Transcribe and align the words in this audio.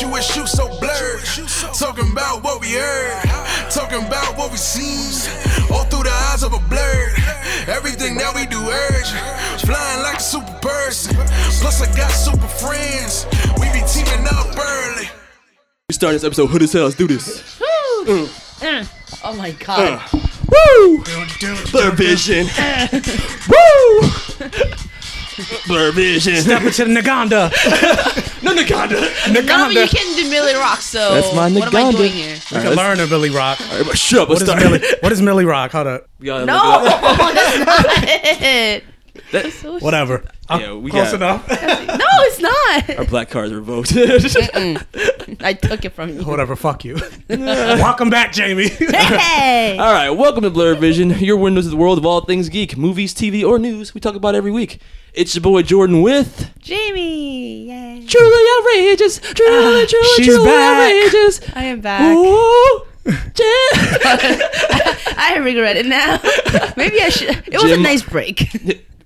you 0.00 0.08
wish 0.10 0.36
you 0.36 0.46
so 0.46 0.68
blurred. 0.80 1.24
Talking 1.74 2.10
about 2.12 2.44
what 2.44 2.60
we 2.60 2.72
heard. 2.72 3.22
Talking 3.70 4.04
about 4.06 4.36
what 4.36 4.50
we 4.50 4.56
seen. 4.56 5.30
All 5.70 5.84
through 5.84 6.04
the 6.04 6.10
eyes 6.30 6.42
of 6.42 6.52
a 6.52 6.58
blur. 6.68 7.14
Everything 7.66 8.16
that 8.16 8.34
we 8.34 8.46
do 8.46 8.58
urge. 8.58 9.10
Flying 9.62 10.02
like 10.02 10.18
a 10.18 10.20
super 10.20 10.58
person. 10.60 11.14
Plus 11.14 11.82
I 11.82 11.96
got 11.96 12.10
super 12.10 12.48
friends. 12.48 13.26
We 13.60 13.66
be 13.72 13.82
teaming 13.86 14.26
up 14.28 14.56
early. 14.56 15.08
We 15.88 15.94
start 15.94 16.12
this 16.12 16.24
episode 16.24 16.48
hood 16.48 16.62
as 16.62 16.72
hell. 16.72 16.84
Let's 16.84 16.96
do 16.96 17.06
this. 17.06 17.58
Mm. 18.06 18.26
Mm. 18.60 19.20
Oh 19.24 19.34
my 19.34 19.50
uh. 19.50 19.54
god. 19.64 20.02
Woo! 20.48 21.04
Blur 21.72 21.90
vision. 21.92 22.46
Woo! 23.48 24.87
Blur 25.66 25.92
vision. 25.92 26.36
Step 26.36 26.62
into 26.62 26.84
the 26.84 26.90
Naganda. 27.00 28.24
No 28.40 28.54
Naganda. 28.54 29.00
Naganda! 29.24 29.46
No, 29.46 29.74
but 29.74 29.74
you 29.74 29.98
can't 29.98 30.16
do 30.16 30.30
Millie 30.30 30.54
Rock, 30.54 30.80
so 30.80 31.12
That's 31.14 31.34
my 31.34 31.50
what 31.50 31.74
am 31.74 31.76
I 31.76 31.90
Naganda. 31.90 31.96
doing 31.96 32.12
here? 32.12 32.34
You 32.36 32.60
can 32.60 32.76
learn 32.76 33.00
a 33.00 33.06
Billy 33.08 33.30
Rock. 33.30 33.60
All 33.60 33.82
right, 33.82 33.98
shut 33.98 34.20
up. 34.20 34.28
What 34.28 34.40
is 34.40 34.44
start. 34.48 34.62
Millie? 34.62 34.80
What 35.00 35.10
is 35.10 35.20
Millie 35.20 35.44
Rock? 35.44 35.72
Hold 35.72 35.88
up. 35.88 36.08
No, 36.20 36.36
look 36.36 36.48
it 36.48 36.48
up. 36.48 37.34
that's 37.34 37.58
not 37.66 37.84
it. 38.32 38.84
That- 39.32 39.52
So 39.52 39.78
Whatever. 39.78 40.24
I'm 40.48 40.60
uh, 40.60 40.62
Yeah, 40.62 40.72
we 40.74 40.90
close 40.90 41.12
got- 41.12 41.14
enough. 41.16 41.48
No, 41.48 41.56
it's 41.60 42.40
not. 42.40 42.98
Our 42.98 43.04
black 43.04 43.28
cards 43.30 43.52
revoked. 43.52 43.92
I 43.96 45.52
took 45.60 45.84
it 45.84 45.92
from 45.92 46.10
you. 46.10 46.22
Whatever. 46.24 46.56
Fuck 46.56 46.84
you. 46.84 46.96
Welcome 47.28 48.08
back, 48.10 48.32
Jamie. 48.32 48.68
Hey. 48.68 49.76
All 49.78 49.92
right, 49.92 50.10
welcome 50.10 50.42
to 50.42 50.50
Blur 50.50 50.74
Vision, 50.74 51.10
your 51.18 51.36
windows 51.36 51.64
to 51.64 51.70
the 51.70 51.76
world 51.76 51.98
of 51.98 52.06
all 52.06 52.22
things 52.22 52.48
geek, 52.48 52.76
movies, 52.76 53.14
TV, 53.14 53.44
or 53.46 53.58
news. 53.58 53.92
We 53.94 54.00
talk 54.00 54.14
about 54.14 54.34
every 54.34 54.50
week. 54.50 54.80
It's 55.14 55.34
your 55.34 55.42
boy 55.42 55.62
Jordan 55.62 56.00
with 56.02 56.50
Jamie. 56.60 57.68
Yay. 57.68 58.06
truly 58.06 58.44
outrageous, 58.58 59.18
truly, 59.20 59.82
ah, 59.82 59.86
truly, 59.88 60.08
she's 60.16 60.26
truly 60.26 60.44
back. 60.46 60.80
outrageous. 60.92 61.40
I 61.56 61.64
am 61.64 61.80
back. 61.80 62.16
Ooh, 62.16 62.84
Jim. 63.04 63.18
I 65.20 65.38
regret 65.40 65.76
it 65.76 65.86
now. 65.86 66.20
Maybe 66.76 67.00
I 67.00 67.08
should. 67.10 67.42
It 67.46 67.60
was 67.62 67.72
a 67.72 67.76
nice 67.80 68.02
break. 68.02 68.48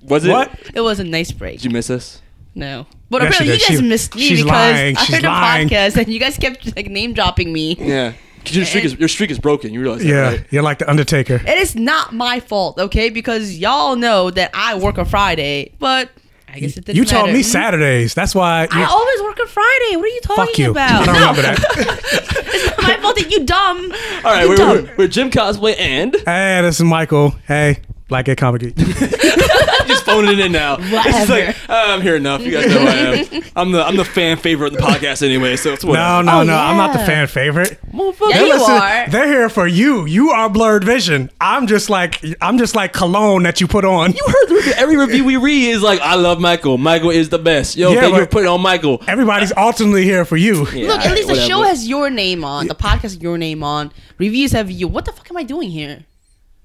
Was 0.04 0.24
it? 0.24 0.30
What? 0.30 0.50
It 0.74 0.80
was 0.80 1.00
a 1.00 1.04
nice 1.04 1.30
break. 1.32 1.58
Did 1.58 1.64
you 1.66 1.70
miss 1.70 1.90
us? 1.90 2.20
No. 2.54 2.86
But 3.08 3.22
Yeah, 3.22 3.28
apparently 3.28 3.54
you 3.54 3.60
guys 3.68 3.78
She- 3.78 3.82
missed 3.88 4.14
me 4.14 4.20
she's 4.22 4.42
because 4.44 4.50
lying. 4.50 4.96
I 4.96 5.04
She's 5.04 5.14
heard 5.16 5.24
a 5.24 5.28
podcast 5.28 5.96
and 5.96 6.08
you 6.12 6.20
guys 6.20 6.36
kept 6.38 6.74
like 6.76 6.88
name 6.88 7.12
dropping 7.14 7.52
me. 7.52 7.76
Yeah. 7.78 8.12
'Cause 8.44 8.56
your 8.56 8.64
streak 8.64 8.84
is 8.84 8.94
your 8.96 9.08
streak 9.08 9.30
is 9.30 9.38
broken. 9.38 9.72
You 9.72 9.80
realize 9.80 10.00
that, 10.00 10.08
Yeah, 10.08 10.20
right? 10.30 10.44
you're 10.50 10.64
like 10.64 10.78
the 10.80 10.90
Undertaker. 10.90 11.36
It 11.46 11.58
is 11.58 11.76
not 11.76 12.12
my 12.12 12.40
fault, 12.40 12.78
okay? 12.78 13.08
Because 13.08 13.56
y'all 13.56 13.94
know 13.94 14.30
that 14.32 14.50
I 14.52 14.74
work 14.74 14.98
on 14.98 15.04
Friday, 15.04 15.72
but 15.78 16.08
I 16.52 16.58
guess 16.58 16.76
it 16.76 16.84
didn't 16.84 16.96
You 16.98 17.04
told 17.04 17.26
matter. 17.26 17.36
me 17.36 17.42
Saturdays. 17.44 18.14
That's 18.14 18.34
why. 18.34 18.66
I 18.70 18.84
always 18.84 19.22
work 19.22 19.38
on 19.40 19.46
Friday. 19.46 19.96
What 19.96 20.04
are 20.06 20.08
you 20.08 20.20
talking 20.22 20.44
fuck 20.46 20.58
you. 20.58 20.70
about? 20.72 21.02
I 21.02 21.06
don't 21.06 21.14
no, 21.14 21.20
remember 21.20 21.42
that. 21.42 21.58
it's 22.52 22.66
not 22.78 22.82
my 22.82 22.96
fault 23.00 23.16
that 23.16 23.30
you 23.30 23.44
dumb. 23.46 23.92
All 24.24 24.32
right, 24.32 24.48
we're, 24.48 24.56
dumb. 24.56 24.82
we're, 24.86 24.94
we're 24.98 25.08
Jim 25.08 25.30
Cosplay 25.30 25.78
and 25.78 26.14
hey, 26.26 26.60
this 26.62 26.80
is 26.80 26.84
Michael. 26.84 27.30
Hey, 27.46 27.78
Black 28.08 28.24
Gay 28.24 28.34
Comic 28.34 28.62
Geek. 28.62 28.76
just 28.76 29.00
phoning 30.12 30.38
it 30.38 30.46
in 30.46 30.52
now. 30.52 30.76
It's 30.78 30.90
just 30.90 31.28
like 31.28 31.56
"Ah, 31.68 31.92
I'm 31.94 32.00
here 32.00 32.16
enough. 32.16 32.42
You 32.42 32.52
guys 32.52 32.66
know 32.66 32.80
who 32.80 32.86
I 32.86 32.92
am. 32.94 33.42
I'm 33.56 33.72
the 33.72 33.84
I'm 33.84 33.96
the 33.96 34.04
fan 34.04 34.36
favorite 34.36 34.72
of 34.74 34.80
the 34.80 34.84
podcast 34.86 35.22
anyway. 35.22 35.56
So 35.56 35.72
it's 35.72 35.84
whatever. 35.84 36.22
No, 36.24 36.32
no, 36.32 36.40
Oh, 36.40 36.42
no. 36.44 36.56
I'm 36.56 36.76
not 36.76 36.92
the 36.92 36.98
fan 37.04 37.26
favorite. 37.26 37.78
Motherfucker. 37.92 38.30
Yeah, 38.30 38.38
They're 38.38 38.46
you 38.46 38.52
listening- 38.54 38.76
are. 38.78 39.08
They're 39.10 39.26
here 39.26 39.48
for 39.48 39.66
you. 39.66 40.04
You 40.06 40.30
are 40.30 40.48
blurred 40.48 40.84
vision. 40.84 41.30
I'm 41.40 41.66
just 41.66 41.90
like 41.90 42.22
I'm 42.40 42.58
just 42.58 42.74
like 42.74 42.92
cologne 42.92 43.42
that 43.44 43.60
you 43.60 43.66
put 43.66 43.84
on. 43.84 44.12
You 44.12 44.22
heard 44.26 44.48
the 44.48 44.54
review. 44.56 44.72
Every 44.76 44.96
review 44.96 45.24
we 45.24 45.36
read 45.36 45.70
is 45.70 45.82
like, 45.82 46.00
I 46.00 46.14
love 46.14 46.40
Michael. 46.40 46.78
Michael 46.78 47.10
is 47.10 47.28
the 47.28 47.38
best. 47.38 47.76
Yo, 47.76 47.92
Yeah, 47.92 48.00
thank 48.00 48.12
you 48.14 48.20
but- 48.20 48.24
for 48.26 48.30
putting 48.30 48.48
on 48.48 48.60
Michael. 48.60 49.02
Everybody's 49.06 49.52
ultimately 49.56 50.04
here 50.04 50.24
for 50.24 50.36
you. 50.36 50.66
Yeah, 50.72 50.88
Look, 50.88 51.00
at 51.00 51.06
alright, 51.06 51.14
least 51.16 51.28
the 51.28 51.46
show 51.46 51.62
has 51.62 51.88
your 51.88 52.10
name 52.10 52.44
on. 52.44 52.66
The 52.68 52.74
podcast 52.74 53.02
has 53.02 53.18
your 53.18 53.38
name 53.38 53.62
on. 53.62 53.92
Reviews 54.18 54.52
have 54.52 54.70
you. 54.70 54.88
What 54.88 55.04
the 55.04 55.12
fuck 55.12 55.30
am 55.30 55.36
I 55.36 55.42
doing 55.42 55.70
here? 55.70 56.04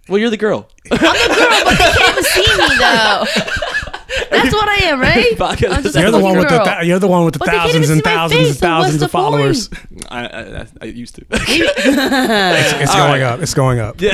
Well, 0.07 0.18
you're 0.19 0.29
the 0.29 0.38
girl. 0.38 0.69
I'm 0.91 0.97
the 0.97 1.03
girl, 1.03 1.63
but 1.66 1.78
they 1.78 1.91
can't 2.00 2.25
see 2.25 2.41
me 2.41 2.78
though. 2.79 3.25
That's 4.31 4.53
what 4.53 4.68
I 4.69 4.85
am, 4.85 5.00
right? 5.01 5.25
Podcast 5.38 5.72
I'm 5.73 5.84
just 5.84 5.95
a 5.95 6.00
You're 6.01 6.12
the 6.12 6.19
fucking 6.19 6.23
one 6.23 6.38
with 6.38 6.47
the 6.50 6.57
girl. 6.57 6.66
th- 6.66 6.88
you're 6.88 7.00
the 7.00 7.07
one 7.07 7.25
with 7.25 7.34
the 7.34 7.40
But 7.40 7.45
they 7.47 7.51
can't 7.51 7.63
thousands 7.72 7.85
even 7.91 7.97
and 7.97 8.06
see 8.06 8.09
my 8.09 8.16
thousands 8.16 8.40
face, 8.41 8.50
and 8.50 8.57
so 8.57 8.67
what's 8.67 8.84
thousands 8.84 9.00
the 9.00 9.06
of 9.06 9.12
followers. 9.12 9.69
I, 10.09 10.25
I, 10.28 10.62
I, 10.62 10.67
I 10.81 10.85
used 10.85 11.16
to. 11.16 11.25
It's 11.31 12.91
All 12.91 13.07
going 13.07 13.22
right. 13.22 13.34
up. 13.34 13.41
It's 13.41 13.53
going 13.53 13.79
up. 13.79 14.01
yeah, 14.01 14.12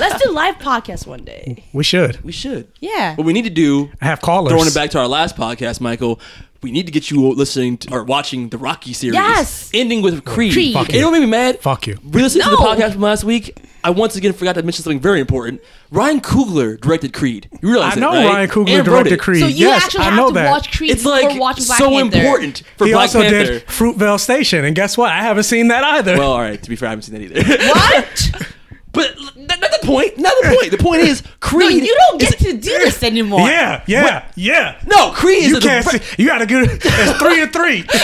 Let's 0.00 0.22
do 0.22 0.30
live 0.32 0.56
podcast 0.56 1.06
one 1.06 1.24
day. 1.24 1.64
We 1.72 1.84
should. 1.84 2.22
we 2.24 2.32
should. 2.32 2.70
Yeah. 2.80 3.14
What 3.16 3.24
we 3.24 3.32
need 3.32 3.44
to 3.44 3.50
do, 3.50 3.90
I 4.00 4.06
have 4.06 4.20
callers. 4.20 4.50
throwing 4.52 4.66
it 4.66 4.74
back 4.74 4.90
to 4.90 4.98
our 4.98 5.08
last 5.08 5.36
podcast, 5.36 5.80
Michael. 5.80 6.20
We 6.62 6.70
need 6.72 6.86
to 6.86 6.92
get 6.92 7.10
you 7.10 7.28
listening 7.32 7.78
to, 7.78 7.92
or 7.92 8.04
watching 8.04 8.48
the 8.48 8.58
Rocky 8.58 8.92
series. 8.92 9.14
Yes. 9.14 9.70
Ending 9.74 10.02
with 10.02 10.24
Creed. 10.24 10.52
Creed. 10.52 10.74
Fuck 10.74 10.86
And 10.86 10.94
you 10.94 11.00
know 11.02 11.10
what 11.10 11.20
made 11.20 11.26
me 11.26 11.30
mad? 11.30 11.60
Fuck 11.60 11.86
you. 11.86 11.98
We 12.02 12.22
listened 12.22 12.44
to 12.44 12.50
the 12.50 12.56
podcast 12.56 12.92
from 12.92 13.02
last 13.02 13.24
week. 13.24 13.58
I 13.84 13.90
once 13.90 14.16
again 14.16 14.32
forgot 14.32 14.54
to 14.56 14.62
mention 14.64 14.82
something 14.82 14.98
very 14.98 15.20
important. 15.20 15.60
Ryan 15.92 16.20
Coogler 16.20 16.80
directed 16.80 17.12
Creed. 17.12 17.48
You 17.62 17.70
realize 17.70 17.92
I 17.92 17.94
that, 17.96 18.00
know 18.00 18.10
right? 18.10 18.26
Ryan 18.26 18.48
Coogler 18.50 18.78
And 18.78 18.88
wrote 18.88 19.04
directed 19.04 19.12
it. 19.12 19.20
Creed. 19.20 19.40
So 19.42 19.46
you 19.46 19.66
yes, 19.68 19.84
actually 19.84 20.00
I 20.00 20.04
have 20.04 20.16
know 20.16 20.28
to 20.28 20.34
that. 20.34 20.50
watch 20.50 20.76
Creed 20.76 20.90
It's 20.90 21.04
before 21.04 21.20
like 21.20 21.38
watching 21.38 21.66
Black 21.66 21.78
so 21.78 21.90
Panther. 21.90 22.16
important 22.18 22.62
for 22.76 22.86
he 22.86 22.92
Black 22.92 23.02
also 23.02 23.20
Panther. 23.20 23.44
did 23.44 23.66
Fruitvale 23.66 24.18
Station, 24.18 24.64
and 24.64 24.74
guess 24.74 24.98
what? 24.98 25.12
I 25.12 25.22
haven't 25.22 25.44
seen 25.44 25.68
that 25.68 25.84
either. 25.84 26.18
Well, 26.18 26.32
all 26.32 26.40
right. 26.40 26.60
To 26.60 26.68
be 26.68 26.74
fair, 26.74 26.88
I 26.88 26.90
haven't 26.90 27.02
seen 27.02 27.14
that 27.14 27.22
either. 27.22 27.68
What? 27.68 28.46
but 28.92 29.16
that, 29.46 29.60
not 29.76 29.80
the 29.80 29.86
point. 29.86 30.18
Not 30.18 30.34
the 30.42 30.56
point. 30.56 30.70
The 30.70 30.78
point 30.78 31.02
is 31.02 31.22
Creed. 31.40 31.62
No, 31.66 31.68
Creed. 31.68 31.84
you 31.84 31.96
don't 32.08 32.22
is- 32.22 32.30
get 32.30 32.38
to 32.40 32.52
do 32.52 32.78
this 32.78 33.02
anymore. 33.02 33.48
yeah, 33.48 33.82
yeah, 33.86 34.28
yeah. 34.34 34.80
No, 34.86 35.10
Creed 35.12 35.44
is 35.44 35.50
You 35.50 35.56
a 35.58 35.60
can't. 35.60 35.84
direct- 35.86 36.04
See, 36.04 36.22
you 36.22 36.28
got 36.28 36.38
to 36.38 36.46
get 36.46 36.68
it's 36.70 37.18
three 37.18 37.42
and 37.42 37.52
three. 37.52 37.84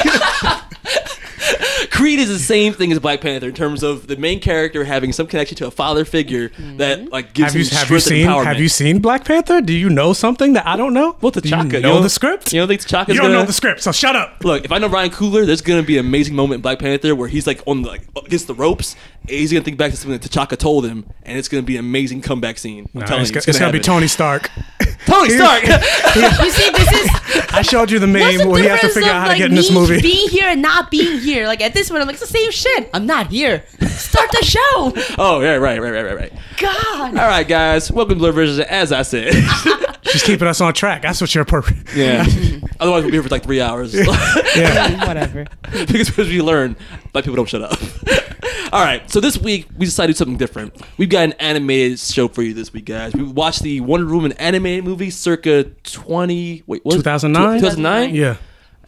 Creed 1.90 2.20
is 2.20 2.28
the 2.28 2.38
same 2.38 2.72
thing 2.72 2.92
as 2.92 2.98
Black 3.00 3.20
Panther 3.20 3.48
in 3.48 3.54
terms 3.54 3.82
of 3.82 4.06
the 4.06 4.16
main 4.16 4.40
character 4.40 4.84
having 4.84 5.12
some 5.12 5.26
connection 5.26 5.56
to 5.58 5.66
a 5.66 5.70
father 5.70 6.04
figure 6.04 6.50
mm-hmm. 6.50 6.76
that 6.76 7.10
like 7.10 7.34
gives 7.34 7.52
have 7.52 7.60
you 7.60 7.66
him 7.68 7.76
have 7.76 7.90
you 7.90 7.98
strength 7.98 8.00
and 8.00 8.02
seen 8.02 8.26
empowerment. 8.26 8.44
Have 8.46 8.60
you 8.60 8.68
seen 8.68 8.98
Black 9.00 9.24
Panther? 9.24 9.60
Do 9.60 9.72
you 9.72 9.90
know 9.90 10.12
something 10.12 10.52
that 10.52 10.66
I 10.66 10.76
don't 10.76 10.94
know? 10.94 11.16
Well, 11.20 11.32
Do 11.32 11.40
T'Chaka. 11.40 11.72
you 11.72 11.76
You 11.78 11.82
know 11.82 12.00
the 12.00 12.10
script? 12.10 12.52
You 12.52 12.60
don't 12.60 12.68
think 12.68 12.80
T'Chaka's 12.82 13.08
You 13.08 13.14
don't 13.14 13.24
gonna 13.26 13.34
know 13.34 13.44
the 13.44 13.52
script, 13.52 13.82
so 13.82 13.90
shut 13.92 14.14
up. 14.14 14.44
Look, 14.44 14.64
if 14.64 14.72
I 14.72 14.78
know 14.78 14.88
Ryan 14.88 15.10
Coogler, 15.10 15.44
there's 15.44 15.62
gonna 15.62 15.82
be 15.82 15.98
an 15.98 16.06
amazing 16.06 16.36
moment 16.36 16.58
in 16.58 16.62
Black 16.62 16.78
Panther 16.78 17.14
where 17.14 17.28
he's 17.28 17.46
like 17.46 17.60
on 17.66 17.82
the, 17.82 17.88
like 17.88 18.02
against 18.24 18.46
the 18.46 18.54
ropes. 18.54 18.94
And 19.22 19.30
he's 19.30 19.52
gonna 19.52 19.64
think 19.64 19.78
back 19.78 19.92
to 19.92 19.96
something 19.96 20.18
that 20.18 20.28
T'Chaka 20.28 20.58
told 20.58 20.84
him, 20.84 21.04
and 21.22 21.38
it's 21.38 21.48
gonna 21.48 21.62
be 21.62 21.76
an 21.76 21.80
amazing 21.84 22.22
comeback 22.22 22.58
scene. 22.58 22.88
I'm 22.94 23.00
Nah, 23.00 23.06
telling 23.06 23.22
it's, 23.22 23.30
you, 23.30 23.34
go- 23.34 23.42
it's 23.46 23.58
gonna 23.58 23.72
be. 23.72 23.78
Tony 23.80 24.08
Stark. 24.08 24.50
Tony 25.06 25.30
Stark. 25.30 25.62
You 26.14 26.50
see, 26.50 26.70
this 26.70 26.92
is 26.92 27.10
I 27.52 27.62
showed 27.62 27.90
you 27.90 27.98
the 27.98 28.06
what's 28.06 28.36
meme 28.36 28.38
the 28.38 28.48
where 28.48 28.62
he 28.62 28.68
has 28.68 28.80
to 28.80 28.86
difference 28.88 28.94
figure 29.06 29.10
of 29.10 29.16
out 29.16 29.20
how 29.22 29.28
like 29.28 29.36
to 29.36 29.42
get 29.44 29.50
in 29.50 29.54
this 29.56 29.70
me 29.70 29.74
movie. 29.76 30.02
being 30.02 30.28
here 30.28 30.46
and 30.48 30.60
not 30.60 30.90
being 30.90 31.18
here. 31.20 31.46
Like 31.46 31.60
at 31.62 31.72
this 31.72 31.88
point, 31.88 32.02
I'm 32.02 32.06
like, 32.08 32.14
it's 32.14 32.20
the 32.30 32.38
same 32.38 32.50
shit. 32.50 32.90
I'm 32.92 33.06
not 33.06 33.28
here. 33.28 33.64
Start 33.88 34.30
the 34.32 34.44
show. 34.44 35.14
oh 35.18 35.40
yeah, 35.40 35.54
right, 35.54 35.80
right, 35.80 35.90
right, 35.90 36.02
right, 36.04 36.16
right. 36.16 36.32
God. 36.58 37.16
All 37.16 37.28
right, 37.28 37.46
guys, 37.48 37.90
welcome 37.90 38.16
to 38.16 38.18
Blur 38.18 38.32
Vision. 38.32 38.64
As 38.68 38.92
I 38.92 39.02
said, 39.02 39.32
She's 40.04 40.22
keeping 40.22 40.48
us 40.48 40.60
on 40.60 40.74
track. 40.74 41.02
That's 41.02 41.20
what 41.20 41.34
you're 41.34 41.44
perfect. 41.44 41.94
Yeah. 41.94 42.22
Otherwise, 42.80 43.02
we'll 43.02 43.10
be 43.10 43.12
here 43.12 43.22
for 43.22 43.28
like 43.28 43.44
three 43.44 43.60
hours. 43.60 43.94
yeah. 43.94 45.06
Whatever. 45.06 45.46
because 45.70 46.18
as 46.18 46.28
we 46.28 46.42
learn, 46.42 46.76
black 47.12 47.24
people 47.24 47.36
don't 47.36 47.48
shut 47.48 47.62
up. 47.62 47.78
All 48.72 48.82
right. 48.82 49.08
So 49.10 49.20
this 49.20 49.38
week 49.38 49.68
we 49.76 49.86
decided 49.86 50.08
to 50.08 50.14
do 50.14 50.18
something 50.18 50.36
different. 50.36 50.74
We've 50.98 51.08
got 51.08 51.24
an 51.24 51.32
animated 51.34 52.00
show 52.00 52.28
for 52.28 52.42
you 52.42 52.52
this 52.54 52.72
week, 52.72 52.86
guys. 52.86 53.14
We 53.14 53.22
watched 53.22 53.62
the 53.62 53.80
Wonder 53.80 54.12
Woman 54.12 54.32
animated 54.32 54.84
movie 54.84 55.10
circa 55.10 55.64
20 55.64 56.64
wait, 56.66 56.82
2009? 56.84 57.60
2009? 57.60 58.14
Yeah. 58.14 58.36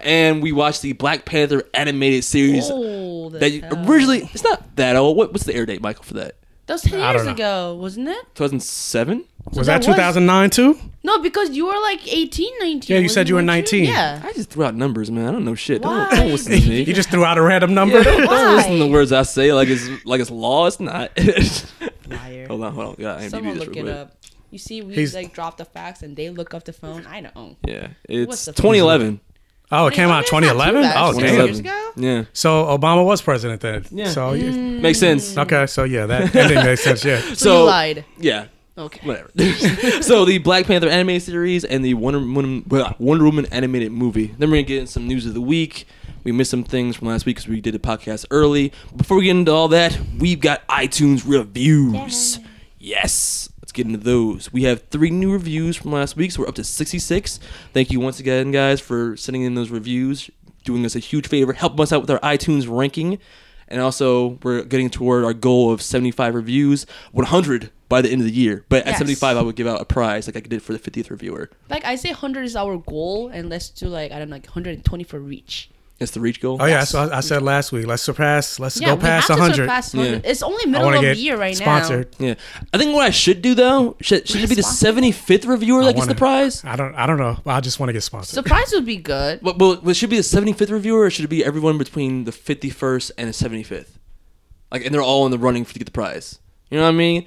And 0.00 0.42
we 0.42 0.52
watched 0.52 0.82
the 0.82 0.92
Black 0.94 1.24
Panther 1.24 1.62
animated 1.72 2.24
series 2.24 2.68
old 2.68 3.34
that 3.34 3.52
you, 3.52 3.62
originally 3.86 4.28
it's 4.32 4.42
not 4.42 4.76
that 4.76 4.96
old. 4.96 5.16
What, 5.16 5.32
what's 5.32 5.44
the 5.44 5.54
air 5.54 5.64
date, 5.64 5.80
Michael, 5.80 6.04
for 6.04 6.14
that? 6.14 6.36
That 6.66 6.74
was 6.74 6.82
10 6.82 6.98
years 6.98 7.26
ago, 7.26 7.74
wasn't 7.74 8.08
it? 8.08 8.34
2007? 8.34 9.24
So 9.52 9.58
was 9.58 9.66
that, 9.66 9.82
that 9.82 9.88
was, 9.88 9.96
2009 9.96 10.50
too? 10.50 10.78
No, 11.02 11.20
because 11.20 11.50
you 11.50 11.66
were 11.66 11.78
like 11.82 12.00
18, 12.10 12.58
19. 12.60 12.94
Yeah, 12.94 13.00
you 13.00 13.10
said 13.10 13.28
you 13.28 13.34
were 13.34 13.42
19. 13.42 13.84
Yeah. 13.84 14.22
I 14.24 14.32
just 14.32 14.48
threw 14.50 14.64
out 14.64 14.74
numbers, 14.74 15.10
man. 15.10 15.28
I 15.28 15.32
don't 15.32 15.44
know 15.44 15.54
shit. 15.54 15.82
Why? 15.82 16.08
Don't, 16.08 16.16
don't 16.16 16.30
listen 16.30 16.52
to 16.60 16.68
me. 16.68 16.82
you 16.86 16.94
just 16.94 17.10
threw 17.10 17.24
out 17.24 17.36
a 17.36 17.42
random 17.42 17.74
number. 17.74 17.98
Yeah, 17.98 18.04
don't, 18.04 18.26
don't, 18.26 18.56
listen 18.56 18.78
to 18.78 18.86
words 18.86 19.12
I 19.12 19.22
say 19.22 19.52
like 19.52 19.68
it's 19.68 19.86
like 20.06 20.20
it's 20.20 20.30
law. 20.30 20.66
It's 20.66 20.80
not. 20.80 21.10
Liar. 22.08 22.46
Hold 22.48 22.64
on, 22.64 22.72
hold 22.74 22.86
on. 22.86 22.94
Yeah, 22.98 23.28
Someone 23.28 23.58
look 23.58 23.76
it 23.76 23.86
up. 23.86 24.16
You 24.50 24.58
see, 24.58 24.82
we 24.82 24.94
He's, 24.94 25.14
like 25.14 25.34
drop 25.34 25.56
the 25.56 25.64
facts 25.64 26.02
and 26.02 26.16
they 26.16 26.30
look 26.30 26.54
up 26.54 26.64
the 26.64 26.72
phone. 26.72 27.04
I 27.06 27.20
don't. 27.20 27.56
Yeah, 27.66 27.88
it's 28.08 28.46
2011. 28.46 29.20
Oh, 29.70 29.86
it 29.86 29.94
came 29.94 30.08
out 30.08 30.24
2011. 30.26 30.92
Oh, 30.94 31.18
damn. 31.18 31.46
Years 31.46 31.58
ago? 31.58 31.92
Yeah. 31.96 32.24
So 32.32 32.64
Obama 32.66 33.04
was 33.04 33.20
president 33.20 33.60
then. 33.60 33.84
Yeah. 33.90 34.08
So 34.10 34.32
mm. 34.32 34.80
makes 34.80 35.00
sense. 35.00 35.36
Okay. 35.36 35.66
So 35.66 35.84
yeah, 35.84 36.06
that 36.06 36.34
ending 36.34 36.64
makes 36.64 36.82
sense. 36.82 37.04
Yeah. 37.04 37.20
So, 37.34 37.34
so 37.34 37.64
lied. 37.64 38.04
Yeah. 38.18 38.46
Okay. 38.76 39.06
whatever. 39.06 39.30
so 40.02 40.24
the 40.24 40.38
Black 40.38 40.66
Panther 40.66 40.88
anime 40.88 41.20
series 41.20 41.64
and 41.64 41.84
the 41.84 41.94
Wonder 41.94 42.18
Woman, 42.18 42.64
Wonder 42.98 43.24
Woman 43.24 43.46
animated 43.46 43.92
movie. 43.92 44.34
Then 44.38 44.50
we're 44.50 44.56
gonna 44.56 44.62
get 44.62 44.80
in 44.80 44.86
some 44.88 45.06
news 45.06 45.26
of 45.26 45.34
the 45.34 45.40
week. 45.40 45.86
We 46.24 46.32
missed 46.32 46.50
some 46.50 46.64
things 46.64 46.96
from 46.96 47.08
last 47.08 47.24
week 47.24 47.36
because 47.36 47.48
we 47.48 47.60
did 47.60 47.74
the 47.74 47.78
podcast 47.78 48.26
early. 48.30 48.72
Before 48.96 49.18
we 49.18 49.24
get 49.24 49.36
into 49.36 49.52
all 49.52 49.68
that, 49.68 49.96
we've 50.18 50.40
got 50.40 50.66
iTunes 50.68 51.22
reviews. 51.24 52.40
Yes. 52.78 53.48
Let's 53.60 53.72
get 53.72 53.86
into 53.86 53.98
those. 53.98 54.52
We 54.52 54.64
have 54.64 54.82
three 54.90 55.10
new 55.10 55.32
reviews 55.32 55.76
from 55.76 55.92
last 55.92 56.16
week, 56.16 56.32
so 56.32 56.42
we're 56.42 56.48
up 56.48 56.54
to 56.56 56.64
66. 56.64 57.40
Thank 57.72 57.90
you 57.92 58.00
once 58.00 58.18
again, 58.20 58.50
guys, 58.50 58.80
for 58.80 59.16
sending 59.16 59.42
in 59.42 59.54
those 59.54 59.70
reviews, 59.70 60.30
doing 60.64 60.84
us 60.84 60.96
a 60.96 60.98
huge 60.98 61.28
favor, 61.28 61.52
helping 61.52 61.80
us 61.80 61.92
out 61.92 62.00
with 62.00 62.10
our 62.10 62.20
iTunes 62.20 62.66
ranking. 62.68 63.18
And 63.68 63.80
also, 63.80 64.38
we're 64.42 64.64
getting 64.64 64.90
toward 64.90 65.24
our 65.24 65.32
goal 65.32 65.72
of 65.72 65.80
75 65.80 66.34
reviews, 66.34 66.86
100 67.12 67.70
by 67.88 68.00
the 68.02 68.10
end 68.10 68.20
of 68.20 68.26
the 68.26 68.32
year. 68.32 68.64
But 68.68 68.82
at 68.82 68.86
Yes. 68.92 68.98
75, 68.98 69.36
I 69.36 69.42
would 69.42 69.56
give 69.56 69.66
out 69.66 69.80
a 69.80 69.84
prize 69.84 70.26
like 70.26 70.36
I 70.36 70.40
did 70.40 70.62
for 70.62 70.72
the 70.72 70.78
50th 70.78 71.10
reviewer. 71.10 71.50
Like 71.68 71.84
I 71.84 71.96
say, 71.96 72.10
100 72.10 72.44
is 72.44 72.56
our 72.56 72.76
goal, 72.78 73.28
and 73.28 73.48
let's 73.50 73.68
do 73.70 73.88
like 73.88 74.12
I 74.12 74.18
don't 74.18 74.28
know, 74.30 74.36
like 74.36 74.46
120 74.46 75.04
for 75.04 75.18
reach. 75.20 75.70
It's 76.00 76.10
the 76.10 76.18
reach 76.20 76.40
goal. 76.40 76.56
Oh 76.60 76.64
yeah, 76.66 76.82
so 76.82 76.98
I, 76.98 77.18
I 77.18 77.20
said 77.20 77.40
last 77.42 77.70
week. 77.70 77.86
Let's 77.86 78.02
surpass. 78.02 78.58
Let's 78.58 78.80
Yeah, 78.80 78.88
go 78.88 78.94
we 78.96 79.00
past 79.02 79.28
have 79.28 79.36
to 79.36 79.42
100. 79.42 79.56
surpass 79.62 79.94
100. 79.94 80.24
Yeah. 80.24 80.30
It's 80.30 80.42
only 80.42 80.62
I 80.66 80.68
middle 80.68 80.86
want 80.86 80.96
of 80.96 81.02
to 81.02 81.08
the 81.08 81.14
get 81.14 81.20
year 81.22 81.36
right 81.38 81.56
now. 81.56 81.64
sponsored. 81.64 82.08
Yeah, 82.18 82.34
I 82.72 82.78
think 82.78 82.94
what 82.96 83.06
I 83.06 83.10
should 83.10 83.42
do 83.42 83.54
though 83.54 83.96
should, 84.00 84.26
should 84.26 84.42
it 84.42 84.48
be 84.48 84.56
the 84.56 84.62
75th 84.62 85.46
reviewer 85.46 85.84
that 85.84 85.92
gets 85.92 85.98
wanna- 86.00 86.14
the 86.14 86.18
prize? 86.18 86.64
I 86.64 86.74
don't. 86.74 86.96
I 86.96 87.06
don't 87.06 87.18
know. 87.18 87.38
I 87.46 87.60
just 87.60 87.78
want 87.78 87.90
to 87.90 87.92
get 87.92 87.98
now. 87.98 88.06
sponsored. 88.06 88.34
Surprise 88.34 88.72
would 88.72 88.84
be 88.84 88.96
good. 88.96 89.40
Well, 89.40 89.54
well, 89.56 89.80
well, 89.82 89.90
it 89.90 89.94
should 89.94 90.10
be 90.10 90.16
the 90.16 90.22
75th 90.24 90.70
reviewer, 90.72 91.02
or 91.02 91.10
should 91.10 91.26
it 91.26 91.28
be 91.28 91.44
everyone 91.44 91.78
between 91.78 92.24
the 92.24 92.32
51st 92.32 93.12
and 93.16 93.28
the 93.28 93.32
75th? 93.32 93.90
Like, 94.72 94.84
and 94.84 94.92
they're 94.92 95.00
all 95.00 95.24
in 95.26 95.30
the 95.30 95.38
running 95.38 95.64
to 95.64 95.74
get 95.78 95.84
the 95.84 95.92
prize. 95.92 96.40
You 96.70 96.78
know 96.78 96.84
what 96.84 96.88
I 96.90 96.92
mean? 96.92 97.26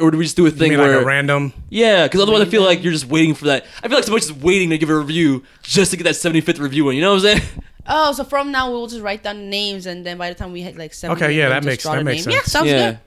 Or 0.00 0.10
do 0.10 0.16
we 0.16 0.24
just 0.24 0.36
do 0.36 0.46
a 0.46 0.48
You 0.48 0.54
thing 0.56 0.70
mean 0.70 0.80
where 0.80 0.96
like 0.96 1.02
a 1.02 1.06
random? 1.06 1.52
Yeah, 1.68 2.06
because 2.06 2.20
otherwise 2.22 2.40
I 2.40 2.46
feel 2.46 2.62
like 2.62 2.82
you're 2.82 2.92
just 2.94 3.06
waiting 3.06 3.34
for 3.34 3.44
that. 3.46 3.66
I 3.82 3.88
feel 3.88 3.96
like 3.98 4.04
someone's 4.04 4.26
just 4.26 4.40
waiting 4.40 4.70
to 4.70 4.78
give 4.78 4.88
a 4.88 4.96
review 4.98 5.42
just 5.62 5.90
to 5.90 5.96
get 5.98 6.04
that 6.04 6.14
75th 6.14 6.58
review 6.60 6.88
in. 6.88 6.96
You 6.96 7.02
know 7.02 7.10
what 7.14 7.24
I'm 7.26 7.38
saying? 7.38 7.42
Oh, 7.84 8.12
so 8.12 8.22
from 8.22 8.52
now 8.52 8.70
we'll 8.70 8.86
just 8.86 9.02
write 9.02 9.24
down 9.24 9.50
names, 9.50 9.86
and 9.86 10.06
then 10.06 10.16
by 10.16 10.28
the 10.28 10.36
time 10.36 10.52
we 10.52 10.62
hit 10.62 10.76
like 10.78 10.94
seven, 10.94 11.16
Okay, 11.16 11.32
yeah, 11.36 11.48
that 11.48 11.64
makes- 11.64 11.82
that 11.82 12.04
makes 12.04 12.26
name. 12.26 12.32
Yeah, 12.34 12.38
sense. 12.42 12.52
sounds 12.52 12.70
yeah. 12.70 12.90
good. 12.92 12.98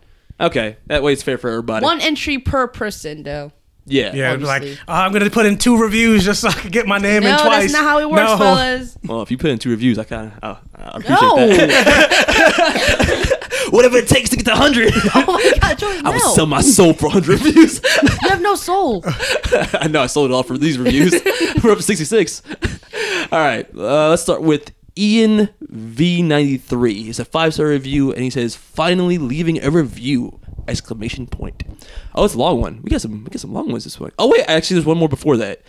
Okay, 0.48 0.76
that 0.88 1.02
way 1.02 1.14
it's 1.14 1.24
fair 1.24 1.38
for 1.38 1.50
everybody. 1.50 1.82
One 1.86 2.02
entry 2.02 2.40
per 2.40 2.68
person, 2.68 3.24
though. 3.24 3.54
Yeah. 3.88 4.16
Yeah, 4.16 4.30
it'd 4.30 4.40
be 4.40 4.46
like 4.48 4.62
Obviously. 4.64 4.84
oh, 4.88 4.94
I'm 4.94 5.12
gonna 5.14 5.30
put 5.30 5.46
in 5.46 5.58
two 5.60 5.78
reviews 5.78 6.26
just 6.26 6.42
so 6.42 6.48
I 6.50 6.54
can 6.54 6.72
get 6.72 6.88
my 6.88 6.98
name 6.98 7.24
in 7.24 7.30
No, 7.30 7.38
twice. 7.44 7.62
that's 7.62 7.74
not 7.74 7.84
how 7.84 8.00
it 8.00 8.10
works, 8.10 8.32
No. 8.32 8.38
fellas. 8.38 8.98
Well, 9.04 9.22
if 9.22 9.30
you 9.30 9.38
put 9.38 9.52
in 9.52 9.60
two 9.60 9.70
reviews, 9.70 10.00
I 10.00 10.04
kind 10.06 10.32
of 10.32 10.40
oh, 10.42 10.58
I 10.76 10.88
appreciate 10.98 11.22
No. 11.22 11.36
that. 11.68 13.42
Whatever 13.72 13.98
it 13.98 14.08
takes 14.08 14.30
to 14.30 14.36
get 14.38 14.46
to 14.46 14.52
100. 14.52 14.92
oh 15.16 15.26
my 15.28 15.54
god, 15.60 15.78
Jordan, 15.80 16.04
no. 16.04 16.10
I 16.10 16.14
would 16.14 16.22
sell 16.22 16.46
my 16.46 16.62
soul 16.62 16.94
for 16.94 17.06
100 17.08 17.28
reviews. 17.46 17.82
you 18.04 18.30
have 18.30 18.42
no 18.42 18.56
soul. 18.56 19.04
I 19.06 19.88
know 19.90 20.02
I 20.02 20.08
sold 20.08 20.30
it 20.31 20.34
all 20.34 20.44
for 20.44 20.58
these 20.58 20.78
reviews. 20.78 21.14
We're 21.64 21.72
up 21.72 21.78
to 21.78 21.84
66. 21.84 22.42
All 23.31 23.40
right, 23.40 23.68
uh, 23.76 24.10
let's 24.10 24.22
start 24.22 24.42
with 24.42 24.72
Ian 24.98 25.50
V93. 25.72 27.10
It's 27.10 27.20
a 27.20 27.26
five 27.26 27.54
star 27.54 27.68
review, 27.68 28.12
and 28.14 28.22
he 28.24 28.30
says, 28.30 28.56
"Finally 28.56 29.18
leaving 29.18 29.62
a 29.64 29.70
review!" 29.72 30.40
Exclamation 30.68 31.28
point. 31.28 31.64
Oh, 32.14 32.26
it's 32.26 32.34
a 32.34 32.38
long 32.38 32.60
one. 32.62 32.82
We 32.82 32.90
got 32.90 33.02
some. 33.02 33.24
We 33.24 33.30
got 33.30 33.40
some 33.40 33.54
long 33.54 33.70
ones 33.72 33.84
this 33.84 34.00
week. 34.00 34.14
Oh 34.18 34.30
wait, 34.30 34.44
actually, 34.48 34.76
there's 34.76 34.86
one 34.86 34.98
more 34.98 35.10
before 35.10 35.38
that. 35.38 35.62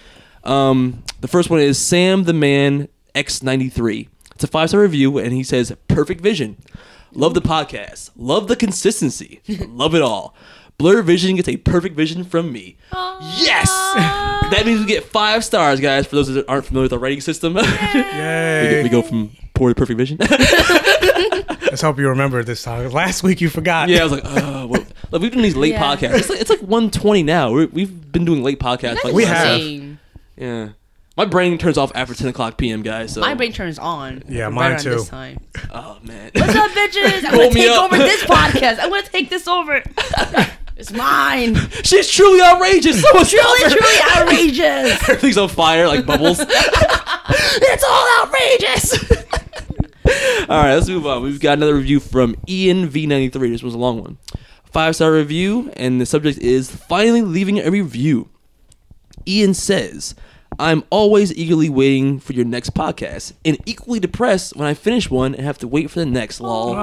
Um, 0.45 1.03
the 1.21 1.29
first 1.29 1.51
one 1.51 1.61
is 1.61 1.79
Sam 1.79 2.25
the 2.25 2.33
Man 2.33 2.89
X93. 3.15 4.09
It's 4.35 4.45
a 4.45 4.47
five 4.47 4.69
star 4.71 4.81
review, 4.81 5.19
and 5.19 5.33
he 5.33 5.43
says, 5.43 5.75
"Perfect 5.89 6.21
vision. 6.21 6.57
Love 7.13 7.35
the 7.35 7.41
podcast. 7.43 8.11
Love 8.17 8.49
the 8.49 8.57
consistency. 8.57 9.41
Love 9.49 9.95
it 9.95 10.03
all." 10.03 10.35
Blur 10.79 11.01
Vision 11.01 11.37
gets 11.37 11.49
a 11.49 11.57
perfect 11.57 11.97
vision 11.97 12.23
from 12.23 12.53
me. 12.53 12.77
Yes! 12.93 13.71
That 14.51 14.65
means 14.67 14.81
we 14.81 14.87
get 14.87 15.05
five 15.05 15.43
stars, 15.43 15.81
guys, 15.81 16.07
for 16.07 16.17
those 16.17 16.29
that 16.29 16.47
aren't 16.49 16.67
familiar 16.67 16.85
with 16.85 16.93
our 16.93 16.99
rating 16.99 17.23
system. 17.23 17.55
we, 17.55 17.63
Yay! 17.63 18.71
go, 18.71 18.83
we 18.83 18.89
go 18.91 19.01
from 19.03 19.31
poor 19.55 19.71
to 19.71 19.75
perfect 19.75 19.97
vision. 19.97 20.19
Let's 20.21 21.81
hope 21.81 21.99
you 21.99 22.09
remember 22.11 22.45
this 22.45 22.63
time. 22.63 22.91
Last 22.91 23.23
week 23.23 23.41
you 23.41 23.49
forgot. 23.49 23.89
yeah, 23.89 24.01
I 24.01 24.03
was 24.05 24.13
like, 24.13 24.23
oh, 24.25 24.67
well, 24.67 24.86
look, 25.11 25.23
we've 25.23 25.33
done 25.33 25.43
these 25.43 25.57
late 25.57 25.73
Yeah. 25.73 25.83
podcasts. 25.97 26.15
It's 26.19 26.29
like, 26.29 26.41
it's 26.41 26.51
like 26.51 26.61
120 26.61 27.23
now. 27.23 27.53
We're, 27.53 27.67
we've 27.67 28.13
been 28.13 28.25
doing 28.25 28.43
late 28.43 28.59
podcasts. 28.59 29.03
Like 29.05 29.15
We 29.15 29.25
last- 29.25 29.37
have. 29.45 29.55
Insane. 29.61 29.99
Yeah. 30.37 30.69
My 31.17 31.25
brain 31.25 31.57
turns 31.57 31.79
off 31.79 31.91
after 31.95 32.15
10 32.15 32.29
o'clock 32.29 32.59
p.m., 32.59 32.83
guys. 32.83 33.15
So. 33.15 33.23
My 33.23 33.33
brain 33.35 33.51
turns 33.53 33.79
on. 33.79 34.23
Yeah, 34.29 34.45
right 34.45 34.53
mine 34.53 34.71
around 34.73 34.81
too. 34.83 34.91
This 34.91 35.09
time. 35.09 35.41
Oh, 35.73 35.97
man. 36.03 36.31
What's 36.35 36.55
up, 36.55 36.71
bitches? 36.73 37.25
I'm 37.25 37.31
Pull 37.31 37.39
gonna 37.39 37.55
me 37.55 37.61
take 37.63 37.71
up. 37.71 37.85
over 37.93 37.97
this 38.03 38.23
podcast. 38.25 38.79
I'm 38.81 38.91
gonna 38.91 39.03
take 39.03 39.31
this 39.31 39.49
over. 39.49 39.83
It's 40.79 40.93
mine. 40.93 41.55
She's 41.85 42.07
truly 42.11 42.43
outrageous. 42.43 43.01
So 43.01 43.11
much 43.15 43.31
Truly, 43.31 43.61
longer. 43.63 43.77
truly 43.79 43.97
outrageous. 44.15 45.09
Everything's 45.09 45.39
on 45.39 45.49
fire 45.49 45.89
like 45.89 46.05
bubbles. 46.05 46.37
it's 46.39 47.85
all 47.89 48.09
outrageous. 48.21 48.93
all 50.51 50.59
right, 50.63 50.75
let's 50.75 50.87
move 50.87 51.07
on. 51.07 51.23
We've 51.23 51.41
got 51.41 51.55
another 51.57 51.75
review 51.77 51.99
from 51.99 52.37
Ian 52.47 52.89
V93. 52.91 53.33
This 53.53 53.63
was 53.63 53.73
a 53.73 53.79
long 53.79 54.03
one. 54.03 54.19
Five 54.77 54.95
star 54.95 55.11
review, 55.11 55.73
and 55.75 55.99
the 55.99 56.05
subject 56.05 56.37
is 56.37 56.71
finally 56.71 57.23
leaving 57.23 57.59
a 57.59 57.71
review. 57.71 58.29
Ian 59.27 59.55
says, 59.55 60.15
I'm 60.59 60.85
always 60.91 61.33
eagerly 61.35 61.71
waiting 61.71 62.21
for 62.21 62.35
your 62.35 62.45
next 62.45 62.75
podcast 62.75 63.33
and 63.43 63.57
equally 63.65 64.01
depressed 64.01 64.55
when 64.55 64.69
I 64.69 64.75
finish 64.75 65.11
one 65.11 65.35
and 65.35 65.47
have 65.47 65.57
to 65.61 65.67
wait 65.67 65.91
for 65.91 66.01
the 66.01 66.05
next, 66.05 66.43
lol. 66.43 66.75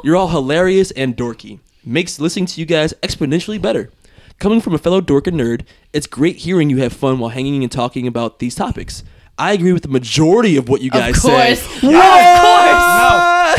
You're 0.04 0.16
all 0.16 0.28
hilarious 0.28 0.90
and 0.90 1.16
dorky. 1.16 1.60
Makes 1.82 2.20
listening 2.20 2.44
to 2.44 2.60
you 2.60 2.66
guys 2.66 2.92
exponentially 3.02 3.58
better. 3.58 3.90
Coming 4.38 4.60
from 4.60 4.74
a 4.74 4.78
fellow 4.78 5.00
dork 5.00 5.26
and 5.28 5.40
nerd, 5.40 5.64
it's 5.94 6.06
great 6.06 6.36
hearing 6.36 6.68
you 6.68 6.82
have 6.82 6.92
fun 6.92 7.18
while 7.20 7.30
hanging 7.30 7.62
and 7.62 7.72
talking 7.72 8.06
about 8.06 8.38
these 8.38 8.54
topics. 8.54 9.02
I 9.38 9.54
agree 9.54 9.72
with 9.72 9.82
the 9.82 9.88
majority 9.88 10.58
of 10.58 10.68
what 10.68 10.82
you 10.82 10.90
guys 10.90 11.22
say. 11.22 11.52
Of 11.52 11.58
course. 11.62 11.82
What? 11.84 11.92
No, 11.92 12.87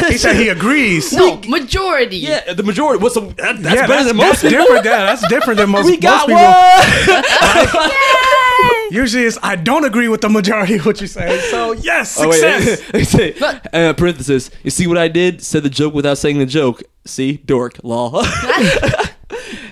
he 0.08 0.18
said 0.18 0.36
he 0.36 0.50
agrees. 0.50 1.14
No, 1.14 1.42
majority. 1.48 2.18
Yeah, 2.18 2.54
the 2.54 2.64
majority. 2.64 3.02
What's 3.02 3.16
the, 3.16 3.22
that, 3.22 3.58
that's 3.62 3.64
yeah, 3.64 3.88
better 3.88 3.88
that's, 3.88 4.08
than 4.08 4.18
most 4.18 4.42
that's 4.42 4.54
different. 4.54 4.86
Yeah, 4.86 5.06
that's 5.06 5.28
different 5.28 5.58
than 5.60 5.70
most, 5.76 5.86
We 5.86 5.92
most 5.94 6.02
got 6.02 6.28
people. 6.28 6.42
one. 7.84 7.92
Usually, 8.92 9.24
it's 9.26 9.38
I 9.44 9.56
don't 9.56 9.86
agree 9.86 10.08
with 10.08 10.22
the 10.22 10.30
majority 10.30 10.76
of 10.76 10.86
what 10.86 11.00
you 11.00 11.08
say. 11.08 11.40
So 11.52 11.72
yes, 11.74 12.18
Oh, 12.20 12.32
success. 12.32 12.82
wait, 12.94 13.08
say, 13.08 13.36
uh, 13.74 13.94
parenthesis. 13.94 14.50
You 14.64 14.72
see 14.72 14.88
what 14.88 14.98
I 14.98 15.08
did? 15.08 15.42
Said 15.44 15.64
the 15.64 15.70
joke 15.70 15.94
without 15.94 16.18
saying 16.18 16.40
the 16.40 16.46
joke. 16.46 16.82
See, 17.06 17.38
dork, 17.38 17.80
Law. 17.84 18.22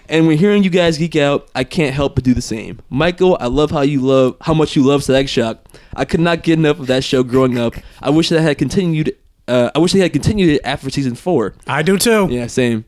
and 0.09 0.27
when 0.27 0.37
hearing 0.37 0.63
you 0.63 0.69
guys 0.69 0.97
geek 0.97 1.15
out, 1.15 1.49
I 1.53 1.63
can't 1.63 1.93
help 1.93 2.15
but 2.15 2.23
do 2.23 2.33
the 2.33 2.41
same. 2.41 2.79
Michael, 2.89 3.37
I 3.39 3.47
love 3.47 3.71
how 3.71 3.81
you 3.81 4.01
love 4.01 4.37
how 4.41 4.53
much 4.53 4.75
you 4.75 4.83
love 4.83 5.03
Static 5.03 5.27
Shock. 5.29 5.65
I 5.95 6.05
could 6.05 6.19
not 6.21 6.43
get 6.43 6.57
enough 6.59 6.79
of 6.79 6.87
that 6.87 7.03
show 7.03 7.23
growing 7.23 7.57
up. 7.57 7.73
I 8.01 8.09
wish 8.11 8.29
that 8.29 8.41
had 8.41 8.57
continued. 8.57 9.15
Uh, 9.47 9.71
I 9.73 9.79
wish 9.79 9.93
they 9.93 9.99
had 9.99 10.11
continued 10.13 10.49
it 10.49 10.61
after 10.65 10.89
season 10.89 11.15
four. 11.15 11.53
I 11.65 11.81
do 11.81 11.97
too. 11.97 12.27
Yeah, 12.29 12.47
same. 12.47 12.85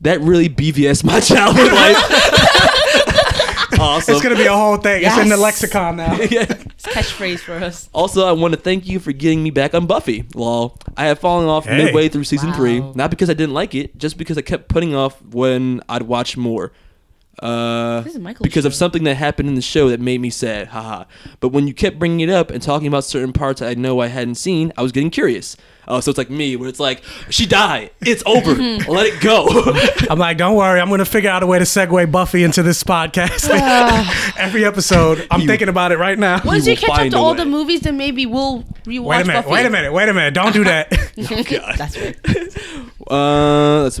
That 0.00 0.20
really 0.20 0.48
BVS 0.48 1.02
my 1.04 1.18
childhood 1.30 1.72
life. 1.72 1.96
awesome. 3.80 4.14
It's 4.14 4.22
gonna 4.22 4.36
be 4.36 4.46
a 4.46 4.52
whole 4.56 4.76
thing. 4.76 5.02
It's 5.04 5.18
in 5.18 5.28
the 5.28 5.36
lexicon 5.36 5.96
now. 5.96 6.14
yeah. 6.30 6.46
It's 6.48 6.86
catchphrase 6.86 7.40
for 7.40 7.54
us. 7.54 7.88
Also, 7.92 8.26
I 8.26 8.32
want 8.32 8.54
to 8.54 8.60
thank 8.60 8.86
you 8.86 8.98
for 9.00 9.12
getting 9.12 9.42
me 9.42 9.50
back 9.50 9.74
on 9.74 9.86
Buffy. 9.86 10.24
Lol. 10.34 10.76
I 10.96 11.06
have 11.06 11.18
fallen 11.18 11.48
off 11.48 11.64
Hey. 11.66 11.84
midway 11.84 12.08
through 12.08 12.24
season 12.24 12.50
Wow. 12.50 12.56
three, 12.56 12.80
not 12.94 13.10
because 13.10 13.28
I 13.30 13.34
didn't 13.34 13.54
like 13.54 13.74
it, 13.74 13.96
just 13.98 14.16
because 14.18 14.38
I 14.38 14.42
kept 14.42 14.68
putting 14.68 14.94
off 14.94 15.20
when 15.22 15.80
I'd 15.88 16.02
watch 16.02 16.36
more. 16.36 16.72
Uh, 17.42 18.00
This 18.02 18.14
is 18.14 18.20
Michael's 18.20 18.42
because 18.44 18.64
of 18.64 18.74
something 18.74 19.04
that 19.04 19.14
happened 19.16 19.48
in 19.48 19.54
the 19.54 19.62
show 19.62 19.88
that 19.90 20.00
made 20.00 20.20
me 20.20 20.30
sad. 20.30 20.68
Haha. 20.68 21.04
But 21.40 21.48
when 21.50 21.66
you 21.68 21.74
kept 21.74 21.98
bringing 21.98 22.20
it 22.20 22.30
up 22.30 22.50
and 22.50 22.62
talking 22.62 22.86
about 22.88 23.04
certain 23.04 23.32
parts 23.32 23.62
I 23.62 23.74
know 23.74 24.00
I 24.00 24.08
hadn't 24.08 24.34
seen, 24.36 24.72
I 24.76 24.82
was 24.82 24.92
getting 24.92 25.10
curious. 25.10 25.56
Oh, 25.90 26.00
so 26.00 26.10
it's 26.10 26.18
like 26.18 26.28
me, 26.28 26.54
where 26.56 26.68
it's 26.68 26.80
like 26.80 27.02
she 27.30 27.46
died. 27.46 27.90
It's 28.02 28.22
over. 28.26 28.54
Let 28.92 29.06
it 29.06 29.20
go. 29.22 29.46
I'm 30.10 30.18
like, 30.18 30.36
don't 30.36 30.54
worry. 30.56 30.80
I'm 30.80 30.90
gonna 30.90 31.04
figure 31.06 31.30
out 31.30 31.42
a 31.42 31.46
way 31.46 31.58
to 31.58 31.64
segue 31.64 32.12
Buffy 32.12 32.42
into 32.44 32.62
this 32.62 32.82
podcast. 32.84 33.48
Every 34.36 34.66
episode, 34.66 35.26
I'm 35.30 35.40
You- 35.42 35.46
thinking 35.46 35.68
about 35.70 35.92
it 35.92 35.98
right 35.98 36.18
now. 36.18 36.42
Once 36.44 36.64
will 36.64 36.72
you 36.72 36.76
catch 36.76 36.90
up 36.90 36.96
find 36.96 37.10
to 37.12 37.16
all 37.16 37.30
way. 37.32 37.38
the 37.38 37.44
movies, 37.46 37.80
then 37.80 37.96
maybe 37.96 38.26
we'll 38.26 38.64
rewatch 38.84 39.04
Wait 39.04 39.20
a 39.22 39.24
minute. 39.24 39.42
Buffy. 39.44 39.50
Wait 39.50 39.66
a 39.66 39.70
minute. 39.70 39.92
Wait 39.94 40.08
a 40.10 40.14
minute. 40.14 40.34
Don't 40.34 40.52
do 40.52 40.64
that. 40.64 40.90
That's 41.16 41.96
right. 41.96 42.16
Uh, 43.10 43.82
let's 43.84 43.98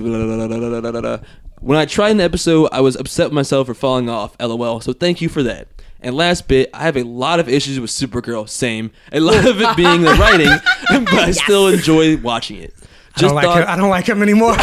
when 1.60 1.78
I 1.78 1.86
tried 1.86 2.10
an 2.10 2.20
episode, 2.20 2.68
I 2.72 2.80
was 2.80 2.96
upset 2.96 3.26
with 3.26 3.34
myself 3.34 3.66
for 3.66 3.74
falling 3.74 4.08
off. 4.08 4.36
LOL. 4.40 4.80
So 4.80 4.92
thank 4.92 5.20
you 5.20 5.28
for 5.28 5.42
that. 5.42 5.68
And 6.00 6.14
last 6.14 6.46
bit, 6.46 6.70
I 6.72 6.82
have 6.82 6.96
a 6.96 7.02
lot 7.02 7.40
of 7.40 7.48
issues 7.48 7.80
with 7.80 7.90
Supergirl. 7.90 8.48
Same. 8.48 8.92
A 9.12 9.18
lot 9.18 9.44
of 9.44 9.60
it 9.60 9.76
being 9.76 10.02
the 10.02 10.14
writing, 10.14 10.46
but 11.04 11.14
I 11.14 11.32
still 11.32 11.66
enjoy 11.68 12.16
watching 12.18 12.58
it. 12.58 12.74
I 13.16 13.20
don't 13.20 13.34
like 13.34 13.56
him. 13.56 13.64
I 13.66 13.76
don't 13.76 13.90
like 13.90 14.06
him 14.08 14.22
anymore. 14.22 14.52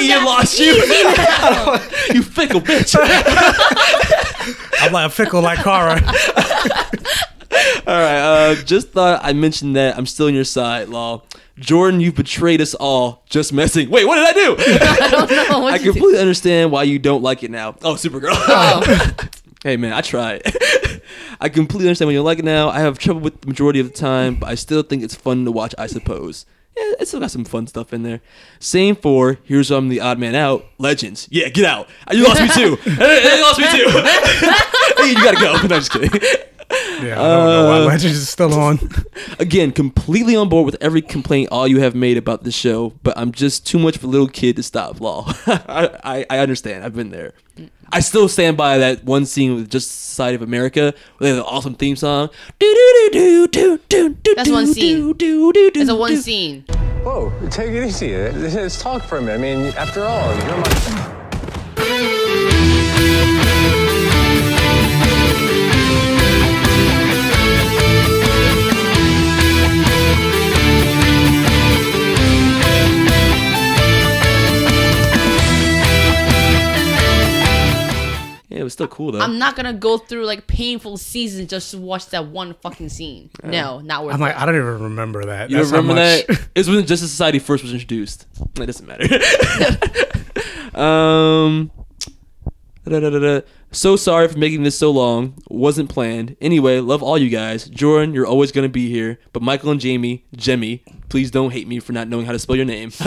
you 0.00 0.24
lost 0.24 0.58
you. 0.58 0.72
you 2.14 2.22
fickle 2.22 2.62
bitch. 2.62 2.96
I'm 4.80 4.92
like 4.92 5.12
fickle 5.12 5.42
like 5.42 5.58
Kara. 5.58 6.00
All 7.86 7.94
right. 7.94 8.18
Uh, 8.18 8.54
just 8.64 8.88
thought 8.90 9.20
I 9.22 9.32
mentioned 9.32 9.76
that 9.76 9.96
I'm 9.96 10.06
still 10.06 10.26
on 10.26 10.34
your 10.34 10.44
side, 10.44 10.88
Law. 10.88 11.22
Jordan, 11.58 12.00
you've 12.00 12.14
betrayed 12.14 12.60
us 12.60 12.74
all. 12.74 13.22
Just 13.30 13.50
messing. 13.50 13.88
Wait, 13.88 14.04
what 14.04 14.16
did 14.16 14.26
I 14.26 14.32
do? 14.32 14.56
I 14.84 15.10
don't 15.10 15.30
know. 15.30 15.66
I 15.66 15.76
you 15.76 15.84
do? 15.84 15.92
completely 15.92 16.20
understand 16.20 16.70
why 16.70 16.82
you 16.82 16.98
don't 16.98 17.22
like 17.22 17.42
it 17.42 17.50
now. 17.50 17.76
Oh, 17.82 17.94
Supergirl. 17.94 18.32
Oh. 18.32 19.14
hey, 19.62 19.78
man, 19.78 19.94
I 19.94 20.02
tried. 20.02 20.42
I 21.40 21.48
completely 21.48 21.88
understand 21.88 22.08
why 22.08 22.12
you 22.12 22.18
don't 22.18 22.26
like 22.26 22.40
it 22.40 22.44
now. 22.44 22.68
I 22.68 22.80
have 22.80 22.98
trouble 22.98 23.22
with 23.22 23.40
the 23.40 23.46
majority 23.46 23.80
of 23.80 23.86
the 23.90 23.96
time, 23.96 24.34
but 24.34 24.50
I 24.50 24.54
still 24.54 24.82
think 24.82 25.02
it's 25.02 25.14
fun 25.14 25.46
to 25.46 25.52
watch, 25.52 25.74
I 25.78 25.86
suppose. 25.86 26.44
Yeah, 26.76 26.92
it's 27.00 27.08
still 27.10 27.20
got 27.20 27.30
some 27.30 27.46
fun 27.46 27.66
stuff 27.66 27.94
in 27.94 28.02
there. 28.02 28.20
Same 28.58 28.94
for 28.94 29.38
Here's 29.44 29.70
I'm 29.70 29.88
the 29.88 30.00
Odd 30.00 30.18
Man 30.18 30.34
Out. 30.34 30.66
Legends. 30.76 31.26
Yeah, 31.30 31.48
get 31.48 31.64
out. 31.64 31.88
You 32.12 32.24
lost 32.24 32.42
me 32.42 32.48
too. 32.48 32.76
Hey, 32.76 33.36
you 33.38 33.42
lost 33.42 33.58
me 33.58 33.64
too. 33.70 33.88
hey, 34.98 35.08
you 35.08 35.14
gotta 35.14 35.38
go. 35.38 35.54
No, 35.54 35.60
I'm 35.62 35.68
just 35.68 35.90
kidding. 35.90 36.20
Yeah, 36.70 37.20
I 37.20 37.28
don't 37.28 37.46
know 37.46 37.64
why 37.68 37.76
Uh, 37.78 37.84
Legends 37.86 38.16
is 38.16 38.28
still 38.28 38.54
on. 38.54 38.78
Again, 39.38 39.70
completely 39.72 40.34
on 40.34 40.48
board 40.48 40.64
with 40.66 40.76
every 40.80 41.02
complaint 41.02 41.50
all 41.52 41.68
you 41.68 41.80
have 41.80 41.94
made 41.94 42.16
about 42.16 42.42
the 42.44 42.50
show, 42.50 42.94
but 43.02 43.16
I'm 43.18 43.32
just 43.32 43.66
too 43.66 43.78
much 43.78 43.96
of 43.96 44.04
a 44.04 44.06
little 44.06 44.28
kid 44.28 44.56
to 44.56 44.62
stop. 44.62 45.00
Law, 45.00 45.30
I, 45.46 45.90
I 46.02 46.26
I 46.30 46.38
understand. 46.38 46.84
I've 46.84 46.94
been 46.94 47.10
there. 47.10 47.34
I 47.92 48.00
still 48.00 48.28
stand 48.28 48.56
by 48.56 48.78
that 48.78 49.04
one 49.04 49.26
scene 49.26 49.54
with 49.54 49.70
Justice 49.70 49.92
Society 49.92 50.34
of 50.34 50.42
America 50.42 50.92
where 51.18 51.30
they 51.30 51.36
have 51.36 51.38
an 51.38 51.44
awesome 51.44 51.74
theme 51.74 51.94
song. 51.96 52.30
That's 52.58 54.50
one 54.50 54.66
scene. 54.66 55.14
It's 55.18 55.90
a 55.90 55.94
one 55.94 56.16
scene. 56.16 56.64
Whoa, 57.04 57.32
take 57.50 57.70
it 57.70 57.86
easy. 57.86 58.16
Let's 58.32 58.82
talk 58.82 59.04
for 59.04 59.18
a 59.18 59.22
minute. 59.22 59.34
I 59.34 59.38
mean, 59.38 59.66
after 59.76 60.04
all, 60.04 60.34
you're 60.34 60.56
my. 60.56 61.12
Still 78.76 78.86
cool 78.88 79.12
though. 79.12 79.20
I'm 79.20 79.38
not 79.38 79.56
gonna 79.56 79.72
go 79.72 79.98
through 79.98 80.24
like 80.26 80.46
painful 80.46 80.96
seasons 80.98 81.50
just 81.50 81.70
to 81.72 81.78
watch 81.78 82.06
that 82.10 82.26
one 82.26 82.54
fucking 82.62 82.88
scene. 82.90 83.30
No, 83.42 83.80
not 83.80 84.04
worth 84.04 84.14
I'm 84.14 84.20
it. 84.20 84.24
like, 84.24 84.36
I 84.36 84.46
don't 84.46 84.54
even 84.56 84.82
remember 84.82 85.24
that. 85.26 85.50
you 85.50 85.56
That's 85.56 85.70
how 85.70 85.78
remember 85.78 86.00
much- 86.00 86.26
that? 86.26 86.48
It 86.54 86.60
was 86.60 86.68
when 86.70 86.86
Justice 86.86 87.10
Society 87.10 87.38
first 87.38 87.62
was 87.64 87.72
introduced. 87.72 88.26
It 88.60 88.66
doesn't 88.66 88.86
matter. 88.86 89.04
um. 90.80 91.70
da-da-da-da-da. 92.84 93.46
So 93.72 93.96
sorry 93.96 94.28
for 94.28 94.38
making 94.38 94.62
this 94.62 94.78
so 94.78 94.90
long. 94.90 95.34
Wasn't 95.50 95.90
planned. 95.90 96.36
Anyway, 96.40 96.78
love 96.80 97.02
all 97.02 97.18
you 97.18 97.28
guys. 97.28 97.68
Jordan, 97.68 98.14
you're 98.14 98.26
always 98.26 98.52
gonna 98.52 98.68
be 98.68 98.88
here. 98.88 99.18
But 99.32 99.42
Michael 99.42 99.70
and 99.72 99.80
Jamie, 99.80 100.24
Jemmy, 100.34 100.82
please 101.08 101.30
don't 101.30 101.50
hate 101.50 101.66
me 101.68 101.80
for 101.80 101.92
not 101.92 102.08
knowing 102.08 102.26
how 102.26 102.32
to 102.32 102.38
spell 102.38 102.56
your 102.56 102.64
name. 102.64 102.90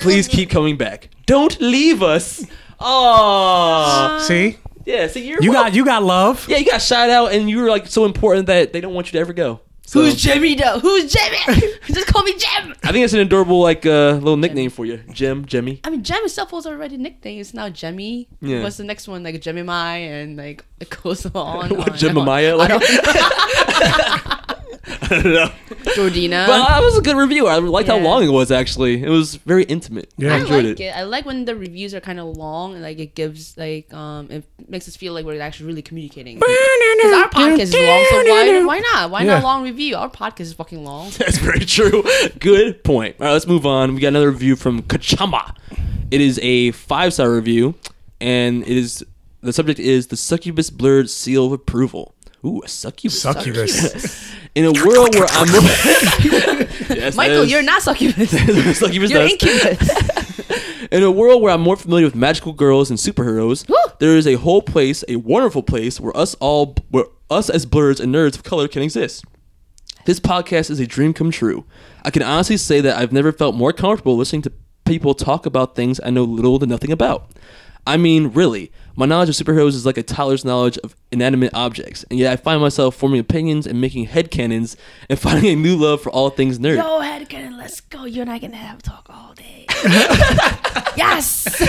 please 0.00 0.28
keep 0.28 0.50
coming 0.50 0.76
back. 0.76 1.10
Don't 1.26 1.58
leave 1.60 2.02
us. 2.02 2.44
Oh, 2.80 4.24
See, 4.26 4.56
yeah. 4.84 5.06
See, 5.08 5.28
you're 5.28 5.42
you 5.42 5.50
wel- 5.52 5.64
got 5.64 5.74
you 5.74 5.84
got 5.84 6.02
love. 6.02 6.46
yeah, 6.48 6.58
you 6.58 6.66
got 6.66 6.80
shout 6.82 7.10
out, 7.10 7.32
and 7.32 7.48
you 7.50 7.58
were 7.60 7.68
like 7.68 7.86
so 7.86 8.04
important 8.04 8.46
that 8.46 8.72
they 8.72 8.80
don't 8.80 8.94
want 8.94 9.08
you 9.08 9.12
to 9.12 9.18
ever 9.18 9.32
go. 9.32 9.60
So, 9.86 10.00
Who's 10.02 10.16
Jimmy 10.16 10.54
though? 10.54 10.78
Who's 10.80 11.10
Jimmy? 11.10 11.38
just 11.86 12.06
call 12.08 12.22
me 12.22 12.32
Jim. 12.36 12.74
I 12.84 12.92
think 12.92 13.04
it's 13.04 13.14
an 13.14 13.20
adorable 13.20 13.60
like 13.62 13.86
uh, 13.86 14.12
little 14.20 14.36
nickname 14.36 14.68
for 14.70 14.84
you, 14.84 14.98
Jim, 15.12 15.46
Jimmy. 15.46 15.80
I 15.82 15.88
mean, 15.90 16.02
Jem 16.02 16.22
itself 16.24 16.52
was 16.52 16.66
already 16.66 16.96
a 16.96 16.98
nickname. 16.98 17.40
It's 17.40 17.54
now 17.54 17.70
Jemmy. 17.70 18.28
Yeah. 18.42 18.62
What's 18.62 18.76
the 18.76 18.84
next 18.84 19.08
one? 19.08 19.22
Like 19.22 19.40
Jemmy 19.40 19.62
Mai, 19.62 19.96
and 19.96 20.36
like 20.36 20.62
it 20.78 20.90
goes 20.90 21.24
on. 21.34 21.70
What, 21.70 21.90
on, 21.90 21.96
Jemimiah? 21.96 22.52
on. 22.52 22.58
Like- 22.58 24.44
I 24.88 24.98
I 25.02 25.08
don't 25.22 25.24
know. 25.34 25.50
don't, 25.68 25.78
Jordina. 25.96 26.46
But 26.46 26.68
that 26.68 26.82
was 26.82 26.96
a 26.98 27.02
good 27.02 27.16
review. 27.16 27.46
I 27.46 27.58
liked 27.58 27.88
how 27.88 27.96
Yeah. 27.96 28.04
long 28.04 28.22
it 28.24 28.28
was. 28.30 28.50
Actually, 28.50 29.02
it 29.02 29.08
was 29.08 29.36
very 29.36 29.64
intimate. 29.64 30.12
Yeah. 30.16 30.32
I 30.32 30.36
I 30.36 30.40
enjoyed 30.40 30.64
like 30.64 30.80
it. 30.80 30.84
it. 30.84 30.96
I 30.96 31.02
like 31.04 31.26
when 31.26 31.44
the 31.44 31.54
reviews 31.56 31.94
are 31.94 32.00
kind 32.00 32.18
of 32.20 32.36
long 32.36 32.74
and 32.74 32.82
like 32.82 32.98
it 32.98 33.14
gives 33.14 33.56
like 33.56 33.92
um 33.94 34.30
it 34.30 34.44
makes 34.68 34.88
us 34.88 34.96
feel 34.96 35.12
like 35.12 35.24
we're 35.24 35.40
actually 35.40 35.66
really 35.66 35.82
communicating. 35.82 36.40
Because 36.98 37.12
our 37.14 37.28
podcast 37.30 37.60
is 37.60 37.74
long, 37.74 38.06
so 38.10 38.16
why 38.24 38.64
why 38.66 38.78
not? 38.92 39.10
Why 39.10 39.22
Yeah. 39.22 39.34
not 39.34 39.44
long 39.44 39.62
review? 39.62 39.96
Our 39.96 40.10
podcast 40.10 40.40
is 40.40 40.52
fucking 40.54 40.82
long. 40.84 41.10
That's 41.18 41.38
very 41.38 41.64
true. 41.64 42.02
Good 42.40 42.82
point. 42.82 43.16
All 43.20 43.26
right, 43.26 43.32
let's 43.32 43.46
move 43.46 43.64
on. 43.66 43.94
We 43.94 44.00
got 44.00 44.08
another 44.08 44.30
review 44.30 44.56
from 44.56 44.82
Kachamba. 44.82 45.54
It 46.10 46.20
is 46.20 46.40
a 46.42 46.72
five 46.72 47.12
star 47.14 47.30
review, 47.32 47.74
and 48.20 48.62
it 48.64 48.76
is 48.76 49.04
the 49.42 49.52
subject 49.52 49.78
is 49.78 50.08
the 50.08 50.16
succubus 50.16 50.70
blurred 50.70 51.08
seal 51.08 51.46
of 51.46 51.52
approval. 51.52 52.14
Ooh, 52.44 52.62
a 52.64 52.68
succubus. 52.68 53.22
Succubus. 53.22 54.32
In 54.58 54.64
a 54.64 54.72
world 54.84 55.14
where 55.14 55.28
I'm 55.30 55.46
yes, 56.90 57.14
Michael, 57.14 57.44
you're 57.44 57.62
not 57.62 57.80
succubus. 57.80 58.28
succubus 58.76 59.08
you're 59.08 59.22
does. 59.22 59.30
incubus. 59.30 60.88
In 60.90 61.04
a 61.04 61.12
world 61.12 61.42
where 61.42 61.52
I'm 61.52 61.60
more 61.60 61.76
familiar 61.76 62.06
with 62.06 62.16
magical 62.16 62.52
girls 62.52 62.90
and 62.90 62.98
superheroes, 62.98 63.68
Woo! 63.68 63.76
there 64.00 64.16
is 64.16 64.26
a 64.26 64.34
whole 64.34 64.60
place, 64.60 65.04
a 65.06 65.14
wonderful 65.14 65.62
place 65.62 66.00
where 66.00 66.16
us 66.16 66.34
all, 66.40 66.74
where 66.90 67.04
us 67.30 67.48
as 67.48 67.66
blurs 67.66 68.00
and 68.00 68.12
nerds 68.12 68.34
of 68.34 68.42
color 68.42 68.66
can 68.66 68.82
exist. 68.82 69.24
This 70.06 70.18
podcast 70.18 70.70
is 70.70 70.80
a 70.80 70.88
dream 70.88 71.14
come 71.14 71.30
true. 71.30 71.64
I 72.04 72.10
can 72.10 72.24
honestly 72.24 72.56
say 72.56 72.80
that 72.80 72.96
I've 72.96 73.12
never 73.12 73.30
felt 73.30 73.54
more 73.54 73.72
comfortable 73.72 74.16
listening 74.16 74.42
to 74.42 74.52
people 74.84 75.14
talk 75.14 75.46
about 75.46 75.76
things 75.76 76.00
I 76.04 76.10
know 76.10 76.24
little 76.24 76.58
to 76.58 76.66
nothing 76.66 76.90
about. 76.90 77.30
I 77.86 77.96
mean, 77.96 78.32
really, 78.32 78.72
my 78.98 79.06
knowledge 79.06 79.28
of 79.28 79.36
superheroes 79.36 79.68
is 79.68 79.86
like 79.86 79.96
a 79.96 80.02
toddler's 80.02 80.44
knowledge 80.44 80.76
of 80.78 80.96
inanimate 81.12 81.54
objects, 81.54 82.04
and 82.10 82.18
yet 82.18 82.32
I 82.32 82.36
find 82.36 82.60
myself 82.60 82.96
forming 82.96 83.20
opinions 83.20 83.64
and 83.64 83.80
making 83.80 84.08
headcanons 84.08 84.74
and 85.08 85.16
finding 85.26 85.52
a 85.52 85.56
new 85.56 85.76
love 85.76 86.02
for 86.02 86.10
all 86.10 86.30
things 86.30 86.58
nerd. 86.58 86.82
Go 86.82 87.00
ahead, 87.00 87.28
Ken, 87.28 87.56
let's 87.56 87.80
go. 87.80 88.04
You 88.06 88.22
and 88.22 88.30
I 88.30 88.40
can 88.40 88.52
have 88.52 88.80
a 88.80 88.82
talk 88.82 89.06
all 89.08 89.34
day. 89.34 89.66
yes. 90.96 91.62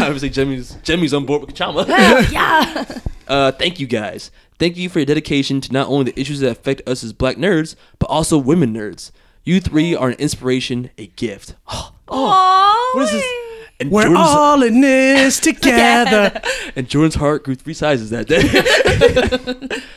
Obviously, 0.00 0.30
Jimmy's 0.30 0.76
Jimmy's 0.82 1.12
on 1.12 1.26
board 1.26 1.42
with 1.42 1.54
Kachama. 1.54 1.86
yeah. 2.32 2.98
Uh, 3.28 3.52
thank 3.52 3.78
you 3.78 3.86
guys. 3.86 4.30
Thank 4.58 4.78
you 4.78 4.88
for 4.88 5.00
your 5.00 5.06
dedication 5.06 5.60
to 5.60 5.72
not 5.72 5.88
only 5.88 6.10
the 6.10 6.18
issues 6.18 6.40
that 6.40 6.50
affect 6.50 6.80
us 6.88 7.04
as 7.04 7.12
black 7.12 7.36
nerds, 7.36 7.76
but 7.98 8.06
also 8.08 8.38
women 8.38 8.72
nerds. 8.72 9.10
You 9.44 9.60
three 9.60 9.94
are 9.94 10.08
an 10.08 10.14
inspiration, 10.18 10.90
a 10.96 11.08
gift. 11.08 11.54
Oh, 12.10 12.92
What 12.94 13.04
is 13.04 13.10
this? 13.10 13.47
And 13.80 13.90
We're 13.92 14.02
Jordan's, 14.04 14.26
all 14.28 14.62
in 14.64 14.80
this 14.80 15.38
together. 15.40 16.40
and 16.74 16.88
Jordan's 16.88 17.14
heart 17.14 17.44
grew 17.44 17.54
three 17.54 17.74
sizes 17.74 18.10
that 18.10 18.26
day. 18.26 18.42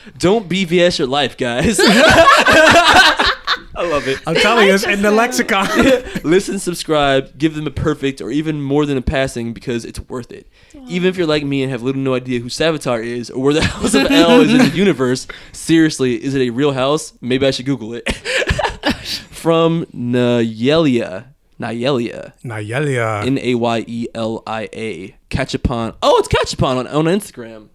Don't 0.18 0.48
BVS 0.48 0.98
your 1.00 1.08
life, 1.08 1.36
guys. 1.36 1.78
I 3.74 3.84
love 3.88 4.06
it. 4.06 4.20
I'm 4.26 4.36
telling 4.36 4.68
you, 4.68 4.74
it's 4.74 4.84
in 4.84 5.02
the 5.02 5.10
lexicon. 5.10 5.66
Listen, 6.22 6.58
subscribe, 6.60 7.36
give 7.38 7.54
them 7.56 7.66
a 7.66 7.70
perfect 7.70 8.20
or 8.20 8.30
even 8.30 8.62
more 8.62 8.86
than 8.86 8.96
a 8.96 9.02
passing 9.02 9.52
because 9.52 9.84
it's 9.84 9.98
worth 9.98 10.30
it. 10.30 10.46
Even 10.86 11.08
if 11.08 11.16
you're 11.16 11.26
like 11.26 11.42
me 11.44 11.62
and 11.62 11.72
have 11.72 11.82
little 11.82 12.00
no 12.00 12.14
idea 12.14 12.38
who 12.38 12.48
Savitar 12.48 13.02
is 13.04 13.30
or 13.30 13.42
where 13.42 13.54
the 13.54 13.64
House 13.64 13.94
of 13.94 14.08
El 14.10 14.42
is 14.42 14.52
in 14.52 14.58
the 14.58 14.68
universe, 14.76 15.26
seriously, 15.52 16.22
is 16.22 16.34
it 16.34 16.42
a 16.42 16.50
real 16.50 16.72
house? 16.72 17.14
Maybe 17.20 17.46
I 17.46 17.50
should 17.50 17.66
Google 17.66 17.94
it. 17.94 18.14
From 19.30 19.86
Nayelia. 19.86 21.31
Nayelia. 21.62 22.32
Nayelia. 22.44 23.26
N 23.26 23.38
A 23.38 23.54
Y 23.54 23.84
E 23.86 24.06
L 24.14 24.42
I 24.46 24.68
A. 24.72 25.16
Catchupon. 25.30 25.94
Oh, 26.02 26.18
it's 26.18 26.28
Catchupon 26.28 26.76
on, 26.76 26.86
on 26.88 27.04
Instagram. 27.06 27.68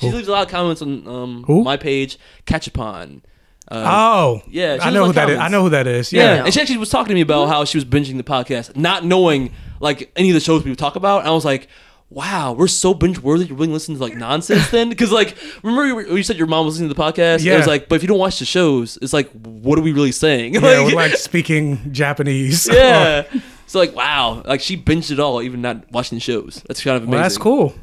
She 0.00 0.10
leaves 0.10 0.26
a 0.28 0.32
lot 0.32 0.44
of 0.46 0.50
comments 0.50 0.82
on 0.82 1.06
um, 1.06 1.44
Who? 1.46 1.62
my 1.62 1.76
page. 1.76 2.18
Catchupon. 2.46 3.22
Uh, 3.70 3.82
oh, 3.86 4.42
Yeah, 4.48 4.78
I 4.82 4.90
know 4.90 5.06
who 5.06 5.12
that 5.14 5.30
is. 5.30 5.36
comments. 5.36 5.42
I 5.42 5.48
know 5.48 5.62
who 5.62 5.70
that 5.70 5.86
is. 5.86 6.12
yeah. 6.12 6.34
Yeah, 6.36 6.44
and 6.44 6.52
she 6.52 6.60
actually 6.60 6.76
was 6.78 6.90
talking 6.90 7.08
to 7.08 7.14
me 7.14 7.22
about 7.22 7.46
how 7.48 7.64
she 7.64 7.78
was 7.78 7.84
binging 7.84 8.16
the 8.18 8.22
podcast, 8.24 8.76
not 8.76 9.04
knowing 9.04 9.52
like 9.80 10.12
any 10.16 10.30
of 10.30 10.34
the 10.34 10.40
shows 10.40 10.64
we 10.64 10.70
would 10.70 10.78
talk 10.78 10.96
about. 10.96 11.20
And 11.20 11.28
I 11.28 11.32
was 11.32 11.44
like, 11.44 11.68
wow, 12.14 12.52
we're 12.52 12.68
so 12.68 12.94
binge 12.94 13.18
worthy. 13.18 13.46
You're 13.46 13.56
really 13.56 13.72
listening 13.72 13.98
to 13.98 14.02
like 14.04 14.14
nonsense 14.14 14.70
then? 14.70 14.88
Because 14.88 15.10
like, 15.10 15.36
remember 15.62 15.86
you, 16.02 16.16
you 16.16 16.22
said 16.22 16.36
your 16.36 16.46
mom 16.46 16.64
was 16.64 16.74
listening 16.76 16.88
to 16.88 16.94
the 16.94 17.02
podcast? 17.02 17.42
Yeah. 17.42 17.54
It 17.54 17.58
was 17.58 17.66
like, 17.66 17.88
but 17.88 17.96
if 17.96 18.02
you 18.02 18.08
don't 18.08 18.18
watch 18.18 18.38
the 18.38 18.44
shows, 18.44 18.96
it's 19.02 19.12
like, 19.12 19.30
what 19.32 19.78
are 19.78 19.82
we 19.82 19.92
really 19.92 20.12
saying? 20.12 20.54
yeah, 20.54 20.60
we're 20.84 20.94
like 20.94 21.16
speaking 21.16 21.92
Japanese. 21.92 22.68
yeah. 22.72 23.24
So 23.66 23.80
like, 23.80 23.94
wow, 23.96 24.42
like 24.46 24.60
she 24.60 24.76
binged 24.76 25.10
it 25.10 25.18
all, 25.18 25.42
even 25.42 25.60
not 25.60 25.90
watching 25.90 26.16
the 26.16 26.20
shows. 26.20 26.62
That's 26.68 26.82
kind 26.82 26.96
of 26.96 27.02
amazing. 27.02 27.10
well, 27.12 27.22
that's 27.22 27.38
cool. 27.38 27.74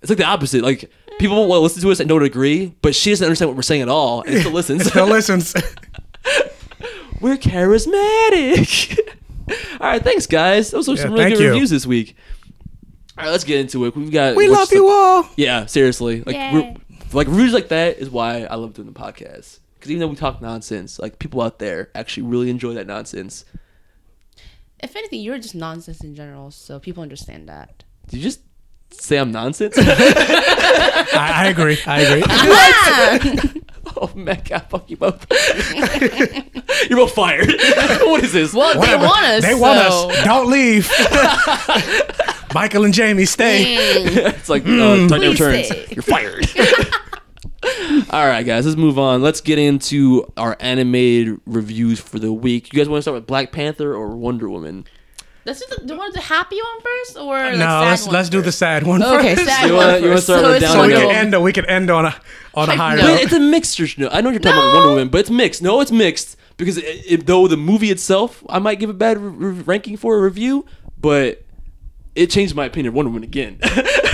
It's 0.00 0.08
like 0.08 0.18
the 0.18 0.24
opposite. 0.24 0.62
Like 0.62 0.90
people 1.18 1.36
won't 1.36 1.48
want 1.50 1.58
to 1.58 1.62
listen 1.62 1.82
to 1.82 1.90
us 1.90 2.00
and 2.00 2.08
don't 2.08 2.22
agree, 2.22 2.74
but 2.80 2.94
she 2.94 3.10
doesn't 3.10 3.24
understand 3.24 3.50
what 3.50 3.56
we're 3.56 3.62
saying 3.62 3.82
at 3.82 3.88
all, 3.88 4.22
and 4.22 4.38
still 4.40 4.52
listens. 4.60 4.86
Still 4.86 5.06
listens. 5.06 5.54
We're 7.20 7.36
charismatic. 7.36 8.98
All 9.80 9.86
right, 9.88 10.02
thanks 10.02 10.26
guys. 10.26 10.70
Those 10.70 10.88
were 10.88 10.94
Yeah, 10.94 11.02
some 11.02 11.12
really 11.12 11.30
good 11.30 11.40
you. 11.40 11.48
reviews 11.50 11.70
this 11.70 11.86
week. 11.86 12.16
All 13.20 13.26
right, 13.26 13.32
let's 13.32 13.44
get 13.44 13.60
into 13.60 13.84
it. 13.84 13.94
We've 13.94 14.10
got 14.10 14.34
we 14.36 14.48
love 14.48 14.68
the- 14.70 14.76
you 14.76 14.88
all. 14.88 15.28
Yeah, 15.36 15.66
seriously. 15.66 16.22
Like 16.24 16.34
Yay. 16.36 16.52
we're, 16.54 16.74
like 17.12 17.28
reviews 17.28 17.52
like 17.52 17.68
that 17.68 17.98
is 17.98 18.08
why 18.08 18.44
I 18.44 18.54
love 18.54 18.72
doing 18.74 18.90
the 18.90 18.98
podcast. 18.98 19.58
Because 19.74 19.90
even 19.90 20.00
though 20.00 20.06
we 20.08 20.16
talk 20.16 20.40
nonsense, 20.40 20.98
like 20.98 21.18
people 21.18 21.40
out 21.42 21.58
there 21.58 21.90
actually 21.94 22.24
really 22.24 22.50
enjoy 22.50 22.74
that 22.74 22.86
nonsense. 22.86 23.44
If 24.82 24.96
anything, 24.96 25.20
you're 25.20 25.38
just 25.38 25.54
nonsense 25.54 26.02
in 26.02 26.14
general, 26.14 26.50
so 26.50 26.78
people 26.78 27.02
understand 27.02 27.48
that. 27.48 27.84
Did 28.08 28.18
you 28.18 28.22
just 28.22 28.40
say 28.90 29.18
I'm 29.18 29.30
nonsense? 29.30 29.74
I, 29.78 31.06
I 31.14 31.48
agree. 31.48 31.78
I 31.86 32.00
agree. 32.00 33.52
oh 34.00 34.10
man, 34.14 34.42
God, 34.48 34.66
fuck 34.68 34.90
you 34.90 34.96
both. 34.96 35.26
You're 36.88 36.98
both 36.98 37.12
fired. 37.12 37.48
what 38.02 38.24
is 38.24 38.32
this? 38.32 38.54
well, 38.54 38.80
they 38.80 38.96
want 38.96 39.24
us. 39.24 39.42
They 39.42 39.54
want 39.54 39.80
so. 39.80 40.10
us. 40.10 40.24
Don't 40.24 40.50
leave. 40.50 40.90
Michael 42.54 42.84
and 42.84 42.94
Jamie, 42.94 43.26
stay. 43.26 43.76
It's 43.76 44.48
like 44.48 44.66
uh, 44.66 44.76
Dark 44.76 45.10
Knight 45.10 45.20
Please 45.20 45.40
Returns. 45.40 45.66
stay. 45.66 45.86
You're 45.90 46.02
fired. 46.02 46.48
All 48.10 48.26
right, 48.26 48.44
guys, 48.44 48.66
let's 48.66 48.78
move 48.78 48.98
on. 48.98 49.22
Let's 49.22 49.40
get 49.40 49.58
into 49.58 50.26
our 50.36 50.56
animated 50.58 51.40
reviews 51.46 52.00
for 52.00 52.18
the 52.18 52.32
week. 52.32 52.72
You 52.72 52.78
guys 52.78 52.88
want 52.88 52.98
to 52.98 53.02
start 53.02 53.14
with 53.16 53.26
Black 53.26 53.52
Panther 53.52 53.94
or 53.94 54.16
Wonder 54.16 54.48
Woman? 54.48 54.84
Let's 55.46 55.58
do 55.60 55.66
the, 55.74 55.86
do 55.86 55.94
you 55.94 55.98
want 55.98 56.12
the 56.14 56.20
happy 56.20 56.56
one 56.56 56.80
first, 56.82 57.16
or 57.16 57.34
like 57.38 57.52
No, 57.52 57.58
sad 57.64 57.80
let's 57.90 58.04
one 58.06 58.14
let's 58.14 58.28
do 58.28 58.42
the 58.42 58.52
sad 58.52 58.86
one 58.86 59.02
Okay, 59.02 59.34
first. 59.36 59.48
sad 59.48 59.68
You 59.68 59.74
one 59.74 59.86
wanna- 59.86 59.98
you 60.00 60.08
wanna 60.08 60.20
start 60.20 60.40
so 60.44 60.58
down 60.58 60.72
So 60.72 60.86
we 60.86 60.92
can 60.92 61.02
Woman. 61.06 61.16
end. 61.34 61.42
We 61.42 61.52
can 61.52 61.64
end 61.66 61.90
on 61.90 62.04
a 62.04 62.14
on 62.54 62.68
a 62.68 62.76
higher 62.76 62.96
note. 62.98 63.20
It's 63.22 63.32
a 63.32 63.40
mixture. 63.40 63.86
No, 63.96 64.08
I 64.10 64.20
know 64.20 64.30
you're 64.30 64.38
talking 64.40 64.58
about 64.58 64.74
Wonder 64.74 64.88
Woman, 64.90 65.08
but 65.08 65.18
it's 65.20 65.30
mixed. 65.30 65.62
No, 65.62 65.80
it's 65.80 65.90
mixed 65.92 66.36
because 66.58 66.76
it, 66.76 66.84
it- 67.06 67.26
though 67.26 67.48
the 67.48 67.56
movie 67.56 67.90
itself, 67.90 68.44
I 68.50 68.58
might 68.58 68.78
give 68.80 68.90
a 68.90 68.94
bad 68.94 69.16
re- 69.18 69.30
re- 69.52 69.62
ranking 69.62 69.96
for 69.96 70.16
a 70.18 70.20
review, 70.20 70.66
but 71.00 71.42
it 72.14 72.28
changed 72.28 72.54
my 72.54 72.66
opinion 72.66 72.88
of 72.88 72.94
Wonder 72.94 73.10
Woman 73.10 73.22
again. 73.24 73.58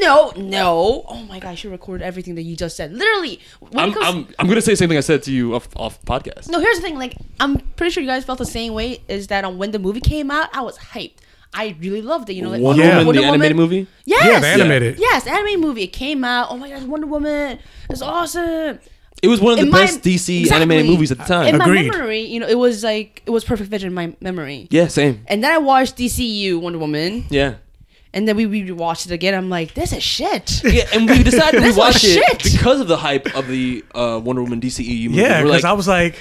No, 0.00 0.32
no. 0.36 1.04
Oh 1.08 1.22
my 1.28 1.38
gosh, 1.38 1.64
I 1.64 1.68
recorded 1.68 2.04
everything 2.04 2.34
that 2.36 2.42
you 2.42 2.56
just 2.56 2.76
said. 2.76 2.92
Literally. 2.92 3.40
When 3.60 3.78
I'm, 3.78 3.92
comes, 3.92 4.06
I'm 4.06 4.26
I'm 4.38 4.48
gonna 4.48 4.60
say 4.60 4.72
the 4.72 4.76
same 4.76 4.88
thing 4.88 4.98
I 4.98 5.02
said 5.02 5.22
to 5.24 5.32
you 5.32 5.54
off 5.54 5.68
off 5.76 6.00
podcast. 6.02 6.48
no, 6.48 6.58
here's 6.60 6.76
the 6.76 6.82
thing. 6.82 6.98
Like, 6.98 7.16
I'm 7.38 7.58
pretty 7.76 7.90
sure 7.92 8.02
you 8.02 8.08
guys 8.08 8.24
felt 8.24 8.38
the 8.38 8.46
same 8.46 8.72
way. 8.72 9.02
Is 9.08 9.26
that 9.28 9.44
um, 9.44 9.58
when 9.58 9.70
the 9.72 9.78
movie 9.78 10.00
came 10.00 10.30
out, 10.30 10.48
I 10.54 10.62
was 10.62 10.78
hyped. 10.78 11.18
I 11.52 11.76
really 11.80 12.00
loved 12.02 12.30
it. 12.30 12.34
You 12.34 12.42
know, 12.42 12.50
like 12.50 12.60
Wonder 12.62 12.82
Yeah. 12.82 12.88
Woman, 12.90 13.06
Wonder 13.06 13.20
the 13.22 13.26
animated 13.26 13.56
movie. 13.56 13.86
Yes. 14.04 14.24
Yeah, 14.24 14.40
the 14.40 14.46
animated. 14.46 14.98
Yes, 15.00 15.26
animated 15.26 15.60
movie. 15.60 15.82
It 15.82 15.88
came 15.92 16.22
out. 16.24 16.48
Oh 16.50 16.56
my 16.56 16.68
gosh, 16.70 16.82
Wonder 16.82 17.06
Woman. 17.08 17.58
It's 17.90 18.02
awesome. 18.02 18.78
It 19.22 19.28
was 19.28 19.40
one 19.40 19.52
of 19.52 19.58
the 19.58 19.64
In 19.66 19.70
my- 19.70 19.80
best 19.80 20.00
DC 20.02 20.40
Exactly. 20.40 20.56
animated 20.62 20.86
movies 20.86 21.10
at 21.12 21.18
the 21.18 21.24
time. 21.24 21.48
In 21.48 21.58
my 21.58 21.66
memory, 21.66 22.20
you 22.22 22.40
know, 22.40 22.46
it 22.48 22.56
was 22.56 22.82
like 22.84 23.22
it 23.26 23.30
was 23.30 23.44
perfect 23.44 23.68
vision 23.68 23.88
in 23.88 23.94
my 23.94 24.14
memory. 24.20 24.66
yeah, 24.70 24.86
same. 24.86 25.24
And 25.26 25.44
then 25.44 25.50
I 25.52 25.58
watched 25.58 25.96
DCU 25.98 26.58
Wonder 26.60 26.78
Woman, 26.78 27.24
Yeah. 27.28 27.56
And 28.12 28.26
then 28.26 28.36
we 28.36 28.46
rewatched 28.46 29.06
it 29.06 29.12
again. 29.12 29.34
I'm 29.34 29.48
like, 29.50 29.74
this 29.74 29.92
is 29.92 30.02
shit. 30.02 30.62
Yeah, 30.70 30.86
and 30.92 31.08
we 31.08 31.22
decided 31.30 31.58
to 31.58 31.62
This 31.62 31.76
was 31.76 31.94
rewatch 31.96 32.04
it 32.04 32.42
shit. 32.42 32.52
because 32.58 32.80
of 32.80 32.88
the 32.88 32.96
hype 32.96 33.34
of 33.36 33.48
the 33.48 33.84
uh, 33.94 34.20
Wonder 34.22 34.42
Woman 34.42 34.60
DCEU 34.60 35.10
movie. 35.10 35.22
Yeah, 35.22 35.42
because 35.42 35.62
like, 35.62 35.70
I 35.70 35.72
was 35.74 35.88
like, 35.88 36.16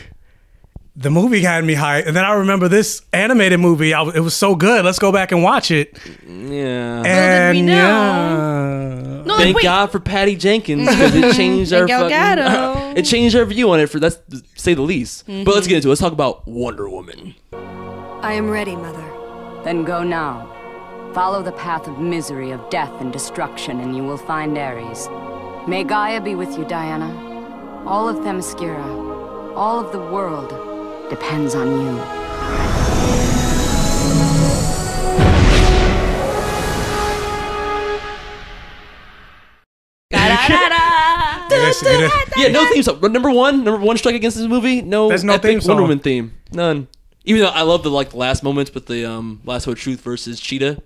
the 0.96 1.10
movie 1.10 1.41
had 1.41 1.63
me 1.63 1.75
hyped, 1.75 2.08
and 2.08 2.15
then 2.15 2.25
I 2.25 2.34
remember 2.34 2.67
this 2.67 3.01
animated 3.13 3.60
movie. 3.62 3.93
I, 3.93 4.03
it 4.10 4.19
was 4.19 4.36
so 4.36 4.53
good. 4.55 4.84
Let's 4.84 5.00
go 5.00 5.12
back 5.13 5.31
and 5.31 5.41
watch 5.41 5.72
it. 5.72 5.98
yeah. 6.27 7.03
And 7.05 7.58
we 7.58 7.62
know. 7.62 7.74
yeah, 7.74 9.24
No, 9.25 9.38
Thank 9.38 9.55
wait. 9.55 9.63
God 9.63 9.91
for 9.91 10.00
Patty 10.01 10.36
Jenkins 10.36 10.89
because 10.89 11.15
it 11.15 11.36
changed 11.36 11.72
our 11.72 11.88
fucking, 11.88 12.98
it 12.98 13.03
changed 13.03 13.36
our 13.38 13.46
view 13.46 13.72
on 13.72 13.79
it 13.79 13.88
for 13.88 14.00
that's 14.00 14.17
say 14.58 14.74
the 14.74 14.81
least. 14.81 15.25
But 15.25 15.31
Mm-hmm. 15.34 15.50
let's 15.51 15.67
get 15.67 15.75
into 15.77 15.88
it. 15.88 15.91
Let's 15.91 16.01
talk 16.01 16.12
about 16.13 16.46
Wonder 16.48 16.89
Woman. 16.89 17.34
I 17.53 18.34
am 18.34 18.50
ready, 18.50 18.75
Mother. 18.75 19.05
Then 19.63 19.86
go 19.86 20.03
now. 20.03 20.53
Follow 21.13 21.41
the 21.41 21.51
path 21.53 21.87
of 21.87 21.97
misery, 21.99 22.51
of 22.51 22.69
death 22.69 22.91
and 23.01 23.11
destruction, 23.11 23.79
and 23.79 23.95
you 23.95 24.03
will 24.03 24.17
find 24.17 24.55
Ares. 24.57 25.09
May 25.67 25.83
Gaia 25.83 26.21
be 26.21 26.35
with 26.35 26.55
you, 26.55 26.65
Diana. 26.65 27.09
All 27.85 28.07
of 28.07 28.17
Themyscira, 28.17 29.55
all 29.55 29.79
of 29.83 29.91
the 29.91 29.97
world, 29.99 30.49
depends 31.09 31.55
on 31.55 31.67
you. 31.81 32.19
Yeah, 42.37 42.47
no 42.49 42.65
theme 42.71 42.83
song. 42.83 42.99
Number 43.01 43.29
one, 43.31 43.63
number 43.63 43.85
one 43.85 43.97
strike 43.97 44.15
against 44.15 44.37
this 44.37 44.47
movie. 44.47 44.81
No, 44.81 45.09
There's 45.09 45.23
no 45.25 45.33
epic 45.33 45.51
theme 45.51 45.61
song. 45.61 45.75
Wonder 45.75 45.83
Woman 45.83 45.99
theme. 45.99 46.33
None. 46.51 46.87
Even 47.25 47.41
though 47.41 47.50
I 47.50 47.63
love 47.63 47.83
the 47.83 47.91
like 47.91 48.11
the 48.11 48.17
last 48.17 48.44
moments 48.44 48.74
with 48.74 48.85
the 48.85 49.09
um 49.09 49.41
Lasso 49.46 49.72
of 49.72 49.79
Truth 49.79 50.01
versus 50.01 50.39
Cheetah. 50.39 50.81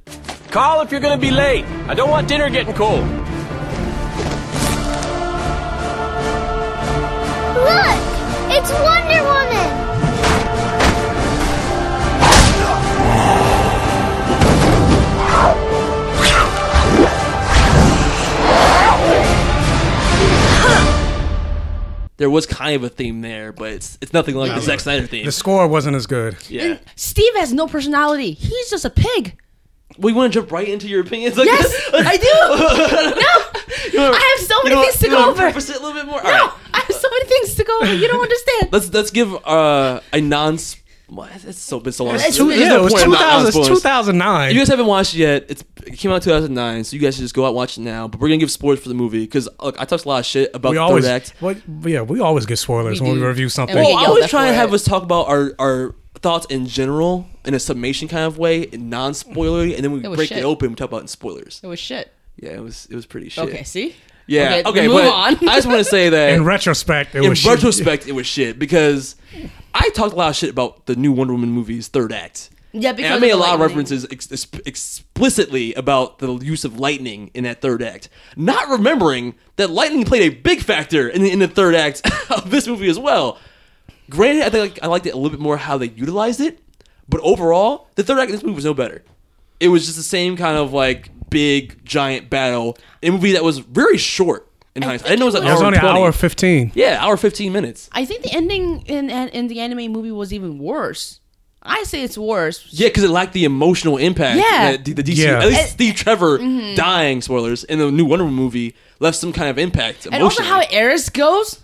Call 0.50 0.82
if 0.82 0.92
you're 0.92 1.00
gonna 1.00 1.18
be 1.18 1.32
late. 1.32 1.66
I 1.88 1.94
don't 1.94 2.10
want 2.10 2.28
dinner 2.28 2.50
getting 2.50 2.74
cold. 2.74 3.04
Look! 7.56 8.00
It's 8.56 8.72
Wonder 8.72 9.13
There 22.24 22.30
was 22.30 22.46
kind 22.46 22.74
of 22.74 22.86
a 22.86 22.88
theme 22.90 23.20
there, 23.20 23.52
but 23.52 23.74
it's 23.74 23.98
it's 24.00 24.14
nothing 24.14 24.36
like 24.36 24.56
the 24.56 24.62
Zack 24.62 24.80
Snyder 24.80 25.06
theme. 25.08 25.26
the 25.26 25.32
score 25.34 25.68
wasn't 25.68 25.98
as 25.98 26.08
good. 26.08 26.38
yeah. 26.50 26.78
Steve 26.96 27.36
has 27.36 27.52
no 27.52 27.68
personality. 27.68 28.32
He's 28.32 28.70
just 28.70 28.86
a 28.86 28.90
pig. 28.90 29.38
We 29.98 30.14
want 30.14 30.32
to 30.32 30.40
jump 30.40 30.50
right 30.50 30.66
into 30.70 30.88
your 30.88 31.02
opinions. 31.02 31.36
Like 31.38 31.48
Yes, 31.48 31.68
I 31.94 32.16
do. 32.16 33.30
No, 33.94 34.10
I 34.10 34.38
have 34.38 34.48
so 34.48 34.56
many 34.64 34.82
things 34.82 35.00
to 35.00 35.10
go 35.10 35.30
over. 35.32 35.42
Preface 35.42 35.70
it 35.70 35.76
a 35.76 35.80
little 35.82 35.94
bit 35.94 36.06
more. 36.06 36.24
No, 36.24 36.30
right. 36.30 36.52
I 36.74 36.78
have 36.80 36.96
so 36.96 37.10
many 37.10 37.26
things 37.26 37.56
to 37.56 37.66
go 37.66 37.78
over. 37.82 37.94
You 37.94 38.08
don't 38.08 38.22
understand. 38.30 38.70
Let's 38.72 38.94
let's 38.94 39.12
give 39.12 39.36
uh, 39.46 40.00
a 40.14 40.22
non. 40.22 40.58
What? 41.08 41.30
It's 41.46 41.60
so 41.60 41.80
been 41.80 41.94
so 41.94 42.06
long. 42.06 42.16
It's- 42.16 42.38
There's 42.38 42.60
yeah, 42.60 42.70
no 42.70 42.80
it 42.80 42.84
was 42.84 42.94
point 42.94 43.06
in 43.06 43.12
not- 43.12 43.20
not 43.20 43.30
2000, 43.46 43.52
spoilers. 43.52 43.68
2009. 43.82 44.48
If 44.50 44.54
you 44.54 44.60
guys 44.62 44.68
haven't 44.70 44.86
watched 44.88 45.14
it 45.14 45.18
yet, 45.20 45.46
it's 45.50 45.64
it 45.86 45.98
came 46.00 46.12
out 46.12 46.16
in 46.16 46.22
2009, 46.22 46.84
so 46.86 46.96
you 46.96 47.02
guys 47.02 47.16
should 47.16 47.22
just 47.24 47.36
go 47.36 47.44
out 47.44 47.50
and 47.50 47.56
watch 47.56 47.78
it 47.78 47.82
now. 47.82 48.08
But 48.08 48.20
we're 48.20 48.30
gonna 48.30 48.38
give 48.40 48.50
spoilers 48.52 48.80
for 48.80 48.90
the 48.90 48.96
movie 48.96 49.20
because 49.22 49.48
look, 49.62 49.80
I 49.80 49.86
talked 49.86 50.06
a 50.06 50.08
lot 50.10 50.20
of 50.20 50.26
shit 50.26 50.50
about 50.54 50.70
we 50.72 50.78
the 50.78 50.82
always, 50.82 51.04
third 51.06 51.12
act. 51.12 51.34
what, 51.40 51.58
yeah, 51.84 52.02
we 52.02 52.20
always 52.20 52.46
get 52.46 52.58
spoilers 52.58 53.00
We 53.02 53.10
when 53.10 53.20
we 53.20 53.26
review 53.26 53.50
something. 53.50 53.76
And 53.78 53.86
we 53.86 53.92
Well, 53.94 54.00
get 54.00 54.00
I 54.00 54.08
yelled 54.08 54.16
was 54.16 54.24
at 54.24 54.30
trying 54.30 54.48
to 54.48 54.56
have 54.56 54.72
it. 54.72 54.76
us 54.76 54.84
talk 54.84 55.04
about 55.04 55.28
our 55.28 55.54
our 55.60 55.94
thoughts 56.22 56.46
in 56.50 56.68
general 56.68 57.28
in 57.46 57.54
a 57.54 57.60
summation 57.60 58.08
kind 58.08 58.24
of 58.26 58.38
way, 58.38 58.68
non 58.72 59.12
spoilery, 59.12 59.76
and 59.76 59.84
then 59.84 59.92
we 59.92 60.00
It 60.00 60.16
break 60.16 60.30
shit. 60.30 60.38
it 60.40 60.44
open. 60.46 60.70
We 60.70 60.76
talk 60.76 60.88
about 60.90 61.00
it 61.00 61.02
in 61.02 61.08
spoilers. 61.10 61.60
It 61.62 61.68
was 61.68 61.80
shit. 61.80 62.12
Yeah, 62.42 62.52
it 62.52 62.64
was 62.64 62.88
it 62.90 62.96
was 62.96 63.06
pretty 63.06 63.30
shit. 63.30 63.44
Okay, 63.44 63.64
see. 63.64 63.94
Yeah. 64.28 64.62
Okay, 64.66 64.70
Okay. 64.70 64.88
move 64.88 65.02
on. 65.06 65.36
I 65.50 65.56
just 65.56 65.68
want 65.68 65.80
to 65.80 65.84
say 65.86 66.10
that 66.10 66.30
In 66.34 66.46
retrospect, 66.46 67.16
it 67.16 67.24
in 67.24 67.30
was 67.30 67.40
shit. 67.40 67.52
retrospect, 67.52 68.08
it 68.08 68.14
was 68.14 68.26
shit 68.28 68.58
because 68.58 69.16
I 69.74 69.90
talked 69.90 70.14
a 70.14 70.16
lot 70.16 70.30
of 70.30 70.36
shit 70.36 70.50
about 70.50 70.86
the 70.86 70.96
new 70.96 71.12
Wonder 71.12 71.34
Woman 71.34 71.50
movie's 71.52 71.88
third 71.90 72.14
act. 72.14 72.50
Yeah, 72.76 72.92
because 72.94 73.12
And 73.12 73.18
I 73.18 73.20
made 73.20 73.32
a 73.32 73.38
lot 73.38 73.54
of 73.54 73.60
references 73.60 74.08
ex- 74.10 74.32
ex- 74.32 74.48
explicitly 74.66 75.74
about 75.76 76.20
the 76.20 76.34
use 76.38 76.66
of 76.66 76.80
lightning 76.80 77.30
in 77.36 77.44
that 77.44 77.62
third 77.62 77.84
act, 77.84 78.10
not 78.36 78.68
remembering 78.70 79.36
that 79.58 79.70
lightning 79.70 80.06
played 80.06 80.24
a 80.24 80.36
big 80.36 80.62
factor 80.62 81.08
in 81.08 81.22
the, 81.22 81.30
in 81.32 81.38
the 81.40 81.48
third 81.48 81.76
act 81.76 82.02
of 82.32 82.50
this 82.50 82.66
movie 82.68 82.90
as 82.90 82.98
well. 82.98 83.38
Granted, 84.10 84.44
I 84.46 84.50
think 84.50 84.74
like, 84.76 84.84
I 84.84 84.88
liked 84.88 85.06
it 85.06 85.12
a 85.14 85.18
little 85.18 85.30
bit 85.30 85.40
more 85.40 85.58
how 85.58 85.78
they 85.78 85.90
utilized 85.90 86.40
it, 86.42 86.60
but 87.08 87.22
overall, 87.22 87.90
the 87.96 88.04
third 88.04 88.18
act 88.20 88.30
of 88.32 88.38
this 88.38 88.44
movie 88.44 88.56
was 88.56 88.66
no 88.66 88.74
better. 88.74 89.04
It 89.60 89.68
was 89.68 89.86
just 89.86 89.98
the 89.98 90.04
same 90.04 90.36
kind 90.36 90.58
of 90.58 90.74
like 90.74 91.10
big 91.34 91.84
giant 91.84 92.30
battle 92.30 92.78
in 93.02 93.10
a 93.10 93.12
movie 93.18 93.34
that 93.34 93.44
was 93.44 93.60
very 93.60 93.98
short 93.98 94.48
in 94.76 94.82
hindsight. 94.84 95.08
I 95.08 95.10
didn't 95.12 95.20
know 95.20 95.26
it 95.26 95.34
was 95.34 95.36
an 95.36 95.44
It 95.48 95.52
was 95.52 95.60
hour 95.62 95.66
only 95.68 95.78
and 95.78 95.86
an 95.88 95.92
20. 95.94 96.00
hour 96.06 96.12
15. 96.12 96.72
Yeah, 96.76 96.98
hour 97.04 97.18
fifteen 97.18 97.52
minutes. 97.52 97.90
I 97.92 98.06
think 98.06 98.24
the 98.24 98.32
ending 98.34 98.82
in 98.88 99.10
in 99.10 99.48
the 99.48 99.60
anime 99.60 99.92
movie 99.92 100.12
was 100.12 100.32
even 100.34 100.58
worse. 100.60 101.20
I 101.66 101.84
say 101.84 102.04
it's 102.04 102.18
worse. 102.18 102.68
Yeah, 102.72 102.90
because 102.90 103.04
it 103.06 103.10
lacked 103.10 103.32
the 103.34 103.46
emotional 103.46 103.96
impact. 103.98 104.38
Yeah. 104.38 104.72
that 104.74 104.84
the, 104.84 104.94
the 104.94 105.04
DC, 105.04 105.16
Yeah. 105.24 105.40
at 105.40 105.48
least 105.48 105.62
And- 105.62 105.70
Steve 105.70 105.96
Trevor 105.96 106.38
dying, 106.76 107.22
spoilers, 107.22 107.64
in 107.64 107.80
the 107.80 107.90
new 107.90 108.04
Wonder 108.04 108.26
Woman 108.26 108.36
movie 108.38 108.76
left 109.00 109.16
some 109.18 109.32
kind 109.32 109.50
of 109.50 109.58
impact. 109.58 110.06
And 110.06 110.22
also 110.22 110.44
emotionally. 110.44 110.66
how 110.68 110.78
Ares 110.78 111.08
goes. 111.10 111.64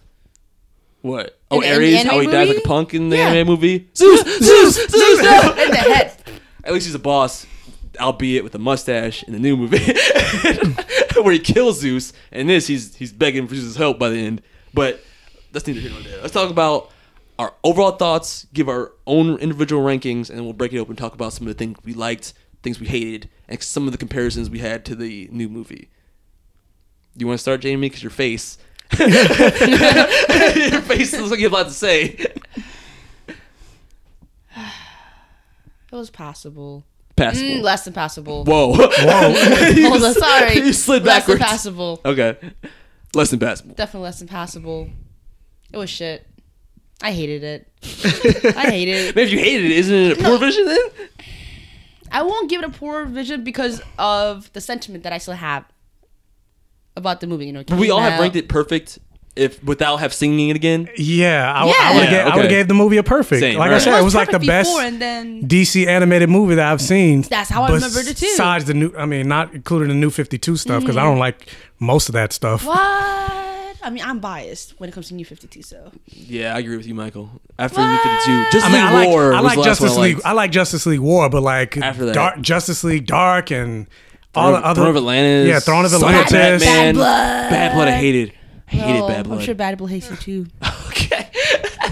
what? 1.02 1.38
Oh, 1.52 1.60
in 1.60 1.62
the- 1.62 1.68
in 1.68 1.76
Ares, 1.76 2.04
how 2.04 2.12
he 2.14 2.28
anime 2.28 2.32
dies 2.32 2.48
like 2.48 2.58
a 2.58 2.62
punk 2.62 2.94
in 2.94 3.10
the 3.10 3.18
Yeah. 3.18 3.28
anime 3.30 3.48
movie. 3.48 3.88
Zeus, 3.96 4.22
Zeus, 4.22 4.76
Zeus. 4.76 5.22
no! 5.22 5.56
in 5.58 5.70
the 5.72 5.78
head. 5.78 6.14
At 6.64 6.74
least 6.74 6.86
he's 6.86 6.96
a 6.96 7.00
boss, 7.00 7.46
albeit 8.00 8.44
with 8.44 8.56
a 8.56 8.60
mustache 8.60 9.24
in 9.24 9.34
the 9.34 9.40
new 9.40 9.58
movie, 9.58 9.94
where 11.22 11.34
he 11.34 11.40
kills 11.40 11.80
Zeus. 11.80 12.14
And 12.32 12.50
this, 12.50 12.68
he's 12.68 12.96
he's 12.96 13.12
begging 13.12 13.48
for 13.48 13.56
Zeus' 13.56 13.76
help 13.76 14.00
by 14.00 14.10
the 14.10 14.18
end. 14.18 14.42
But 14.74 15.04
that's 15.52 15.66
neither 15.68 15.80
here 15.80 15.92
nor 15.92 16.02
there. 16.02 16.22
Let's 16.22 16.34
talk 16.34 16.50
about 16.50 16.92
our 17.40 17.54
overall 17.64 17.92
thoughts, 17.92 18.46
give 18.54 18.68
our 18.68 18.92
own 19.08 19.38
individual 19.38 19.82
rankings, 19.82 20.30
and 20.30 20.38
then 20.38 20.44
we'll 20.44 20.54
break 20.54 20.74
it 20.74 20.80
open 20.80 20.92
and 20.92 20.98
talk 20.98 21.14
about 21.14 21.34
some 21.34 21.48
of 21.48 21.54
the 21.54 21.58
things 21.58 21.78
we 21.84 21.94
liked, 21.94 22.34
things 22.62 22.80
we 22.80 22.88
hated, 22.88 23.30
and 23.48 23.64
some 23.64 23.86
of 23.86 23.94
the 23.94 23.98
comparisons 23.98 24.50
we 24.50 24.60
had 24.60 24.84
to 24.86 24.96
the 24.96 25.30
new 25.32 25.48
movie. 25.48 25.90
You 27.16 27.28
want 27.28 27.38
to 27.38 27.42
start, 27.42 27.62
Jamie? 27.62 27.88
Because 27.88 28.04
your 28.04 28.10
face, 28.12 28.58
your 29.00 29.10
face 30.82 31.14
looks 31.14 31.32
like 31.32 31.40
you 31.40 31.46
have 31.46 31.54
a 31.54 31.56
lot 31.56 31.68
to 31.68 31.74
say. 31.74 32.26
It 35.92 35.96
was 35.96 36.12
passable. 36.12 36.84
Passable. 37.20 37.50
Mm, 37.50 37.62
less 37.62 37.84
than 37.84 37.94
passable. 37.94 38.46
Whoa. 38.46 38.74
Hold 38.78 40.04
on, 40.04 40.14
sorry. 40.14 40.54
you 40.56 40.74
slid 40.74 41.04
less 41.04 41.26
than 41.26 41.38
backwards. 41.38 41.42
passable. 41.42 42.02
Okay. 42.06 42.38
Less 43.14 43.30
than 43.30 43.40
passable. 43.40 43.76
Definitely 43.76 44.06
less 44.06 44.20
than 44.20 44.28
passable. 44.28 44.90
It 45.72 45.78
was 45.78 45.90
shit. 45.90 46.26
I 47.02 47.12
hated 47.12 47.44
it. 47.44 47.68
I 48.56 48.72
hated 48.72 48.92
it. 48.92 49.16
Maybe 49.16 49.28
if 49.28 49.32
you 49.32 49.40
hated 49.40 49.66
it, 49.66 49.72
isn't 49.72 49.96
it 49.96 50.20
a 50.20 50.24
poor 50.24 50.38
vision 50.38 50.66
then? 50.66 50.80
I 52.12 52.24
won't 52.24 52.50
give 52.50 52.62
it 52.64 52.68
a 52.68 52.72
poor 52.72 53.06
vision 53.06 53.44
because 53.44 53.82
of 53.98 54.52
the 54.54 54.62
sentiment 54.62 55.04
that 55.04 55.14
I 55.14 55.18
still 55.18 55.36
have 55.36 55.66
about 56.98 57.22
the 57.22 57.28
movie. 57.28 57.46
You 57.46 57.54
know, 57.54 57.64
we 57.78 57.90
all 57.90 58.02
have 58.02 58.14
out- 58.14 58.20
ranked 58.20 58.36
it 58.36 58.50
perfect 58.50 59.00
if 59.40 59.64
without 59.64 59.98
have 59.98 60.14
singing 60.14 60.50
it 60.50 60.56
again. 60.56 60.90
Yeah, 60.98 61.52
I, 61.52 61.66
Yeah. 61.66 61.74
I 61.80 61.94
would 61.94 62.04
have 62.04 62.12
Yeah, 62.12 62.24
gave, 62.26 62.40
okay. 62.40 62.48
gave 62.50 62.68
the 62.68 62.74
movie 62.74 62.98
a 62.98 63.04
perfect. 63.04 63.40
Same, 63.40 63.58
like 63.58 63.72
I 63.72 63.80
said, 63.80 64.00
it 64.00 64.04
was 64.04 64.16
like 64.16 64.32
the 64.32 64.40
best 64.40 64.70
before, 64.70 64.84
and 64.84 65.02
then 65.02 65.48
DC 65.48 65.88
animated 65.88 66.30
movie 66.30 66.56
that 66.56 66.72
I've 66.72 66.82
seen. 66.82 67.22
That's 67.22 67.50
how 67.50 67.64
I 67.64 67.72
remembered 67.72 68.08
it, 68.08 68.18
too. 68.18 68.26
Besides 68.26 68.66
the 68.66 68.74
new, 68.74 68.94
I 68.98 69.06
mean, 69.06 69.28
not 69.28 69.54
including 69.54 69.90
the 69.90 69.96
new 69.96 70.10
Fifty 70.10 70.38
Two 70.38 70.58
stuff 70.58 70.82
because 70.82 70.98
I 70.98 71.04
don't 71.04 71.14
mm-hmm. 71.14 71.20
like 71.22 71.48
most 71.80 72.10
of 72.10 72.14
that 72.14 72.34
stuff. 72.34 72.66
what? 72.66 72.78
I 73.82 73.90
mean, 73.92 74.04
I'm 74.04 74.20
biased 74.20 74.80
when 74.80 74.90
it 74.90 74.94
comes 74.94 75.08
to 75.08 75.14
New 75.14 75.26
Fifty 75.26 75.48
Two. 75.48 75.62
So 75.62 75.92
Yeah, 76.06 76.56
I 76.56 76.60
agree 76.60 76.78
with 76.78 76.86
you, 76.86 76.94
Michael. 76.94 77.30
After 77.58 77.80
New 77.82 77.98
52, 77.98 78.44
Justice 78.52 78.64
I 78.64 78.72
mean, 78.72 78.82
I 78.82 78.86
League 78.86 78.94
like, 78.94 79.10
War 79.10 79.34
I 79.34 79.42
was 79.42 79.44
like 79.44 79.54
the 79.56 79.60
last 79.62 79.82
one 79.82 79.90
Justice 79.90 79.98
I 79.98 80.02
League. 80.02 80.22
I 80.26 80.32
like 80.34 80.52
Justice 80.52 80.86
League 80.86 81.00
War, 81.00 81.30
but 81.30 81.42
like 81.42 81.78
After 81.78 82.06
that. 82.06 82.14
Dark, 82.14 82.42
Justice 82.42 82.84
League 82.84 83.06
Dark 83.06 83.52
and 83.52 83.88
all 84.36 84.52
Throne, 84.52 84.62
the 84.62 84.68
other 84.68 84.82
Throne 84.82 84.90
of 84.90 84.96
Atlantis. 84.98 85.48
Yeah, 85.48 85.60
Throne 85.60 85.86
of 85.86 85.92
Son 85.92 86.04
Atlantis. 86.04 86.32
Batman. 86.32 86.60
Bad 86.60 86.96
Blood. 86.96 87.50
Bad 87.50 87.74
Blood. 87.74 87.88
I 87.88 87.92
hated. 87.92 88.34
I 88.72 88.76
hated 88.76 89.02
Oh, 89.02 89.08
Bad 89.08 89.26
Blood. 89.26 89.40
I'm 89.40 89.46
sure 89.46 89.56
Bad 89.56 89.78
Blood 89.78 89.90
hates 89.92 90.10
you 90.10 90.16
too. 90.18 90.48
okay. 90.88 91.30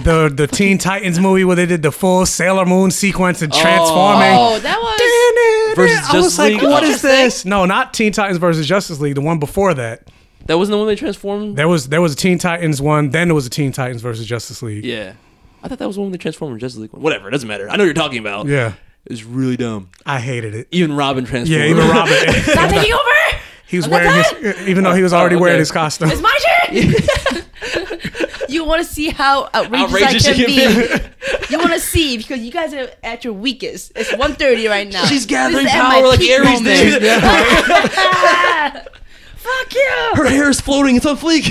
the 0.03 0.31
the 0.33 0.47
Teen 0.47 0.77
Titans 0.89 1.19
movie 1.19 1.43
where 1.43 1.55
they 1.55 1.65
did 1.65 1.81
the 1.81 1.91
full 1.91 2.25
Sailor 2.25 2.65
Moon 2.65 2.91
sequence 2.91 3.41
and 3.41 3.51
transforming. 3.51 4.29
Oh, 4.31 4.55
oh 4.55 4.59
that 4.59 4.79
was 4.79 5.75
Versus 5.75 5.97
I 5.97 6.01
was 6.01 6.11
Justice 6.11 6.39
like, 6.39 6.53
League? 6.53 6.63
what 6.63 6.83
is 6.83 7.01
this? 7.01 7.45
No, 7.45 7.65
not 7.65 7.93
Teen 7.93 8.11
Titans 8.11 8.37
versus 8.39 8.65
Justice 8.67 8.99
League. 8.99 9.15
The 9.15 9.21
one 9.21 9.39
before 9.39 9.73
that. 9.75 10.07
That 10.45 10.57
wasn't 10.57 10.73
the 10.73 10.77
one 10.77 10.87
they 10.87 10.95
transformed. 10.95 11.55
There 11.57 11.67
was 11.67 11.89
there 11.89 12.01
was 12.01 12.13
a 12.13 12.15
Teen 12.15 12.37
Titans 12.37 12.81
one. 12.81 13.09
Then 13.09 13.27
there 13.27 13.35
was 13.35 13.45
a 13.45 13.49
Teen 13.49 13.71
Titans 13.71 14.01
versus 14.01 14.25
Justice 14.25 14.61
League. 14.61 14.85
yeah. 14.85 15.13
I 15.63 15.67
thought 15.67 15.79
that 15.79 15.87
was 15.87 15.95
the 15.95 16.03
one 16.03 16.11
they 16.11 16.17
transformed 16.19 16.53
in 16.53 16.59
Justice 16.59 16.79
League. 16.79 16.93
one. 16.93 17.01
Whatever. 17.01 17.27
It 17.27 17.31
doesn't 17.31 17.47
matter. 17.47 17.67
I 17.67 17.75
know 17.75 17.83
what 17.83 17.85
you're 17.85 17.93
talking 17.95 18.19
about. 18.19 18.45
Yeah, 18.47 18.73
it's 19.05 19.23
really 19.23 19.57
dumb. 19.57 19.89
I 20.05 20.19
hated 20.19 20.53
it. 20.53 20.67
Even 20.71 20.95
Robin 20.95 21.25
transformed. 21.25 21.61
Yeah, 21.61 21.67
even 21.67 21.87
Robin. 21.89 22.13
not 22.55 22.69
taking 22.69 22.93
over. 22.93 23.41
He 23.67 23.77
was 23.77 23.85
I'm 23.85 23.91
wearing 23.91 24.23
his, 24.41 24.67
even 24.67 24.83
though 24.83 24.93
he 24.93 25.03
was 25.03 25.13
already 25.13 25.35
Oh, 25.35 25.39
okay. 25.39 25.41
wearing 25.43 25.59
his 25.59 25.71
costume. 25.71 26.09
It's 26.11 26.21
my 26.21 26.37
turn. 26.67 27.43
you 28.49 28.63
want 28.65 28.85
to 28.85 28.87
see 28.93 29.09
how 29.09 29.49
outrageous, 29.53 29.93
Outrageous 29.93 30.27
I 30.27 30.31
you 30.31 30.45
can 30.45 30.55
can 30.89 31.11
be. 31.47 31.49
you 31.49 31.57
want 31.59 31.73
to 31.73 31.79
see 31.79 32.17
because 32.17 32.39
you 32.39 32.51
guys 32.51 32.73
are 32.73 32.89
at 33.03 33.23
your 33.23 33.33
weakest. 33.33 33.91
It's 33.95 34.11
1.30 34.11 34.69
right 34.69 34.91
now. 34.91 35.05
She's 35.05 35.25
gathering 35.25 35.65
is 35.65 35.71
power 35.71 36.07
like 36.07 36.19
peak 36.19 36.31
Ares 36.39 36.45
moment. 36.45 36.65
did. 36.65 37.03
Fuck 39.35 39.73
you. 39.75 40.11
Her 40.15 40.29
hair 40.29 40.49
is 40.49 40.59
floating. 40.61 40.95
It's 40.95 41.05
on 41.05 41.17
fleek. 41.17 41.49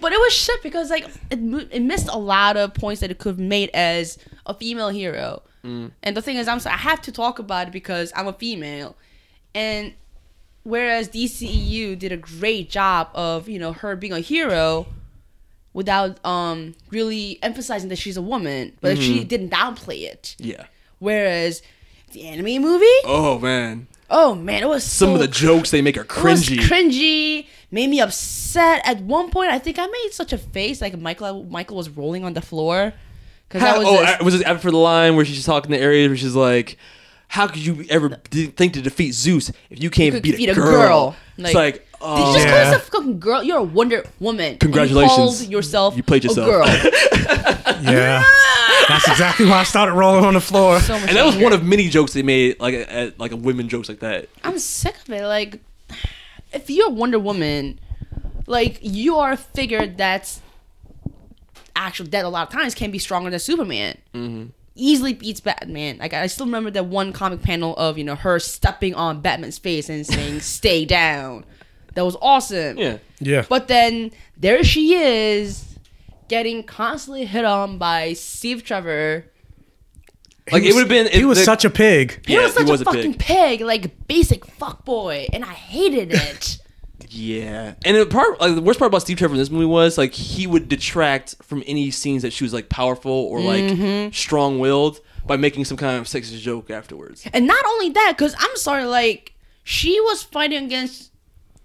But 0.00 0.12
it 0.12 0.20
was 0.20 0.32
shit 0.32 0.62
because 0.62 0.90
like 0.90 1.08
it, 1.30 1.38
it 1.72 1.82
missed 1.82 2.08
a 2.08 2.18
lot 2.18 2.56
of 2.56 2.72
points 2.72 3.00
that 3.00 3.10
it 3.10 3.18
could 3.18 3.30
have 3.30 3.38
made 3.40 3.68
as 3.74 4.16
a 4.46 4.54
female 4.54 4.90
hero. 4.90 5.42
Mm. 5.64 5.90
And 6.04 6.16
the 6.16 6.22
thing 6.22 6.36
is, 6.36 6.46
I'm 6.46 6.60
so 6.60 6.70
I 6.70 6.76
have 6.76 7.02
to 7.02 7.12
talk 7.12 7.40
about 7.40 7.66
it 7.68 7.72
because 7.72 8.12
I'm 8.14 8.28
a 8.28 8.32
female, 8.32 8.96
and 9.56 9.94
whereas 10.64 11.08
DCEU 11.08 11.98
did 11.98 12.12
a 12.12 12.16
great 12.16 12.70
job 12.70 13.08
of 13.14 13.48
you 13.48 13.58
know 13.58 13.72
her 13.72 13.96
being 13.96 14.12
a 14.12 14.20
hero 14.20 14.86
without 15.72 16.24
um 16.24 16.74
really 16.90 17.38
emphasizing 17.42 17.88
that 17.88 17.96
she's 17.96 18.16
a 18.16 18.22
woman, 18.22 18.72
but 18.80 18.94
Mm-hmm. 18.96 19.02
she 19.02 19.24
didn't 19.24 19.50
downplay 19.50 20.02
it. 20.02 20.34
yeah. 20.38 20.64
Whereas 20.98 21.62
the 22.12 22.24
anime 22.26 22.62
movie, 22.62 22.84
Oh 23.04 23.38
man. 23.38 23.86
oh 24.10 24.34
man, 24.34 24.62
it 24.62 24.68
was 24.68 24.82
Some 24.84 25.10
so 25.10 25.14
of 25.14 25.20
the 25.20 25.28
jokes 25.28 25.70
they 25.70 25.82
make 25.82 25.96
are 25.96 26.00
it 26.02 26.22
was 26.24 26.48
cringy. 26.48 26.58
cringy. 26.58 27.46
Made 27.70 27.90
me 27.90 28.00
upset. 28.00 28.80
At 28.86 29.00
one 29.02 29.30
point, 29.30 29.50
I 29.50 29.58
think 29.58 29.78
I 29.78 29.86
made 29.86 30.08
such 30.12 30.32
a 30.32 30.38
face 30.38 30.80
like 30.80 30.98
Michael. 30.98 31.44
Michael 31.44 31.76
was 31.76 31.90
rolling 31.90 32.24
on 32.24 32.32
the 32.32 32.40
floor 32.40 32.94
because 33.46 33.60
How, 33.60 33.74
that 33.74 33.78
was. 33.78 33.86
oh, 33.86 34.00
this- 34.00 34.20
uh, 34.20 34.24
was 34.24 34.34
it 34.40 34.46
after 34.46 34.70
the 34.70 34.78
line 34.78 35.16
where 35.16 35.24
she's 35.26 35.44
talking 35.44 35.70
to 35.72 35.84
Ares, 35.84 36.08
where 36.08 36.16
she's 36.16 36.34
like, 36.34 36.78
"How 37.28 37.46
could 37.46 37.64
you 37.64 37.84
ever 37.88 38.18
d- 38.30 38.46
think 38.46 38.72
to 38.74 38.82
defeat 38.82 39.12
Zeus 39.12 39.50
if 39.70 39.82
you 39.82 39.90
can't 39.90 40.12
could 40.14 40.22
beat, 40.22 40.32
defeat 40.32 40.48
a 40.48 40.52
a 40.52 40.54
girl?" 40.54 40.70
girl. 40.72 41.16
it's 41.36 41.44
Like, 41.44 41.54
like, 41.54 41.74
Did 41.74 41.84
oh, 42.00 42.32
you 42.32 42.34
just 42.34 42.46
oh. 42.46 42.50
call 42.50 42.58
Yeah. 42.58 42.64
yourself 42.64 42.88
a 42.88 42.90
fucking 42.90 43.20
girl? 43.20 43.42
You're 43.42 43.58
a 43.58 43.62
Wonder 43.62 44.04
Woman. 44.20 44.58
Congratulations. 44.58 45.18
You 45.18 45.24
called 45.46 45.50
yourself 45.52 45.96
You 45.96 46.02
played 46.02 46.24
yourself. 46.24 46.48
a 46.48 46.50
girl. 46.50 47.44
Yeah, 47.80 48.24
that's 48.88 49.06
exactly 49.06 49.46
why 49.46 49.58
I 49.60 49.62
started 49.62 49.92
rolling 49.92 50.24
on 50.24 50.34
the 50.34 50.40
floor. 50.40 50.80
So 50.80 50.94
and 50.94 51.10
that 51.16 51.24
was 51.24 51.34
anger. 51.34 51.44
one 51.44 51.52
of 51.52 51.62
many 51.64 51.88
jokes 51.88 52.12
they 52.12 52.22
made, 52.24 52.58
like 52.58 52.74
a, 52.74 53.12
like 53.18 53.30
a 53.30 53.36
women 53.36 53.68
jokes 53.68 53.88
like 53.88 54.00
that. 54.00 54.28
I'm 54.42 54.58
sick 54.58 54.96
of 55.06 55.10
it. 55.14 55.22
Like, 55.24 55.60
if 56.52 56.68
you're 56.70 56.90
Wonder 56.90 57.20
Woman, 57.20 57.78
like 58.46 58.78
you 58.82 59.16
are 59.18 59.30
a 59.32 59.36
figure 59.36 59.86
that's 59.86 60.40
actually 61.76 62.08
that 62.10 62.24
a 62.24 62.28
lot 62.28 62.48
of 62.48 62.52
times 62.52 62.74
can 62.74 62.90
be 62.90 62.98
stronger 62.98 63.30
than 63.30 63.38
Superman. 63.38 63.98
Mm-hmm. 64.12 64.46
Easily 64.78 65.12
beats 65.12 65.40
Batman. 65.40 65.98
Like 65.98 66.14
I 66.14 66.26
still 66.28 66.46
remember 66.46 66.70
that 66.70 66.86
one 66.86 67.12
comic 67.12 67.42
panel 67.42 67.76
of 67.76 67.98
you 67.98 68.04
know 68.04 68.14
her 68.14 68.38
stepping 68.38 68.94
on 68.94 69.20
Batman's 69.20 69.58
face 69.58 69.88
and 69.88 70.06
saying 70.06 70.40
"Stay 70.56 70.84
down." 70.84 71.44
That 71.94 72.04
was 72.04 72.16
awesome. 72.22 72.78
Yeah, 72.78 72.98
Yeah, 73.18 73.44
But 73.48 73.66
then 73.68 74.12
there 74.36 74.62
she 74.62 74.94
is, 74.94 75.78
getting 76.28 76.62
constantly 76.62 77.24
hit 77.24 77.44
on 77.44 77.76
by 77.78 78.12
Steve 78.12 78.62
Trevor. 78.62 79.24
like 80.52 80.62
it 80.62 80.74
would 80.74 80.80
have 80.80 80.88
been. 80.88 81.08
he 81.08 81.24
was 81.24 81.42
such 81.42 81.64
a 81.64 81.70
pig. 81.70 82.24
He 82.26 82.34
Yeah, 82.34 82.44
was 82.44 82.54
such 82.54 82.64
he 82.66 82.70
was 82.70 82.80
a 82.80 82.84
a 82.84 82.92
fucking 82.92 83.14
pig. 83.14 83.18
pig, 83.58 83.60
like 83.62 84.06
basic 84.06 84.46
fuck 84.46 84.84
boy, 84.84 85.26
and 85.32 85.44
I 85.44 85.52
hated 85.54 86.12
it. 86.14 86.58
Yeah, 87.08 87.74
and 87.84 87.96
the 87.96 88.06
part, 88.06 88.40
like 88.40 88.54
the 88.54 88.60
worst 88.60 88.78
part 88.78 88.88
about 88.90 89.02
Steve 89.02 89.18
Trevor 89.18 89.34
in 89.34 89.38
this 89.38 89.50
movie 89.50 89.64
was 89.66 89.96
like 89.96 90.12
he 90.12 90.46
would 90.46 90.68
detract 90.68 91.36
from 91.42 91.62
any 91.66 91.90
scenes 91.90 92.22
that 92.22 92.32
she 92.32 92.44
was 92.44 92.52
like 92.52 92.68
powerful 92.68 93.12
or 93.12 93.40
like 93.40 93.62
Mm-hmm. 93.64 94.12
strong-willed 94.12 95.00
by 95.26 95.36
making 95.36 95.64
some 95.64 95.76
kind 95.76 95.96
of 95.98 96.06
sexist 96.06 96.40
joke 96.40 96.70
afterwards. 96.70 97.26
And 97.32 97.46
not 97.46 97.64
only 97.66 97.90
that, 97.90 98.14
because 98.16 98.34
I'm 98.38 98.56
sorry, 98.56 98.84
like 98.84 99.34
she 99.62 100.00
was 100.00 100.22
fighting 100.22 100.64
against 100.64 101.12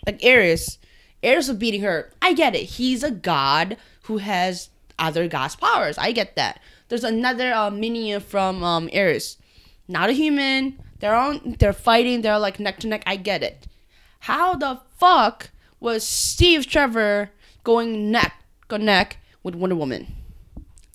like 0.06 0.24
Ares. 0.24 0.78
Ares 1.24 1.48
was 1.48 1.58
beating 1.58 1.82
her. 1.82 2.12
I 2.22 2.34
get 2.34 2.54
it. 2.56 2.63
He's 2.63 3.02
a 3.04 3.12
god 3.12 3.78
who 4.04 4.17
has 4.17 4.69
other 5.00 5.28
gods' 5.28 5.56
powers. 5.56 5.98
I 5.98 6.12
get 6.12 6.36
that. 6.36 6.60
There's 6.89 7.04
another 7.06 7.54
uh, 7.54 7.72
minion 7.72 8.19
from 8.22 8.63
um, 8.63 8.89
Ares, 8.93 9.38
not 9.88 10.10
a 10.10 10.13
human. 10.13 10.78
They're 11.00 11.15
on. 11.15 11.56
They're 11.60 11.74
fighting. 11.74 12.22
They're 12.22 12.38
like 12.39 12.60
neck 12.60 12.80
to 12.82 12.88
neck. 12.88 13.04
I 13.08 13.15
get 13.15 13.41
it. 13.41 13.65
How 14.19 14.56
the 14.56 14.80
fuck 15.03 15.49
was 15.81 16.07
Steve 16.07 16.65
Trevor 16.65 17.29
going 17.63 18.09
neck 18.11 18.33
to 18.69 18.77
neck 18.77 19.17
with 19.43 19.53
Wonder 19.55 19.75
Woman? 19.75 20.07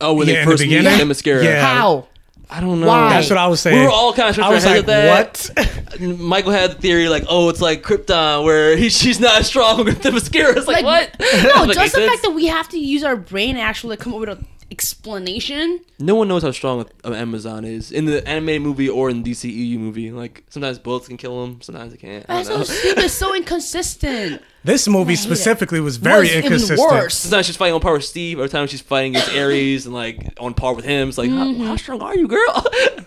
Oh, 0.01 0.15
when 0.15 0.27
Yeah, 0.29 0.35
they 0.35 0.41
in 0.41 0.47
the 0.47 0.51
first 0.53 0.63
meet 0.63 0.69
beginning? 0.79 0.99
Themyscira. 0.99 1.45
Yeah. 1.45 1.61
How? 1.63 2.09
I 2.51 2.61
don't 2.63 2.81
know. 2.81 2.87
Why? 2.87 3.11
That's 3.11 3.29
what 3.29 3.39
I 3.39 3.47
was 3.49 3.61
saying. 3.61 3.79
We 3.79 3.85
were 3.85 3.91
all 3.91 4.15
kind 4.15 4.31
of 4.31 4.35
shook 4.35 4.45
I 4.45 4.49
our 4.49 4.55
was 4.55 4.65
heads 4.65 4.87
like, 4.87 4.97
at 4.97 5.27
what? 5.27 5.51
that. 5.99 6.01
Michael 6.19 6.53
had 6.53 6.71
the 6.71 6.75
theory 6.77 7.09
like, 7.11 7.25
oh, 7.29 7.51
it's 7.51 7.61
like 7.61 7.83
Krypton, 7.83 8.45
where 8.45 8.75
he, 8.77 8.89
she's 8.89 9.21
not 9.21 9.41
as 9.41 9.47
strong 9.49 9.77
with 9.85 10.01
Themyscira. 10.01 10.57
It's 10.57 10.67
like, 10.67 10.83
Like, 10.83 11.13
what? 11.21 11.21
No, 11.21 11.65
Like, 11.65 11.67
just 11.75 11.79
makes 11.79 11.93
the 11.93 11.99
sense. 11.99 12.11
fact 12.11 12.23
that 12.23 12.31
we 12.31 12.47
have 12.47 12.69
to 12.71 12.79
use 12.79 13.05
our 13.05 13.17
brain 13.17 13.51
and 13.51 13.61
actually 13.61 13.99
come 13.99 14.15
up 14.15 14.21
with 14.21 14.31
an 14.31 14.47
explanation. 14.71 15.81
no 15.99 16.15
one 16.15 16.29
knows 16.29 16.43
how 16.43 16.51
strong 16.51 16.87
Amazon 17.05 17.65
is 17.65 17.91
in 17.93 18.05
the 18.05 18.27
animated 18.29 18.63
movie 18.63 18.89
or 18.89 19.11
in 19.11 19.23
the 19.23 19.31
DCEU 19.33 19.79
movie. 19.79 20.11
Like 20.11 20.45
sometimes 20.51 20.79
bullets 20.79 21.09
can 21.09 21.17
kill 21.17 21.45
him, 21.45 21.61
sometimes 21.61 21.93
they 21.93 21.99
can't. 21.99 22.25
I 22.29 22.37
That's 22.37 22.49
don't 22.49 22.65
so 22.65 22.73
know. 22.73 22.79
stupid, 22.79 23.09
so 23.11 23.35
inconsistent. 23.35 24.43
This 24.65 24.89
movie 24.89 25.13
hate 25.15 25.21
it. 25.21 25.23
specifically 25.23 25.81
was 25.81 25.97
very 25.97 26.21
Was 26.21 26.31
even 26.31 26.45
inconsistent. 26.45 26.81
worse. 26.81 27.15
Sometimes 27.17 27.47
she's 27.47 27.57
fighting 27.57 27.75
on 27.75 27.81
par 27.81 27.93
with 27.95 28.05
Steve. 28.05 28.39
Other 28.39 28.49
times 28.49 28.71
she's 28.71 28.81
fighting 28.81 29.17
against 29.17 29.35
Ares 29.37 29.87
and 29.87 29.95
like 29.95 30.35
on 30.41 30.55
par 30.55 30.75
with 30.75 30.85
him. 30.85 31.09
It's 31.09 31.19
like, 31.19 31.31
Mm-hmm. 31.31 31.61
how, 31.63 31.69
how 31.69 31.77
strong 31.77 32.03
are 32.03 32.17
you, 32.17 32.29
girl? 32.29 32.65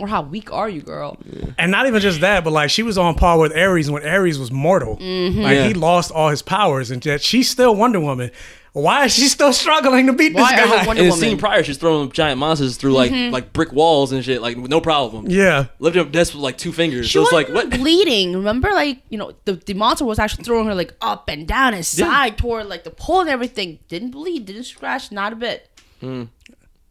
Or 0.00 0.06
how 0.06 0.22
weak 0.22 0.52
are 0.52 0.68
you, 0.68 0.80
girl? 0.80 1.18
And 1.58 1.72
not 1.72 1.88
even 1.88 2.00
just 2.00 2.20
that, 2.20 2.44
but 2.44 2.52
like 2.52 2.70
she 2.70 2.84
was 2.84 2.96
on 2.96 3.16
par 3.16 3.36
with 3.36 3.50
Ares 3.56 3.90
when 3.90 4.06
Ares 4.06 4.38
was 4.38 4.52
mortal. 4.52 4.96
Mm-hmm. 4.96 5.40
Like 5.40 5.56
Yeah. 5.56 5.66
he 5.66 5.74
lost 5.74 6.12
all 6.12 6.28
his 6.28 6.40
powers, 6.40 6.92
and 6.92 7.04
yet 7.04 7.20
she's 7.20 7.50
still 7.50 7.74
Wonder 7.74 7.98
Woman. 7.98 8.30
Why 8.74 9.06
is 9.06 9.12
she 9.14 9.28
still 9.28 9.52
struggling 9.52 10.06
to 10.06 10.12
beat 10.12 10.34
Why 10.34 10.54
this 10.56 10.60
are 10.60 10.68
guy? 10.68 10.82
the 10.82 10.86
Wonder 10.86 11.02
in 11.02 11.08
the 11.08 11.14
scene 11.16 11.38
prior, 11.38 11.64
she's 11.64 11.78
throwing 11.78 12.12
giant 12.12 12.38
monsters 12.38 12.76
through 12.76 12.92
like 12.92 13.10
Mm-hmm. 13.10 13.32
like 13.32 13.52
brick 13.52 13.72
walls 13.72 14.12
and 14.12 14.24
shit, 14.24 14.40
like 14.42 14.56
no 14.56 14.80
problem. 14.80 15.26
yeah, 15.28 15.66
Lifting 15.78 16.02
up 16.02 16.12
desks 16.12 16.34
with 16.34 16.42
like 16.42 16.58
two 16.58 16.72
fingers. 16.72 17.06
She 17.06 17.14
so 17.14 17.22
was 17.22 17.32
like 17.32 17.48
what? 17.48 17.70
bleeding. 17.70 18.34
Remember, 18.34 18.70
like 18.72 19.02
you 19.08 19.18
know, 19.18 19.32
the, 19.46 19.54
the 19.54 19.74
monster 19.74 20.04
was 20.04 20.18
actually 20.18 20.44
throwing 20.44 20.66
her 20.66 20.74
like 20.74 20.94
up 21.00 21.28
and 21.28 21.48
down 21.48 21.74
and 21.74 21.84
side 21.84 22.38
toward 22.38 22.66
like 22.66 22.84
the 22.84 22.90
pole 22.90 23.20
and 23.20 23.30
everything. 23.30 23.78
Didn't 23.88 24.10
bleed, 24.10 24.44
didn't 24.46 24.64
scratch, 24.64 25.10
not 25.10 25.32
a 25.32 25.36
bit. 25.36 25.68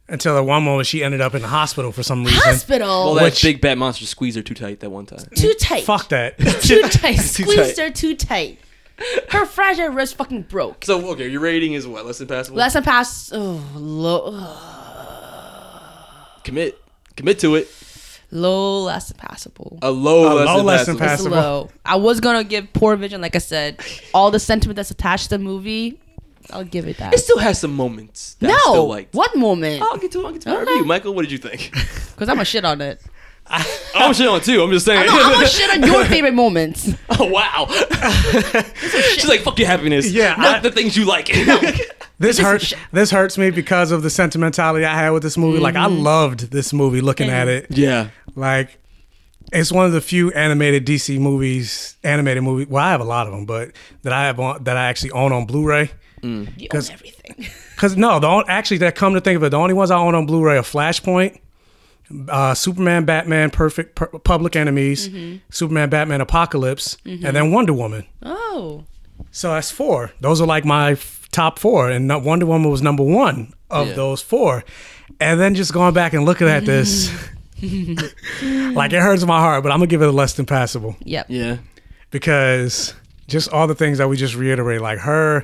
until 0.09 0.37
at 0.37 0.45
one 0.45 0.63
moment 0.63 0.87
she 0.87 1.03
ended 1.03 1.21
up 1.21 1.35
in 1.35 1.41
the 1.41 1.47
hospital 1.47 1.91
for 1.91 2.01
some 2.03 2.23
reason. 2.23 2.41
Hospital, 2.43 2.87
Well, 3.05 3.13
that 3.15 3.23
Which- 3.23 3.41
big 3.43 3.61
bat 3.61 3.77
monster 3.77 4.05
squeezed 4.05 4.35
her 4.37 4.43
too 4.43 4.53
tight 4.53 4.79
that 4.79 4.89
one 4.89 5.05
time. 5.05 5.19
too 5.35 5.53
tight. 5.59 5.83
Fuck 5.83 6.09
that. 6.09 6.37
Too 6.61 6.81
tight. 6.89 7.15
Squeezed 7.17 7.75
tight. 7.75 7.77
her 7.77 7.89
too 7.91 8.15
tight. 8.15 8.59
Her 9.29 9.45
fragile 9.45 9.89
wrist 9.89 10.15
fucking 10.15 10.43
broke. 10.43 10.85
So 10.85 11.05
okay, 11.11 11.27
your 11.27 11.41
rating 11.41 11.73
is 11.73 11.87
what? 11.87 12.05
Less 12.05 12.17
than 12.17 12.27
passable. 12.27 12.57
Less 12.57 12.73
than 12.73 12.83
pass. 12.83 13.31
Oh, 13.33 13.61
low, 13.75 14.31
uh, 14.33 16.23
Commit. 16.43 16.77
Commit 17.15 17.39
to 17.39 17.55
it. 17.55 17.67
low, 18.31 18.83
less 18.83 19.09
than 19.09 19.17
passable. 19.17 19.79
A 19.81 19.91
low, 19.91 20.31
A 20.31 20.33
less, 20.35 20.47
low 20.47 20.57
than 20.57 20.65
less 20.65 20.85
than 20.85 20.97
passable. 20.97 21.33
It's 21.33 21.35
Passable. 21.35 21.65
low. 21.65 21.69
I 21.85 21.95
was 21.95 22.19
gonna 22.19 22.43
give 22.43 22.71
Poor 22.73 22.95
Vision, 22.95 23.21
like 23.21 23.35
I 23.35 23.39
said, 23.39 23.79
all 24.13 24.31
the 24.31 24.39
sentiment 24.39 24.75
that's 24.75 24.91
attached 24.91 25.25
to 25.25 25.29
the 25.31 25.39
movie. 25.39 25.99
I'll 26.51 26.63
give 26.63 26.87
it 26.87 26.97
that. 26.97 27.13
It 27.13 27.17
still 27.19 27.39
has 27.39 27.59
some 27.59 27.75
moments 27.75 28.35
that 28.35 28.49
I 28.49 28.53
no, 28.53 28.57
still 28.59 28.87
liked. 28.87 29.13
what 29.13 29.35
moment? 29.35 29.81
I'll 29.81 29.97
get 29.97 30.11
to. 30.13 30.25
I'll 30.25 30.31
get 30.31 30.41
to 30.43 30.49
my 30.49 30.55
Okay. 30.61 30.71
review. 30.71 30.85
Michael, 30.85 31.13
what 31.13 31.23
did 31.23 31.31
you 31.31 31.37
think? 31.37 31.71
Because 32.17 32.29
I'm 32.29 32.39
a 32.39 32.45
shit 32.45 32.65
on 32.65 32.81
it. 32.81 32.99
I'm 33.49 34.13
shit 34.13 34.27
on 34.27 34.41
too. 34.41 34.61
I'm 34.61 34.71
just 34.71 34.85
saying. 34.85 35.05
No, 35.05 35.13
I'm 35.13 35.33
gonna 35.33 35.47
shit 35.47 35.69
on 35.69 35.83
your 35.87 36.05
favorite 36.05 36.33
moments. 36.33 36.91
oh 37.09 37.25
wow. 37.25 37.67
She's 39.13 39.27
like, 39.27 39.41
fuck 39.41 39.57
your 39.59 39.67
happiness. 39.67 40.11
Yeah, 40.11 40.35
not 40.35 40.57
I- 40.57 40.59
the 40.59 40.71
things 40.71 40.95
you 40.97 41.05
like. 41.05 41.29
This 42.19 42.39
hurts. 42.39 42.73
This 42.91 43.11
hurts 43.11 43.37
me 43.37 43.51
because 43.51 43.91
of 43.91 44.01
the 44.01 44.09
sentimentality 44.09 44.85
I 44.85 44.95
had 44.95 45.11
with 45.11 45.21
this 45.21 45.37
movie. 45.37 45.59
Like 45.59 45.75
I 45.75 45.85
mm. 45.85 46.01
loved 46.01 46.51
this 46.51 46.73
movie, 46.73 46.99
looking 46.99 47.29
at 47.29 47.47
it. 47.47 47.67
yeah. 47.69 48.09
Like 48.35 48.79
it's 49.53 49.71
one 49.71 49.85
of 49.85 49.91
the 49.91 50.01
few 50.01 50.31
animated 50.31 50.85
DC 50.85 51.19
movies, 51.19 51.95
animated 52.03 52.43
movie. 52.43 52.65
Well, 52.65 52.83
I 52.83 52.91
have 52.91 53.01
a 53.01 53.05
lot 53.05 53.27
of 53.27 53.33
them, 53.33 53.45
but 53.45 53.71
that 54.01 54.13
I 54.13 54.25
have 54.25 54.39
on 54.39 54.63
that 54.63 54.77
I 54.77 54.85
actually 54.85 55.11
own 55.11 55.31
on 55.31 55.45
Blu-ray. 55.45 55.91
Mm. 56.21 56.59
You 56.59 56.67
own 56.73 56.81
everything. 56.91 57.47
Because 57.77 57.95
no, 57.95 58.19
the 58.19 58.25
only, 58.25 58.45
actually 58.47 58.77
that 58.77 58.95
come 58.95 59.13
to 59.13 59.21
think 59.21 59.37
of 59.37 59.43
it, 59.43 59.49
the 59.49 59.57
only 59.57 59.75
ones 59.75 59.91
I 59.91 59.99
own 59.99 60.15
on 60.15 60.25
Blu-ray 60.25 60.57
are 60.57 60.63
Flashpoint, 60.63 61.39
uh, 62.29 62.53
Superman, 62.53 63.05
Batman, 63.05 63.49
Perfect, 63.49 63.95
per, 63.95 64.07
Public 64.07 64.55
Enemies, 64.55 65.09
Superman, 65.49 65.89
Batman, 65.89 66.21
Apocalypse, 66.21 66.97
and 67.05 67.21
then 67.23 67.51
Wonder 67.51 67.73
Woman. 67.73 68.05
Oh. 68.23 68.85
So 69.31 69.53
that's 69.53 69.71
four. 69.71 70.11
Those 70.21 70.39
are 70.41 70.47
like 70.47 70.63
my 70.65 70.91
f- 70.91 71.27
top 71.31 71.59
four, 71.59 71.89
and 71.89 72.07
Wonder 72.23 72.45
Woman 72.45 72.69
was 72.71 72.81
number 72.81 73.03
one 73.03 73.53
of 73.69 73.87
Yeah. 73.89 73.93
those 73.95 74.21
four. 74.21 74.63
And 75.19 75.39
then 75.39 75.55
just 75.55 75.73
going 75.73 75.93
back 75.93 76.13
and 76.13 76.25
looking 76.25 76.47
at 76.47 76.65
this, 76.65 77.11
like 77.61 78.93
it 78.93 79.01
hurts 79.01 79.25
my 79.25 79.39
heart, 79.39 79.63
but 79.63 79.71
I'm 79.71 79.79
gonna 79.79 79.87
give 79.87 80.01
it 80.01 80.07
a 80.07 80.11
less 80.11 80.33
than 80.33 80.45
passable 80.45 80.95
Yep. 81.01 81.25
Yeah. 81.29 81.57
because 82.11 82.93
just 83.27 83.49
all 83.51 83.67
the 83.67 83.75
things 83.75 83.97
that 83.97 84.07
we 84.07 84.15
just 84.17 84.35
reiterate, 84.35 84.81
like 84.81 84.99
her 84.99 85.43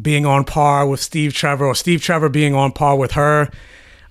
being 0.00 0.26
on 0.26 0.44
par 0.44 0.86
with 0.86 1.00
Steve 1.00 1.32
Trevor, 1.32 1.66
or 1.66 1.74
Steve 1.74 2.02
Trevor 2.02 2.28
being 2.28 2.54
on 2.54 2.72
par 2.72 2.96
with 2.96 3.12
her, 3.12 3.48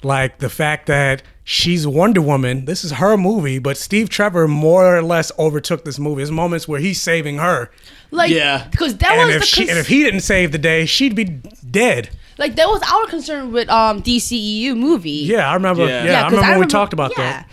like 0.02 0.40
the 0.40 0.50
fact 0.50 0.88
that 0.88 1.22
she's 1.44 1.86
Wonder 1.88 2.22
Woman. 2.22 2.66
This 2.66 2.84
is 2.84 2.94
her 2.94 3.18
movie, 3.18 3.60
but 3.60 3.78
Steve 3.78 4.10
Trevor 4.10 4.48
more 4.48 4.98
or 4.98 5.02
less 5.02 5.32
overtook 5.38 5.84
this 5.86 6.00
movie. 6.00 6.18
There's 6.20 6.32
moments 6.32 6.68
where 6.68 6.80
he's 6.80 7.02
saving 7.02 7.38
her, 7.38 7.70
Like 8.12 8.32
Yeah. 8.32 8.68
because 8.72 8.98
that 8.98 9.12
and 9.18 9.28
was 9.28 9.36
if 9.36 9.42
the 9.42 9.46
she 9.48 9.56
cons- 9.62 9.70
and 9.72 9.80
if 9.80 9.88
he 9.88 10.04
didn't 10.04 10.22
save 10.22 10.52
the 10.52 10.58
day, 10.58 10.86
she'd 10.86 11.16
be 11.16 11.26
dead. 11.26 12.10
like 12.38 12.56
that 12.56 12.68
was 12.68 12.82
our 12.92 13.06
concern 13.08 13.52
with 13.52 13.70
um 13.70 14.02
DCEU 14.02 14.76
movie. 14.76 15.12
Yeah, 15.12 15.50
I 15.50 15.54
remember. 15.56 15.86
Yeah. 15.88 16.04
Yeah, 16.06 16.20
I 16.20 16.24
'cause 16.24 16.32
remember 16.34 16.60
when 16.60 16.68
we 16.68 16.72
talked 16.72 16.94
about 16.94 17.12
yeah. 17.18 17.24
that. 17.24 17.50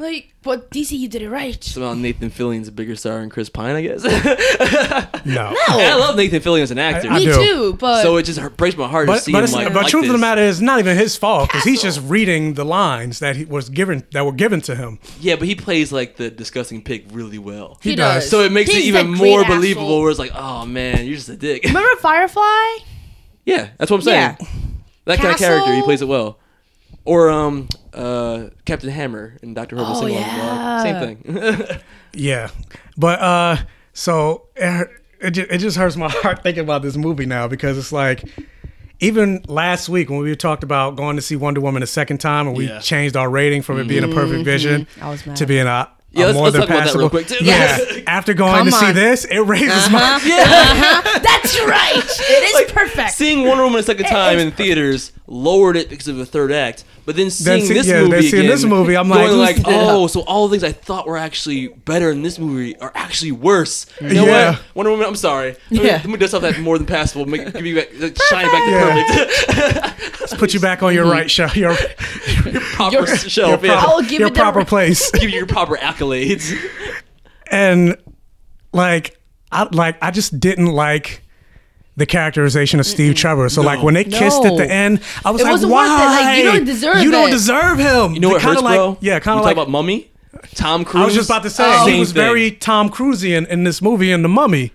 Like, 0.00 0.34
but 0.40 0.70
DC, 0.70 0.98
you 0.98 1.08
did 1.08 1.20
it 1.20 1.28
right. 1.28 1.62
Somehow 1.62 1.92
Nathan 1.92 2.30
Fillion's 2.30 2.68
a 2.68 2.72
bigger 2.72 2.96
star 2.96 3.20
than 3.20 3.28
Chris 3.28 3.50
Pine, 3.50 3.76
I 3.76 3.82
guess. 3.82 4.02
No, 5.26 5.54
I 5.54 5.96
love 5.96 6.16
Nathan 6.16 6.40
Fillion 6.40 6.62
as 6.62 6.70
an 6.70 6.78
actor. 6.78 7.08
I 7.10 7.18
Me 7.18 7.26
do. 7.26 7.34
too, 7.34 7.72
but 7.74 8.00
so 8.02 8.16
it 8.16 8.22
just 8.22 8.38
hurt, 8.38 8.56
breaks 8.56 8.74
my 8.74 8.88
heart 8.88 9.06
to 9.06 9.12
but 9.12 9.22
see 9.22 9.32
but, 9.32 9.38
him 9.40 9.44
it's, 9.44 9.52
like. 9.52 9.68
but 9.68 9.82
like 9.82 9.88
truth 9.88 10.04
of 10.04 10.08
the 10.08 10.12
this. 10.14 10.20
matter 10.22 10.40
is, 10.40 10.62
not 10.62 10.78
even 10.78 10.96
his 10.96 11.14
fault 11.16 11.50
because 11.50 11.62
he's 11.64 11.82
just 11.82 12.00
reading 12.04 12.54
the 12.54 12.64
lines 12.64 13.18
that 13.18 13.36
he 13.36 13.44
was 13.44 13.68
given 13.68 14.02
that 14.12 14.24
were 14.24 14.32
given 14.32 14.62
to 14.62 14.74
him. 14.74 14.98
Yeah, 15.20 15.36
but 15.36 15.46
he 15.46 15.54
plays 15.54 15.92
like 15.92 16.16
the 16.16 16.30
disgusting 16.30 16.80
pig 16.82 17.12
really 17.12 17.36
well. 17.38 17.78
he, 17.82 17.90
he 17.90 17.96
does. 17.96 18.22
does. 18.22 18.30
So 18.30 18.40
it 18.40 18.50
makes 18.52 18.70
He's 18.70 18.84
it 18.84 18.88
even 18.88 19.12
that 19.12 19.18
great 19.18 19.28
more 19.30 19.40
asshole. 19.42 19.56
believable. 19.56 20.00
Where 20.00 20.08
it's 20.10 20.18
like, 20.18 20.32
oh 20.34 20.64
man, 20.64 21.04
you're 21.04 21.16
just 21.16 21.28
a 21.28 21.36
dick. 21.36 21.64
Remember 21.66 22.00
Firefly? 22.00 22.78
yeah, 23.44 23.68
that's 23.76 23.90
what 23.90 23.98
I'm 23.98 24.02
saying. 24.02 24.36
Yeah. 24.40 24.46
That 25.04 25.18
kind 25.18 25.32
of 25.34 25.38
character, 25.38 25.66
he 25.66 25.72
Castle. 25.72 25.84
plays 25.84 26.00
it 26.00 26.08
well. 26.08 26.38
Or 27.04 27.28
um, 27.28 27.68
uh, 27.94 28.48
Captain 28.64 28.90
Hammer 28.90 29.36
and 29.42 29.54
Doctor 29.54 29.76
Who. 29.76 29.82
Oh, 29.84 29.94
Same 30.00 30.10
yeah. 30.14 30.82
Same 30.82 31.16
thing. 31.22 31.78
Yeah, 32.12 32.50
but 32.96 33.20
uh, 33.20 33.56
so 33.92 34.46
it 34.56 34.88
it 35.20 35.30
just, 35.30 35.50
it 35.50 35.58
just 35.58 35.76
hurts 35.76 35.94
my 35.96 36.08
heart 36.10 36.42
thinking 36.42 36.64
about 36.64 36.82
this 36.82 36.96
movie 36.96 37.26
now 37.26 37.46
because 37.48 37.78
it's 37.78 37.92
like. 37.92 38.24
Even 39.02 39.42
last 39.48 39.88
week 39.88 40.10
when 40.10 40.18
we 40.18 40.36
talked 40.36 40.62
about 40.62 40.94
going 40.94 41.16
to 41.16 41.22
see 41.22 41.34
Wonder 41.34 41.62
Woman 41.62 41.82
a 41.82 41.86
second 41.86 42.18
time 42.18 42.46
and 42.46 42.54
we 42.54 42.68
Yeah. 42.68 42.80
changed 42.80 43.16
our 43.16 43.30
rating 43.30 43.62
from 43.62 43.80
it 43.80 43.88
being 43.88 44.04
a 44.04 44.08
perfect 44.08 44.44
vision 44.44 44.82
Mm-hmm. 44.84 45.02
I 45.04 45.08
was 45.10 45.24
mad. 45.26 45.36
to 45.36 45.46
being 45.46 45.66
a, 45.66 45.88
Yeah, 46.10 46.26
let's- 46.26 46.34
more 46.34 46.44
let's 46.44 46.52
than 46.52 46.60
talk 46.60 46.68
about 46.68 46.76
that 46.76 46.82
passable. 46.82 47.00
real 47.00 47.08
quick, 47.08 47.26
too. 47.28 47.38
Yeah, 47.42 47.78
after 48.06 48.34
going 48.34 48.56
Come 48.56 48.66
to 48.66 48.72
see 48.72 48.92
this, 48.92 49.24
it 49.24 49.38
raises 49.38 49.90
my 49.90 50.20
yeah 50.22 51.00
That's 51.18 51.58
right. 51.62 51.94
It 52.04 52.66
is 52.66 52.72
perfect. 52.72 53.12
seeing 53.12 53.46
Wonder 53.48 53.62
Woman 53.64 53.80
a 53.80 53.82
second 53.84 54.04
time 54.04 54.38
in 54.38 54.50
theaters 54.50 55.12
lowered 55.26 55.78
it 55.78 55.88
because 55.88 56.06
of 56.08 56.18
the 56.18 56.26
third 56.26 56.52
act. 56.52 56.84
But 57.10 57.16
then 57.16 57.28
seeing 57.30 57.64
see- 57.64 57.74
this 57.74 57.88
yeah, 57.88 58.02
movie 58.02 58.10
then 58.12 58.22
seeing 58.22 58.34
again, 58.44 58.50
this 58.50 58.64
movie, 58.64 58.96
I'm 58.96 59.08
going 59.08 59.36
like, 59.36 59.56
like, 59.56 59.66
oh, 59.66 60.06
so 60.06 60.20
all 60.20 60.46
the 60.46 60.52
things 60.52 60.62
I 60.62 60.70
thought 60.70 61.08
were 61.08 61.16
actually 61.16 61.66
better 61.66 62.12
in 62.12 62.22
this 62.22 62.38
movie 62.38 62.76
are 62.78 62.92
actually 62.94 63.32
worse. 63.32 63.86
You 64.00 64.14
know 64.14 64.26
Yeah. 64.26 64.50
what? 64.52 64.62
Wonder 64.76 64.90
Woman, 64.92 65.06
I'm 65.08 65.16
sorry. 65.16 65.56
Let 65.70 65.82
me, 65.82 65.86
Yeah. 65.88 65.92
let 65.96 66.06
me 66.06 66.16
dust 66.18 66.34
off 66.34 66.42
that 66.42 66.60
more 66.60 66.78
than 66.78 66.86
passable. 66.86 67.26
Make, 67.26 67.52
give 67.52 67.66
you 67.66 67.74
back, 67.74 67.88
like, 67.98 68.16
shine 68.28 68.46
it 68.48 68.52
back 68.52 68.64
to 68.64 69.54
perfect. 69.96 70.20
Let's 70.20 70.34
put 70.34 70.54
you 70.54 70.60
back 70.60 70.84
on 70.84 70.94
your 70.94 71.02
Mm-hmm. 71.04 71.12
right 71.18 71.30
shelf, 71.30 71.56
your, 71.56 71.72
your 72.52 72.60
proper 72.60 72.94
your, 72.94 73.06
shelf. 73.16 73.50
proper, 73.62 73.66
yeah. 73.66 73.74
I'll 73.84 74.02
give 74.02 74.20
your 74.20 74.28
it 74.28 74.34
the- 74.34 74.40
proper 74.40 74.64
place. 74.64 75.10
give 75.14 75.24
you 75.30 75.36
your 75.38 75.46
proper 75.46 75.76
accolades. 75.76 76.54
and 77.50 77.96
like 78.72 79.18
I 79.50 79.64
like 79.72 79.96
I 80.00 80.12
just 80.12 80.38
didn't 80.38 80.66
like 80.66 81.22
the 82.00 82.06
characterization 82.06 82.80
of 82.80 82.86
Steve 82.86 83.14
Trevor. 83.14 83.48
So 83.48 83.62
like 83.62 83.82
when 83.82 83.94
they 83.94 84.02
kissed 84.04 84.44
at 84.44 84.56
the 84.56 84.68
end, 84.68 85.00
I 85.24 85.30
was 85.30 85.40
It 85.40 85.44
like, 85.44 85.52
wasn't 85.52 85.72
why? 85.72 85.86
worth 85.86 86.00
it. 86.20 86.24
Like, 86.24 86.38
you 86.38 86.44
don't 86.44 86.64
deserve 86.64 87.02
You 87.04 87.10
don't 87.12 87.28
it." 87.28 87.32
deserve 87.32 87.78
him. 87.78 88.14
You 88.14 88.20
know 88.20 88.28
what 88.30 88.40
kinda 88.40 88.54
hurts, 88.54 88.62
like, 88.64 88.76
bro? 88.76 88.98
Yeah, 89.00 89.20
kind 89.20 89.36
You 89.36 89.38
of 89.40 89.44
talk 89.44 89.44
like. 89.44 89.52
about 89.56 89.70
Mummy, 89.70 90.10
Tom 90.56 90.84
Cruise. 90.84 91.02
I 91.02 91.04
was 91.04 91.14
just 91.14 91.28
about 91.30 91.44
to 91.44 91.50
say 91.50 91.64
oh. 91.66 91.84
Same 91.84 91.94
he 91.94 92.00
was 92.00 92.12
thing. 92.12 92.22
very 92.22 92.50
Tom 92.50 92.90
Cruisian 92.90 93.46
in 93.48 93.62
this 93.64 93.80
movie 93.80 94.10
in 94.10 94.22
The 94.22 94.28
Mummy. 94.28 94.72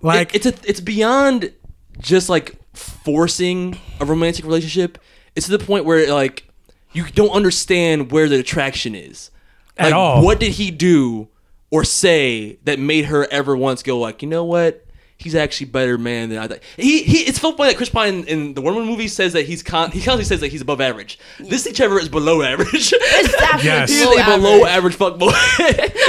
Like 0.00 0.34
It- 0.34 0.44
it's 0.44 0.64
a, 0.64 0.68
it's 0.68 0.80
beyond 0.80 1.52
just 2.00 2.28
like 2.28 2.56
forcing 2.74 3.78
a 4.00 4.04
romantic 4.04 4.44
relationship. 4.44 4.98
It's 5.36 5.46
to 5.46 5.56
the 5.56 5.64
point 5.64 5.84
where 5.84 6.12
like 6.12 6.48
you 6.92 7.04
don't 7.14 7.30
understand 7.30 8.10
where 8.12 8.28
the 8.28 8.38
attraction 8.38 8.94
is 8.94 9.30
At 9.78 9.86
Like, 9.86 9.94
all. 9.94 10.24
What 10.24 10.40
did 10.40 10.52
he 10.52 10.70
do 10.70 11.28
or 11.70 11.84
say 11.84 12.58
that 12.64 12.78
made 12.78 13.06
her 13.06 13.26
ever 13.30 13.56
once 13.56 13.82
go 13.82 13.98
like, 13.98 14.22
you 14.22 14.28
know 14.28 14.44
what? 14.44 14.84
He's 15.22 15.34
actually 15.34 15.66
better 15.66 15.96
man 15.98 16.28
than 16.30 16.38
I 16.38 16.48
thought. 16.48 16.58
He, 16.76 17.02
he 17.04 17.18
it's 17.18 17.40
so 17.40 17.52
funny 17.52 17.70
that 17.70 17.76
Chris 17.76 17.88
Pine 17.88 18.24
in 18.24 18.54
the 18.54 18.60
Wonder 18.60 18.80
Woman 18.80 18.90
movie 18.92 19.08
says 19.08 19.32
that 19.34 19.46
he's 19.46 19.62
con- 19.62 19.90
he 19.92 19.98
constantly 20.00 20.24
says 20.24 20.40
that 20.40 20.48
he's 20.48 20.60
above 20.60 20.80
average. 20.80 21.18
This 21.38 21.66
each 21.66 21.76
Trevor 21.76 21.98
is 22.00 22.08
below 22.08 22.42
average. 22.42 22.92
It's 22.94 23.32
definitely 23.38 23.64
Yes. 23.68 23.90
He's 23.90 24.00
below 24.02 24.16
a 24.16 24.24
below 24.36 24.64
average. 24.66 24.94
average 24.94 24.94
fuck 24.96 25.18
boy. 25.18 25.32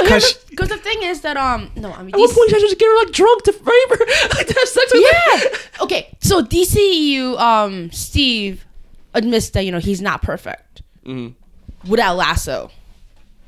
Cause 0.08 0.68
the 0.70 0.78
thing 0.84 1.04
is 1.04 1.22
that 1.22 1.38
um 1.38 1.70
no 1.76 1.92
I 1.92 2.04
mean 2.04 2.14
At 2.16 2.20
what 2.20 2.30
DC 2.32 2.36
point 2.36 2.50
should 2.50 2.58
I 2.58 2.62
just 2.62 2.80
get 2.80 2.86
her 2.88 2.98
like 3.06 3.12
drunk 3.12 3.44
to 3.44 3.52
rape 3.52 4.00
her? 4.00 4.06
like 4.38 4.48
to 4.48 4.54
have 4.54 4.68
sex 4.68 4.92
with 4.94 5.06
her? 5.06 5.38
yeah 5.38 5.84
okay 5.84 6.16
so 6.22 6.42
DCU 6.44 7.38
um 7.40 7.92
Steve 7.92 8.66
admits 9.14 9.50
that 9.52 9.62
you 9.66 9.72
know 9.72 9.80
he's 9.80 10.02
not 10.02 10.22
perfect 10.22 10.82
Mm-hmm. 11.06 11.90
without 11.90 12.16
Lasso 12.16 12.72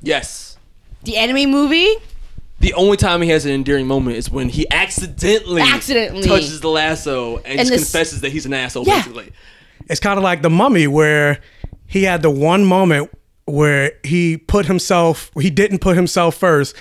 Yes. 0.01 0.58
the 1.04 1.17
anime 1.17 1.49
movie 1.49 1.95
The 2.65 2.73
only 2.73 2.97
time 2.97 3.21
he 3.21 3.30
has 3.30 3.45
an 3.45 3.51
endearing 3.51 3.86
moment 3.86 4.17
is 4.17 4.32
when 4.32 4.49
he 4.49 4.65
accidentally, 4.71 5.62
Accidentally. 5.62 6.28
touches 6.28 6.62
the 6.62 6.67
lasso 6.67 7.38
and, 7.38 7.60
just 7.60 7.69
this- 7.69 7.91
confesses 7.91 8.21
that 8.21 8.32
he's 8.32 8.47
an 8.47 8.56
asshole. 8.56 8.86
Yeah. 8.88 9.04
Basically, 9.04 9.32
it's 9.88 9.99
kind 9.99 10.17
of 10.17 10.23
like 10.23 10.41
the 10.41 10.49
mummy 10.49 10.88
where 10.88 11.41
he 11.86 12.06
had 12.06 12.23
the 12.23 12.32
one 12.32 12.65
moment 12.65 13.15
where 13.45 13.91
he 14.04 14.38
put 14.38 14.65
himself 14.65 15.30
he 15.39 15.51
didn't 15.51 15.78
put 15.78 15.95
himself 15.95 16.38
first 16.38 16.75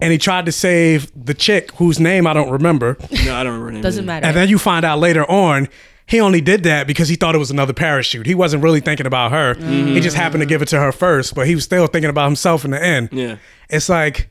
and 0.00 0.12
he 0.12 0.18
tried 0.18 0.46
to 0.46 0.52
save 0.52 1.10
the 1.16 1.34
chick 1.34 1.72
whose 1.72 1.98
name 1.98 2.28
I 2.28 2.32
don't 2.32 2.50
remember. 2.50 2.96
no, 3.24 3.34
I 3.34 3.42
don't 3.42 3.58
remember. 3.58 3.82
doesn't 3.82 4.06
matter 4.06 4.24
And 4.24 4.36
then 4.36 4.48
you 4.48 4.56
find 4.56 4.84
out 4.84 5.00
later 5.00 5.28
on 5.28 5.68
he 6.06 6.20
only 6.20 6.42
did 6.42 6.62
that 6.62 6.86
because 6.86 7.08
he 7.08 7.16
thought 7.16 7.34
it 7.34 7.38
was 7.38 7.50
another 7.50 7.72
parachute. 7.72 8.26
He 8.26 8.36
wasn't 8.36 8.62
really 8.62 8.80
thinking 8.80 9.06
about 9.06 9.32
her. 9.32 9.54
He 9.54 9.98
just 9.98 10.14
mm. 10.14 10.20
happened 10.20 10.42
to 10.42 10.46
give 10.46 10.62
it 10.62 10.68
to 10.68 10.78
her 10.78 10.92
first, 10.92 11.34
but 11.34 11.48
he 11.48 11.56
was 11.56 11.64
still 11.64 11.88
thinking 11.88 12.10
about 12.10 12.26
himself 12.26 12.64
in 12.64 12.70
the 12.70 12.80
end. 12.80 13.08
Yeah. 13.10 13.38
It's 13.70 13.88
like, 13.88 14.28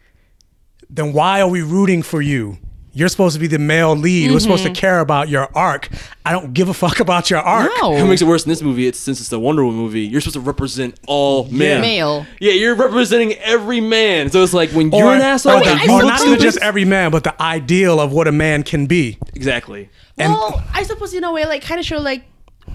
then 0.93 1.12
why 1.12 1.41
are 1.41 1.49
we 1.49 1.62
rooting 1.62 2.03
for 2.03 2.21
you? 2.21 2.58
You're 2.95 3.10
supposed 3.10 3.34
to 3.34 3.39
be 3.39 3.47
the 3.47 3.58
male 3.58 3.95
lead. 3.95 4.29
We're 4.29 4.39
supposed 4.39 4.62
to 4.63 4.69
mm-hmm. 4.69 4.75
care 4.75 4.99
about 4.99 5.27
your 5.27 5.49
arc. 5.58 5.89
I 6.23 6.32
don't 6.32 6.53
give 6.53 6.69
a 6.69 6.75
fuck 6.75 6.99
about 6.99 7.32
your 7.32 7.39
arc. 7.39 7.71
No. 7.82 7.89
What 7.89 8.06
makes 8.06 8.21
it 8.21 8.25
worse 8.25 8.45
in 8.45 8.49
this 8.49 8.62
movie? 8.62 8.86
It's 8.86 8.99
since 8.99 9.19
it's 9.19 9.29
the 9.29 9.39
Wonder 9.39 9.65
Woman 9.65 9.79
movie. 9.79 10.01
You're 10.01 10.21
supposed 10.21 10.36
to 10.36 10.41
represent 10.41 10.99
all 11.08 11.45
men. 11.45 11.82
male 11.82 12.27
Yeah, 12.39 12.51
you're 12.51 12.75
representing 12.75 13.34
every 13.39 13.82
man. 13.82 14.29
So 14.29 14.43
it's 14.43 14.53
like 14.53 14.69
when 14.69 14.93
Or, 14.93 14.99
you're 14.99 15.13
an 15.15 15.21
asshole, 15.21 15.53
or, 15.53 15.63
the- 15.63 15.71
and 15.71 15.82
you 15.82 15.91
or 15.91 16.03
not 16.03 16.21
even 16.21 16.39
just 16.39 16.60
every 16.60 16.86
man, 16.86 17.10
but 17.10 17.23
the 17.23 17.41
ideal 17.41 17.99
of 17.99 18.13
what 18.13 18.27
a 18.27 18.32
man 18.32 18.62
can 18.62 18.86
be. 18.86 19.17
exactly. 19.34 19.89
well 20.15 20.63
I 20.71 20.84
suppose 20.84 21.15
in 21.15 21.23
a 21.23 21.32
way 21.32 21.47
like 21.47 21.63
kind 21.63 21.79
of 21.79 21.88
show 21.88 21.97
like 21.97 22.23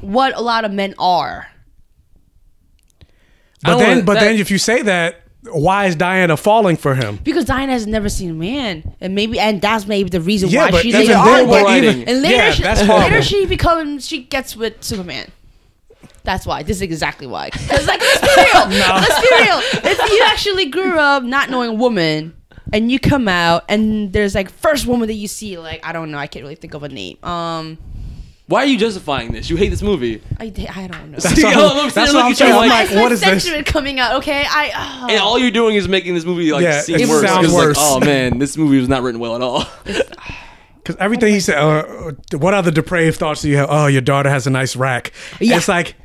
what 0.00 0.36
a 0.36 0.40
lot 0.40 0.64
of 0.64 0.72
men 0.72 0.96
are 0.98 1.46
But 3.62 3.78
then, 3.78 3.88
wanna- 3.88 4.02
but 4.02 4.14
that- 4.14 4.20
then, 4.20 4.36
if 4.40 4.50
you 4.50 4.58
say 4.58 4.82
that, 4.82 5.22
why 5.52 5.86
is 5.86 5.96
Diana 5.96 6.36
falling 6.36 6.76
for 6.76 6.94
him? 6.94 7.18
because 7.22 7.44
Diana 7.44 7.72
has 7.72 7.86
never 7.86 8.08
seen 8.08 8.30
a 8.30 8.34
man 8.34 8.94
and 9.00 9.14
maybe 9.14 9.38
and 9.38 9.60
that's 9.60 9.86
maybe 9.86 10.08
the 10.10 10.20
reason 10.20 10.48
Yeah, 10.48 10.64
why 10.66 10.70
but 10.70 10.82
she 10.82 10.88
even 10.88 11.00
later 11.00 11.12
then, 11.14 11.48
on 11.48 11.64
writing. 11.64 11.84
even, 11.90 12.08
and 12.08 12.22
later 12.22 12.34
yeah, 12.36 12.50
she, 12.52 12.62
that's 12.62 12.88
later 12.88 13.22
she 13.22 13.46
becomes 13.46 14.06
she 14.06 14.22
gets 14.24 14.56
with 14.56 14.82
Superman. 14.82 15.30
That's 16.24 16.46
why. 16.46 16.62
This 16.62 16.76
is 16.78 16.82
exactly 16.82 17.26
why. 17.26 17.48
Because 17.52 17.86
like, 17.86 18.00
let's 18.00 18.20
be 18.20 18.28
real. 18.36 18.66
Let's 18.68 19.20
be 19.28 19.34
real. 19.36 19.60
If 19.92 20.10
you 20.12 20.22
actually 20.26 20.66
grew 20.66 20.98
up 20.98 21.22
not 21.22 21.48
knowing 21.48 21.70
a 21.70 21.74
woman, 21.74 22.34
and 22.72 22.92
you 22.92 22.98
come 22.98 23.28
out, 23.28 23.64
and 23.70 24.12
there's 24.12 24.34
like 24.34 24.50
first 24.50 24.86
woman 24.86 25.08
that 25.08 25.14
you 25.14 25.26
see, 25.28 25.56
like 25.56 25.80
I 25.86 25.92
don't 25.94 26.10
know, 26.10 26.18
I 26.18 26.26
can't 26.26 26.42
really 26.42 26.54
think 26.56 26.74
of 26.74 26.82
a 26.82 26.88
name. 26.90 27.16
Um, 27.24 27.78
Why 28.48 28.62
are 28.62 28.66
you 28.66 28.78
justifying 28.78 29.32
this? 29.32 29.48
You 29.50 29.56
hate 29.56 29.68
this 29.68 29.82
movie. 29.82 30.22
I, 30.40 30.44
I 30.46 30.48
don't 30.88 31.10
know. 31.10 31.18
That's 31.18 31.34
See, 31.34 31.44
what 31.44 31.54
I'm- 31.56 31.58
I'm- 31.58 31.76
I'm 31.76 31.90
that's 31.90 31.94
sitting 31.94 32.14
what 32.14 32.16
I'm 32.16 32.30
looking 32.30 32.34
saying. 32.36 32.50
at 32.52 32.54
you 32.56 32.62
I'm 32.62 32.68
like- 32.68 32.90
like, 32.90 33.02
what 33.02 33.12
is 33.12 33.20
this? 33.20 33.42
sentiment 33.44 33.66
coming 33.66 34.00
out? 34.00 34.14
Okay, 34.16 34.42
I. 34.48 34.72
Oh. 35.02 35.06
And 35.10 35.20
all 35.20 35.38
you're 35.38 35.50
doing 35.50 35.76
is 35.76 35.86
making 35.86 36.14
this 36.14 36.24
movie 36.24 36.50
like 36.50 36.62
Yeah, 36.62 36.80
seem 36.80 36.96
it 36.96 37.08
worse. 37.08 37.26
sounds 37.26 37.46
'cause, 37.46 37.54
like, 37.54 37.66
worse. 37.66 37.76
oh 37.78 38.00
man, 38.00 38.38
this 38.38 38.56
movie 38.56 38.78
was 38.78 38.88
not 38.88 39.02
written 39.02 39.20
well 39.20 39.34
at 39.36 39.42
all. 39.42 39.64
Because 40.78 40.96
everything 41.02 41.34
he 41.34 41.40
said, 41.40 41.58
uh, 41.58 41.68
uh, 42.32 42.38
what 42.38 42.54
other 42.54 42.70
depraved 42.70 43.18
thoughts 43.18 43.42
do 43.42 43.50
you 43.50 43.58
have? 43.58 43.66
Oh, 43.70 43.88
your 43.88 44.00
daughter 44.00 44.30
has 44.30 44.46
a 44.46 44.50
nice 44.50 44.74
rack. 44.74 45.12
Yeah. 45.38 45.58
It's 45.58 45.68
like, 45.68 45.96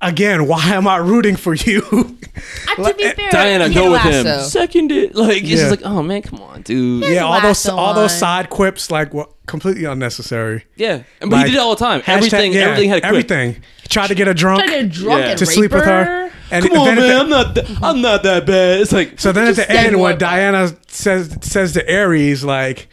again, 0.00 0.46
why 0.48 0.64
am 0.74 0.86
I 0.88 0.96
rooting 0.96 1.36
for 1.36 1.54
you? 1.54 1.82
Uh, 2.76 2.88
to 2.88 2.94
be 2.94 3.04
fair, 3.04 3.28
Diana, 3.30 3.72
go 3.72 3.92
with 3.92 4.00
him. 4.00 4.24
Lasso. 4.26 4.48
Second 4.48 4.90
it. 4.90 5.14
Like 5.14 5.42
it's 5.42 5.50
Yeah. 5.50 5.56
just 5.58 5.70
like, 5.70 5.82
oh 5.84 6.02
man, 6.02 6.22
come 6.22 6.40
on, 6.40 6.62
dude. 6.62 7.04
yeah, 7.04 7.20
all 7.20 7.34
those 7.34 7.64
Lasso 7.64 7.76
all 7.76 7.94
those 7.94 8.18
side 8.18 8.50
quips, 8.50 8.90
like, 8.90 9.14
what 9.14 9.30
completely 9.46 9.84
unnecessary. 9.84 10.64
Yeah, 10.76 11.02
and 11.20 11.30
but 11.30 11.36
Like, 11.36 11.46
he 11.46 11.52
did 11.52 11.58
it 11.58 11.60
all 11.60 11.74
the 11.74 11.84
time. 11.84 12.00
hashtag- 12.02 12.16
everything, 12.16 12.52
yeah, 12.52 12.60
everything 12.62 12.88
had 12.88 12.98
a 12.98 13.00
quip. 13.02 13.10
everything. 13.10 13.56
He 13.82 13.88
tried 13.88 14.06
to 14.08 14.14
get 14.14 14.26
her 14.26 14.34
drunk. 14.34 14.64
Trying 14.64 14.88
to 14.90 14.98
drunk 15.00 15.20
Yeah. 15.24 15.30
and 15.30 15.38
to 15.38 15.44
rape 15.44 15.54
sleep 15.54 15.72
with 15.72 15.84
her. 15.84 16.30
And 16.50 16.64
Come 16.68 16.78
on, 16.78 16.94
man. 16.94 16.96
the- 16.96 17.14
I'm 17.20 17.28
not. 17.30 17.54
That, 17.54 17.70
I'm 17.82 18.00
not 18.02 18.22
that 18.22 18.46
bad. 18.46 18.80
It's 18.80 18.92
like 18.92 19.18
So 19.18 19.32
then 19.32 19.44
at 19.48 19.56
the 19.56 19.62
Just 19.62 19.68
saying 19.68 19.86
end, 19.88 20.00
when 20.00 20.18
Diana 20.18 20.74
says 20.88 21.36
says 21.40 21.72
to 21.72 21.94
Ares, 21.94 22.44
like, 22.44 22.86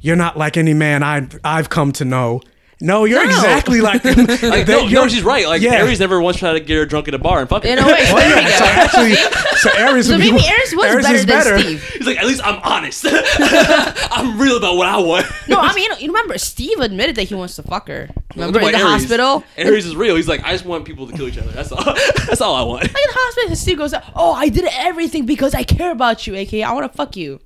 "You're 0.00 0.14
not 0.16 0.36
like 0.36 0.56
any 0.56 0.74
man 0.74 1.02
I 1.02 1.26
I've 1.42 1.68
come 1.70 1.92
to 1.92 2.04
know." 2.04 2.42
No, 2.80 3.04
you're 3.06 3.24
No. 3.24 3.30
exactly 3.30 3.80
like 3.80 4.02
them. 4.02 4.14
Like, 4.26 4.38
That 4.38 4.66
no, 4.68 4.80
no, 4.82 4.86
you're- 4.86 5.08
she's 5.08 5.22
right. 5.24 5.46
Like 5.48 5.60
Yeah. 5.62 5.82
Ares 5.82 5.98
never 5.98 6.20
once 6.20 6.36
tried 6.36 6.52
to 6.52 6.60
get 6.60 6.76
her 6.76 6.86
drunk 6.86 7.08
at 7.08 7.14
a 7.14 7.18
bar 7.18 7.40
and 7.40 7.48
fuck 7.48 7.64
her. 7.64 7.68
In 7.70 7.78
a 7.78 7.84
way, 7.84 8.04
so 8.06 8.14
Well, 8.14 8.28
there 8.28 8.36
we 8.36 8.42
yeah, 8.42 8.56
so 8.56 8.64
go. 8.64 8.70
actually, 8.70 9.14
so 9.58 9.70
Ares 9.84 10.06
So 10.06 10.12
would 10.12 10.20
be- 10.22 10.30
maybe 10.32 10.44
Ares 10.46 10.74
was 10.76 10.84
Ares 10.86 11.04
better 11.04 11.14
is 11.16 11.26
than 11.26 11.38
better. 11.38 11.58
Steve. 11.58 11.82
He's 11.94 12.06
like, 12.06 12.18
at 12.18 12.26
least 12.26 12.40
I'm 12.44 12.60
honest. 12.62 13.04
I'm 13.08 14.38
real 14.40 14.56
about 14.56 14.76
what 14.76 14.86
I 14.86 14.96
want. 14.98 15.26
No, 15.48 15.58
I 15.58 15.74
mean, 15.74 15.90
you, 15.98 16.06
remember 16.08 16.38
Steve 16.38 16.78
admitted 16.78 17.16
that 17.16 17.24
he 17.24 17.34
wants 17.34 17.56
to 17.56 17.62
fuck 17.62 17.88
her. 17.88 18.08
Remember 18.36 18.60
in 18.60 18.66
the 18.66 18.74
Ares. 18.78 18.82
hospital? 19.02 19.42
Ares 19.58 19.84
is 19.86 19.96
real. 19.96 20.14
He's 20.16 20.28
like, 20.28 20.44
I 20.44 20.52
just 20.52 20.64
want 20.64 20.84
people 20.84 21.06
to 21.08 21.16
kill 21.16 21.26
each 21.28 21.38
other. 21.38 21.50
That's 21.50 21.72
all. 21.72 21.82
That's 21.84 22.40
all 22.40 22.54
I 22.54 22.62
want. 22.62 22.82
Like 22.82 22.90
in 22.90 22.94
the 22.94 23.12
hospital, 23.14 23.56
Steve 23.56 23.78
goes, 23.78 23.94
"Oh, 24.14 24.32
I 24.34 24.48
did 24.48 24.66
everything 24.72 25.26
because 25.26 25.54
I 25.54 25.64
care 25.64 25.90
about 25.90 26.26
you, 26.26 26.34
aka 26.36 26.62
I 26.62 26.72
want 26.72 26.90
to 26.90 26.96
fuck 26.96 27.16
you." 27.16 27.40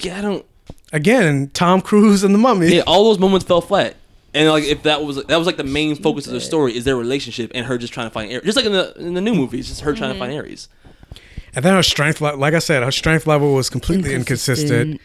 Yeah, 0.00 0.18
I 0.18 0.20
don't. 0.22 0.46
Again, 0.92 1.50
Tom 1.52 1.82
Cruise 1.82 2.24
and 2.24 2.34
the 2.34 2.38
Mummy. 2.38 2.74
Yeah, 2.76 2.82
all 2.86 3.04
those 3.04 3.18
moments 3.18 3.44
fell 3.44 3.60
flat. 3.60 3.94
And 4.34 4.48
like, 4.50 4.64
if 4.64 4.82
that 4.82 5.02
was 5.04 5.24
that 5.24 5.36
was 5.36 5.46
like 5.46 5.56
the 5.56 5.64
main 5.64 5.96
focus 5.96 6.26
of 6.26 6.32
the 6.34 6.40
story 6.40 6.76
is 6.76 6.84
their 6.84 6.96
relationship 6.96 7.50
and 7.54 7.64
her 7.66 7.78
just 7.78 7.92
trying 7.92 8.06
to 8.08 8.12
find 8.12 8.30
Ares. 8.30 8.44
Just 8.44 8.56
like 8.56 8.66
in 8.66 8.72
the 8.72 8.94
in 8.98 9.14
the 9.14 9.20
new 9.20 9.34
movies, 9.34 9.68
just 9.68 9.80
her 9.80 9.94
trying 9.94 10.12
to 10.12 10.18
find 10.18 10.32
Ares. 10.34 10.68
And 11.54 11.64
then 11.64 11.74
her 11.74 11.82
strength, 11.82 12.20
le- 12.20 12.36
like 12.36 12.52
I 12.54 12.58
said, 12.58 12.82
her 12.82 12.92
strength 12.92 13.26
level 13.26 13.54
was 13.54 13.70
completely 13.70 14.14
inconsistent. 14.14 15.00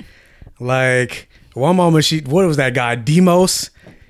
Like 0.60 1.30
one 1.54 1.76
moment, 1.76 2.06
she 2.06 2.20
what 2.22 2.46
was 2.46 2.58
that 2.58 2.74
guy 2.74 2.96
Deimos? 2.96 3.70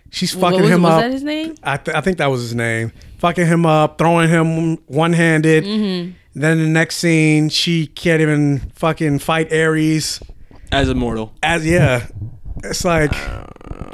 She's 0.09 0.35
What 0.35 0.51
fucking 0.51 0.61
was, 0.61 0.69
him 0.71 0.83
was 0.83 0.91
up. 0.93 1.01
that 1.01 1.11
his 1.11 1.23
name? 1.23 1.55
I, 1.63 1.77
th- 1.77 1.97
I 1.97 2.01
think 2.01 2.17
that 2.19 2.27
was 2.27 2.41
his 2.41 2.53
name. 2.53 2.91
Fucking 3.17 3.47
him 3.47 3.65
up, 3.65 3.97
throwing 3.97 4.29
him 4.29 4.77
one 4.85 5.13
handed. 5.13 5.63
Mm-hmm. 5.63 6.11
Then 6.35 6.59
the 6.59 6.67
next 6.67 6.97
scene, 6.97 7.49
she 7.49 7.87
can't 7.87 8.21
even 8.21 8.59
fucking 8.75 9.19
fight 9.19 9.51
Ares. 9.51 10.19
As 10.71 10.89
immortal, 10.89 11.33
As 11.43 11.65
yeah, 11.65 12.07
it's 12.63 12.83
like 12.83 13.13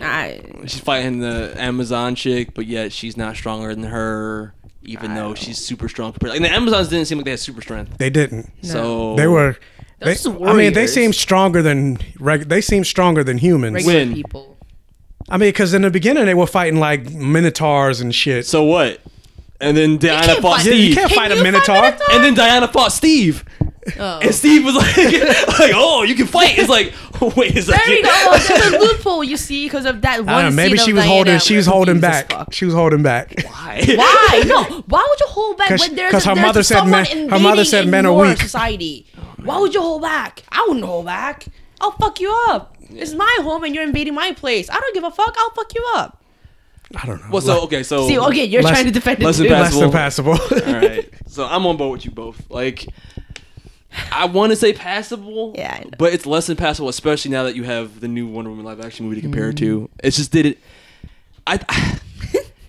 I, 0.03 0.41
she's 0.63 0.79
fighting 0.79 1.19
the 1.19 1.53
Amazon 1.57 2.15
chick, 2.15 2.53
but 2.53 2.65
yet 2.65 2.91
she's 2.91 3.17
not 3.17 3.35
stronger 3.35 3.73
than 3.73 3.83
her, 3.85 4.53
even 4.83 5.13
though 5.15 5.35
she's 5.35 5.57
super 5.57 5.88
strong. 5.89 6.13
Compared, 6.13 6.33
like 6.33 6.41
the 6.41 6.51
Amazons 6.51 6.88
didn't 6.89 7.05
seem 7.05 7.17
like 7.17 7.25
they 7.25 7.31
had 7.31 7.39
super 7.39 7.62
strength. 7.62 7.97
they 7.97 8.09
didn't. 8.09 8.51
So 8.63 9.15
They 9.15 9.27
were. 9.27 9.57
They, 9.99 10.13
Those 10.13 10.27
I 10.27 10.29
mean, 10.29 10.38
they 10.39 10.69
warriors. 10.71 10.93
seem 10.93 11.12
stronger 11.13 11.62
than 11.62 11.97
reg- 12.19 12.47
they 12.47 12.62
seem 12.62 12.85
stronger 12.85 13.21
than 13.23 13.38
humans. 13.38 13.75
regular 13.75 13.99
When? 14.05 14.13
people. 14.13 14.57
I 15.27 15.33
mean, 15.38 15.49
because 15.49 15.73
in 15.73 15.81
the 15.81 15.91
beginning 15.91 16.25
they 16.25 16.33
were 16.33 16.47
fighting 16.47 16.79
like 16.79 17.12
minotaurs 17.12 17.99
and 17.99 18.15
shit. 18.15 18.45
So 18.45 18.63
what? 18.63 19.01
And 19.59 19.75
then 19.75 19.97
Diana 19.97 20.41
fought 20.41 20.62
Steve. 20.62 20.73
Yeah, 20.73 20.79
you 20.89 20.95
can't 20.95 21.09
Can 21.09 21.17
fight 21.17 21.31
a 21.31 21.35
you 21.35 21.41
fight 21.41 21.51
minotaur. 21.51 21.81
Minotaur? 21.81 22.07
And 22.15 22.23
then 22.23 22.33
Diana 22.33 22.67
fought 22.69 22.93
Steve. 22.93 23.43
Oh. 23.97 24.19
And 24.19 24.35
Steve 24.35 24.63
was 24.65 24.75
like, 24.75 24.95
like, 25.59 25.71
oh, 25.75 26.03
you 26.03 26.15
can 26.15 26.27
fight. 26.27 26.57
It's 26.57 26.69
like, 26.69 26.93
wait 27.37 27.57
a 27.57 27.61
second. 27.61 27.81
There 27.87 27.95
we 27.95 28.01
go. 28.03 28.09
Oh, 28.11 28.45
there's 28.47 28.73
a 28.73 28.77
loophole, 28.79 29.23
you 29.23 29.37
see, 29.37 29.65
because 29.65 29.85
of 29.85 30.01
that 30.01 30.19
one. 30.19 30.29
I 30.29 30.41
don't 30.43 30.51
know, 30.51 30.55
maybe 30.55 30.77
scene 30.77 30.85
she 30.85 30.91
of 30.91 30.97
was 30.97 31.05
holding. 31.05 31.25
Diana 31.25 31.39
She 31.39 31.55
was 31.55 31.65
holding 31.65 31.95
Jesus 31.95 32.09
back. 32.09 32.31
fuck. 32.31 32.53
She 32.53 32.65
was 32.65 32.73
holding 32.73 33.03
back. 33.03 33.33
Why? 33.45 33.83
Why? 33.95 34.43
No. 34.45 34.63
Why 34.87 35.05
would 35.09 35.19
you 35.19 35.25
hold 35.27 35.57
back 35.57 35.69
'Cause- 35.69 35.79
when 35.81 35.95
there's 35.95 36.11
'cause 36.11 36.25
a, 36.25 36.29
her 36.29 36.35
there's 36.35 36.45
mother 36.47 36.63
said 36.63 36.83
men- 36.85 37.29
her 37.29 37.39
mother 37.39 37.65
said 37.65 37.87
men 37.87 38.05
are 38.05 38.13
weak. 38.13 38.37
Society. 38.39 39.07
Why 39.43 39.57
would 39.59 39.73
you 39.73 39.81
hold 39.81 40.01
back? 40.01 40.43
I 40.51 40.65
wouldn't 40.67 40.85
hold 40.85 41.05
back. 41.05 41.45
I'll 41.81 41.91
fuck 41.91 42.19
you 42.19 42.35
up. 42.49 42.75
It's 42.91 43.13
my 43.13 43.37
home 43.41 43.63
and 43.63 43.73
you're 43.73 43.83
invading 43.85 44.13
my 44.13 44.33
place. 44.33 44.69
I 44.69 44.79
don't 44.79 44.93
give 44.93 45.03
a 45.05 45.11
fuck. 45.11 45.35
I'll 45.37 45.51
fuck 45.51 45.73
you 45.73 45.85
up. 45.95 46.21
I 46.95 47.05
don't 47.05 47.21
know. 47.21 47.27
Well, 47.31 47.41
so 47.41 47.61
okay, 47.65 47.83
so 47.83 48.07
See, 48.07 48.17
okay, 48.19 48.45
you're 48.45 48.63
less- 48.63 48.71
trying 48.73 48.85
to 48.85 48.91
defend 48.91 49.21
it 49.21 49.25
less 49.25 49.37
too. 49.37 49.43
than 49.43 49.51
less 49.53 49.77
than 49.77 49.91
passable. 49.91 50.31
All 50.33 50.73
right, 50.73 51.07
so 51.27 51.45
I'm 51.45 51.65
on 51.67 51.77
board 51.77 51.91
with 51.99 52.05
you 52.05 52.11
both. 52.11 52.49
Like, 52.49 52.87
I 54.12 54.25
want 54.25 54.52
to 54.52 54.56
say 54.56 54.73
passable, 54.73 55.54
Yeah, 55.58 55.73
I 55.73 55.89
but 55.97 56.13
it's 56.13 56.25
less 56.25 56.47
than 56.47 56.58
passable, 56.58 56.89
especially 56.89 57.32
now 57.32 57.43
that 57.43 57.56
you 57.56 57.63
have 57.63 57.99
the 57.99 58.08
new 58.08 58.28
Wonder 58.28 58.49
Woman 58.52 58.65
live 58.65 58.80
action 58.80 59.06
movie 59.06 59.15
to 59.17 59.21
compare 59.21 59.49
it 59.49 59.58
to. 59.58 59.82
Mm. 59.82 59.89
It 60.04 60.12
just 60.12 60.32
did 60.32 60.45
it. 60.45 60.58
I. 61.47 61.99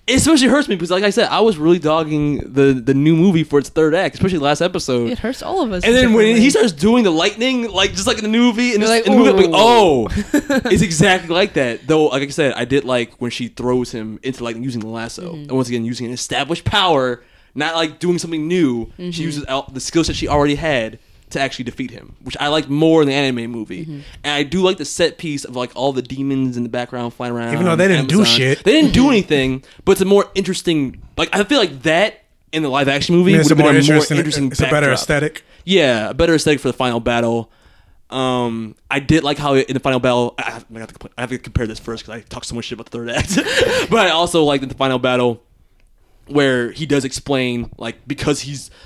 It 0.06 0.16
especially 0.16 0.48
hurts 0.48 0.66
me 0.66 0.74
because, 0.74 0.90
like 0.90 1.04
I 1.04 1.10
said, 1.10 1.28
I 1.28 1.38
was 1.38 1.56
really 1.56 1.78
dogging 1.78 2.38
the 2.52 2.72
the 2.72 2.94
new 2.94 3.14
movie 3.14 3.44
for 3.44 3.60
its 3.60 3.68
third 3.68 3.94
act, 3.94 4.16
especially 4.16 4.38
the 4.38 4.44
last 4.44 4.60
episode. 4.60 5.08
It 5.08 5.20
hurts 5.20 5.40
all 5.40 5.62
of 5.62 5.70
us. 5.70 5.84
And 5.84 5.94
then 5.94 6.14
when 6.14 6.36
he 6.36 6.50
starts 6.50 6.72
doing 6.72 7.04
the 7.04 7.12
lightning, 7.12 7.70
like 7.70 7.92
just 7.92 8.08
like 8.08 8.16
in 8.18 8.24
the 8.24 8.28
new 8.30 8.40
movie, 8.42 8.72
and 8.72 8.80
You're 8.80 8.88
like, 8.90 9.06
in 9.06 9.12
the 9.12 9.18
movie, 9.18 9.44
like, 9.46 9.50
oh, 9.54 10.08
it's 10.32 10.82
exactly 10.82 11.32
like 11.32 11.52
that. 11.52 11.86
Though, 11.86 12.06
like 12.06 12.24
I 12.24 12.28
said, 12.28 12.54
I 12.54 12.64
did 12.64 12.82
like 12.84 13.12
when 13.20 13.30
she 13.30 13.46
throws 13.46 13.92
him 13.92 14.18
into 14.24 14.42
lightning 14.42 14.64
using 14.64 14.80
the 14.80 14.88
lasso, 14.88 15.30
Mm-hmm. 15.32 15.42
and 15.42 15.52
once 15.52 15.68
again 15.68 15.84
using 15.84 16.06
an 16.06 16.12
established 16.12 16.64
power, 16.64 17.22
not 17.54 17.76
like 17.76 18.00
doing 18.00 18.18
something 18.18 18.48
new. 18.48 18.86
Mm-hmm. 18.86 19.10
She 19.10 19.22
uses 19.22 19.44
out 19.46 19.72
the 19.74 19.80
skill 19.80 20.02
set 20.02 20.16
she 20.16 20.26
already 20.26 20.56
had 20.56 20.98
to 21.30 21.40
actually 21.40 21.64
defeat 21.64 21.90
him, 21.90 22.16
which 22.22 22.36
I 22.38 22.48
like 22.48 22.68
more 22.68 23.02
in 23.02 23.08
the 23.08 23.14
anime 23.14 23.50
movie. 23.50 23.82
Mm-hmm. 23.82 24.00
And 24.24 24.32
I 24.32 24.42
do 24.42 24.62
like 24.62 24.76
the 24.76 24.84
set 24.84 25.18
piece 25.18 25.44
of 25.44 25.56
like 25.56 25.70
all 25.74 25.92
the 25.92 26.02
demons 26.02 26.56
in 26.56 26.62
the 26.62 26.68
background 26.68 27.14
flying 27.14 27.32
around. 27.32 27.52
Even 27.54 27.64
though 27.66 27.76
they 27.76 27.88
didn't 27.88 28.08
do 28.08 28.24
shit. 28.24 28.62
they 28.64 28.72
didn't 28.72 28.92
do 28.92 29.08
anything, 29.08 29.64
but 29.84 29.92
it's 29.92 30.00
a 30.00 30.04
more 30.04 30.30
interesting. 30.34 31.02
Like 31.16 31.34
I 31.34 31.44
feel 31.44 31.58
like 31.58 31.82
that 31.82 32.24
in 32.52 32.62
the 32.62 32.68
live 32.68 32.88
action 32.88 33.14
movie 33.14 33.34
it's 33.34 33.48
would 33.48 33.52
a 33.52 33.62
have 33.62 33.64
more 33.64 33.72
been 33.72 33.82
a 33.82 33.86
more 33.86 33.94
interesting. 33.96 34.16
interesting. 34.18 34.46
It's 34.48 34.60
a 34.60 34.70
better 34.70 34.90
aesthetic. 34.92 35.42
Yeah, 35.64 36.10
a 36.10 36.14
better 36.14 36.34
aesthetic 36.34 36.60
for 36.60 36.68
the 36.68 36.74
final 36.74 37.00
battle. 37.00 37.50
Um, 38.10 38.74
I 38.90 38.98
did 38.98 39.22
like 39.22 39.38
how 39.38 39.54
in 39.54 39.72
the 39.72 39.80
final 39.80 40.00
battle, 40.00 40.34
I 40.36 40.50
have, 40.50 40.66
I 40.74 40.78
have, 40.80 40.92
to, 40.92 40.98
compl- 40.98 41.12
I 41.16 41.20
have 41.20 41.30
to 41.30 41.38
compare 41.38 41.68
this 41.68 41.78
first 41.78 42.04
because 42.04 42.20
I 42.20 42.22
talk 42.22 42.44
so 42.44 42.56
much 42.56 42.64
shit 42.64 42.72
about 42.76 42.90
the 42.90 42.98
third 42.98 43.10
act. 43.10 43.36
but 43.90 44.00
I 44.00 44.10
also 44.10 44.42
like 44.42 44.66
the 44.66 44.74
final 44.74 44.98
battle 44.98 45.42
where 46.26 46.72
he 46.72 46.86
does 46.86 47.04
explain 47.04 47.70
like 47.76 48.06
because 48.08 48.40
he's 48.40 48.70
s- 48.70 48.76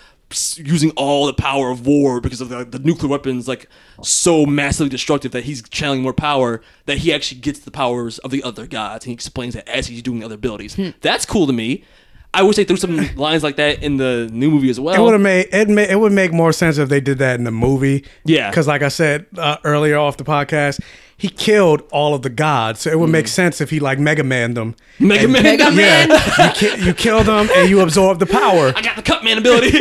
using 0.57 0.91
all 0.93 1.27
the 1.27 1.35
power 1.35 1.71
of 1.71 1.87
war 1.87 2.21
because 2.21 2.41
of 2.41 2.49
the, 2.49 2.65
the 2.65 2.79
nuclear 2.79 3.09
weapons 3.11 3.47
like 3.47 3.69
so 4.03 4.45
massively 4.47 4.89
destructive 4.89 5.33
that 5.33 5.45
he's 5.45 5.63
channeling 5.69 6.03
more 6.03 6.13
power 6.13 6.61
that 6.87 6.99
he 6.99 7.13
actually 7.13 7.41
gets 7.41 7.61
the 7.61 7.71
powers 7.71 8.19
of 8.19 8.31
the 8.31 8.43
other 8.43 8.67
gods 8.67 9.05
and 9.05 9.11
he 9.11 9.15
explains 9.15 9.55
that 9.55 9.69
as 9.69 9.87
he's 9.87 10.03
doing 10.03 10.21
the 10.21 10.27
other 10.27 10.35
abilities. 10.35 10.77
That's 11.01 11.25
cool 11.25 11.47
to 11.47 11.53
me. 11.53 11.85
I 12.33 12.43
wish 12.43 12.57
they 12.57 12.65
threw 12.65 12.77
some 12.77 12.97
lines 13.17 13.45
like 13.45 13.57
that 13.57 13.83
in 13.83 13.97
the 13.97 14.29
new 14.33 14.51
movie 14.51 14.69
as 14.71 14.81
well. 14.81 14.95
It 14.97 15.01
would 15.01 15.13
have 15.13 15.21
made 15.23 15.49
it. 15.53 15.71
It 15.71 15.99
would 16.01 16.13
make 16.13 16.33
more 16.33 16.53
sense 16.53 16.79
if 16.79 16.89
they 16.89 17.01
did 17.01 17.19
that 17.19 17.39
in 17.39 17.45
the 17.45 17.53
movie. 17.53 18.05
Yeah. 18.25 18.51
because 18.51 18.67
like 18.67 18.83
I 18.83 18.89
said 18.89 19.27
uh, 19.39 19.59
earlier 19.63 19.97
off 19.97 20.17
the 20.17 20.25
podcast, 20.25 20.81
he 21.17 21.29
killed 21.29 21.83
all 21.93 22.15
of 22.15 22.23
the 22.23 22.31
gods, 22.31 22.81
so 22.81 22.91
it 22.91 22.99
would 22.99 23.11
make 23.11 23.29
sense 23.29 23.61
if 23.61 23.71
he 23.71 23.81
like 23.81 23.99
Mega 23.99 24.25
Man 24.25 24.55
them. 24.55 24.75
Mm. 24.99 25.07
Mega 25.09 25.29
Man. 25.29 25.43
Mega 25.43 25.71
Man. 25.71 26.09
Yeah, 26.11 26.47
you, 26.47 26.53
ki- 26.77 26.85
you 26.87 26.95
kill 26.95 27.23
them 27.25 27.49
and 27.55 27.69
you 27.71 27.81
absorb 27.81 28.19
the 28.19 28.27
power. 28.27 28.73
I 28.77 28.83
got 28.83 28.97
the 28.97 29.03
Cut 29.03 29.23
Man 29.25 29.39
ability. 29.39 29.71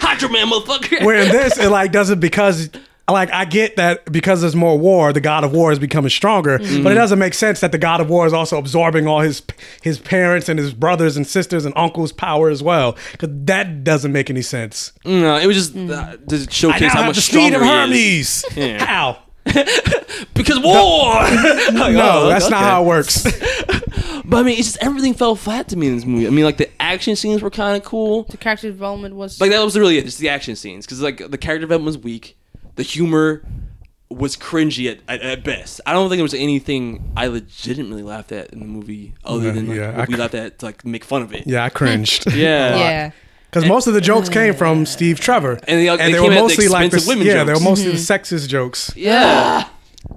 Hydro 0.00 0.28
Man, 0.30 0.48
motherfucker. 0.48 1.04
Where 1.04 1.22
in 1.22 1.30
this, 1.30 1.58
it 1.58 1.68
like 1.70 1.92
does 1.92 2.10
it 2.10 2.20
because 2.20 2.70
like 3.10 3.30
I 3.32 3.44
get 3.44 3.76
that 3.76 4.10
because 4.10 4.40
there's 4.40 4.56
more 4.56 4.78
war, 4.78 5.12
the 5.12 5.20
god 5.20 5.44
of 5.44 5.52
war 5.52 5.70
is 5.72 5.78
becoming 5.78 6.08
stronger, 6.08 6.58
Mm-hmm. 6.58 6.82
but 6.82 6.92
it 6.92 6.94
doesn't 6.94 7.18
make 7.18 7.34
sense 7.34 7.60
that 7.60 7.70
the 7.70 7.76
god 7.78 8.00
of 8.00 8.08
war 8.08 8.26
is 8.26 8.32
also 8.32 8.56
absorbing 8.58 9.06
all 9.06 9.20
his 9.20 9.42
his 9.82 9.98
parents 9.98 10.48
and 10.48 10.58
his 10.58 10.72
brothers 10.72 11.16
and 11.16 11.26
sisters 11.26 11.64
and 11.66 11.74
uncles' 11.76 12.12
power 12.12 12.48
as 12.48 12.62
well. 12.62 12.96
Because 13.12 13.28
that 13.44 13.84
doesn't 13.84 14.12
make 14.12 14.30
any 14.30 14.40
sense. 14.42 14.92
No, 15.04 15.36
it 15.38 15.46
was 15.46 15.56
just 15.56 15.76
uh, 15.76 16.16
to 16.28 16.36
I 16.36 16.46
showcase 16.50 16.80
now 16.80 16.88
how 16.88 16.96
have 17.00 17.06
much 17.08 17.16
the 17.16 17.22
speed 17.22 17.52
stronger 17.52 17.56
of 17.84 17.90
he 17.90 18.20
is. 18.20 18.42
Hermes. 18.48 18.56
Yeah. 18.56 18.84
How? 18.86 19.18
Because 20.34 20.58
war. 20.60 21.14
Like, 21.72 21.94
No, 21.94 22.24
oh, 22.24 22.28
that's 22.28 22.48
not 22.50 22.60
how 22.60 22.82
it 22.82 22.86
works. 22.86 23.24
But 24.26 24.38
I 24.38 24.42
mean, 24.42 24.58
it's 24.58 24.72
just 24.72 24.78
everything 24.82 25.12
fell 25.12 25.36
flat 25.36 25.68
to 25.68 25.76
me 25.76 25.86
in 25.88 25.96
this 25.96 26.06
movie. 26.06 26.26
I 26.26 26.30
mean, 26.30 26.44
like 26.46 26.56
the 26.56 26.70
action 26.80 27.14
scenes 27.14 27.42
were 27.42 27.50
kind 27.50 27.76
of 27.76 27.84
cool. 27.84 28.22
the 28.24 28.38
character 28.38 28.68
development 28.70 29.14
was 29.16 29.38
Like 29.40 29.50
that 29.50 29.62
was 29.62 29.76
really 29.78 29.98
it. 29.98 30.04
Just 30.06 30.18
the 30.18 30.30
action 30.30 30.56
scenes, 30.56 30.86
because 30.86 31.02
like 31.02 31.18
the 31.18 31.36
character 31.36 31.60
development 31.60 31.84
was 31.86 31.98
weak. 31.98 32.36
The 32.76 32.82
humor 32.82 33.42
was 34.08 34.34
cringy 34.36 34.90
at, 34.90 35.00
at, 35.08 35.20
at 35.20 35.44
best. 35.44 35.80
I 35.84 35.92
don't 35.92 36.08
think 36.08 36.18
there 36.18 36.24
was 36.24 36.32
anything 36.34 37.12
I 37.16 37.26
legitimately 37.26 38.02
laughed 38.02 38.32
at 38.32 38.50
in 38.50 38.60
the 38.60 38.66
movie 38.66 39.14
other 39.24 39.46
Yeah, 39.48 39.52
than 39.52 39.68
like, 39.68 39.76
yeah, 39.76 39.90
what 39.90 40.00
I 40.00 40.04
we 40.06 40.14
cr- 40.14 40.20
laughed 40.20 40.34
at 40.34 40.58
to 40.60 40.66
like 40.66 40.84
make 40.86 41.04
fun 41.04 41.20
of 41.22 41.34
it. 41.34 41.46
yeah, 41.46 41.62
I 41.64 41.68
cringed. 41.68 42.32
Yeah. 42.32 42.76
yeah. 42.76 43.10
Because 43.54 43.68
most 43.68 43.86
of 43.86 43.94
the 43.94 44.00
jokes 44.00 44.28
came 44.28 44.54
from 44.54 44.84
Steve 44.86 45.20
Trevor, 45.20 45.58
And 45.68 45.78
they- 45.80 45.84
they 45.84 45.90
were 45.90 45.96
came 45.96 46.32
at 46.32 46.34
the 46.36 46.40
mostly 46.40 46.68
like 46.68 46.90
the, 46.90 46.96
of 46.96 47.06
women 47.06 47.26
yeah, 47.26 47.44
they 47.44 47.52
were 47.52 47.58
jokes. 47.58 47.64
mostly 47.64 47.90
the 47.92 47.98
sexist 47.98 48.48
jokes. 48.48 48.90
Yeah. 48.96 49.68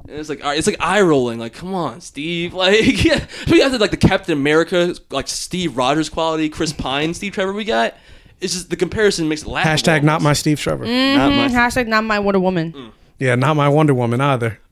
And 0.09 0.17
it's 0.19 0.27
like 0.27 0.43
all 0.43 0.49
right, 0.49 0.57
it's 0.57 0.67
like 0.67 0.77
eye 0.81 1.01
rolling. 1.01 1.39
Like, 1.39 1.53
come 1.53 1.73
on, 1.73 2.01
Steve. 2.01 2.53
Like, 2.57 3.03
yeah, 3.05 3.25
we 3.49 3.59
have 3.61 3.71
the, 3.71 3.77
like 3.77 3.91
the 3.91 3.97
Captain 3.97 4.33
America, 4.33 4.95
like 5.11 5.27
Steve 5.27 5.77
Rogers 5.77 6.09
quality, 6.09 6.49
Chris 6.49 6.73
Pine, 6.73 7.13
Steve 7.13 7.33
Trevor. 7.33 7.53
We 7.53 7.63
got. 7.63 7.93
It's 8.41 8.53
just 8.53 8.69
the 8.69 8.75
comparison 8.75 9.27
makes 9.29 9.43
it 9.43 9.47
laugh. 9.47 9.65
Hashtag 9.65 10.03
not 10.03 10.21
my 10.21 10.33
Steve 10.33 10.59
Trevor. 10.59 10.85
Not 10.85 11.29
my- 11.31 11.47
Hashtag 11.47 11.87
not 11.87 12.03
my 12.03 12.19
Wonder 12.19 12.39
Woman. 12.39 12.73
Mm. 12.73 12.91
Yeah, 13.19 13.35
not 13.35 13.55
my 13.55 13.67
Wonder 13.69 13.93
Woman 13.93 14.19
either. 14.21 14.59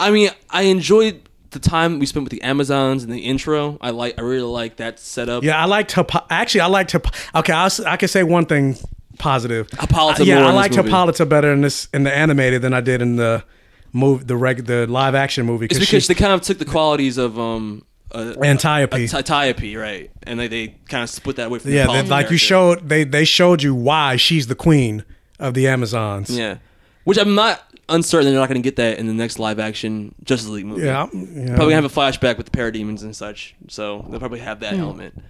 I 0.00 0.10
mean, 0.10 0.30
I 0.50 0.62
enjoyed 0.62 1.22
the 1.60 1.68
time 1.68 1.98
we 1.98 2.06
spent 2.06 2.24
with 2.24 2.32
the 2.32 2.42
Amazons 2.42 3.02
and 3.04 3.12
the 3.12 3.20
intro. 3.20 3.78
I 3.80 3.90
like, 3.90 4.18
I 4.18 4.22
really 4.22 4.42
like 4.42 4.76
that 4.76 4.98
setup. 4.98 5.42
Yeah, 5.42 5.60
I 5.60 5.64
liked 5.64 5.92
Hippo- 5.92 6.26
actually 6.30 6.60
I 6.62 6.66
liked 6.66 6.92
Hippo- 6.92 7.10
okay, 7.34 7.52
I, 7.52 7.64
was, 7.64 7.80
I 7.80 7.96
can 7.96 8.08
say 8.08 8.22
one 8.22 8.46
thing 8.46 8.76
positive. 9.18 9.68
Hippolyta 9.70 10.22
Uh, 10.22 10.24
yeah, 10.24 10.40
more 10.40 10.50
I 10.50 10.52
liked 10.52 10.76
movie. 10.76 10.88
Hippolyta 10.88 11.26
better 11.26 11.52
in 11.52 11.62
this 11.62 11.88
in 11.94 12.04
the 12.04 12.14
animated 12.14 12.62
than 12.62 12.74
I 12.74 12.80
did 12.80 13.00
in 13.02 13.16
the 13.16 13.44
move 13.92 14.26
the 14.26 14.36
reg 14.36 14.66
the 14.66 14.86
live 14.86 15.14
action 15.14 15.46
movie 15.46 15.66
It's 15.66 15.78
because 15.78 16.04
she 16.04 16.12
they 16.12 16.18
kind 16.18 16.32
of 16.32 16.42
took 16.42 16.58
the 16.58 16.64
qualities 16.64 17.18
of 17.18 17.38
um. 17.38 17.84
Uh, 18.12 18.34
Antiope. 18.40 19.08
Antiope, 19.12 19.74
right? 19.76 20.10
And 20.22 20.38
they, 20.38 20.46
they 20.46 20.68
kind 20.88 21.02
of 21.02 21.10
split 21.10 21.36
that 21.36 21.48
away 21.48 21.58
from 21.58 21.72
the 21.72 21.76
yeah, 21.76 21.86
they, 21.86 22.08
like 22.08 22.30
you 22.30 22.36
showed 22.36 22.88
they 22.88 23.02
they 23.02 23.24
showed 23.24 23.64
you 23.64 23.74
why 23.74 24.14
she's 24.14 24.46
the 24.46 24.54
queen 24.54 25.04
of 25.40 25.54
the 25.54 25.66
Amazons. 25.66 26.30
Yeah, 26.30 26.58
which 27.02 27.18
I'm 27.18 27.34
not 27.34 27.60
uncertain 27.88 28.30
they're 28.30 28.38
not 28.40 28.48
going 28.48 28.60
to 28.60 28.66
get 28.66 28.76
that 28.76 28.98
in 28.98 29.06
the 29.06 29.12
next 29.14 29.38
live 29.38 29.58
action 29.58 30.14
Justice 30.24 30.48
League 30.48 30.66
movie. 30.66 30.82
Yeah, 30.84 31.06
yeah. 31.12 31.46
probably 31.54 31.72
gonna 31.72 31.74
have 31.76 31.84
a 31.84 31.88
flashback 31.88 32.36
with 32.36 32.50
the 32.50 32.56
parademons 32.56 33.02
and 33.02 33.14
such, 33.14 33.54
so 33.68 34.04
they'll 34.10 34.18
probably 34.20 34.40
have 34.40 34.60
that 34.60 34.74
Hmm. 34.74 34.80
element. 34.80 35.22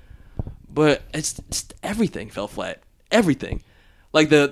But 0.69 1.03
it's, 1.15 1.39
it's 1.49 1.67
everything 1.83 2.29
fell 2.31 2.49
flat. 2.49 2.81
Everything, 3.11 3.63
like 4.13 4.29
the 4.29 4.51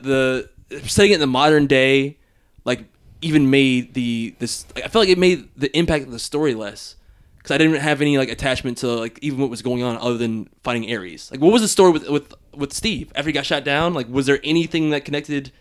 the 0.70 0.86
setting 0.88 1.12
it 1.12 1.14
in 1.14 1.20
the 1.20 1.26
modern 1.26 1.66
day, 1.66 2.18
like 2.64 2.84
even 3.20 3.50
made 3.50 3.94
the 3.94 4.34
this. 4.38 4.64
I 4.76 4.82
felt 4.88 5.02
like 5.02 5.08
it 5.08 5.18
made 5.18 5.48
the 5.56 5.76
impact 5.76 6.06
of 6.06 6.12
the 6.12 6.18
story 6.18 6.54
less. 6.54 6.96
Because 7.38 7.56
I 7.56 7.58
didn't 7.58 7.80
have 7.82 8.00
any 8.00 8.16
like 8.16 8.30
attachment 8.30 8.78
to 8.78 8.86
like 8.88 9.18
even 9.20 9.38
what 9.38 9.50
was 9.50 9.60
going 9.60 9.82
on 9.82 9.98
other 9.98 10.16
than 10.16 10.48
fighting 10.62 10.90
Ares. 10.94 11.30
Like, 11.30 11.40
what 11.42 11.52
was 11.52 11.60
the 11.60 11.68
story 11.68 11.92
with 11.92 12.08
with 12.08 12.32
with 12.54 12.72
Steve 12.72 13.12
after 13.14 13.28
he 13.28 13.32
got 13.34 13.44
shot 13.44 13.64
down? 13.64 13.92
Like, 13.92 14.08
was 14.08 14.24
there 14.24 14.40
anything 14.44 14.88
that 14.90 15.04
connected 15.04 15.52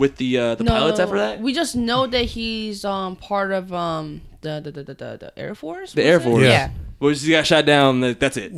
with 0.00 0.16
the 0.16 0.36
uh, 0.38 0.54
the 0.56 0.64
pilots 0.64 0.98
after 0.98 1.18
that? 1.18 1.40
We 1.40 1.52
just 1.54 1.76
know 1.76 2.06
that 2.08 2.24
he's 2.24 2.84
um 2.84 3.14
part 3.16 3.52
of 3.52 3.72
um 3.72 4.22
the 4.40 4.60
the 4.60 4.72
the, 4.72 4.82
the, 4.82 4.94
the, 4.94 5.16
the 5.20 5.38
Air 5.38 5.54
Force. 5.54 5.92
The 5.92 6.02
Air 6.02 6.16
it? 6.16 6.22
Force. 6.22 6.42
Yeah. 6.42 6.70
Well, 6.98 7.14
he 7.14 7.30
got 7.30 7.46
shot 7.46 7.64
down. 7.64 8.00
That's 8.00 8.36
it. 8.36 8.52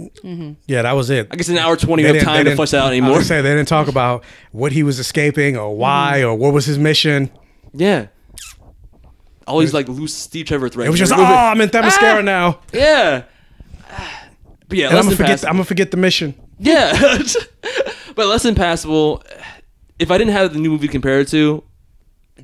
Yeah, 0.67 0.83
that 0.83 0.93
was 0.93 1.11
it. 1.11 1.29
I 1.31 1.37
guess 1.37 1.49
an 1.49 1.59
hour 1.59 1.77
twenty 1.77 2.03
They 2.03 2.17
of 2.19 2.25
time 2.25 2.39
to 2.39 2.45
didn't- 2.45 2.57
flesh 2.57 2.73
out 2.75 2.81
I 2.81 2.85
was 2.87 2.91
anymore. 2.93 3.13
gonna 3.17 3.25
say 3.25 3.41
they 3.43 3.51
didn't 3.55 3.69
talk 3.69 3.87
about 3.89 4.25
what 4.53 4.73
he 4.73 4.83
was 4.83 4.99
escaping 4.99 5.57
or 5.57 5.77
why 5.77 6.15
Mm-hmm. 6.21 6.29
or 6.31 6.35
what 6.37 6.53
was 6.55 6.65
his 6.67 6.79
mission. 6.79 7.31
Yeah. 7.75 8.07
Always 9.47 9.75
like 9.75 9.89
loose 9.89 10.15
Steve 10.15 10.47
Trevor 10.47 10.69
threads. 10.69 10.87
It 10.87 10.91
was 10.91 10.99
just 11.01 11.13
oh, 11.13 11.23
I'm 11.23 11.61
in 11.61 11.69
Themyscira 11.69 12.25
now, 12.25 12.61
Yeah. 12.73 13.25
But 14.69 14.79
yeah, 14.79 14.89
and 14.89 14.97
I'm 14.99 15.05
gonna 15.05 15.17
forget. 15.17 15.29
passable. 15.31 15.49
I'm 15.51 15.55
gonna 15.57 15.65
forget 15.65 15.91
the 15.91 15.97
mission. 15.99 16.35
Yeah. 16.59 16.93
but 18.15 18.27
less 18.29 18.45
than 18.45 18.55
passable. 18.55 19.23
If 20.03 20.11
I 20.11 20.19
didn't 20.19 20.33
have 20.33 20.53
the 20.53 20.59
new 20.59 20.71
movie 20.71 20.87
to 20.89 20.93
compare 20.93 21.21
it 21.21 21.29
to, 21.29 21.63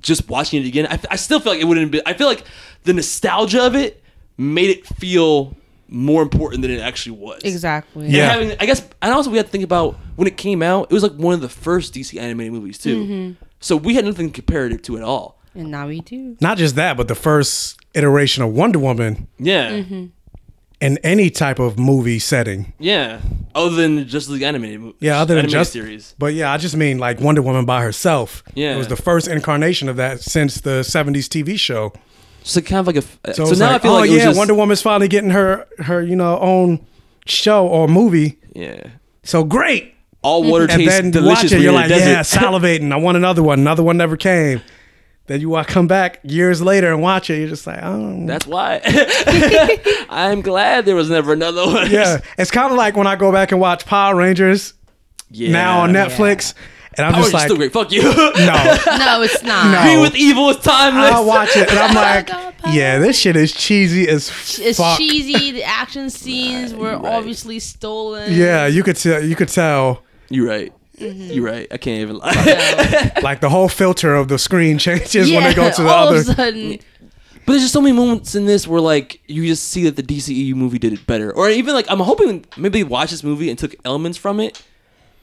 just 0.01 0.29
watching 0.29 0.63
it 0.63 0.67
again, 0.67 0.87
I, 0.89 0.99
I 1.11 1.17
still 1.17 1.41
feel 1.41 1.53
like 1.53 1.61
it 1.61 1.65
wouldn't 1.65 1.91
be. 1.91 2.01
I 2.07 2.15
feel 2.15 2.27
like 2.27 2.45
the 2.85 2.93
nostalgia 2.93 3.63
of 3.65 3.75
it 3.75 4.03
made 4.37 4.71
it 4.71 4.87
feel 4.87 5.57
more 5.89 6.23
important 6.23 6.63
than 6.63 6.71
it 6.71 6.81
actually 6.81 7.17
was. 7.19 7.41
Exactly. 7.43 8.05
And 8.05 8.13
Yeah. 8.15 8.31
having, 8.31 8.57
I 8.61 8.67
guess, 8.67 8.87
and 9.03 9.13
also 9.13 9.31
we 9.31 9.39
had 9.39 9.47
to 9.47 9.53
think 9.53 9.65
about 9.65 9.99
when 10.17 10.29
it 10.29 10.37
came 10.37 10.63
out. 10.63 10.89
It 10.91 10.95
was 10.95 11.03
like 11.03 11.15
one 11.15 11.35
of 11.35 11.41
the 11.41 11.49
first 11.49 11.95
DC 11.95 12.19
animated 12.21 12.53
movies 12.53 12.79
too. 12.79 13.05
Mm-hmm. 13.05 13.45
So 13.61 13.77
we 13.77 13.95
had 13.95 14.05
nothing 14.05 14.31
to 14.33 14.43
it 14.73 14.85
to 14.85 14.97
at 14.97 15.03
all. 15.03 15.39
And 15.55 15.71
now 15.71 15.89
we 15.89 16.01
do. 16.01 16.37
Not 16.41 16.59
just 16.59 16.77
that, 16.77 16.97
but 16.97 17.09
the 17.09 17.15
first 17.15 17.79
iteration 17.95 18.45
of 18.45 18.53
Wonder 18.53 18.79
Woman 18.79 19.27
Yeah, 19.39 19.71
Mm-hmm. 19.71 20.07
In 20.81 20.99
any 20.99 21.31
type 21.31 21.59
of 21.59 21.79
movie 21.79 22.19
setting. 22.19 22.73
yeah. 22.79 23.21
Other 23.55 23.75
than 23.75 24.07
just 24.07 24.31
the 24.31 24.45
animated 24.45 24.81
movie. 24.81 24.97
Yeah, 25.01 25.21
other 25.21 25.35
than 25.35 25.49
just 25.49 25.73
series. 25.73 26.15
But 26.19 26.35
yeah, 26.35 26.53
I 26.53 26.59
just 26.59 26.77
mean 26.77 26.99
like 26.99 27.19
Wonder 27.19 27.43
Woman 27.43 27.65
by 27.65 27.83
herself. 27.83 28.45
Yeah. 28.55 28.75
it 28.75 28.79
was 28.79 28.87
the 28.87 28.95
first 28.95 29.27
incarnation 29.27 29.89
of 29.89 29.97
that 29.97 30.21
since 30.21 30.61
the 30.61 30.83
'70s 30.83 31.27
TV 31.27 31.59
show. 31.59 31.93
So 32.45 32.61
kind 32.61 32.79
of 32.79 32.87
like 32.87 32.97
a. 32.97 33.35
So, 33.35 33.47
So, 33.47 33.55
now 33.59 33.73
like, 33.73 33.75
I 33.75 33.79
feel 33.83 33.93
oh 33.93 33.99
like 34.01 34.11
yeah, 34.11 34.25
just, 34.27 34.39
Wonder 34.39 34.55
Woman's 34.55 34.81
finally 34.81 35.09
getting 35.09 35.31
her 35.31 35.67
her 35.81 36.01
you 36.03 36.15
know 36.15 36.39
own 36.39 36.87
show 37.27 37.67
or 37.67 37.89
movie. 37.89 38.39
Yeah. 38.55 38.91
So 39.25 39.43
great. 39.43 39.93
All 40.23 40.45
water 40.49 40.65
And 40.65 40.73
tastes 40.73 40.95
then 41.01 41.11
delicious. 41.11 41.45
watch 41.45 41.53
it, 41.53 41.63
you're 41.63 41.73
like, 41.73 41.91
yeah, 41.91 42.21
salivating. 42.23 42.93
I 42.93 42.97
want 42.97 43.17
another 43.17 43.43
one. 43.43 43.59
Another 43.61 43.83
one 43.83 43.97
never 43.97 44.17
came. 44.17 44.61
Then 45.29 45.41
you 45.41 45.51
wa- 45.51 45.63
come 45.65 45.87
back 45.87 46.21
years 46.25 46.61
later 46.61 46.91
and 46.93 47.01
watch 47.03 47.31
it. 47.31 47.39
You're 47.39 47.49
just 47.49 47.67
like, 47.67 47.79
oh, 47.83 48.27
That's 48.27 48.47
why. 48.47 48.81
I'm 50.09 50.41
glad 50.41 50.85
there 50.87 50.97
was 50.97 51.11
never 51.11 51.33
another 51.33 51.67
one. 51.67 51.91
yeah. 51.91 52.21
It's 52.39 52.51
kind 52.51 52.71
of 52.73 52.79
like 52.79 52.97
when 52.97 53.07
I 53.07 53.17
go 53.17 53.31
back 53.31 53.53
and 53.53 53.61
watch 53.61 53.85
Power 53.87 54.17
Rangers 54.17 54.75
Yeah. 55.31 55.53
now 55.53 55.81
on 55.81 55.93
Netflix, 55.93 56.55
and 56.97 57.07
I'm 57.07 57.13
Power 57.13 57.23
just 57.23 57.35
like, 57.35 57.45
still 57.45 57.57
great. 57.57 57.73
Fuck 57.73 57.93
you. 57.93 58.03
no, 58.03 58.11
No, 58.87 59.23
it's 59.23 59.43
not. 59.43 59.71
No. 59.71 59.83
Being 59.85 60.01
with 60.01 60.17
evil 60.17 60.49
is 60.51 60.57
timeless. 60.59 61.13
I'll 61.13 61.27
watch 61.27 61.51
it, 61.57 61.69
and 61.71 61.79
I'm 61.79 61.95
like, 62.31 62.31
yeah, 62.75 62.99
this 62.99 63.19
shit 63.19 63.37
is 63.37 63.53
cheesy 63.53 64.09
as 64.09 64.29
It's 64.59 64.79
fuck. 64.79 64.99
cheesy. 64.99 65.53
The 65.53 65.63
action 65.65 66.11
scenes 66.11 66.75
were 66.75 66.97
right. 66.97 67.05
obviously 67.05 67.59
stolen. 67.61 68.33
Yeah, 68.33 68.67
you 68.67 68.83
could 68.83 68.97
tell. 68.97 69.23
You 69.23 69.37
could 69.37 69.49
tell. 69.49 70.03
You're 70.31 70.49
right. 70.49 70.73
Mm-hmm. 70.99 71.33
You're 71.33 71.45
right. 71.45 71.67
I 71.71 71.77
can't 71.77 72.01
even 72.03 72.19
lie. 72.19 73.13
Like 73.23 73.41
the 73.41 73.49
whole 73.49 73.69
filter 73.69 74.15
of 74.15 74.29
the 74.29 74.39
screen 74.39 74.79
changes 74.79 75.31
when 75.31 75.45
they 75.45 75.55
go 75.55 75.71
to 75.71 75.83
the 75.83 75.89
all 75.89 76.09
other. 76.09 76.17
of 76.21 76.29
a 76.29 76.35
sudden, 76.35 76.79
But 77.47 77.53
there's 77.53 77.63
just 77.63 77.73
so 77.73 77.81
many 77.81 77.95
moments 77.97 78.35
in 78.35 78.47
this 78.47 78.67
where 78.67 78.81
like 78.81 79.21
you 79.27 79.47
just 79.47 79.65
see 79.69 79.85
that 79.89 79.97
the 79.97 80.03
DCEU 80.03 80.55
movie 80.55 80.79
did 80.79 80.93
it 80.93 81.07
better, 81.07 81.33
or 81.33 81.49
even 81.51 81.75
like 81.75 81.87
I'm 81.91 82.01
hoping 82.01 82.45
maybe 82.57 82.81
they 82.81 82.85
watched 82.85 83.11
this 83.13 83.23
movie 83.25 83.49
and 83.51 83.59
took 83.59 83.75
elements 83.85 84.19
from 84.19 84.41
it. 84.41 84.63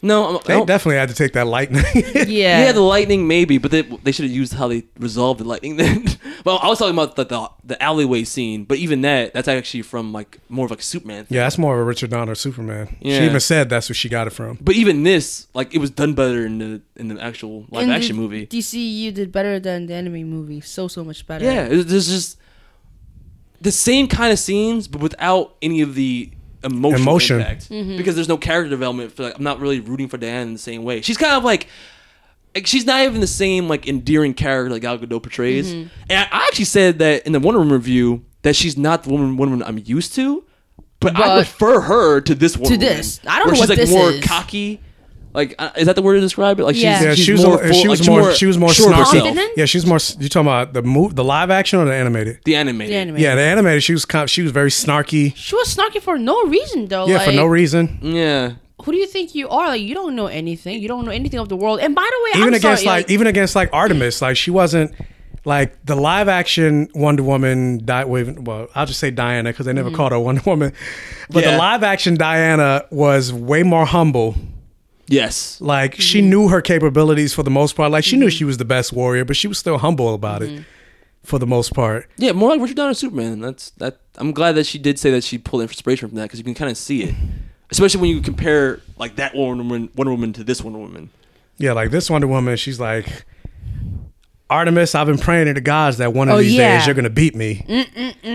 No, 0.05 0.37
I'm, 0.37 0.39
They 0.45 0.63
definitely 0.65 0.97
had 0.97 1.09
to 1.09 1.15
take 1.15 1.33
that 1.33 1.47
lightning. 1.47 1.83
yeah, 1.95 2.65
yeah, 2.65 2.71
the 2.71 2.79
lightning 2.81 3.27
maybe, 3.27 3.57
but 3.57 3.71
they 3.71 3.81
they 3.81 4.11
should 4.11 4.25
have 4.25 4.31
used 4.31 4.53
how 4.53 4.67
they 4.67 4.83
resolved 4.99 5.39
the 5.39 5.43
lightning 5.45 5.77
then. 5.77 6.05
well, 6.45 6.59
I 6.61 6.67
was 6.69 6.77
talking 6.77 6.93
about 6.93 7.15
the, 7.15 7.25
the 7.25 7.49
the 7.63 7.83
alleyway 7.83 8.23
scene, 8.23 8.65
but 8.65 8.77
even 8.77 9.01
that 9.01 9.33
that's 9.33 9.47
actually 9.47 9.81
from 9.81 10.13
like 10.13 10.39
more 10.47 10.65
of 10.65 10.71
like 10.71 10.81
a 10.81 10.83
Superman. 10.83 11.25
Thing. 11.25 11.35
yeah, 11.35 11.43
that's 11.43 11.57
more 11.57 11.73
of 11.73 11.79
a 11.81 11.83
Richard 11.83 12.11
Donner 12.11 12.35
Superman. 12.35 12.95
Yeah. 13.01 13.17
She 13.17 13.25
even 13.25 13.39
said 13.39 13.67
that's 13.69 13.89
where 13.89 13.95
she 13.95 14.07
got 14.07 14.27
it 14.27 14.29
from. 14.33 14.59
But 14.61 14.75
even 14.75 15.01
this, 15.03 15.47
like, 15.55 15.73
it 15.73 15.79
was 15.79 15.89
done 15.89 16.13
better 16.13 16.45
in 16.45 16.59
the 16.59 16.81
in 16.97 17.07
the 17.07 17.19
actual 17.19 17.65
live 17.71 17.83
And 17.83 17.91
action 17.91 18.15
the 18.15 18.21
movie. 18.21 18.45
DCU 18.47 19.11
did 19.11 19.31
better 19.31 19.59
than 19.59 19.87
the 19.87 19.95
anime 19.95 20.23
movie. 20.29 20.61
So 20.61 20.87
so 20.87 21.03
much 21.03 21.25
better. 21.25 21.43
Yeah, 21.45 21.65
it- 21.65 21.87
there's 21.87 22.07
just 22.07 22.37
the 23.61 23.71
same 23.71 24.07
kind 24.07 24.31
of 24.31 24.37
scenes, 24.37 24.87
but 24.87 25.01
without 25.01 25.55
any 25.63 25.81
of 25.81 25.95
the 25.95 26.29
emotional 26.65 27.01
Emotion. 27.01 27.39
impact. 27.39 27.69
Mm-hmm. 27.69 27.97
Because 27.97 28.15
there's 28.15 28.27
no 28.27 28.37
character 28.37 28.69
development. 28.69 29.11
For, 29.13 29.23
like, 29.23 29.37
I'm 29.37 29.43
not 29.43 29.59
really 29.59 29.79
rooting 29.79 30.07
for 30.07 30.17
Diana 30.17 30.41
in 30.41 30.53
the 30.53 30.59
same 30.59 30.83
way. 30.83 31.01
She's 31.01 31.17
kind 31.17 31.33
of 31.33 31.43
like, 31.43 31.67
like 32.53 32.67
she's 32.67 32.85
not 32.85 33.01
even 33.03 33.21
the 33.21 33.27
same 33.27 33.67
like 33.67 33.87
endearing 33.87 34.33
character 34.33 34.71
like 34.71 34.81
Gal 34.81 34.97
Gadot 34.97 35.21
portrays. 35.23 35.73
Mm-hmm. 35.73 35.87
And 36.09 36.19
I, 36.19 36.23
I 36.31 36.45
actually 36.47 36.65
said 36.65 36.99
that 36.99 37.25
in 37.25 37.31
the 37.33 37.39
Wonder 37.39 37.59
Woman 37.59 37.73
review 37.73 38.23
that 38.41 38.55
she's 38.55 38.77
not 38.77 39.03
the 39.03 39.09
woman 39.11 39.37
Wonder 39.37 39.53
Woman 39.55 39.67
I'm 39.67 39.81
used 39.85 40.13
to. 40.15 40.43
But, 40.99 41.15
I 41.15 41.19
But- 41.19 41.35
prefer 41.45 41.81
her 41.81 42.21
to 42.21 42.35
this 42.35 42.55
Wonder 42.57 42.75
Woman. 42.75 42.87
To 42.89 42.95
this. 42.97 43.19
I 43.27 43.39
don't 43.39 43.47
where 43.47 43.47
know 43.47 43.51
she's 43.53 43.59
what 43.61 43.69
like 43.69 43.77
this 43.77 43.91
more 43.91 44.09
is. 44.11 44.23
cocky. 44.23 44.81
Like, 45.35 45.53
uh, 45.59 45.69
is 45.77 45.85
that 45.87 45.95
the 45.95 46.01
word 46.01 46.15
to 46.15 46.21
describe 46.21 46.59
it? 46.59 46.63
Like, 46.63 46.75
Yeah. 46.75 46.97
she's, 46.97 47.05
Yeah, 47.05 47.13
she's 47.15 47.25
she 47.25 47.31
was 47.33 47.43
more 47.45 47.61
a- 47.61 47.67
full, 47.67 47.73
she 47.81 47.87
was 47.87 47.99
like, 47.99 48.09
more 48.09 48.33
she 48.33 48.45
was 48.45 48.57
more 48.57 48.73
sure 48.73 48.87
of 48.89 48.95
snarky. 48.95 48.99
herself. 48.99 49.23
Confident? 49.25 49.51
Yeah, 49.57 49.65
she's 49.65 49.85
more. 49.85 49.99
You 50.19 50.29
talking 50.29 50.47
about 50.47 50.73
the 50.73 50.81
move, 50.81 51.15
the 51.15 51.23
live 51.23 51.51
action 51.51 51.79
or 51.79 51.85
the 51.85 51.93
animated? 51.93 52.39
The 52.45 52.55
animated. 52.55 52.93
The 52.93 52.97
anime. 52.97 53.17
Yeah, 53.17 53.35
the 53.35 53.41
animated. 53.41 53.83
She 53.83 53.93
was 53.93 54.05
kind. 54.05 54.29
She 54.29 54.41
was 54.41 54.51
very 54.51 54.69
snarky. 54.71 55.33
She 55.35 55.55
was 55.55 55.75
snarky 55.75 56.01
for 56.01 56.17
no 56.17 56.41
reason 56.45 56.87
though. 56.87 57.05
Yeah, 57.07 57.17
like, 57.17 57.25
for 57.27 57.31
no 57.33 57.45
reason. 57.45 57.99
Yeah. 58.01 58.53
Who 58.83 58.91
do 58.91 58.97
you 58.97 59.07
think 59.07 59.35
you 59.35 59.49
are? 59.49 59.67
Like 59.67 59.81
you 59.81 59.93
don't 59.93 60.15
know 60.15 60.27
anything. 60.27 60.79
You 60.81 60.87
don't 60.87 61.05
know 61.05 61.11
anything 61.11 61.39
of 61.39 61.49
the 61.49 61.55
world. 61.57 61.79
And 61.81 61.93
by 61.95 62.07
the 62.09 62.23
way, 62.23 62.29
Even 62.41 62.47
I'm 62.49 62.53
against 62.55 62.83
sorry, 62.83 62.97
like, 63.01 63.09
even 63.11 63.27
against 63.27 63.55
like 63.55 63.69
Artemis, 63.73 64.21
like 64.21 64.37
she 64.37 64.51
wasn't 64.51 64.91
like 65.43 65.85
the 65.85 65.95
live 65.95 66.27
action 66.27 66.87
Wonder 66.95 67.23
Woman. 67.23 67.83
Di- 67.85 68.03
well, 68.05 68.67
I'll 68.75 68.85
just 68.85 68.99
say 68.99 69.11
Diana 69.11 69.51
because 69.51 69.65
they 69.65 69.73
never 69.73 69.91
called 69.91 70.11
her 70.11 70.19
Wonder 70.19 70.41
Woman. 70.45 70.73
But 71.29 71.43
Yeah. 71.43 71.51
the 71.51 71.57
live 71.57 71.83
action 71.83 72.15
Diana 72.15 72.85
was 72.91 73.31
way 73.33 73.63
more 73.63 73.85
humble. 73.85 74.35
Yes. 75.07 75.59
Like 75.61 75.95
she 75.95 76.19
mm-hmm. 76.19 76.29
knew 76.29 76.47
her 76.49 76.61
capabilities 76.61 77.33
for 77.33 77.43
the 77.43 77.51
most 77.51 77.75
part. 77.75 77.91
Like 77.91 78.03
she 78.03 78.17
knew 78.17 78.25
mm-hmm. 78.27 78.37
she 78.37 78.43
was 78.43 78.57
the 78.57 78.65
best 78.65 78.93
warrior, 78.93 79.25
but 79.25 79.35
she 79.35 79.47
was 79.47 79.57
still 79.57 79.77
humble 79.77 80.13
about 80.13 80.41
it 80.41 80.49
mm-hmm. 80.49 80.63
for 81.23 81.39
the 81.39 81.47
most 81.47 81.73
part. 81.73 82.09
Yeah, 82.17 82.31
more 82.31 82.49
like 82.49 82.61
Richard 82.61 82.77
Donner 82.77 82.93
Superman. 82.93 83.39
That's 83.39 83.71
that. 83.71 83.99
I'm 84.17 84.31
glad 84.31 84.53
that 84.53 84.65
she 84.65 84.77
did 84.77 84.97
say 84.97 85.11
that 85.11 85.23
she 85.23 85.37
pulled 85.37 85.61
inspiration 85.61 86.09
from 86.09 86.17
that 86.17 86.23
because 86.23 86.39
you 86.39 86.45
can 86.45 86.53
kind 86.55 86.71
of 86.71 86.77
see 86.77 87.03
it, 87.03 87.15
especially 87.69 88.01
when 88.01 88.09
you 88.09 88.21
compare 88.21 88.81
like 88.97 89.17
that 89.17 89.35
Wonder 89.35 89.63
Woman, 89.63 89.89
Wonder 89.95 90.11
Woman 90.11 90.33
to 90.33 90.43
this 90.43 90.61
Wonder 90.61 90.79
Woman. 90.79 91.09
Yeah, 91.57 91.73
like 91.73 91.91
this 91.91 92.09
Wonder 92.09 92.27
Woman, 92.27 92.57
she's 92.57 92.79
like, 92.79 93.25
Artemis, 94.49 94.93
I've 94.95 95.07
been 95.07 95.17
praying 95.17 95.47
to 95.47 95.53
the 95.53 95.61
gods 95.61 95.97
that 95.97 96.13
one 96.13 96.29
of 96.29 96.35
Oh, 96.35 96.37
these 96.39 96.53
yeah. 96.53 96.77
days 96.77 96.87
you're 96.87 96.95
gonna 96.95 97.09
beat 97.09 97.35
me. 97.35 97.63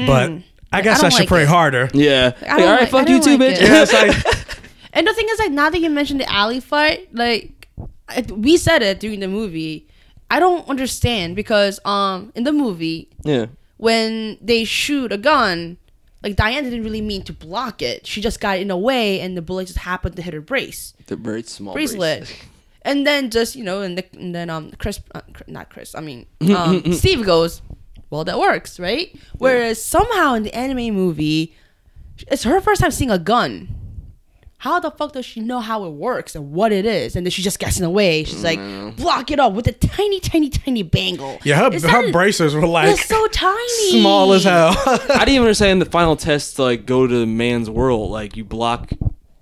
But 0.07 0.33
I 0.73 0.83
guess 0.83 0.99
I, 0.99 1.03
don't 1.03 1.11
should 1.11 1.21
like 1.21 1.29
pray 1.29 1.43
it. 1.43 1.49
harder. 1.49 1.89
Yeah. 1.93 2.33
I 2.43 2.45
Hey, 2.45 2.51
all 2.51 2.59
right, 2.71 2.81
like- 2.81 2.91
fuck 2.91 3.09
you 3.09 3.21
too, 3.21 3.37
like 3.37 3.41
bitch. 3.41 3.53
it. 3.57 3.63
Yeah, 3.63 3.83
it's 3.83 3.93
like 3.93 4.37
And 4.93 5.07
the 5.07 5.15
thing 5.15 5.27
is, 5.31 5.39
like, 5.39 5.53
now 5.53 5.71
that 5.71 5.79
you 5.81 5.91
mentioned 5.91 6.21
the 6.21 6.31
alley 6.33 6.61
fight, 6.61 7.09
like, 7.15 7.69
I- 8.09 8.23
we 8.29 8.57
said 8.57 8.83
it 8.83 9.01
during 9.01 9.21
the 9.21 9.29
movie. 9.29 9.87
I 10.31 10.39
don't 10.41 10.69
understand 10.69 11.35
because 11.37 11.81
um 11.85 12.33
in 12.35 12.45
the 12.45 12.53
movie 12.53 13.09
Yeah. 13.25 13.47
when 13.79 14.39
they 14.41 14.65
shoot 14.65 15.13
a 15.13 15.19
gun, 15.19 15.77
like 16.23 16.37
Diane 16.37 16.63
didn't 16.65 16.83
really 16.85 17.01
mean 17.01 17.23
to 17.25 17.33
block 17.33 17.83
it. 17.83 18.07
She 18.07 18.21
just 18.21 18.39
got 18.41 18.59
in 18.59 18.71
a 18.71 18.77
way, 18.79 19.21
and 19.21 19.37
the 19.37 19.43
bullet 19.43 19.67
just 19.67 19.79
happened 19.81 20.17
to 20.17 20.23
hit 20.23 20.35
her 20.35 20.41
brace 20.41 20.95
The 21.07 21.17
very 21.17 21.43
small 21.43 21.75
bracelet. 21.75 22.21
bracelet. 22.21 22.45
And 22.83 23.07
then 23.07 23.29
just 23.31 23.57
you 23.57 23.63
know, 23.65 23.83
and, 23.83 23.99
the, 23.99 24.05
and 24.19 24.35
then 24.35 24.49
um 24.51 24.71
Chris, 24.79 25.01
uh, 25.15 25.21
not 25.47 25.69
Chris, 25.71 25.95
I 25.95 26.01
mean 26.01 26.27
um, 26.57 26.93
Steve 26.95 27.25
goes, 27.27 27.61
well 28.11 28.25
that 28.25 28.39
works, 28.39 28.79
right? 28.81 29.15
Whereas 29.39 29.83
somehow 29.83 30.35
in 30.35 30.45
the 30.45 30.55
anime 30.55 30.95
movie, 30.95 31.55
it's 32.29 32.43
her 32.45 32.61
first 32.61 32.81
time 32.81 32.91
seeing 32.91 33.11
a 33.11 33.19
gun. 33.19 33.69
How 34.61 34.79
the 34.79 34.91
fuck 34.91 35.13
does 35.13 35.25
she 35.25 35.41
know 35.41 35.61
how 35.61 35.87
it 35.87 35.93
works 35.93 36.35
and 36.35 36.53
what 36.53 36.71
it 36.71 36.85
is? 36.85 37.17
And 37.17 37.25
then 37.25 37.31
she 37.31 37.41
just 37.41 37.59
gets 37.59 37.79
in 37.79 37.83
the 37.83 37.89
way. 37.89 38.25
She's 38.25 38.45
like, 38.45 38.59
mm. 38.59 38.95
block 38.95 39.31
it 39.31 39.41
up 39.41 39.55
with 39.55 39.67
a 39.67 39.73
tiny, 39.73 40.21
tiny, 40.21 40.51
tiny 40.51 40.83
bangle. 40.83 41.39
Yeah, 41.45 41.57
her, 41.71 41.75
Is 41.75 41.83
her 41.83 42.03
that- 42.03 42.13
bracers 42.13 42.55
were 42.55 42.61
They're 42.61 42.69
like 42.69 42.99
so 42.99 43.27
tiny. 43.29 43.91
small 44.03 44.35
as 44.35 44.45
hell. 44.45 44.75
I 44.87 44.97
didn't 45.21 45.29
even 45.31 45.43
understand 45.45 45.81
the 45.81 45.87
final 45.87 46.15
test 46.15 46.57
to 46.57 46.63
like 46.65 46.85
go 46.85 47.07
to 47.07 47.25
man's 47.25 47.71
world. 47.71 48.11
Like 48.11 48.37
you 48.37 48.45
block 48.45 48.91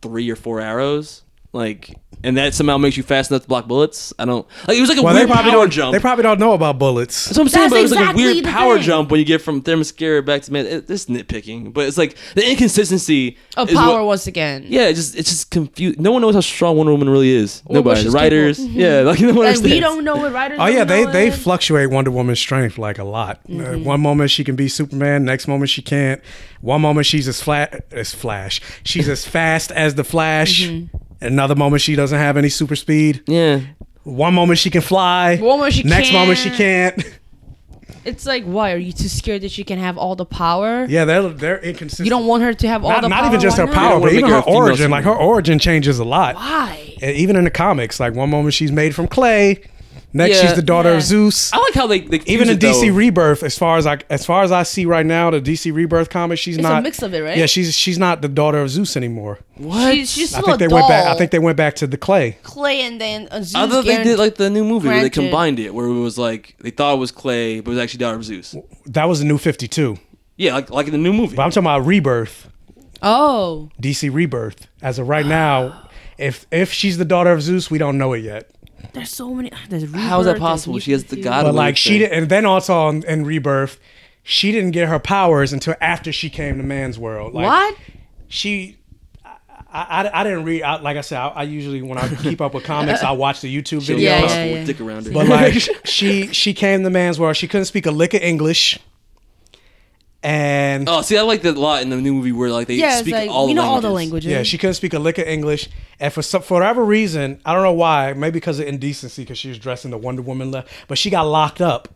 three 0.03 0.31
or 0.31 0.37
four 0.37 0.61
arrows, 0.61 1.25
like, 1.53 1.97
and 2.25 2.37
that 2.37 2.55
somehow 2.55 2.77
makes 2.79 2.97
you 2.97 3.03
fast 3.03 3.31
enough 3.31 3.43
to 3.43 3.49
block 3.49 3.67
bullets. 3.67 4.13
I 4.19 4.25
don't 4.25 4.47
like. 4.67 4.77
It 4.77 4.81
was 4.81 4.89
like 4.91 4.99
a 4.99 5.03
well, 5.03 5.15
weird 5.15 5.29
power 5.29 5.51
don't. 5.51 5.71
jump. 5.71 5.93
They 5.93 6.01
probably 6.01 6.23
don't 6.23 6.41
know 6.41 6.53
about 6.53 6.79
bullets. 6.79 7.27
That's 7.27 7.39
what 7.39 7.45
I'm 7.45 7.49
saying, 7.49 7.63
That's 7.71 7.73
but 7.75 7.79
it 7.79 7.83
was 7.83 7.91
like 7.93 7.99
a 8.01 8.03
exactly 8.03 8.25
weird 8.25 8.45
the 8.45 8.49
power 8.51 8.75
thing. 8.75 8.83
jump 8.85 9.11
when 9.11 9.21
you 9.21 9.27
get 9.27 9.41
from 9.43 9.63
Themyscira 9.63 10.25
back 10.25 10.43
to 10.43 10.53
man. 10.53 10.67
It, 10.67 10.87
this 10.87 11.07
nitpicking, 11.07 11.73
but 11.73 11.87
it's 11.87 11.99
like 11.99 12.17
the 12.35 12.49
inconsistency 12.51 13.37
Of 13.57 13.69
is 13.71 13.75
power 13.77 13.99
what- 14.01 14.07
once 14.07 14.27
again. 14.27 14.65
Yeah, 14.67 14.89
it's 14.89 14.99
just 14.99 15.17
it's 15.17 15.31
just 15.31 15.51
confused. 15.51 16.01
No 16.01 16.13
one 16.13 16.23
knows 16.23 16.35
how 16.35 16.41
strong 16.41 16.77
Wonder 16.77 16.93
Woman 16.93 17.09
really 17.09 17.31
is. 17.31 17.63
Or 17.67 17.69
what 17.69 17.75
Nobody. 17.75 18.01
The 18.01 18.05
she's 18.05 18.13
writers, 18.15 18.57
capable- 18.59 18.81
yeah, 18.81 19.01
like 19.01 19.21
no 19.21 19.27
one 19.29 19.37
Like 19.37 19.47
understands. 19.47 19.71
we 19.75 19.81
don't 19.81 20.05
know 20.05 20.17
what 20.17 20.33
writers. 20.33 20.59
Oh 20.61 20.67
don't 20.67 20.75
yeah, 20.77 20.85
they 20.85 21.05
know 21.05 21.13
they 21.13 21.29
it. 21.29 21.35
fluctuate 21.35 21.91
Wonder 21.91 22.11
Woman's 22.11 22.41
strength 22.41 22.79
like 22.79 22.99
a 22.99 23.05
lot. 23.05 23.41
Uh, 23.49 23.53
Mm-hmm. 23.69 23.85
one 23.85 24.01
moment 24.01 24.31
she 24.31 24.45
can 24.45 24.57
be 24.57 24.69
Superman, 24.69 25.25
next 25.25 25.47
moment 25.49 25.71
she 25.71 25.83
can't. 25.83 26.21
One 26.61 26.81
moment 26.81 27.07
she's 27.07 27.29
as 27.29 27.41
flat 27.43 27.85
as 27.93 28.15
Flash. 28.15 28.61
She's 28.85 29.09
as 29.09 29.27
fast 29.27 29.71
as 29.73 29.95
the 29.95 30.05
Flash. 30.05 30.63
Mm-hmm. 30.63 30.97
Another 31.21 31.55
moment 31.55 31.83
she 31.83 31.97
doesn't 31.97 32.19
have 32.19 32.37
any 32.37 32.49
super 32.49 32.77
speed. 32.77 33.23
Yeah, 33.27 33.61
One 34.05 34.35
moment 34.35 34.59
she 34.59 34.71
can 34.71 34.83
fly. 34.83 35.37
One 35.39 35.59
moment 35.59 35.75
she 35.75 35.83
next 35.83 36.13
moment 36.13 36.39
she 36.39 36.51
can't. 36.51 36.97
can't. 36.97 37.19
It's 38.05 38.25
like, 38.25 38.45
why 38.45 38.73
are 38.73 38.79
you 38.79 38.93
too 38.93 39.09
scared 39.09 39.43
that 39.43 39.51
she 39.51 39.65
can 39.65 39.79
have 39.79 39.99
all 39.99 40.15
the 40.17 40.25
power? 40.25 40.87
Yeah, 40.89 41.05
they're 41.05 41.29
they're 41.29 41.59
inconsistent. 41.59 42.07
You 42.07 42.11
don't 42.11 42.27
want 42.27 42.43
her 42.43 42.55
to 42.55 42.69
have 42.69 42.83
all 42.85 42.91
not, 42.91 43.03
the 43.03 43.09
not 43.09 43.21
power. 43.21 43.29
even 43.29 43.41
just 43.41 43.59
her 43.59 43.67
not? 43.67 43.75
power, 43.75 44.01
but 44.01 44.13
even 44.13 44.31
her 44.31 44.41
her 44.41 44.49
origin. 44.49 44.91
Like 44.91 45.05
her 45.05 45.15
origin 45.15 45.59
changes 45.59 45.99
a 45.99 46.05
lot. 46.05 46.37
Why? 46.37 46.97
And 47.03 47.15
even 47.17 47.37
in 47.37 47.45
the 47.45 47.51
comics, 47.51 48.01
like 48.01 48.15
one 48.15 48.31
moment 48.31 48.55
she's 48.55 48.73
made 48.73 48.95
from 48.95 49.09
clay, 49.09 49.61
next 50.13 50.37
Yeah. 50.37 50.43
she's 50.49 50.55
the 50.57 50.63
daughter 50.63 50.91
Yeah. 50.91 50.97
of 50.97 51.03
Zeus. 51.03 51.53
I 51.53 51.59
like 51.59 51.75
how 51.75 51.87
they, 51.87 52.01
they 52.01 52.17
even 52.27 52.49
use 52.49 52.51
in 52.51 52.57
it, 52.57 52.61
DC 52.61 52.89
though. 52.89 52.95
Rebirth, 52.95 53.43
as 53.43 53.59
far 53.59 53.77
as 53.79 53.87
I 53.87 53.99
as 54.11 54.25
far 54.27 54.43
as 54.43 54.53
I 54.53 54.63
see 54.63 54.85
right 54.87 55.05
now, 55.07 55.31
the 55.31 55.41
DC 55.41 55.73
Rebirth 55.73 56.11
comic, 56.11 56.39
she's 56.39 56.57
It's 56.57 56.65
a 56.67 56.69
not 56.69 56.83
mix 56.83 57.03
of 57.03 57.13
it, 57.15 57.21
right? 57.23 57.37
Yeah, 57.37 57.47
she's 57.47 57.75
she's 57.75 57.99
not 57.99 58.23
the 58.23 58.29
daughter 58.29 58.59
of 58.61 58.71
Zeus 58.71 58.97
anymore. 58.97 59.39
What? 59.57 59.95
She's, 59.95 60.11
she's 60.13 60.35
I 60.35 60.39
still 60.41 60.47
think 60.47 60.57
a 60.57 60.59
they 60.65 60.69
doll. 60.69 60.77
went 60.79 60.89
back. 60.89 61.07
I 61.07 61.15
think 61.19 61.31
they 61.31 61.39
went 61.39 61.57
back 61.57 61.75
to 61.77 61.87
the 61.87 61.97
clay. 61.97 62.39
clay 62.43 62.83
and 62.83 63.01
then 63.01 63.29
uh, 63.31 63.43
Zeus 63.43 63.55
I 63.55 63.67
thought 63.69 63.85
they 63.85 63.97
guaran- 63.97 64.05
did 64.05 64.19
like 64.19 64.37
the 64.37 64.51
new 64.51 64.65
movie 64.65 64.89
where 64.89 64.97
they 64.97 65.09
granted- 65.11 65.21
combined 65.21 65.59
it, 65.59 65.75
where 65.75 65.87
it 65.87 65.93
was 66.01 66.17
like 66.19 66.57
they 66.61 66.71
thought 66.71 66.95
it 66.95 66.99
was 66.99 67.11
Clay, 67.13 67.61
but 67.61 67.71
it 67.71 67.75
was 67.75 67.83
actually 67.83 67.99
daughter 67.99 68.17
of 68.17 68.25
Zeus. 68.25 68.55
That 68.87 69.05
was 69.09 69.19
the 69.21 69.25
new 69.27 69.39
Fifty 69.39 69.69
Two. 69.69 69.99
Yeah, 70.37 70.55
like 70.55 70.71
like 70.71 70.87
in 70.87 70.93
the 70.93 70.99
new 70.99 71.13
movie. 71.13 71.37
But 71.37 71.43
I'm 71.43 71.51
talking 71.51 71.65
about 71.65 71.85
Rebirth, 71.85 72.49
Oh, 73.03 73.71
DC 73.83 74.13
Rebirth. 74.13 74.67
As 74.83 74.99
of 74.99 75.09
right 75.09 75.27
now, 75.27 75.89
if 76.17 76.47
if 76.51 76.73
she's 76.73 76.99
the 76.99 77.05
daughter 77.05 77.33
of 77.33 77.43
Zeus, 77.43 77.71
we 77.71 77.79
don't 77.79 77.99
know 77.99 78.13
it 78.13 78.21
yet. 78.25 78.51
There's 78.93 79.11
so 79.11 79.35
many. 79.35 79.51
Ah, 79.53 79.59
there's 79.69 79.93
How 79.95 80.21
is 80.21 80.27
that 80.27 80.39
possible? 80.39 80.79
She 80.79 80.93
has 80.93 81.05
the 81.05 81.17
New 81.17 81.23
god- 81.23 81.45
But 81.45 81.55
like 81.55 81.77
she 81.77 81.99
did, 81.99 82.13
and 82.13 82.29
then 82.29 82.45
also 82.47 82.89
in, 82.89 83.03
in 83.05 83.25
Rebirth, 83.25 83.79
she 84.23 84.53
didn't 84.53 84.73
get 84.73 84.89
her 84.89 84.99
powers 84.99 85.53
until 85.53 85.75
after 85.81 86.13
she 86.13 86.31
came 86.31 86.59
to 86.59 86.63
man's 86.65 86.99
world. 86.99 87.35
Like, 87.35 87.47
What? 87.47 87.77
she 88.29 88.77
I, 89.71 90.03
I, 90.09 90.21
I 90.21 90.25
didn't 90.25 90.45
read 90.45 90.63
I, 90.63 90.81
like 90.81 90.97
I 90.97 91.03
said 91.03 91.19
I, 91.19 91.29
I 91.29 91.43
usually 91.43 91.83
when 91.83 91.99
I 91.99 92.09
keep 92.17 92.41
up 92.41 92.55
with 92.55 92.65
comics 92.65 93.03
I 93.03 93.11
watch 93.13 93.43
the 93.43 93.55
YouTube 93.55 93.79
videos 93.81 94.01
Yeah, 94.01 94.21
yeah, 94.25 94.45
yeah, 94.45 94.55
yeah. 94.57 94.65
dick 94.65 94.81
around 94.81 95.07
her. 95.07 95.13
but 95.13 95.27
like 95.27 95.55
she 95.85 96.29
she 96.29 96.55
came 96.55 96.83
to 96.85 96.91
man's 96.91 97.21
world 97.21 97.37
she 97.37 97.47
couldn't 97.49 97.67
speak 97.67 97.85
a 97.85 97.91
lick 97.91 98.15
of 98.15 98.23
English 98.23 98.79
and 100.29 100.89
oh, 100.89 101.01
see, 101.03 101.17
I 101.17 101.23
like 101.23 101.43
that 101.43 101.57
a 101.57 101.61
lot 101.61 101.83
in 101.83 101.89
the 101.91 101.97
new 101.97 102.13
movie 102.13 102.33
where 102.33 102.51
like 102.51 102.67
they 102.67 102.75
Yeah, 102.75 102.91
it's 102.91 102.99
speak 103.01 103.15
like 103.15 103.31
all 103.31 103.47
we 103.47 103.53
the 103.55 103.61
know 103.61 103.67
all 103.67 103.81
the 103.81 103.89
languages. 103.91 104.27
languages. 104.27 104.31
yeah 104.31 104.43
she 104.43 104.59
couldn't 104.59 104.75
speak 104.75 104.93
a 104.93 104.99
lick 104.99 105.17
of 105.19 105.27
English 105.27 105.69
and 106.01 106.13
for 106.13 106.23
some, 106.23 106.43
for 106.43 106.55
whatever 106.55 106.85
reason 106.85 107.41
I 107.45 107.55
don't 107.55 107.63
know 107.63 107.73
why 107.73 108.13
maybe 108.13 108.33
because 108.35 108.59
of 108.61 108.67
indecency 108.67 109.23
because 109.23 109.39
she 109.39 109.49
was 109.49 109.59
dressed 109.59 109.85
in 109.85 109.91
the 109.91 109.99
Wonder 109.99 110.23
Woman 110.23 110.51
le- 110.51 110.65
but 110.87 110.99
she 110.99 111.09
got 111.11 111.23
locked 111.23 111.61
up 111.61 111.89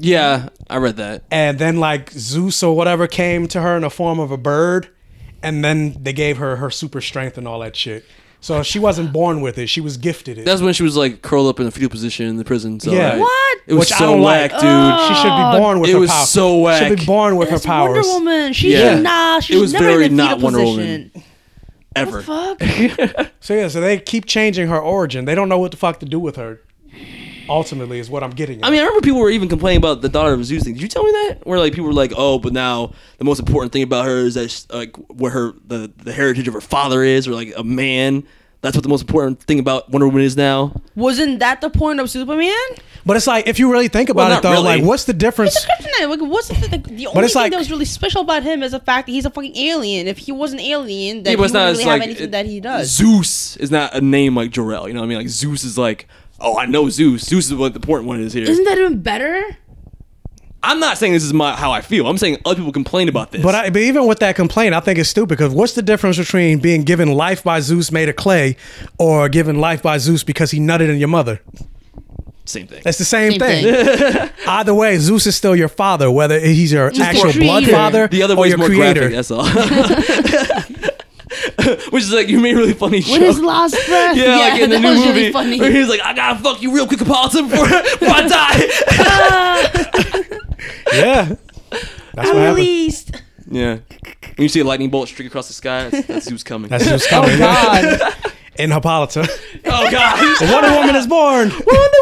Yeah, 0.00 0.48
I 0.68 0.76
read 0.78 0.96
that. 0.96 1.22
and 1.30 1.58
then 1.58 1.78
like 1.78 2.10
Zeus 2.10 2.62
or 2.62 2.74
whatever 2.76 3.06
came 3.06 3.46
to 3.48 3.60
her 3.60 3.76
in 3.76 3.82
the 3.82 3.90
form 3.90 4.18
of 4.18 4.30
a 4.32 4.36
bird, 4.36 4.88
and 5.42 5.64
then 5.64 5.96
they 6.02 6.12
gave 6.12 6.38
her 6.38 6.56
her 6.56 6.70
super 6.70 7.00
strength 7.00 7.36
and 7.38 7.46
all 7.48 7.60
that 7.60 7.74
shit. 7.76 8.04
So 8.40 8.62
she 8.62 8.78
wasn't 8.78 9.12
born 9.12 9.40
with 9.40 9.58
it; 9.58 9.68
she 9.68 9.80
was 9.80 9.96
gifted 9.96 10.38
it. 10.38 10.44
That's 10.44 10.62
when 10.62 10.72
she 10.72 10.82
was 10.84 10.96
like 10.96 11.22
curled 11.22 11.48
up 11.48 11.58
in 11.60 11.66
a 11.66 11.70
fetal 11.72 11.88
position 11.90 12.26
in 12.28 12.36
the 12.36 12.44
prison. 12.44 12.78
So 12.78 12.92
Yeah. 12.92 13.10
like, 13.14 13.20
What? 13.20 13.58
It 13.66 13.74
was 13.74 13.80
Which 13.80 13.88
so 13.98 14.06
don't 14.12 14.22
whack, 14.22 14.52
like. 14.52 14.60
dude. 14.60 14.70
Oh. 14.70 15.08
she 15.08 15.14
should 15.14 15.24
be 15.52 15.58
born 15.60 15.80
with 15.80 15.90
It 15.90 15.94
her 15.94 15.98
was 15.98 16.10
power. 16.10 16.24
so 16.26 16.58
whack. 16.58 16.86
Should 16.88 16.98
be 17.00 17.04
born 17.04 17.36
with 17.36 17.50
That's 17.50 17.64
her 17.64 17.66
powers. 17.68 18.06
Wonder 18.06 18.30
Woman. 18.30 18.52
She 18.52 18.72
Yeah. 18.72 18.94
should 18.94 19.02
not. 19.02 19.42
She 19.44 19.56
It 19.56 19.60
was 19.60 19.72
never 19.72 19.84
very 19.84 20.06
in 20.06 20.12
a 20.12 20.14
not 20.16 20.28
fetal 20.40 20.44
Wonder 20.44 20.58
position. 20.60 21.10
Woman. 21.14 21.24
Ever. 21.96 22.22
Fuck. 22.22 22.62
So 23.40 23.54
yeah, 23.54 23.68
so 23.68 23.80
they 23.80 23.98
keep 23.98 24.26
changing 24.26 24.68
her 24.68 24.78
origin. 24.78 25.24
They 25.24 25.34
don't 25.34 25.48
know 25.48 25.58
what 25.58 25.70
the 25.70 25.76
fuck 25.76 26.00
to 26.00 26.06
do 26.06 26.18
with 26.20 26.36
her. 26.36 26.60
Ultimately, 27.48 27.98
is 27.98 28.10
what 28.10 28.22
I'm 28.22 28.30
getting. 28.30 28.60
At. 28.60 28.66
I 28.66 28.70
mean, 28.70 28.80
I 28.80 28.84
remember 28.84 29.00
people 29.04 29.20
were 29.20 29.30
even 29.30 29.48
complaining 29.48 29.78
about 29.78 30.00
the 30.02 30.08
daughter 30.08 30.32
of 30.32 30.44
Zeus 30.44 30.64
thing. 30.64 30.74
Did 30.74 30.82
you 30.82 30.88
tell 30.88 31.02
me 31.04 31.10
that? 31.10 31.38
Where 31.46 31.58
like 31.58 31.72
people 31.72 31.86
were 31.86 31.92
like, 31.94 32.12
"Oh, 32.16 32.38
but 32.38 32.52
now 32.52 32.92
the 33.18 33.24
most 33.24 33.38
important 33.40 33.72
thing 33.72 33.82
about 33.82 34.04
her 34.06 34.18
is 34.18 34.34
that 34.34 34.50
she, 34.50 34.62
like 34.70 34.96
what 35.10 35.32
her 35.32 35.52
the 35.66 35.90
the 35.98 36.12
heritage 36.12 36.48
of 36.48 36.54
her 36.54 36.60
father 36.60 37.02
is, 37.02 37.26
or 37.28 37.32
like 37.32 37.52
a 37.56 37.64
man. 37.64 38.24
That's 38.60 38.74
what 38.76 38.82
the 38.82 38.88
most 38.88 39.02
important 39.02 39.40
thing 39.44 39.60
about 39.60 39.88
Wonder 39.90 40.06
Woman 40.08 40.22
is 40.22 40.36
now." 40.36 40.72
Wasn't 40.96 41.38
that 41.38 41.60
the 41.60 41.70
point 41.70 42.00
of 42.00 42.10
Superman? 42.10 42.52
but 43.06 43.16
it's 43.16 43.26
like 43.28 43.46
if 43.46 43.58
you 43.58 43.70
really 43.72 43.88
think 43.88 44.10
about 44.10 44.28
Well, 44.28 44.38
it, 44.38 44.42
though, 44.42 44.50
really. 44.50 44.64
like 44.64 44.82
what's 44.82 45.04
the 45.04 45.12
difference? 45.14 45.54
He's 45.54 45.64
a 45.64 45.68
kryptonite. 45.68 46.10
Like, 46.10 46.20
what's 46.30 46.48
the, 46.48 46.54
the, 46.68 46.78
the 46.78 47.06
only 47.06 47.24
it's 47.24 47.32
thing 47.32 47.42
like- 47.42 47.52
that 47.52 47.58
was 47.58 47.70
really 47.70 47.84
special 47.86 48.20
about 48.22 48.42
him 48.42 48.62
is 48.64 48.72
the 48.72 48.80
fact 48.80 49.06
that 49.06 49.12
he's 49.12 49.24
a 49.24 49.30
fucking 49.30 49.56
alien. 49.56 50.08
If 50.08 50.18
he 50.18 50.32
was 50.32 50.52
an 50.52 50.60
alien, 50.60 51.22
then 51.22 51.24
Yeah, 51.24 51.30
he 51.30 51.36
but 51.36 51.40
wouldn't 51.42 51.54
not 51.54 51.70
really 51.70 51.84
have 51.84 51.92
like 52.00 52.02
anything 52.02 52.24
it- 52.24 52.30
that 52.32 52.46
he 52.46 52.60
does. 52.60 52.90
Zeus 52.90 53.56
is 53.58 53.70
not 53.70 53.94
a 53.94 54.00
name 54.00 54.34
like 54.36 54.50
Jor-El. 54.50 54.88
You 54.88 54.94
know 54.94 55.00
what 55.00 55.06
I 55.06 55.08
mean? 55.08 55.18
Like 55.18 55.28
Zeus 55.28 55.62
is 55.64 55.78
like, 55.78 56.06
oh, 56.40 56.58
I 56.58 56.66
know 56.66 56.88
Zeus. 56.88 57.22
Zeus 57.24 57.46
is 57.46 57.54
what 57.54 57.72
the 57.74 57.78
important 57.78 58.08
one 58.08 58.20
is 58.20 58.32
here. 58.32 58.44
Isn't 58.44 58.64
that 58.64 58.78
even 58.78 59.00
better? 59.02 59.42
I'm 60.62 60.80
not 60.80 60.98
saying 60.98 61.12
this 61.12 61.22
is 61.22 61.32
my 61.32 61.54
how 61.54 61.70
I 61.70 61.80
feel. 61.80 62.08
I'm 62.08 62.18
saying 62.18 62.38
other 62.44 62.56
people 62.56 62.72
complain 62.72 63.08
about 63.08 63.30
this. 63.30 63.42
But, 63.42 63.54
I, 63.54 63.70
but 63.70 63.80
even 63.80 64.06
with 64.06 64.18
that 64.18 64.34
complaint, 64.34 64.74
I 64.74 64.80
think 64.80 64.98
it's 64.98 65.08
stupid 65.08 65.38
because 65.38 65.54
what's 65.54 65.74
the 65.74 65.82
difference 65.82 66.18
between 66.18 66.58
being 66.58 66.82
given 66.82 67.12
life 67.12 67.44
by 67.44 67.60
Zeus 67.60 67.92
made 67.92 68.08
of 68.08 68.16
clay 68.16 68.56
or 68.98 69.28
given 69.28 69.60
life 69.60 69.82
by 69.82 69.98
Zeus 69.98 70.24
because 70.24 70.50
he 70.50 70.58
nutted 70.58 70.88
in 70.90 70.98
your 70.98 71.08
mother? 71.08 71.40
same 72.48 72.66
thing. 72.66 72.80
That's 72.82 72.98
the 72.98 73.04
same, 73.04 73.32
Same 73.32 73.40
thing. 73.40 73.64
thing. 73.64 74.30
Either 74.46 74.74
way, 74.74 74.96
Zeus 74.96 75.26
is 75.26 75.36
still 75.36 75.54
your 75.54 75.68
father, 75.68 76.10
whether 76.10 76.40
he's 76.40 76.72
your 76.72 76.90
actual 77.00 77.32
blood 77.32 77.66
father 77.66 78.08
The 78.08 78.22
other 78.22 78.34
or 78.34 78.40
way 78.40 78.48
is 78.48 78.52
your 78.52 78.58
more 78.58 78.68
creator. 78.68 79.10
graphic. 79.10 79.16
That's 79.16 79.30
all. 79.30 79.44
Which 81.90 82.04
is 82.04 82.12
like 82.12 82.28
you 82.28 82.38
made 82.40 82.54
a 82.54 82.58
really 82.58 82.72
funny 82.72 82.98
With 82.98 83.20
his 83.20 83.40
last 83.40 83.74
breath. 83.86 84.16
Yeah, 84.16 84.36
like 84.36 84.60
in 84.62 84.70
the 84.70 84.78
new 84.78 84.94
movie, 84.94 85.08
really 85.08 85.32
funny. 85.32 85.58
where 85.58 85.72
he's 85.72 85.88
like, 85.88 86.00
"I 86.00 86.12
gotta 86.14 86.38
fuck 86.40 86.62
you 86.62 86.72
real 86.72 86.86
quick, 86.86 87.00
Hippolyta, 87.00 87.42
before, 87.42 87.66
before 87.98 88.08
I 88.08 88.28
die." 88.28 88.58
yeah, 90.92 91.24
that's 91.24 91.40
what 92.14 92.18
At 92.18 92.26
happened. 92.26 92.54
least. 92.56 93.22
yeah. 93.50 93.78
When 94.36 94.44
you 94.44 94.48
see 94.48 94.60
a 94.60 94.64
lightning 94.64 94.90
bolt 94.90 95.08
streak 95.08 95.26
across 95.26 95.48
the 95.48 95.54
sky, 95.54 95.88
that's, 95.88 96.06
that's 96.06 96.26
Zeus 96.26 96.44
coming. 96.44 96.70
That's 96.70 96.84
Zeus 96.84 97.06
oh, 97.06 97.10
coming. 97.10 97.34
Oh 97.34 97.38
God. 97.38 98.14
In 98.56 98.70
Hippolyta, 98.70 99.26
oh 99.66 99.90
god, 99.90 100.50
Wonder 100.50 100.70
Woman 100.78 100.96
is 100.96 101.06
born. 101.06 101.48
Wonder 101.48 101.98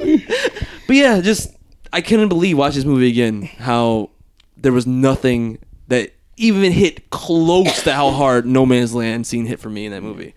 Woman. 0.00 0.22
but 0.86 0.96
yeah, 0.96 1.20
just 1.20 1.54
I 1.92 2.00
couldn't 2.02 2.28
believe 2.28 2.56
watching 2.58 2.76
this 2.76 2.84
movie 2.84 3.08
again 3.08 3.42
how 3.42 4.10
there 4.56 4.72
was 4.72 4.86
nothing 4.86 5.58
that 5.88 6.14
even 6.36 6.72
hit 6.72 7.10
close 7.10 7.82
to 7.84 7.92
how 7.92 8.10
hard 8.10 8.46
No 8.46 8.64
Man's 8.66 8.94
Land 8.94 9.26
scene 9.26 9.46
hit 9.46 9.60
for 9.60 9.70
me 9.70 9.86
in 9.86 9.92
that 9.92 10.02
movie. 10.02 10.34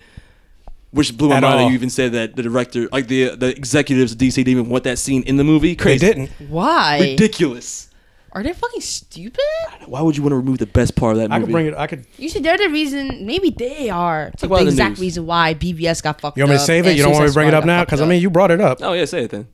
Which 0.92 1.18
blew 1.18 1.30
my 1.30 1.38
At 1.38 1.44
mind 1.44 1.60
that 1.60 1.68
you 1.68 1.74
even 1.74 1.90
said 1.90 2.14
that 2.14 2.36
the 2.38 2.44
director, 2.44 2.88
like 2.92 3.08
the 3.08 3.36
the 3.36 3.48
executives 3.48 4.14
of 4.14 4.18
DC, 4.18 4.36
didn't 4.36 4.48
even 4.50 4.70
want 4.70 4.86
that 4.86 4.98
scene 4.98 5.24
in 5.24 5.36
the 5.38 5.44
movie. 5.44 5.70
They 5.70 5.76
Crazy, 5.76 6.06
didn't. 6.08 6.30
Why? 6.50 7.00
ridiculous. 7.00 7.90
Are 8.32 8.44
they 8.44 8.54
fucking 8.54 8.82
stupid? 8.82 9.40
Why 9.88 10.02
would 10.02 10.16
you 10.18 10.24
want 10.24 10.32
to 10.34 10.38
remove 10.38 10.58
the 10.58 10.66
best 10.68 10.96
part 10.96 11.14
of 11.14 11.18
that 11.20 11.30
movie? 11.30 11.42
I 11.42 11.46
could 11.46 11.52
bring 11.52 11.66
it. 11.68 11.74
I 11.76 11.88
could. 11.88 12.06
You 12.18 12.30
see, 12.30 12.40
they're 12.40 12.58
the 12.58 12.70
reason. 12.70 13.26
Maybe 13.26 13.50
they 13.50 13.90
are 13.90 14.32
Talk 14.32 14.40
the 14.40 14.46
about 14.48 14.60
the 14.60 14.68
exact 14.68 14.90
news. 14.92 15.00
reason 15.02 15.26
why 15.26 15.54
BVS 15.54 16.02
got 16.04 16.20
fucked 16.22 16.34
up. 16.34 16.38
You 16.38 16.44
want 16.44 16.52
me 16.52 16.58
to 16.58 16.64
save 16.64 16.86
it? 16.86 16.90
and 16.90 16.98
You 16.98 17.04
don't 17.04 17.12
want 17.14 17.24
me 17.24 17.28
to 17.28 17.32
Suicide 17.34 17.40
bring 17.40 17.48
it 17.48 17.52
Squad 17.52 17.58
up 17.58 17.64
got 17.64 17.68
now? 17.68 17.80
fucked 17.80 17.88
Because 17.90 18.02
I 18.02 18.04
up. 18.04 18.10
mean, 18.10 18.22
you 18.22 18.30
brought 18.30 18.52
it 18.52 18.62
up. 18.62 18.78
Oh 18.82 18.94
yeah, 18.94 19.06
say 19.06 19.24
it 19.24 19.32
then. 19.32 19.48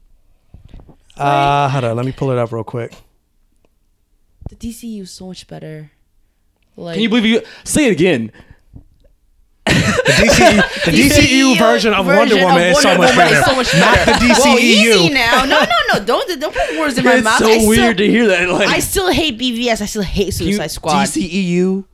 Uh, 1.18 1.70
hold 1.70 1.84
on. 1.84 1.96
Let 1.96 2.06
me 2.06 2.12
pull 2.12 2.32
it 2.32 2.38
up 2.38 2.52
real 2.52 2.64
quick. 2.64 2.94
the 4.50 4.56
DCU 4.56 5.02
is 5.02 5.12
so 5.12 5.28
much 5.28 5.48
better. 5.48 5.92
Like, 6.76 6.96
Can 6.96 7.04
you 7.04 7.10
believe 7.10 7.26
you 7.26 7.42
say 7.64 7.88
it 7.88 7.92
again? 7.92 8.32
The 9.66 9.72
DCEU, 9.74 10.86
the 10.86 10.92
DCEU 11.10 11.58
version 11.58 11.94
of 11.94 12.06
Wonder 12.06 12.34
version 12.36 12.44
Woman 12.44 12.64
is 12.64 12.82
so 12.82 12.90
Wonder 12.90 13.02
much 13.08 13.16
Woman 13.16 13.32
better. 13.32 13.46
so 13.46 13.56
much 13.56 13.74
Not 13.76 13.96
better. 14.06 14.28
the 14.28 14.34
Whoa, 14.36 14.58
easy 14.58 15.14
now. 15.14 15.46
No, 15.46 15.60
no, 15.60 15.76
no. 16.00 16.06
Don't 16.06 16.40
don't 16.40 16.54
put 16.56 16.80
words 16.80 16.98
in 16.98 17.06
my 17.06 17.20
mouth. 17.20 17.20
It's 17.20 17.24
mouth. 17.26 17.40
so 17.40 17.48
I 17.48 17.58
still- 17.60 17.70
weird 17.70 17.98
to 17.98 18.08
hear 18.08 18.28
that. 18.28 18.50
Like 18.50 18.68
I 18.70 18.80
still 18.80 19.12
hate 19.12 19.38
BVS. 19.40 19.82
I 19.82 19.86
still 19.86 20.02
hate 20.02 20.34
Suicide 20.34 20.68
Squad. 20.72 20.94
DCEU 21.06 21.86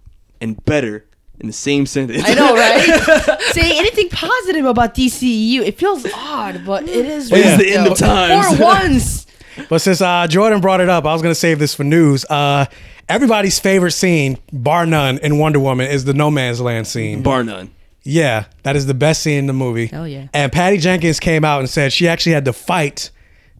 and 0.41 0.63
better 0.65 1.05
in 1.39 1.47
the 1.47 1.53
same 1.53 1.85
sentence. 1.85 2.23
I 2.25 2.33
know, 2.33 2.55
right? 2.55 3.41
Saying 3.51 3.77
anything 3.77 4.09
positive 4.09 4.65
about 4.65 4.95
DCEU, 4.95 5.61
it 5.65 5.77
feels 5.77 6.05
odd, 6.13 6.63
but 6.65 6.83
it 6.87 7.05
is. 7.05 7.29
It's 7.31 7.57
the 7.61 7.73
end 7.73 7.87
of 7.87 7.97
though. 7.97 8.05
times. 8.07 8.57
For 8.57 8.63
once. 8.63 9.27
But 9.69 9.79
since 9.79 10.01
uh, 10.01 10.27
Jordan 10.27 10.61
brought 10.61 10.81
it 10.81 10.89
up, 10.89 11.05
I 11.05 11.13
was 11.13 11.21
gonna 11.21 11.35
save 11.35 11.59
this 11.59 11.73
for 11.75 11.83
news. 11.83 12.25
Uh, 12.25 12.65
everybody's 13.09 13.59
favorite 13.59 13.91
scene, 13.91 14.37
bar 14.51 14.85
none, 14.85 15.17
in 15.19 15.37
Wonder 15.37 15.59
Woman 15.59 15.89
is 15.89 16.05
the 16.05 16.13
No 16.13 16.31
Man's 16.31 16.61
Land 16.61 16.87
scene. 16.87 17.23
Bar 17.23 17.43
none. 17.43 17.71
Yeah, 18.03 18.45
that 18.63 18.75
is 18.75 18.85
the 18.85 18.93
best 18.93 19.21
scene 19.21 19.39
in 19.39 19.47
the 19.47 19.53
movie. 19.53 19.87
Hell 19.87 20.07
yeah. 20.07 20.27
And 20.33 20.51
Patty 20.51 20.77
Jenkins 20.77 21.19
came 21.19 21.43
out 21.43 21.59
and 21.59 21.69
said 21.69 21.91
she 21.91 22.07
actually 22.07 22.31
had 22.33 22.45
to 22.45 22.53
fight 22.53 23.11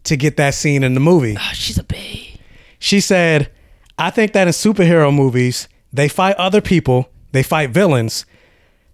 to 0.04 0.16
get 0.16 0.38
that 0.38 0.54
scene 0.54 0.82
in 0.82 0.94
the 0.94 1.00
movie. 1.00 1.36
Oh, 1.38 1.50
she's 1.52 1.76
a 1.76 1.84
babe. 1.84 2.38
She 2.78 3.00
said, 3.00 3.50
I 3.98 4.10
think 4.10 4.32
that 4.32 4.46
in 4.46 4.52
superhero 4.52 5.14
movies, 5.14 5.68
they 5.92 6.08
fight 6.08 6.36
other 6.36 6.60
people, 6.60 7.10
they 7.32 7.42
fight 7.42 7.70
villains. 7.70 8.24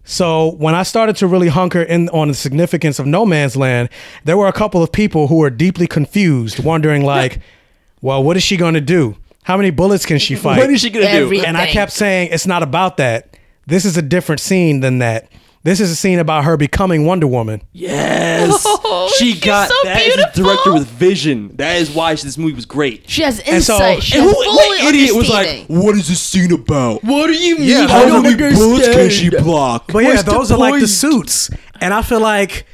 So 0.02 0.52
when 0.56 0.74
I 0.74 0.82
started 0.82 1.16
to 1.16 1.26
really 1.26 1.48
hunker 1.48 1.82
in 1.82 2.08
on 2.10 2.28
the 2.28 2.34
significance 2.34 2.98
of 2.98 3.06
No 3.06 3.24
Man's 3.24 3.56
Land, 3.56 3.88
there 4.24 4.36
were 4.36 4.48
a 4.48 4.52
couple 4.52 4.82
of 4.82 4.92
people 4.92 5.28
who 5.28 5.36
were 5.36 5.50
deeply 5.50 5.86
confused, 5.86 6.62
wondering 6.62 7.04
like, 7.04 7.40
well, 8.02 8.22
what 8.22 8.36
is 8.36 8.42
she 8.42 8.56
going 8.56 8.74
to 8.74 8.80
do? 8.80 9.16
How 9.44 9.56
many 9.56 9.70
bullets 9.70 10.04
can 10.04 10.18
she 10.18 10.34
fight? 10.44 10.58
What 10.58 10.70
is 10.70 10.80
she 10.80 10.90
gonna 10.90 11.06
do? 11.06 11.12
Every- 11.24 11.44
and 11.46 11.56
I 11.56 11.66
kept 11.68 11.92
saying 11.92 12.30
it's 12.32 12.46
not 12.46 12.62
about 12.62 12.96
that. 12.98 13.36
This 13.66 13.84
is 13.86 13.96
a 13.96 14.02
different 14.02 14.40
scene 14.40 14.80
than 14.80 14.98
that. 14.98 15.28
This 15.62 15.80
is 15.80 15.90
a 15.90 15.96
scene 15.96 16.18
about 16.18 16.44
her 16.44 16.58
becoming 16.58 17.06
Wonder 17.06 17.26
Woman. 17.26 17.62
Yes. 17.72 18.62
Oh, 18.86 19.10
she 19.18 19.32
she's 19.32 19.40
got 19.42 19.68
so 19.68 19.74
that 19.84 20.00
is 20.02 20.14
a 20.14 20.16
beautiful. 20.18 20.44
director 20.44 20.72
with 20.74 20.86
vision. 20.86 21.56
That 21.56 21.76
is 21.78 21.90
why 21.90 22.14
this 22.14 22.36
movie 22.38 22.52
was 22.54 22.66
great. 22.66 23.08
She 23.08 23.22
has 23.22 23.40
And 23.40 23.62
so- 23.64 23.74
insight. 23.74 24.02
she 24.02 24.18
And 24.18 24.26
has 24.26 24.34
who, 24.36 24.44
fully 24.44 24.56
what 24.56 24.94
idiot 24.94 25.14
was 25.16 25.28
like, 25.30 25.46
understanding. 25.48 25.82
"What 25.84 25.96
is 25.96 26.08
this 26.08 26.20
scene 26.20 26.52
about? 26.52 27.02
What 27.02 27.26
do 27.28 27.32
you 27.32 27.58
mean? 27.58 27.68
Yeah, 27.68 27.88
How 27.88 28.00
those 28.04 28.12
are 28.12 28.22
many 28.22 28.34
the 28.36 28.54
bullets 28.54 28.88
can 28.88 29.10
she 29.10 29.30
block?" 29.30 29.90
But 29.92 30.00
yeah, 30.00 30.08
What's 30.10 30.22
the 30.24 30.30
those 30.32 30.52
are 30.52 30.58
like 30.58 30.74
the 30.74 30.80
point? 30.80 30.90
suits. 30.90 31.50
And 31.80 31.92
I 31.94 32.02
feel 32.02 32.20
like 32.20 32.66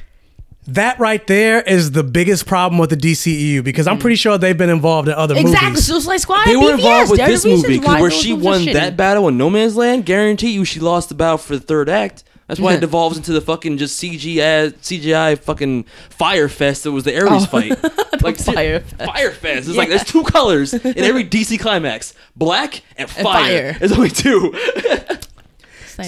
that 0.75 0.99
right 0.99 1.27
there 1.27 1.61
is 1.63 1.93
the 1.93 2.03
biggest 2.03 2.47
problem 2.47 2.79
with 2.79 2.91
the 2.91 2.97
DCEU 2.97 3.63
because 3.63 3.87
I'm 3.87 3.99
mm. 3.99 4.01
pretty 4.01 4.17
sure 4.17 4.39
they've 4.39 4.57
been 4.57 4.71
involved 4.71 5.09
in 5.09 5.15
other 5.15 5.35
movies. 5.35 5.51
Exactly. 5.51 5.71
movies. 5.71 5.87
Suicide 5.87 6.17
Squad. 6.19 6.47
They 6.47 6.57
were 6.57 6.63
BVS. 6.63 6.75
involved 6.75 7.11
with 7.11 7.21
this 7.21 7.45
movie 7.45 7.57
reasons 7.57 7.79
because 7.81 7.95
why 7.95 8.01
where 8.01 8.11
she 8.11 8.33
won 8.33 8.65
that 8.67 8.97
battle 8.97 9.29
in 9.29 9.39
No 9.39 9.51
Man's 9.51 9.77
Land, 9.77 10.07
guarantee 10.07 10.51
you 10.51 10.65
she 10.65 10.81
lost 10.81 11.09
the 11.09 11.15
battle 11.15 11.39
for 11.39 11.57
the 11.57 11.65
third 11.65 11.89
act. 11.89 12.25
That's 12.47 12.59
why 12.59 12.75
it 12.75 12.81
devolves 12.81 13.17
into 13.17 13.33
the 13.33 13.41
fucking 13.41 13.79
just 13.79 14.03
CGI, 14.03 14.73
CGI 14.73 15.39
fucking 15.39 15.85
fire 16.09 16.49
fest 16.49 16.83
that 16.83 16.91
was 16.91 17.05
the 17.05 17.17
Ares 17.17 17.31
oh. 17.31 17.47
fight. 17.47 17.81
like 18.23 18.41
Oh. 18.41 18.53
Fire 18.53 18.81
Fest. 18.81 19.05
Fire 19.13 19.31
fest. 19.31 19.69
It's 19.69 19.77
like 19.77 19.89
there's 19.89 20.05
two 20.05 20.25
colors 20.25 20.75
in 20.85 20.99
every 20.99 21.25
DC 21.25 21.61
climax: 21.61 22.13
black 22.35 22.83
and 22.97 23.09
fire. 23.09 23.23
fire. 23.23 23.73
There's 23.79 23.93
only 23.93 24.11
two. 24.11 24.55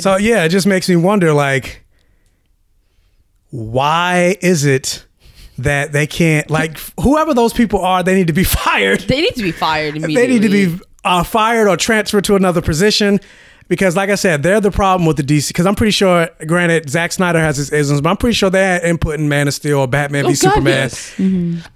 So 0.01 0.17
yeah, 0.17 0.45
it 0.45 0.49
just 0.49 0.67
makes 0.67 0.89
me 0.89 0.97
wonder 0.97 1.35
like 1.35 1.82
why 3.53 4.37
is 4.41 4.65
it 4.65 5.07
that 5.59 5.93
they 5.93 6.07
can't 6.07 6.51
like 6.51 6.79
whoever 7.01 7.35
those 7.35 7.53
people 7.53 7.81
are, 7.81 8.03
they 8.03 8.15
need 8.15 8.27
to 8.27 8.33
be 8.33 8.45
fired. 8.65 9.01
They 9.01 9.21
need 9.21 9.35
to 9.37 9.43
be 9.43 9.53
fired 9.53 9.97
immediately. 9.97 10.15
They 10.21 10.27
need 10.27 10.43
to 10.43 10.49
be 10.79 10.85
uh, 11.05 11.23
fired 11.23 11.69
or 11.69 11.77
transferred 11.77 12.25
to 12.25 12.35
another 12.37 12.61
position. 12.63 13.21
Because, 13.69 13.97
like 13.97 14.11
I 14.11 14.17
said, 14.17 14.43
they're 14.43 14.61
the 14.61 14.71
problem 14.73 15.07
with 15.07 15.17
the 15.17 15.23
DC. 15.23 15.49
Because 15.49 15.67
I'm 15.67 15.75
pretty 15.77 15.93
sure, 15.93 16.29
granted, 16.47 16.91
Zack 16.91 17.13
Snyder 17.13 17.39
has 17.39 17.57
his 17.57 17.71
isms, 17.71 18.01
but 18.03 18.11
I'm 18.11 18.17
pretty 18.19 18.35
sure 18.35 18.51
they 18.51 18.61
had 18.63 18.83
input 18.83 19.15
in 19.19 19.29
Man 19.31 19.49
of 19.49 19.55
Steel 19.55 19.79
or 19.79 19.87
Batman 19.89 20.25
v 20.25 20.27
Oh, 20.27 20.31
God, 20.33 20.37
Superman. 20.37 20.73
yes. 20.75 21.15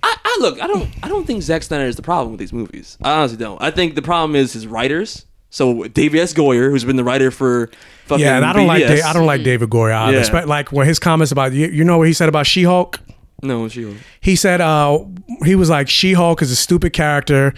I, 0.03 0.17
I 0.25 0.37
look. 0.41 0.61
I 0.61 0.67
don't. 0.67 0.89
I 1.03 1.09
don't 1.09 1.27
think 1.27 1.43
Zack 1.43 1.63
Snyder 1.63 1.85
is 1.87 1.97
the 1.97 2.03
problem 2.03 2.33
with 2.33 2.41
these 2.41 2.53
movies. 2.53 2.99
I 3.03 3.13
honestly 3.19 3.39
don't. 3.39 3.63
I 3.63 3.71
think 3.71 3.95
the 3.95 4.03
problem 4.03 4.35
is 4.37 4.53
his 4.53 4.67
writers. 4.67 5.25
So 5.57 5.85
David 5.85 6.21
S. 6.21 6.35
Goyer, 6.35 6.69
who's 6.71 6.85
been 6.85 6.97
the 6.97 7.05
writer 7.05 7.31
for 7.31 7.71
fucking 8.05 8.23
Yeah, 8.23 8.37
and 8.37 8.45
I 8.45 8.53
don't 8.53 8.67
like 8.67 8.83
BVS. 8.83 9.01
Da- 9.01 9.09
I 9.09 9.13
don't 9.15 9.25
like 9.25 9.43
David 9.43 9.71
Goyer 9.71 9.91
either. 9.95 10.19
Yeah. 10.19 10.23
Espe- 10.23 10.47
Like 10.47 10.71
when 10.71 10.87
his 10.87 10.99
comments 10.99 11.33
about 11.33 11.55
you, 11.55 11.69
you 11.69 11.83
know 11.83 11.97
what 11.97 12.07
he 12.09 12.13
said 12.13 12.29
about 12.29 12.47
She 12.47 12.65
Hulk. 12.65 13.01
No, 13.43 13.67
she. 13.69 13.85
Hulk. 13.85 13.97
He 14.21 14.37
said 14.37 14.61
uh, 14.61 14.99
he 15.47 15.55
was 15.55 15.71
like 15.71 15.89
She 15.89 16.13
Hulk 16.13 16.43
is 16.43 16.51
a 16.51 16.57
stupid 16.57 16.93
character. 16.93 17.55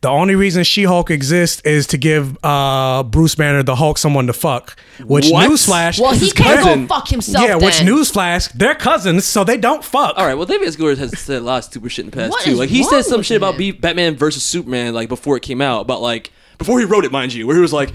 The 0.00 0.08
only 0.08 0.36
reason 0.36 0.62
She 0.62 0.84
Hulk 0.84 1.10
exists 1.10 1.60
is 1.62 1.88
to 1.88 1.98
give 1.98 2.38
uh, 2.44 3.02
Bruce 3.02 3.34
Banner 3.34 3.64
the 3.64 3.74
Hulk 3.74 3.98
someone 3.98 4.28
to 4.28 4.32
fuck. 4.32 4.78
Which 5.04 5.28
What? 5.28 5.50
newsflash? 5.50 5.98
Well, 6.00 6.12
he 6.14 6.30
can't 6.30 6.60
cousin. 6.60 6.86
go 6.86 6.94
fuck 6.94 7.08
himself. 7.08 7.44
Yeah, 7.44 7.56
which 7.56 7.80
newsflash? 7.80 8.52
They're 8.52 8.76
cousins, 8.76 9.24
so 9.24 9.42
they 9.42 9.56
don't 9.56 9.84
fuck. 9.84 10.14
All 10.16 10.24
right. 10.24 10.34
Well, 10.36 10.46
David 10.46 10.68
S. 10.68 10.76
Goyer 10.76 10.96
has 10.96 11.18
said 11.18 11.42
a 11.42 11.44
lot 11.44 11.58
of 11.58 11.64
stupid 11.64 11.90
shit 11.90 12.04
in 12.04 12.10
the 12.12 12.16
past 12.16 12.30
What 12.30 12.42
too. 12.44 12.54
Like 12.54 12.70
he 12.70 12.84
said 12.84 13.02
some 13.02 13.18
with 13.18 13.26
shit 13.26 13.36
about 13.38 13.54
him? 13.54 13.58
B- 13.58 13.70
Batman 13.72 14.16
versus 14.16 14.44
Superman, 14.44 14.94
like 14.94 15.08
before 15.08 15.36
it 15.36 15.42
came 15.42 15.60
out, 15.60 15.80
about 15.80 16.00
like 16.00 16.30
before 16.60 16.78
he 16.78 16.84
wrote 16.84 17.04
it, 17.04 17.10
mind 17.10 17.32
you, 17.32 17.46
where 17.46 17.56
he 17.56 17.62
was 17.62 17.72
like, 17.72 17.90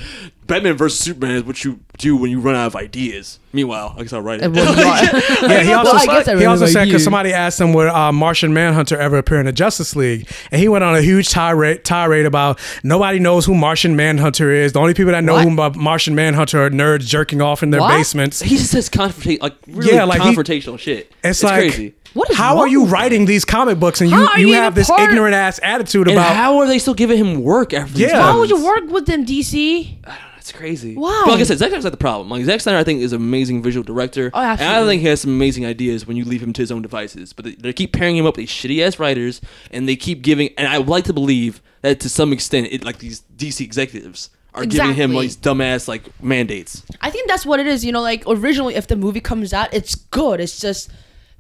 "Batman 0.47 0.75
versus 0.75 0.99
Superman 0.99 1.35
is 1.37 1.43
what 1.43 1.63
you 1.63 1.79
do 1.99 2.17
when 2.17 2.31
you 2.31 2.39
run 2.39 2.55
out 2.55 2.65
of 2.67 2.75
ideas." 2.75 3.39
Meanwhile, 3.53 3.93
I 3.97 4.01
guess 4.01 4.11
I'll 4.11 4.21
write 4.21 4.41
it. 4.41 4.45
And 4.45 4.55
Yeah, 4.55 5.61
he 5.63 5.71
also, 5.73 5.93
Well, 5.93 6.01
I 6.01 6.05
guess 6.07 6.27
I 6.27 6.35
he 6.37 6.45
also 6.45 6.65
said 6.65 6.85
because 6.85 7.03
somebody 7.03 7.31
asked 7.31 7.61
him 7.61 7.73
would 7.73 7.87
uh, 7.87 8.11
Martian 8.11 8.53
Manhunter 8.53 8.97
ever 8.99 9.17
appear 9.17 9.39
in 9.39 9.45
the 9.45 9.51
Justice 9.51 9.95
League, 9.95 10.27
and 10.51 10.59
he 10.59 10.67
went 10.67 10.83
on 10.83 10.95
a 10.95 11.01
huge 11.01 11.29
tirade, 11.29 11.85
tirade 11.85 12.25
about 12.25 12.59
nobody 12.83 13.19
knows 13.19 13.45
who 13.45 13.53
Martian 13.53 13.95
Manhunter 13.95 14.51
is. 14.51 14.73
The 14.73 14.79
only 14.79 14.93
people 14.95 15.11
that 15.13 15.23
know 15.23 15.35
What? 15.45 15.73
who 15.75 15.79
Martian 15.79 16.15
Manhunter 16.15 16.65
are 16.65 16.69
nerds 16.71 17.05
jerking 17.07 17.41
off 17.41 17.61
in 17.63 17.69
their 17.69 17.81
What? 17.81 17.89
basements. 17.89 18.41
he 18.41 18.57
just 18.57 18.71
says 18.71 18.89
confrontation, 18.89 19.41
like 19.41 19.53
really 19.67 19.93
Yeah, 19.93 20.03
like 20.05 20.21
he- 20.21 20.29
confrontational 20.35 20.79
shit. 20.79 21.11
It's, 21.23 21.41
It's, 21.41 21.43
like, 21.43 21.71
crazy. 21.71 21.93
What 22.15 22.29
is 22.31 22.37
how 22.37 22.57
are 22.59 22.67
you 22.67 22.81
with 22.83 22.91
writing 22.91 23.25
these 23.25 23.45
comic 23.45 23.79
books 23.79 24.01
and 24.01 24.09
you, 24.09 24.15
How 24.15 24.31
are 24.31 24.39
you 24.39 24.47
you 24.47 24.53
have 24.55 24.73
this 24.73 24.87
part- 24.89 25.01
ignorant 25.11 25.35
ass 25.35 25.59
attitude 25.61 26.07
And 26.07 26.17
about? 26.17 26.35
how 26.35 26.57
are 26.57 26.65
they 26.67 26.79
still 26.79 26.93
giving 26.95 27.17
him 27.17 27.43
work 27.43 27.73
after 27.73 27.93
these 27.93 28.07
Yeah. 28.09 28.21
How 28.21 28.39
would 28.39 28.49
you 28.49 28.55
movies? 28.55 28.67
work 28.67 28.89
with 28.89 29.05
them, 29.05 29.25
DC? 29.25 29.97
It's 30.37 30.51
crazy. 30.51 30.95
Why? 30.95 31.23
But 31.25 31.31
like 31.31 31.39
I 31.41 31.43
said, 31.43 31.57
Zack 31.57 31.69
Snyder's 31.69 31.83
not 31.85 31.91
the 31.91 31.97
problem. 31.97 32.29
Like 32.29 32.45
Zack 32.45 32.61
Snyder, 32.61 32.77
I 32.77 32.83
think 32.83 33.01
is 33.01 33.13
an 33.13 33.19
amazing 33.21 33.61
visual 33.63 33.83
director. 33.83 34.29
Oh, 34.33 34.39
And 34.39 34.47
I 34.47 34.51
absolutely. 34.53 34.87
think 34.93 35.01
he 35.01 35.07
has 35.07 35.21
some 35.21 35.31
amazing 35.31 35.65
ideas 35.65 36.05
when 36.07 36.17
you 36.17 36.23
leave 36.23 36.41
him 36.41 36.53
to 36.53 36.61
his 36.61 36.71
own 36.71 36.81
devices. 36.83 37.33
But 37.33 37.45
they, 37.45 37.55
they 37.55 37.73
keep 37.73 37.93
pairing 37.93 38.15
him 38.15 38.25
up 38.27 38.37
with 38.37 38.47
these 38.47 38.51
shitty 38.51 38.85
ass 38.85 38.97
writers, 38.99 39.41
and 39.71 39.89
they 39.89 39.95
keep 39.95 40.21
giving. 40.21 40.49
And 40.57 40.67
I 40.67 40.77
would 40.77 40.87
like 40.87 41.03
to 41.05 41.13
believe 41.13 41.61
that 41.81 41.99
to 42.01 42.09
some 42.09 42.31
extent, 42.31 42.67
it 42.71 42.85
like 42.85 42.99
these 42.99 43.23
DC 43.35 43.59
executives 43.61 44.29
are 44.53 44.65
giving 44.65 44.93
him 44.93 45.11
Exactly. 45.11 45.15
like 45.15 45.23
these 45.23 45.37
dumbass 45.37 45.87
like 45.87 46.23
mandates. 46.23 46.83
I 47.01 47.09
think 47.09 47.27
that's 47.27 47.45
what 47.45 47.59
it 47.59 47.65
is. 47.67 47.83
You 47.83 47.91
know, 47.91 48.01
like 48.01 48.23
originally, 48.27 48.75
if 48.75 48.85
the 48.87 48.95
movie 48.95 49.19
comes 49.21 49.51
out, 49.51 49.73
it's 49.73 49.95
good. 49.95 50.39
It's 50.39 50.59
just 50.59 50.91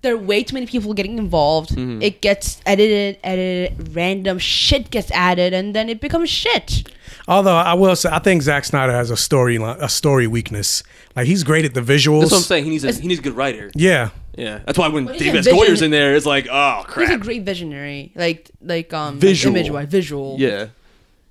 there 0.01 0.13
are 0.13 0.17
way 0.17 0.43
too 0.43 0.53
many 0.53 0.67
people 0.67 0.93
getting 0.93 1.17
involved. 1.17 1.71
Mm-hmm. 1.71 2.01
It 2.01 2.21
gets 2.21 2.61
edited, 2.65 3.17
edited, 3.23 3.95
random 3.95 4.37
shit 4.39 4.91
gets 4.91 5.09
added, 5.11 5.53
and 5.53 5.73
then 5.75 5.89
it 5.89 5.99
becomes 5.99 6.29
shit. 6.29 6.89
Although 7.27 7.55
I 7.55 7.73
will 7.73 7.95
say, 7.95 8.09
I 8.11 8.19
think 8.19 8.43
Zack 8.43 8.65
Snyder 8.65 8.91
has 8.93 9.09
a 9.09 9.17
story 9.17 9.55
a 9.57 9.89
story 9.89 10.27
weakness. 10.27 10.83
Like 11.15 11.25
he's 11.25 11.43
great 11.43 11.65
at 11.65 11.73
the 11.73 11.81
visuals. 11.81 12.21
That's 12.21 12.31
what 12.33 12.37
I'm 12.37 12.43
saying. 12.43 12.63
He 12.65 12.69
needs 12.69 12.83
a 12.83 12.91
he 12.91 13.07
needs 13.07 13.19
a 13.19 13.23
good 13.23 13.35
writer. 13.35 13.71
Yeah, 13.73 14.09
Yeah, 14.37 14.59
that's 14.65 14.77
why 14.77 14.89
when 14.89 15.07
he's 15.07 15.19
David 15.19 15.47
a 15.47 15.49
S. 15.49 15.55
Goyer's 15.55 15.81
in 15.81 15.89
there, 15.91 16.15
it's 16.15 16.25
like, 16.27 16.47
oh 16.51 16.83
crap. 16.85 17.07
He's 17.09 17.15
a 17.15 17.19
great 17.19 17.43
visionary, 17.43 18.11
like 18.15 18.51
like 18.61 18.93
um 18.93 19.17
Visual. 19.19 19.55
image 19.55 19.71
wise, 19.71 19.87
visual. 19.87 20.35
Yeah, 20.37 20.67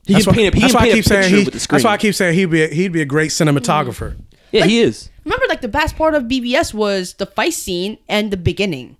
he 0.06 0.14
that's 0.14 0.24
can 0.24 0.32
why, 0.32 0.36
paint 0.36 0.54
a, 0.54 0.56
he 0.56 0.60
that's 0.62 0.72
can 0.72 0.80
why 0.80 0.80
I 0.80 0.84
paint 0.86 0.92
a 0.92 0.96
keep 0.96 1.04
saying 1.04 1.22
picture 1.22 1.36
he. 1.36 1.44
with 1.44 1.54
the 1.54 1.60
screen. 1.60 1.76
That's 1.76 1.84
why 1.84 1.92
I 1.92 1.96
keep 1.98 2.14
saying 2.16 2.34
he'd 2.34 2.46
be 2.46 2.62
a, 2.64 2.68
he'd 2.68 2.92
be 2.92 3.02
a 3.02 3.06
great 3.06 3.30
cinematographer. 3.30 4.16
Yeah, 4.54 4.66
he 4.66 4.80
is. 4.80 5.10
Remember, 5.24 5.46
like 5.48 5.60
the 5.62 5.68
best 5.68 5.96
part 5.96 6.14
of 6.14 6.24
BVS 6.24 6.72
was 6.74 7.14
the 7.14 7.26
fight 7.26 7.54
scene 7.54 7.98
and 8.08 8.30
the 8.30 8.36
beginning. 8.36 8.96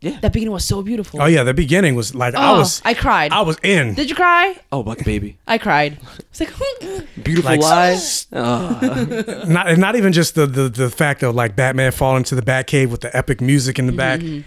Yeah. 0.00 0.18
That 0.20 0.32
beginning 0.32 0.52
was 0.52 0.64
so 0.64 0.82
beautiful. 0.82 1.22
Oh 1.22 1.26
yeah, 1.26 1.44
the 1.44 1.54
beginning 1.54 1.94
was 1.94 2.12
like 2.12 2.34
I 2.34 2.50
Oh, 2.50 2.58
was 2.58 2.82
I 2.84 2.92
cried. 2.92 3.30
I 3.32 3.42
was 3.42 3.56
in. 3.62 3.94
Did 3.94 4.10
you 4.10 4.16
cry? 4.16 4.58
Oh, 4.72 4.82
Buck 4.82 4.98
baby, 5.04 5.38
I 5.46 5.58
cried. 5.58 5.98
It's 6.18 6.40
like 6.40 6.52
beautiful 7.22 7.50
Like, 7.52 7.60
lies. 7.60 8.26
Oh. 8.32 9.44
not 9.46 9.78
not 9.78 9.94
even 9.94 10.12
just 10.12 10.34
the, 10.34 10.46
the 10.46 10.68
the 10.68 10.90
fact 10.90 11.22
of 11.22 11.36
like 11.36 11.54
Batman 11.54 11.92
falling 11.92 12.24
to 12.24 12.34
the 12.34 12.42
Batcave 12.42 12.88
with 12.90 13.00
the 13.02 13.16
epic 13.16 13.40
music 13.40 13.78
in 13.78 13.86
the 13.86 13.92
back, 13.92 14.18
mm-hmm. 14.20 14.40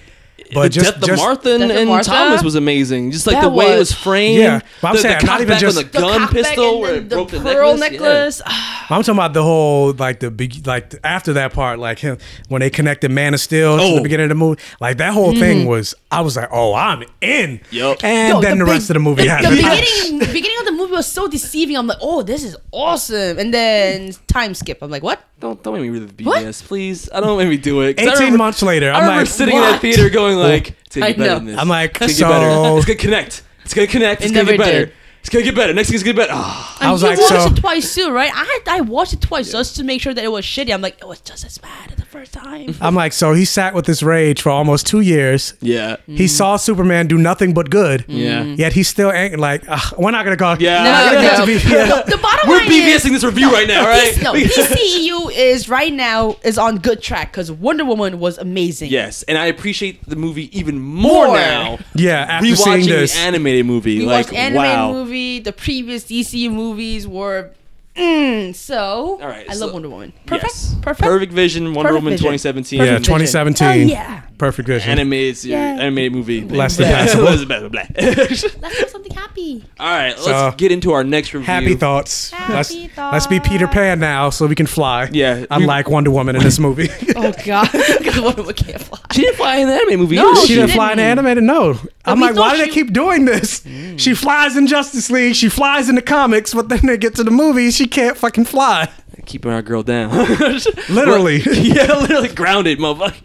But 0.53 0.63
the 0.63 0.69
just 0.69 0.85
death 0.93 0.95
of 1.01 1.07
just 1.07 1.23
Martha 1.23 1.53
and, 1.55 1.59
Death 1.69 1.77
and 1.77 1.89
Martha? 1.89 2.09
Thomas 2.09 2.43
was 2.43 2.55
amazing. 2.55 3.11
Just 3.11 3.25
like 3.27 3.35
That 3.37 3.41
the 3.43 3.49
way 3.49 3.67
it 3.67 3.79
was- 3.79 3.89
was 3.89 3.91
framed. 3.93 4.39
Yeah, 4.41 4.59
but 4.81 4.87
I'm 4.89 4.95
the, 4.95 5.01
saying, 5.01 5.17
the 5.21 5.25
not 5.25 5.41
even 5.41 5.57
just- 5.59 5.77
the 5.77 5.83
the 5.83 5.89
gun 5.99 6.21
cockback 6.27 6.31
pistol 6.31 6.71
and 6.73 6.81
where 6.81 6.91
then 6.93 7.01
it 7.03 7.09
broke 7.09 7.29
the, 7.31 7.39
pearl 7.39 7.77
necklace. 7.77 8.39
necklace. 8.39 8.41
I'm 8.89 9.01
talking 9.01 9.13
about 9.15 9.33
the 9.33 9.43
whole 9.43 9.93
like 9.93 10.19
the 10.19 10.29
big 10.29 10.67
like 10.67 10.93
after 11.03 11.33
that 11.33 11.53
part 11.53 11.79
like 11.79 11.97
him 11.99 12.17
when 12.49 12.59
they 12.59 12.69
connected 12.69 13.09
Man 13.11 13.33
of 13.33 13.39
Steel 13.39 13.77
to 13.77 13.83
Oh. 13.83 13.95
the 13.95 14.01
beginning 14.01 14.25
of 14.25 14.29
the 14.29 14.35
movie 14.35 14.61
like 14.79 14.97
that 14.97 15.13
whole 15.13 15.33
thing 15.33 15.59
mm-hmm. 15.61 15.69
was 15.69 15.95
I 16.11 16.21
was 16.21 16.35
like 16.35 16.49
oh 16.51 16.73
I'm 16.75 17.03
in 17.21 17.61
Yup. 17.71 18.03
and 18.03 18.35
Yo, 18.35 18.41
then 18.41 18.59
the, 18.59 18.65
big- 18.65 18.71
rest 18.73 18.89
of 18.91 18.93
the 18.95 18.99
movie 18.99 19.23
The 19.23 19.29
happened 19.29 19.55
beginning, 19.57 20.19
beginning 20.19 20.57
of 20.59 20.65
the 20.67 20.71
movie 20.73 20.91
was 20.91 21.07
so 21.07 21.27
deceiving. 21.27 21.75
I'm 21.77 21.87
like, 21.87 21.97
oh, 22.01 22.21
this 22.21 22.43
is 22.43 22.55
awesome, 22.71 23.39
and 23.39 23.53
then 23.53 24.13
time 24.27 24.53
skip. 24.53 24.81
I'm 24.83 24.91
like, 24.91 25.01
what? 25.03 25.19
Don't 25.39 25.61
don't 25.63 25.73
make 25.73 25.81
me 25.83 25.89
read 25.89 26.15
the 26.17 26.23
What? 26.23 26.43
BVS, 26.45 26.63
please. 26.63 27.09
I 27.11 27.19
don't 27.19 27.37
make 27.37 27.49
me 27.49 27.57
do 27.57 27.81
it. 27.81 27.99
18 27.99 28.13
remember- 28.13 28.37
months 28.37 28.61
later 28.61 28.91
I 28.91 28.99
I'm 29.01 29.07
like 29.07 29.27
sitting 29.27 29.55
in 29.55 29.61
that 29.61 29.81
theater 29.81 30.09
going 30.09 30.34
like, 30.37 30.75
"It's 30.85 30.95
gonna 30.95 31.05
I 31.07 31.09
get 31.11 31.17
better 31.17 31.29
know. 31.31 31.35
than 31.39 31.45
this." 31.47 31.57
I'm 31.57 31.67
like, 31.69 32.01
it's 32.01 32.19
gonna 32.19 32.33
get 32.33 32.39
better. 32.39 32.51
so- 32.55 32.77
It's 32.77 32.85
gonna 32.85 32.99
connect. 32.99 33.43
It's 33.63 33.73
gonna 33.73 33.87
connect. 33.87 34.21
It's 34.21 34.31
It 34.31 34.35
gonna 34.35 34.51
get 34.51 34.59
better. 34.59 34.85
did. 34.87 34.93
It's 35.25 35.33
gonna 35.33 35.43
get 35.43 35.55
better. 35.55 35.73
Next 35.73 35.89
thing's 35.89 36.03
gonna 36.03 36.13
get 36.13 36.27
better. 36.27 36.33
Ah. 36.35 36.77
And 36.79 36.89
I 36.89 36.91
was 36.91 37.01
you 37.01 37.07
like, 37.09 37.17
watched 37.17 37.29
so- 37.29 37.47
it 37.47 37.55
twice 37.55 37.95
too, 37.95 38.11
right? 38.11 38.29
I 38.31 38.59
I 38.67 38.81
watched 38.81 39.13
it 39.13 39.21
twice 39.21 39.51
just 39.51 39.75
to 39.77 39.83
make 39.83 39.99
sure 39.99 40.13
that 40.13 40.23
it 40.23 40.27
was 40.31 40.45
shitty. 40.45 40.71
I'm 40.71 40.81
like, 40.81 40.99
it 41.01 41.07
was 41.07 41.19
just 41.19 41.43
as 41.43 41.57
bad 41.57 41.91
as 41.93 41.97
the 41.97 42.05
first 42.05 42.31
time. 42.31 42.75
I'm 42.81 42.93
like, 42.93 43.11
so 43.11 43.33
he 43.33 43.43
sat 43.43 43.73
with 43.73 43.87
this 43.87 44.03
rage 44.03 44.43
for 44.43 44.51
almost 44.51 44.85
two 44.85 44.99
years. 44.99 45.55
Yeah. 45.61 45.95
He 46.05 46.25
mm. 46.25 46.29
saw 46.29 46.57
Superman 46.57 47.07
do 47.07 47.17
nothing 47.17 47.55
but 47.55 47.71
good. 47.71 48.01
Mm. 48.01 48.17
Yeah. 48.19 48.43
Yet 48.43 48.73
he's 48.73 48.87
still 48.87 49.11
ang- 49.11 49.39
like, 49.39 49.63
"Ugh, 49.67 49.95
we're 49.97 50.11
not 50.11 50.25
gonna 50.25 50.35
go. 50.35 50.57
Yeah. 50.59 50.83
No, 50.83 51.19
Yeah. 51.19 51.37
no. 51.37 51.39
to 51.39 51.45
be- 51.47 51.69
yeah. 51.69 52.01
The 52.03 52.17
bottom 52.21 52.47
We're 52.47 52.57
line 52.57 52.67
BBSing 52.69 53.05
is, 53.05 53.11
this 53.13 53.23
review 53.23 53.51
right 53.51 53.67
now, 53.67 53.83
right? 53.83 54.21
no, 54.21 54.33
DCEU 54.33 55.31
is 55.33 55.67
right 55.67 55.91
now 55.91 56.35
is 56.43 56.59
on 56.59 56.77
good 56.77 57.01
track 57.01 57.31
because 57.31 57.51
Wonder 57.51 57.83
Woman 57.83 58.19
was 58.19 58.37
amazing. 58.37 58.91
Yes, 58.91 59.23
and 59.23 59.39
I 59.39 59.47
appreciate 59.47 60.07
the 60.07 60.15
movie 60.15 60.55
even 60.55 60.79
more, 60.79 61.25
More. 61.27 61.35
now. 61.35 61.79
Yeah, 61.95 62.27
after 62.29 62.55
seeing 62.55 62.81
Rewatching 62.81 62.85
this. 62.89 63.13
the 63.13 63.19
animated 63.21 63.65
movie, 63.65 63.97
we 63.99 64.05
like 64.05 64.27
watched 64.27 64.37
animated 64.37 64.77
wow. 64.77 64.91
movie. 64.93 65.14
The 65.15 65.53
previous 65.53 66.03
DC 66.05 66.49
movies 66.51 67.07
were, 67.07 67.51
mm, 67.95 68.53
so. 68.55 69.19
All 69.21 69.27
right, 69.27 69.45
I 69.49 69.53
so- 69.53 69.65
love 69.65 69.73
Wonder 69.73 69.89
Woman. 69.89 70.13
Perfect. 70.25 70.53
Yes. 70.53 70.75
Perfect. 70.81 71.03
Perfect 71.07 71.33
Vision, 71.33 71.73
Wonder 71.73 71.89
Perfect 71.89 71.93
Woman 72.03 72.11
Vision. 72.13 72.23
2017. 72.25 72.77
yeah, 72.79 72.85
Perfect 72.85 72.99
vision. 73.07 73.13
2017. 73.13 73.67
Oh, 73.67 73.91
yeah. 73.91 74.21
Perfect 74.37 74.67
vision. 74.67 74.89
Animated, 74.91 75.37
series, 75.37 75.51
Yeah. 75.53 75.77
animated 75.83 76.13
movie. 76.13 76.41
Less 76.41 76.77
than 76.77 76.89
Yeah. 76.89 76.97
passable. 77.05 77.23
Less 77.25 77.39
than 77.39 77.47
passable. 77.47 77.69
Blah. 77.69 77.83
Let's 77.97 78.41
do 78.81 78.87
something 78.89 79.13
happy. 79.13 79.63
All 79.79 79.87
right, 79.87 80.09
let's 80.11 80.23
So, 80.25 80.53
get 80.57 80.71
into 80.71 80.91
our 80.91 81.03
next 81.03 81.33
review. 81.33 81.45
Happy 81.45 81.75
thoughts. 81.75 82.31
Happy 82.31 82.53
let's, 82.53 82.75
let's 82.97 83.27
be 83.27 83.39
Peter 83.39 83.67
Pan 83.67 83.99
now 83.99 84.29
so 84.29 84.45
we 84.45 84.55
can 84.55 84.65
fly. 84.65 85.09
Yeah, 85.11 85.45
Unlike 85.51 85.89
Wonder 85.89 86.11
Woman 86.11 86.35
in 86.35 86.43
this 86.43 86.59
movie. 86.59 86.89
Oh 87.17 87.33
God, 87.45 87.69
because 87.97 88.19
Wonder 88.19 88.41
Woman 88.41 88.55
can't 88.55 88.81
fly. 88.81 88.99
She 89.13 89.21
didn't 89.21 89.37
fly 89.37 89.55
in 89.57 89.67
the 89.67 89.73
animated 89.73 89.99
movie. 89.99 90.15
No, 90.17 90.31
either, 90.31 90.41
she 90.41 90.47
she 90.47 90.55
didn't 90.55 90.71
fly 90.71 90.91
in 90.91 90.97
the 90.97 91.03
didn't. 91.03 91.19
animated. 91.19 91.43
No, 91.43 91.79
I'm 92.03 92.19
we 92.19 92.25
like, 92.27 92.35
why 92.35 92.49
thought 92.49 92.51
do 92.53 92.57
they 92.59 92.65
she- 92.65 92.71
keep 92.71 92.91
doing 92.93 93.25
this? 93.25 93.63
She 93.97 94.13
flies 94.13 94.57
in 94.57 94.67
Justice 94.67 95.09
League. 95.09 95.35
She 95.35 95.47
flies 95.49 95.87
in 95.87 95.95
the 95.95 96.01
comics, 96.01 96.53
but 96.53 96.67
then 96.69 96.81
they 96.83 96.97
get 96.97 97.15
to 97.15 97.23
the 97.23 97.31
movie, 97.31 97.71
she 97.71 97.87
can't 97.87 98.17
fucking 98.17 98.45
fly. 98.45 98.89
Keeping 99.25 99.51
our 99.51 99.61
girl 99.61 99.83
down. 99.83 100.11
Literally. 100.89 101.41
Yeah, 101.65 101.97
literally 101.99 102.29
grounded, 102.29 102.79
motherfucker. 102.79 103.21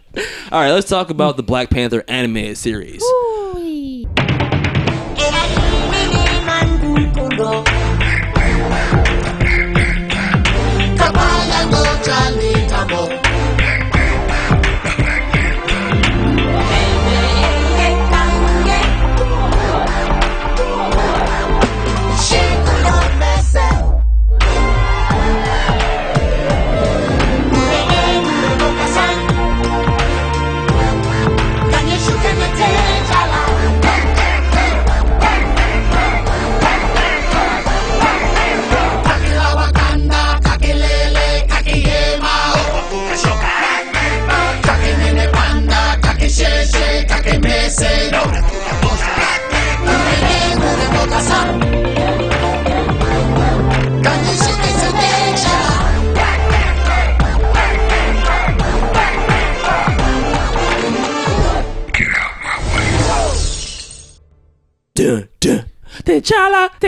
All 0.50 0.60
right, 0.60 0.72
let's 0.72 0.88
talk 0.88 1.10
about 1.10 1.36
the 1.36 1.42
Black 1.42 1.70
Panther 1.70 2.04
animated 2.08 2.56
series. 2.58 3.02
Ooh. 3.02 3.40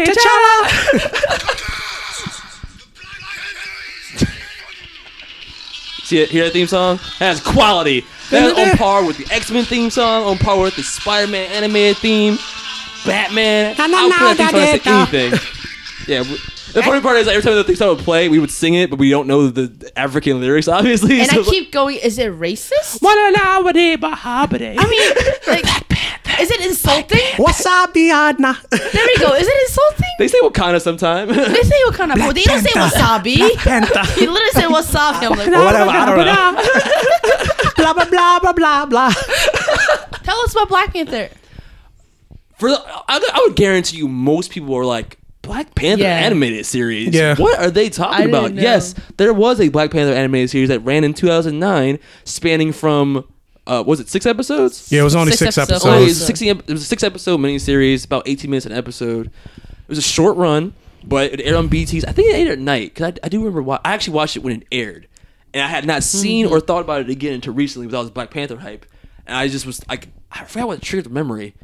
T'Challa, 0.07 0.69
T'Challa. 0.99 1.59
See 6.05 6.19
it? 6.21 6.31
Hear 6.31 6.45
that 6.45 6.53
theme 6.53 6.67
song? 6.67 6.97
That 7.19 7.37
has 7.37 7.41
quality. 7.41 8.05
That 8.31 8.45
is 8.45 8.59
on 8.73 8.77
par 8.77 9.05
with 9.05 9.19
the 9.19 9.33
X 9.35 9.51
Men 9.51 9.65
theme 9.65 9.91
song, 9.91 10.25
on 10.25 10.39
par 10.39 10.59
with 10.61 10.77
the 10.77 10.83
Spider 10.83 11.31
Man 11.31 11.51
animated 11.53 11.97
theme, 11.99 12.39
Batman. 13.07 13.75
I'll 13.79 14.11
put 14.11 14.39
that 14.39 14.53
theme 14.53 14.81
song 14.83 15.07
to 15.07 15.11
say 15.11 15.27
anything. 15.27 15.49
Yeah. 16.09 16.19
w- 16.19 16.39
The 16.73 16.83
funny 16.83 17.01
part 17.01 17.19
is 17.19 17.29
every 17.29 17.43
time 17.43 17.55
the 17.55 17.65
theme 17.65 17.77
song 17.77 17.97
would 17.97 18.05
play, 18.05 18.29
we 18.29 18.39
would 18.39 18.51
sing 18.51 18.75
it, 18.75 18.91
but 18.91 18.99
we 18.99 19.11
don't 19.11 19.27
know 19.29 19.49
the 19.49 19.93
African 19.97 20.41
lyrics, 20.41 20.67
obviously. 20.79 21.21
And 21.21 21.31
so 21.31 21.43
I 21.43 21.45
keep 21.45 21.71
going. 21.73 21.97
Is 21.99 22.19
it 22.19 22.33
racist? 22.33 22.99
I 23.03 23.19
I 24.79 24.89
mean, 24.89 25.13
like, 25.47 25.82
is 26.43 26.51
it 26.51 26.61
insulting? 26.67 27.19
Wasabi 27.37 28.11
Adna. 28.11 28.59
There 28.71 28.81
we 29.07 29.17
go. 29.19 29.35
Is 29.35 29.47
it 29.49 29.63
insulting? 29.69 30.09
They 30.19 30.29
say 30.29 30.39
Wakanda 30.43 30.81
sometimes. 30.81 31.35
They 31.35 31.63
say 31.63 31.77
Wakanda, 31.87 31.97
kind 31.97 32.13
of? 32.29 32.35
They 32.35 32.43
don't 32.43 32.61
say 32.63 32.71
wasabi. 32.79 33.55
Panther. 33.57 34.05
He 34.19 34.27
literally 34.27 34.51
said 34.53 34.69
wasabi. 34.69 35.31
I'm 35.31 35.39
like, 35.39 35.49
Or 35.49 35.65
whatever. 35.65 35.91
I 35.91 36.07
don't 36.07 36.17
know. 36.27 37.73
blah, 37.77 37.95
blah, 37.95 38.05
blah, 38.11 38.39
blah, 38.41 38.53
blah, 38.53 38.87
blah. 38.87 39.13
tell 40.23 40.39
us 40.41 40.53
about 40.53 40.69
Black 40.69 40.93
Panther. 40.93 41.29
For 42.59 42.69
the, 42.71 42.81
I, 42.87 43.19
I 43.35 43.45
would 43.47 43.57
guarantee 43.57 43.97
you, 43.99 44.09
most 44.09 44.51
people 44.51 44.75
are 44.77 44.85
like 44.85 45.19
Black 45.43 45.75
Panther 45.75 46.03
Yeah. 46.05 46.11
animated 46.19 46.65
series. 46.67 47.15
Yeah. 47.15 47.35
What 47.37 47.59
are 47.59 47.71
they 47.71 47.89
talking 47.91 48.15
I 48.15 48.19
didn't 48.27 48.35
about? 48.35 48.53
know. 48.53 48.63
Yes, 48.63 48.95
there 49.17 49.33
was 49.33 49.61
a 49.61 49.69
Black 49.69 49.91
Panther 49.91 50.13
animated 50.15 50.51
series 50.51 50.69
that 50.69 50.81
ran 50.81 51.03
in 51.05 51.15
2009, 51.15 51.99
spanning 52.25 52.73
from 52.73 53.25
uh, 53.67 53.83
was 53.87 54.01
it 54.01 54.09
six 54.09 54.27
episodes? 54.27 54.91
Yeah, 54.91 55.01
it 55.01 55.05
was 55.05 55.15
only 55.15 55.33
Six 55.33 55.55
six, 55.55 55.59
episodes. 55.59 55.85
Oh, 55.85 55.91
it 55.97 56.05
was 56.05 56.21
episodes. 56.23 56.23
a 56.23 56.27
16 56.27 56.49
it 56.49 56.67
was 56.73 56.83
a 56.83 56.87
six 56.87 57.03
episode 57.03 57.39
miniseries, 57.41 58.05
about 58.05 58.27
18 58.27 58.51
minutes 58.51 58.67
an 58.67 58.73
episode. 58.73 59.27
It 59.29 59.89
was 59.89 59.99
a 59.99 60.03
short 60.03 60.37
run, 60.37 60.75
but 61.05 61.33
it 61.33 61.41
aired 61.41 61.57
on 61.57 61.69
BET's. 61.69 62.05
I 62.05 62.13
think 62.13 62.29
it 62.29 62.35
aired 62.37 62.49
at 62.51 62.59
night 62.59 62.95
because 62.95 63.13
I, 63.23 63.27
I 63.27 63.29
do 63.29 63.39
remember. 63.39 63.63
Wa- 63.63 63.81
I 63.85 63.93
actually 63.93 64.15
watched 64.15 64.37
it 64.37 64.43
when 64.43 64.63
it 64.63 64.67
aired, 64.73 65.07
and 65.55 65.63
I 65.63 65.69
had 65.69 65.87
not 65.87 66.03
seen 66.03 66.47
Mm-hmm. 66.47 66.55
or 66.55 66.61
thought 66.61 66.81
about 66.83 67.03
it 67.03 67.11
again 67.11 67.35
until 67.35 67.53
recently 67.55 67.87
because 67.87 67.93
without 67.93 68.03
this 68.05 68.11
Black 68.13 68.31
Panther 68.31 68.57
hype. 68.59 68.87
And 69.27 69.37
I 69.37 69.47
just 69.49 69.65
was 69.67 69.87
like, 69.89 70.09
I 70.33 70.45
forgot 70.45 70.67
what 70.67 70.83
triggered 70.83 71.05
the 71.05 71.11
memory. 71.11 71.55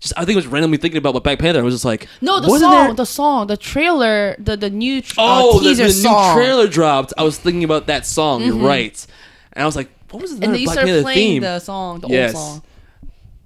Just 0.00 0.14
I 0.16 0.20
think 0.24 0.30
it 0.30 0.36
was 0.36 0.46
randomly 0.46 0.78
thinking 0.78 0.96
about 0.96 1.22
Black 1.22 1.38
Panther. 1.38 1.58
I 1.60 1.62
was 1.62 1.74
just 1.74 1.84
like, 1.84 2.08
No, 2.22 2.40
the 2.40 2.48
wasn't 2.48 2.70
song, 2.72 2.84
there- 2.86 2.94
the 2.94 3.04
song, 3.04 3.46
the 3.48 3.56
trailer, 3.58 4.34
the 4.38 4.56
the 4.56 4.70
new 4.70 5.02
tr- 5.02 5.16
oh, 5.18 5.56
uh, 5.58 5.58
the, 5.62 5.68
teaser 5.68 5.84
the 5.84 5.90
song. 5.92 6.14
Mm-hmm. 6.14 6.38
new 6.38 6.42
trailer 6.42 6.66
dropped. 6.68 7.12
I 7.18 7.22
was 7.24 7.36
thinking 7.38 7.64
about 7.64 7.88
that 7.88 8.06
song. 8.06 8.42
You're 8.42 8.54
right, 8.56 9.06
and 9.52 9.62
I 9.62 9.66
was 9.66 9.76
like, 9.76 9.90
what 10.10 10.22
was 10.22 10.38
the 10.38 10.44
and 10.44 10.54
then 10.54 10.60
you 10.60 10.66
Black 10.66 10.74
start 10.74 10.86
Panther 10.88 11.02
playing 11.02 11.28
theme? 11.34 11.42
the 11.42 11.58
song, 11.58 12.00
the 12.00 12.08
Yes. 12.08 12.34
old 12.34 12.44
song. 12.44 12.62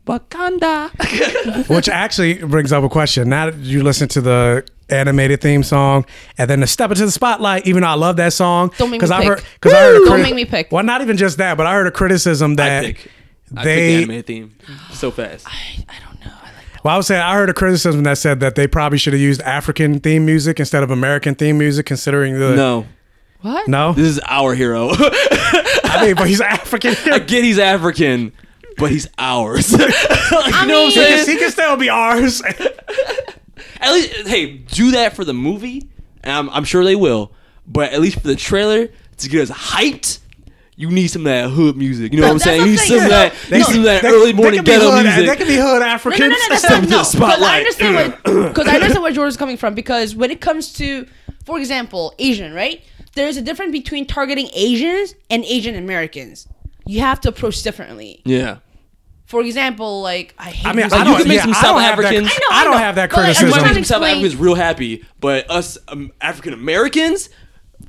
Wakanda. 0.06 1.68
Which 1.74 1.88
actually 1.88 2.34
brings 2.34 2.72
up 2.72 2.84
a 2.84 2.88
question. 2.88 3.28
Now 3.28 3.46
that 3.50 3.56
you 3.58 3.82
listen 3.82 4.08
to 4.08 4.20
the 4.20 4.66
animated 4.90 5.40
theme 5.40 5.62
song 5.62 6.04
and 6.36 6.48
then 6.50 6.60
the 6.60 6.66
step 6.66 6.90
into 6.90 7.06
the 7.06 7.10
spotlight, 7.10 7.66
even 7.66 7.82
though 7.82 7.88
I 7.88 7.94
love 7.94 8.16
that 8.16 8.34
song, 8.34 8.70
Don't 8.76 8.90
make 8.90 9.00
me 9.00 9.08
I 9.10 9.18
pick. 9.20 9.28
heard 9.28 9.44
because 9.54 9.72
I 9.72 9.80
heard 9.80 10.02
a 10.02 10.04
Don't 10.04 10.22
make 10.22 10.34
me 10.34 10.44
pick. 10.44 10.70
Well, 10.70 10.84
not 10.84 11.00
even 11.00 11.16
just 11.16 11.38
that, 11.38 11.56
but 11.56 11.66
I 11.66 11.72
heard 11.72 11.86
a 11.86 11.90
criticism 11.90 12.52
I 12.52 12.54
that 12.56 12.84
pick. 12.84 12.96
I 12.98 13.00
pick 13.02 13.10
the 13.50 13.62
they. 13.64 13.96
animated 13.96 14.26
theme 14.26 14.54
so 14.92 15.10
fast. 15.10 15.46
I, 15.48 15.50
I 15.88 15.94
don't 16.04 16.20
know. 16.24 16.32
I 16.32 16.46
like 16.48 16.84
well, 16.84 16.94
I 16.94 16.96
was 16.98 17.06
saying 17.06 17.22
I 17.22 17.34
heard 17.34 17.48
a 17.48 17.54
criticism 17.54 18.02
that 18.02 18.18
said 18.18 18.40
that 18.40 18.56
they 18.56 18.66
probably 18.66 18.98
should 18.98 19.14
have 19.14 19.22
used 19.22 19.40
African 19.42 20.00
theme 20.00 20.26
music 20.26 20.60
instead 20.60 20.82
of 20.82 20.90
American 20.90 21.34
theme 21.34 21.56
music, 21.56 21.86
considering 21.86 22.38
the 22.38 22.54
No, 22.54 22.86
What? 23.44 23.68
no. 23.68 23.92
this 23.92 24.06
is 24.06 24.20
our 24.26 24.54
hero. 24.54 24.88
I 24.94 26.00
mean, 26.06 26.14
but 26.14 26.26
he's 26.28 26.40
African. 26.40 26.94
I 27.12 27.18
get 27.18 27.44
he's 27.44 27.58
African, 27.58 28.32
but 28.78 28.90
he's 28.90 29.06
ours. 29.18 29.70
Like, 30.32 30.46
you 30.62 30.66
know 30.66 30.84
what 30.84 30.86
I'm 30.86 30.88
he, 30.88 30.94
can, 30.94 31.24
saying? 31.24 31.26
he 31.28 31.36
can 31.44 31.50
still 31.52 31.76
be 31.76 31.88
ours. 31.90 32.42
At 33.80 33.92
least, 33.92 34.26
hey, 34.26 34.56
do 34.56 34.92
that 34.92 35.14
for 35.14 35.24
the 35.24 35.34
movie, 35.34 35.86
and 36.22 36.32
I'm, 36.32 36.50
I'm 36.50 36.64
sure 36.64 36.82
they 36.84 36.96
will. 36.96 37.30
But 37.66 37.92
at 37.92 38.00
least 38.00 38.20
for 38.20 38.26
the 38.28 38.34
trailer, 38.36 38.88
to 39.18 39.28
get 39.28 39.42
us 39.42 39.50
hyped, 39.50 40.20
you 40.76 40.90
need 40.90 41.08
some 41.08 41.22
of 41.22 41.26
that 41.26 41.50
hood 41.50 41.76
music. 41.76 42.12
You 42.12 42.20
know 42.20 42.26
what 42.26 42.32
I'm 42.32 42.38
That's 42.38 42.44
saying? 42.44 42.60
You 42.60 42.64
I'm 42.66 42.70
need 42.70 42.78
some 42.78 42.98
of 42.98 43.08
that, 43.10 43.32
No, 43.50 43.56
you 43.56 43.58
need 43.58 43.66
some 43.66 43.78
of 43.78 43.84
that 43.84 44.02
They- 44.02 44.08
early 44.08 44.32
morning 44.32 44.58
could 44.60 44.64
be 44.64 44.70
ghetto 44.72 44.90
hood- 44.90 45.04
music. 45.04 45.26
They 45.26 45.36
could 45.36 45.46
be 45.48 45.56
hood 45.56 45.80
No, 45.80 45.86
Africans. 45.86 46.20
no, 46.20 46.26
no, 46.28 46.34
no, 46.36 46.48
no, 46.48 46.56
Step 46.56 46.70
no, 46.70 46.76
no. 46.80 46.86
Because 46.88 47.14
I 47.14 47.18
spotlight. 47.18 47.58
understand 47.60 47.94
what 47.96 48.24
because 48.54 48.66
I 48.68 48.74
understand 48.76 49.02
where 49.02 49.12
Jordan's 49.12 49.36
coming 49.36 49.56
from. 49.56 49.74
Because 49.74 50.16
when 50.16 50.30
it 50.30 50.40
comes 50.40 50.72
to, 50.74 51.06
for 51.44 51.58
example, 51.58 52.14
Asian, 52.18 52.54
right? 52.54 52.82
There's 53.14 53.36
a 53.36 53.42
difference 53.42 53.72
between 53.72 54.06
targeting 54.06 54.48
Asians 54.54 55.14
and 55.30 55.44
Asian 55.44 55.74
Americans. 55.76 56.48
You 56.86 57.00
have 57.00 57.20
to 57.22 57.28
approach 57.28 57.62
differently. 57.62 58.20
yeah. 58.24 58.58
For 59.26 59.40
example, 59.40 60.02
like 60.02 60.34
I 60.38 60.50
hate 60.50 60.66
I 60.66 60.68
mean, 60.70 60.76
music. 60.76 60.92
I 60.92 60.98
you 60.98 61.04
don't, 61.04 61.16
can 61.18 61.28
make 61.28 61.36
yeah, 61.38 61.42
some 61.44 61.50
I 61.52 61.54
South 61.54 61.62
don't 61.64 61.80
have 61.82 61.96
that- 61.98 62.14
I 62.14 62.18
know, 62.18 62.28
I 62.28 62.60
I 62.60 62.64
don't 62.64 62.72
know. 62.74 62.78
have 62.78 62.94
that 62.96 63.10
But, 63.10 63.16
like, 63.16 63.24
criticism. 63.24 63.48
trying 63.50 63.64
Everyone 63.64 63.84
South 63.84 63.96
explain- 64.02 64.10
Africa 64.18 64.26
is 64.26 64.36
real 64.36 64.54
happy, 64.54 65.04
but 65.18 65.50
us 65.50 65.78
um, 65.88 66.12
African 66.20 66.52
Americans, 66.52 67.30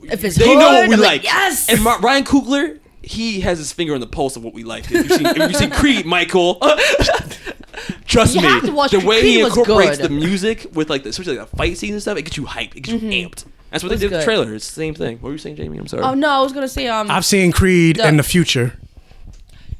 if 0.03 0.23
it's 0.23 0.37
they 0.37 0.47
hood, 0.47 0.59
know 0.59 0.67
what 0.73 0.87
we 0.87 0.93
I'm 0.95 1.01
like. 1.01 1.23
Yes. 1.25 1.67
And 1.69 1.83
Ma- 1.83 1.97
Ryan 2.01 2.23
Coogler, 2.23 2.79
he 3.03 3.41
has 3.41 3.57
his 3.57 3.73
finger 3.73 3.93
on 3.93 3.99
the 3.99 4.07
pulse 4.07 4.37
of 4.37 4.43
what 4.45 4.53
we 4.53 4.63
like. 4.63 4.85
If 4.85 4.91
you've 4.91 5.11
seen, 5.11 5.25
if 5.25 5.37
you've 5.37 5.55
seen 5.57 5.71
Creed, 5.71 6.05
Michael, 6.17 6.55
Trust 8.05 8.35
You 8.35 8.41
me, 8.41 8.47
have 8.47 8.63
to 8.65 8.71
watch 8.71 8.91
the 8.91 8.99
way 8.99 9.19
Creed 9.19 9.33
he 9.35 9.41
incorporates 9.41 9.97
the 9.97 10.09
music 10.09 10.67
with 10.73 10.89
like, 10.89 11.03
the, 11.03 11.09
especially 11.09 11.37
like 11.37 11.49
the 11.51 11.57
fight 11.57 11.77
scenes 11.77 11.93
and 11.93 12.01
stuff, 12.01 12.17
it 12.17 12.21
gets 12.23 12.37
you 12.37 12.45
hyped. 12.45 12.75
It 12.77 12.81
gets 12.83 13.01
you 13.03 13.09
amped. 13.09 13.45
That's 13.71 13.83
what 13.83 13.89
they 13.89 13.97
did 13.97 14.11
with 14.11 14.19
the 14.21 14.23
trailer. 14.25 14.53
It's 14.53 14.67
the 14.69 14.73
same 14.75 14.93
thing. 14.93 15.17
What 15.17 15.23
were 15.29 15.31
you 15.33 15.37
saying, 15.37 15.55
Jamie? 15.57 15.77
I'm 15.77 15.87
sorry. 15.87 16.03
Oh 16.03 16.13
no, 16.13 16.29
I 16.29 16.41
was 16.41 16.53
gonna 16.53 16.67
say 16.67 16.87
um. 16.87 17.09
I've 17.11 17.25
seen 17.25 17.51
Creed 17.51 17.97
The- 17.97 18.07
in 18.07 18.17
the 18.17 18.23
future. 18.23 18.77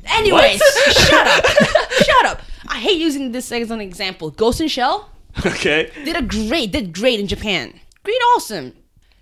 Anyways, 0.06 0.62
shut 0.92 1.28
up, 1.28 1.46
shut 1.92 2.26
up. 2.26 2.42
I 2.68 2.80
hate 2.80 2.98
using 3.00 3.32
this 3.32 3.52
as 3.52 3.72
an 3.72 3.82
example. 3.82 4.30
Ghost 4.32 4.62
in 4.62 4.68
Shell 4.68 5.10
Okay. 5.46 5.92
did 6.04 6.16
a 6.16 6.22
great, 6.22 6.72
did 6.72 6.94
great 6.94 7.20
in 7.20 7.28
Japan. 7.28 7.80
Great, 8.04 8.20
awesome. 8.36 8.74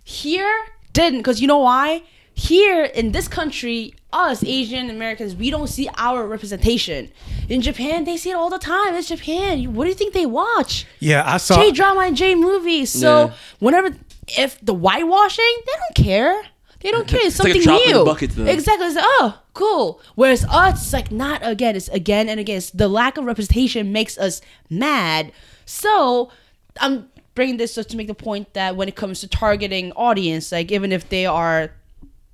Here 0.03 0.51
didn't, 0.91 1.19
because 1.19 1.41
you 1.41 1.47
know 1.47 1.59
why? 1.59 2.03
Here 2.35 2.83
in 2.85 3.11
this 3.11 3.27
country, 3.27 3.93
us 4.11 4.43
Asian 4.43 4.89
Americans, 4.89 5.35
we 5.35 5.49
don't 5.51 5.67
see 5.67 5.87
our 5.97 6.25
representation. 6.27 7.11
In 7.47 7.61
Japan, 7.61 8.03
they 8.05 8.17
see 8.17 8.31
it 8.31 8.33
all 8.33 8.49
the 8.49 8.57
time. 8.59 8.95
It's 8.95 9.07
Japan. 9.07 9.73
What 9.75 9.83
do 9.85 9.89
you 9.89 9.95
think 9.95 10.13
they 10.13 10.25
watch? 10.25 10.85
Yeah, 10.99 11.23
I 11.25 11.37
saw. 11.37 11.55
J 11.55 11.71
drama 11.71 12.01
and 12.01 12.17
J 12.17 12.33
movies. 12.35 12.89
So 12.89 13.27
Yeah. 13.27 13.33
whenever 13.59 13.95
if 14.27 14.63
the 14.63 14.73
whitewashing, 14.73 15.55
they 15.65 15.71
don't 15.71 16.05
care. 16.05 16.43
They 16.81 16.91
don't 16.91 17.07
care. 17.07 17.21
It's, 17.23 17.35
It's 17.39 17.43
like 17.43 17.55
a 17.55 17.61
something 17.61 17.87
the 17.87 17.93
new. 17.99 18.05
bucket 18.05 18.31
to 18.31 18.35
them. 18.37 18.47
Exactly. 18.47 18.87
It's 18.87 18.95
like, 18.95 19.05
oh, 19.07 19.41
cool. 19.53 20.01
Whereas 20.15 20.45
us, 20.45 20.83
it's 20.83 20.93
like 20.93 21.11
not 21.11 21.41
again. 21.43 21.75
It's 21.75 21.87
again 21.89 22.29
and 22.29 22.39
again. 22.39 22.57
It's 22.57 22.71
the 22.71 22.87
lack 22.87 23.17
of 23.17 23.25
representation 23.25 23.91
makes 23.91 24.17
us 24.17 24.41
mad. 24.69 25.31
So 25.65 26.31
I'm 26.79 27.09
bringing 27.35 27.57
this 27.57 27.75
just 27.75 27.89
to 27.91 27.97
make 27.97 28.07
the 28.07 28.13
point 28.13 28.53
that 28.53 28.75
when 28.75 28.87
it 28.87 28.95
comes 28.95 29.21
to 29.21 29.27
targeting 29.27 29.91
audience, 29.93 30.51
like 30.51 30.71
even 30.71 30.91
if 30.91 31.09
they 31.09 31.25
are 31.25 31.71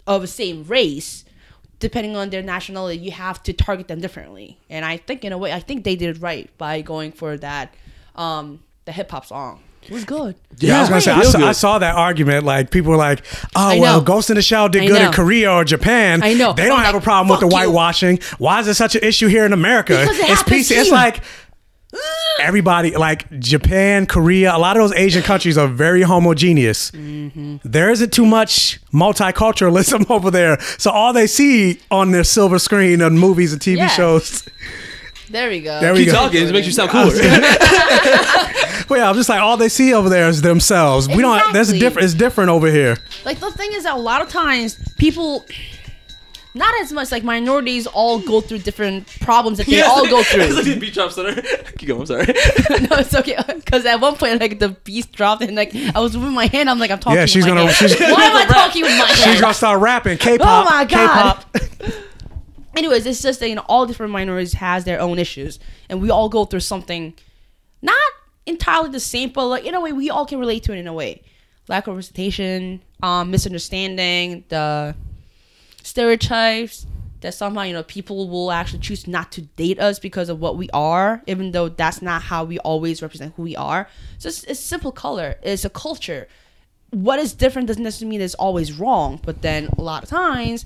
of 0.07 0.21
the 0.21 0.27
same 0.27 0.63
race, 0.63 1.25
depending 1.79 2.15
on 2.15 2.29
their 2.29 2.41
nationality, 2.41 2.97
you 2.99 3.11
have 3.11 3.41
to 3.43 3.53
target 3.53 3.87
them 3.87 4.01
differently. 4.01 4.59
And 4.69 4.83
I 4.83 4.97
think 4.97 5.23
in 5.23 5.31
a 5.31 5.37
way, 5.37 5.53
I 5.53 5.59
think 5.59 5.83
they 5.83 5.95
did 5.95 6.17
it 6.17 6.21
right 6.21 6.49
by 6.57 6.81
going 6.81 7.11
for 7.11 7.37
that, 7.37 7.73
um, 8.15 8.63
the 8.85 8.91
hip 8.91 9.11
hop 9.11 9.25
song. 9.25 9.61
It 9.83 9.91
was 9.91 10.05
good. 10.05 10.35
Yeah, 10.59 10.77
I 10.77 10.79
was 10.81 10.89
gonna 10.89 11.01
say 11.01 11.11
I 11.11 11.19
Real 11.21 11.31
saw, 11.31 11.39
I 11.47 11.51
saw 11.53 11.79
that 11.79 11.95
argument. 11.95 12.45
Like 12.45 12.69
people 12.69 12.91
were 12.91 12.97
like, 12.97 13.23
"Oh 13.55 13.69
I 13.69 13.79
well, 13.79 13.99
know. 13.99 14.03
Ghost 14.03 14.29
in 14.29 14.35
the 14.35 14.41
Shell 14.41 14.69
did 14.69 14.83
I 14.83 14.87
good 14.87 15.01
in. 15.01 15.11
Korea 15.11 15.51
or 15.51 15.63
Japan. 15.63 16.21
I 16.21 16.33
know. 16.33 16.53
they 16.53 16.65
don't 16.65 16.79
I'm 16.79 16.85
have 16.85 16.95
a 16.95 17.01
problem 17.01 17.29
with 17.29 17.39
the 17.39 17.45
fuck 17.49 17.63
you. 17.63 17.69
whitewashing. 17.69 18.19
Why 18.37 18.59
is 18.59 18.67
it 18.67 18.75
such 18.75 18.95
an 18.95 19.03
issue 19.03 19.27
here 19.27 19.45
in 19.45 19.53
America? 19.53 19.97
Because 20.01 20.19
it 20.19 20.29
it's 20.29 20.41
happens 20.41 20.69
PC. 20.69 20.77
It's 20.77 20.89
here. 20.89 20.91
like 20.93 21.23
everybody, 22.41 22.95
like 22.95 23.39
Japan, 23.39 24.05
Korea, 24.05 24.55
a 24.55 24.59
lot 24.59 24.77
of 24.77 24.83
those 24.83 24.93
Asian 24.93 25.23
countries 25.23 25.57
are 25.57 25.67
very 25.67 26.03
homogeneous. 26.03 26.91
Mm-hmm. 26.91 27.57
There 27.63 27.89
isn't 27.89 28.13
too 28.13 28.25
much 28.25 28.79
multiculturalism 28.91 30.09
over 30.11 30.29
there, 30.29 30.59
so 30.77 30.91
all 30.91 31.13
they 31.13 31.25
see 31.27 31.79
on 31.89 32.11
their 32.11 32.23
silver 32.23 32.59
screen 32.59 33.01
of 33.01 33.11
movies 33.13 33.53
and 33.53 33.61
TV 33.61 33.77
Yeah. 33.77 33.87
shows. 33.87 34.43
There 35.29 35.49
we 35.49 35.59
go. 35.61 35.79
There 35.79 35.93
we 35.93 35.99
Keep 35.99 36.07
go. 36.07 36.13
talking. 36.13 36.47
It 36.47 36.51
makes 36.51 36.65
you 36.67 36.73
sound 36.73 36.89
cooler. 36.91 37.11
Well, 38.89 38.99
yeah, 39.01 39.07
I'm 39.09 39.15
just 39.15 39.29
like 39.29 39.39
all 39.39 39.55
they 39.55 39.69
see 39.69 39.93
over 39.93 40.09
there 40.09 40.27
is 40.29 40.41
themselves. 40.41 41.07
We 41.07 41.17
don't. 41.21 41.37
There's 41.53 41.69
a 41.69 41.73
Exactly. 41.75 41.79
different. 41.79 42.05
It's 42.05 42.13
different 42.15 42.49
over 42.49 42.71
here. 42.71 42.97
Like 43.23 43.39
the 43.39 43.51
thing 43.51 43.71
is 43.73 43.83
that 43.83 43.93
a 43.93 43.99
lot 43.99 44.23
of 44.23 44.29
times 44.29 44.79
people 44.97 45.45
not 46.55 46.73
as 46.81 46.91
much 46.91 47.11
like 47.11 47.23
minorities 47.23 47.85
all 47.85 48.17
go 48.17 48.41
through 48.41 48.57
different 48.59 49.05
problems 49.19 49.59
that 49.59 49.67
they 49.67 49.81
all 49.83 50.07
go 50.09 50.19
It's 50.21 50.33
like 50.33 50.47
through. 50.63 50.73
the 50.73 50.79
beat 50.79 50.93
drop 50.95 51.11
center. 51.11 51.39
Keep 51.77 51.87
going. 51.89 52.01
I'm 52.01 52.07
sorry. 52.07 52.25
no, 52.25 52.97
it's 52.97 53.13
okay. 53.13 53.37
Because 53.47 53.85
at 53.85 54.01
one 54.01 54.15
point, 54.15 54.41
like 54.41 54.57
the 54.57 54.69
beast 54.69 55.11
dropped, 55.11 55.43
and 55.43 55.55
like 55.55 55.75
I 55.93 55.99
was 55.99 56.17
moving 56.17 56.33
my 56.33 56.47
hand. 56.47 56.67
I'm 56.67 56.79
like, 56.79 56.89
I'm 56.89 56.97
talking. 56.97 57.19
Yeah, 57.19 57.27
she's 57.27 57.45
with 57.45 57.53
my 57.53 57.59
gonna- 57.61 57.71
Hand. 57.71 57.91
she's- 57.91 58.11
Why 58.11 58.23
am 58.23 58.35
I 58.37 58.45
talking 58.45 58.81
with 58.81 58.97
my 58.97 59.05
hand? 59.05 59.17
She's 59.19 59.39
gonna 59.41 59.53
start 59.53 59.79
rapping 59.81 60.17
K-pop. 60.17 60.65
Oh 60.65 60.69
my 60.69 60.85
God. 60.85 61.45
K-pop. 61.53 61.93
Anyways, 62.75 63.05
it's 63.05 63.21
just 63.21 63.39
that 63.39 63.49
you 63.49 63.55
know 63.55 63.65
all 63.67 63.85
different 63.85 64.11
minorities 64.11 64.53
has 64.53 64.85
their 64.85 64.99
own 64.99 65.19
issues, 65.19 65.59
and 65.89 66.01
we 66.01 66.09
all 66.09 66.29
go 66.29 66.45
through 66.45 66.59
something, 66.61 67.13
not 67.81 67.97
entirely 68.45 68.89
the 68.89 68.99
same, 68.99 69.29
but 69.29 69.45
like 69.45 69.65
in 69.65 69.73
a 69.73 69.81
way 69.81 69.91
we 69.91 70.09
all 70.09 70.25
can 70.25 70.39
relate 70.39 70.63
to 70.63 70.73
it 70.73 70.77
in 70.77 70.87
a 70.87 70.93
way. 70.93 71.21
Lack 71.67 71.87
of 71.87 71.93
representation, 71.93 72.81
um, 73.03 73.31
misunderstanding, 73.31 74.43
the 74.49 74.95
stereotypes 75.83 76.85
that 77.21 77.33
somehow 77.33 77.63
you 77.63 77.73
know 77.73 77.83
people 77.83 78.29
will 78.29 78.51
actually 78.51 78.79
choose 78.79 79.07
not 79.07 79.31
to 79.33 79.41
date 79.41 79.79
us 79.79 79.99
because 79.99 80.29
of 80.29 80.39
what 80.39 80.57
we 80.57 80.69
are, 80.71 81.21
even 81.27 81.51
though 81.51 81.69
that's 81.69 82.01
not 82.01 82.21
how 82.21 82.43
we 82.43 82.59
always 82.59 83.01
represent 83.01 83.33
who 83.35 83.43
we 83.43 83.55
are. 83.55 83.87
So 84.17 84.29
it's, 84.29 84.43
it's 84.45 84.59
simple 84.59 84.91
color. 84.91 85.35
It's 85.41 85.65
a 85.65 85.69
culture. 85.69 86.27
What 86.91 87.19
is 87.19 87.33
different 87.33 87.67
doesn't 87.67 87.83
necessarily 87.83 88.17
mean 88.17 88.21
it's 88.21 88.35
always 88.35 88.73
wrong, 88.73 89.19
but 89.23 89.41
then 89.41 89.69
a 89.77 89.81
lot 89.81 90.03
of 90.03 90.09
times 90.09 90.65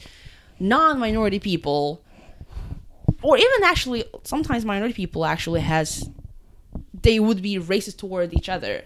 non-minority 0.64 1.39
people 1.39 2.01
or 3.22 3.38
even 3.38 3.64
actually 3.64 4.03
sometimes 4.24 4.64
minority 4.64 4.93
people 4.93 5.26
actually 5.26 5.59
has 5.61 6.09
they 6.93 7.20
would 7.20 7.41
be 7.41 7.57
racist 7.59 7.97
toward 7.97 8.34
each 8.34 8.47
other. 8.49 8.84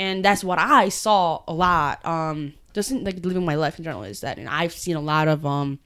And 0.00 0.24
that's 0.24 0.42
what 0.42 0.58
i 0.58 0.88
saw 0.88 1.42
a 1.46 1.52
lot 1.52 2.04
um 2.04 2.52
just 2.74 2.90
in, 2.90 3.04
like 3.04 3.24
living 3.24 3.44
my 3.44 3.54
life 3.54 3.78
in 3.78 3.84
general 3.84 4.02
is 4.02 4.20
that 4.22 4.38
and 4.38 4.48
i've 4.48 4.72
seen 4.72 4.96
a 4.96 5.00
lot 5.00 5.28
of 5.28 5.46
um 5.46 5.78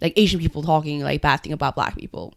like 0.00 0.12
asian 0.16 0.38
people 0.38 0.62
talking 0.62 1.00
like 1.00 1.20
bad 1.20 1.38
thing 1.42 1.52
about 1.52 1.74
black 1.74 1.96
people. 1.96 2.34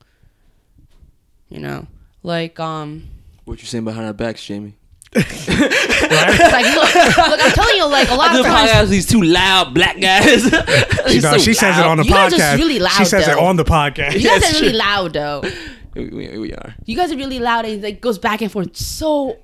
You 1.49 1.59
know? 1.59 1.88
Like 2.23 2.59
um 2.59 3.03
what 3.45 3.59
you 3.61 3.67
saying 3.67 3.86
behind 3.86 4.05
our 4.07 4.13
backs, 4.13 4.43
Jamie? 4.45 4.75
It's 5.14 6.53
like 6.53 6.76
look, 6.76 6.95
look 7.30 7.39
i'm 7.45 7.51
telling 7.51 7.76
you 7.76 7.86
like 7.86 8.09
a 8.09 8.14
lot 8.16 8.30
I 8.32 8.39
of 8.39 8.45
do 8.45 8.49
times 8.49 8.70
podcast 8.72 8.82
with 8.82 8.89
these 8.91 9.05
two 9.07 9.22
loud 9.22 9.74
black 9.74 9.99
guys. 9.99 10.43
She, 11.12 11.20
does. 11.20 11.43
she 11.43 11.53
says 11.53 11.78
it 11.78 11.86
on 11.86 11.97
the 11.97 12.03
You 12.05 12.12
guys 12.12 12.34
are 12.34 12.38
podcast. 12.38 12.57
really 12.57 12.80
loud, 12.80 12.91
she 12.93 13.05
says 13.05 13.28
it 13.28 13.32
though. 13.36 13.41
on 13.43 13.55
the 13.57 13.66
podcast. 13.66 14.14
you 14.14 14.22
guys 14.30 14.43
are 14.55 14.62
really 14.62 14.74
loud 14.74 15.14
though 15.14 15.41
We, 15.95 16.05
we, 16.07 16.38
we 16.38 16.53
are. 16.53 16.76
You 16.86 16.95
guys 16.95 17.12
are 17.12 17.18
really 17.18 17.39
loud 17.39 17.66
and 17.66 17.74
it 17.76 17.84
like, 17.84 17.99
goes 18.01 18.18
back 18.18 18.41
and 18.41 18.49
forth. 18.49 18.78
So, 18.78 19.38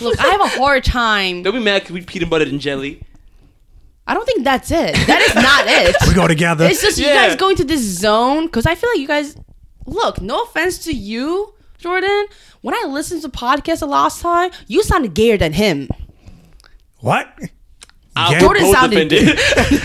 look, 0.00 0.18
I 0.18 0.28
have 0.28 0.40
a 0.40 0.48
hard 0.48 0.84
time. 0.84 1.42
Don't 1.42 1.52
be 1.52 1.60
mad 1.60 1.82
because 1.82 1.92
we 1.92 2.00
peanut 2.02 2.30
butter 2.30 2.46
and 2.46 2.58
jelly. 2.60 3.02
I 4.06 4.14
don't 4.14 4.24
think 4.24 4.44
that's 4.44 4.70
it. 4.70 4.94
That 5.06 5.20
is 5.20 5.34
not 5.34 5.64
it. 5.66 5.96
We 6.08 6.14
go 6.14 6.26
together. 6.26 6.64
It's 6.64 6.80
just 6.80 6.96
you 6.98 7.06
Yeah. 7.06 7.26
guys 7.28 7.36
going 7.36 7.56
to 7.56 7.64
this 7.64 7.80
zone 7.82 8.46
because 8.46 8.64
I 8.64 8.74
feel 8.74 8.88
like 8.90 9.00
you 9.00 9.06
guys. 9.08 9.36
Look, 9.84 10.22
no 10.22 10.42
offense 10.44 10.78
to 10.84 10.92
you, 10.94 11.52
Jordan. 11.78 12.26
When 12.66 12.74
I 12.74 12.86
listened 12.88 13.22
to 13.22 13.28
podcasts 13.28 13.78
the 13.78 13.86
last 13.86 14.20
time, 14.20 14.50
you 14.66 14.82
sounded 14.82 15.14
gayer 15.14 15.36
than 15.36 15.52
him. 15.52 15.88
what? 16.98 17.32
I'll 18.16 18.32
Yeah. 18.32 18.40
Jordan 18.40 18.62
both 18.64 18.74
sounded- 18.74 19.12
offended. 19.12 19.38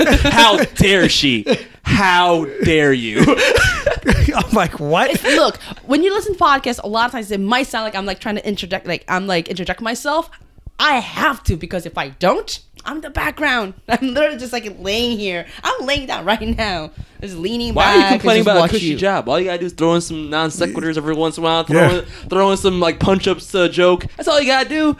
How 0.34 0.58
dare 0.64 1.08
she? 1.08 1.46
How 1.84 2.46
dare 2.64 2.92
you? 2.92 3.20
I'm 4.36 4.50
like, 4.54 4.80
what? 4.80 5.22
Look, 5.24 5.58
when 5.86 6.02
you 6.02 6.12
listen 6.12 6.34
to 6.34 6.40
podcasts, 6.44 6.82
a 6.84 6.88
lot 6.88 7.06
of 7.06 7.12
times 7.12 7.30
it 7.30 7.40
might 7.40 7.68
sound 7.68 7.84
like 7.84 7.94
I'm 7.94 8.08
like 8.08 8.18
trying 8.20 8.38
to 8.38 8.48
interject, 8.48 8.88
like 8.88 9.06
I'm 9.08 9.28
like 9.28 9.48
interject 9.48 9.80
myself. 9.82 10.32
I 10.80 10.94
have 10.94 11.44
to 11.44 11.58
because 11.58 11.86
if 11.86 12.00
I 12.00 12.10
don't, 12.10 12.62
I'm 12.86 13.02
the 13.02 13.10
background. 13.10 13.74
I'm 13.90 14.14
literally 14.14 14.38
just 14.38 14.54
like 14.54 14.76
laying 14.80 15.18
here. 15.18 15.46
I'm 15.64 15.86
laying 15.86 16.08
down 16.08 16.26
right 16.26 16.42
now, 16.42 16.92
just 17.22 17.36
leaning 17.38 17.74
Why 17.74 17.84
back. 17.86 17.96
are 17.96 18.00
you 18.00 18.20
complaining 18.20 18.42
about 18.42 18.66
a 18.66 18.70
cushy 18.70 18.86
you. 18.88 18.98
job? 18.98 19.30
All 19.30 19.40
you 19.40 19.46
gotta 19.46 19.60
do 19.60 19.66
is 19.68 19.74
throw 19.74 19.94
in 19.96 20.02
some 20.02 20.30
non 20.30 20.50
sequiturs 20.50 20.98
every 20.98 21.14
once 21.16 21.38
in 21.38 21.44
a 21.44 21.46
while, 21.46 21.66
Yeah. 21.70 21.90
throwing, 21.90 22.06
throwing 22.30 22.58
some 22.58 22.80
like 22.80 23.00
punch 23.00 23.28
ups 23.28 23.52
to 23.52 23.64
a 23.64 23.70
joke. 23.70 24.06
That's 24.18 24.28
all 24.28 24.40
you 24.40 24.48
gotta 24.48 24.68
do. 24.70 24.98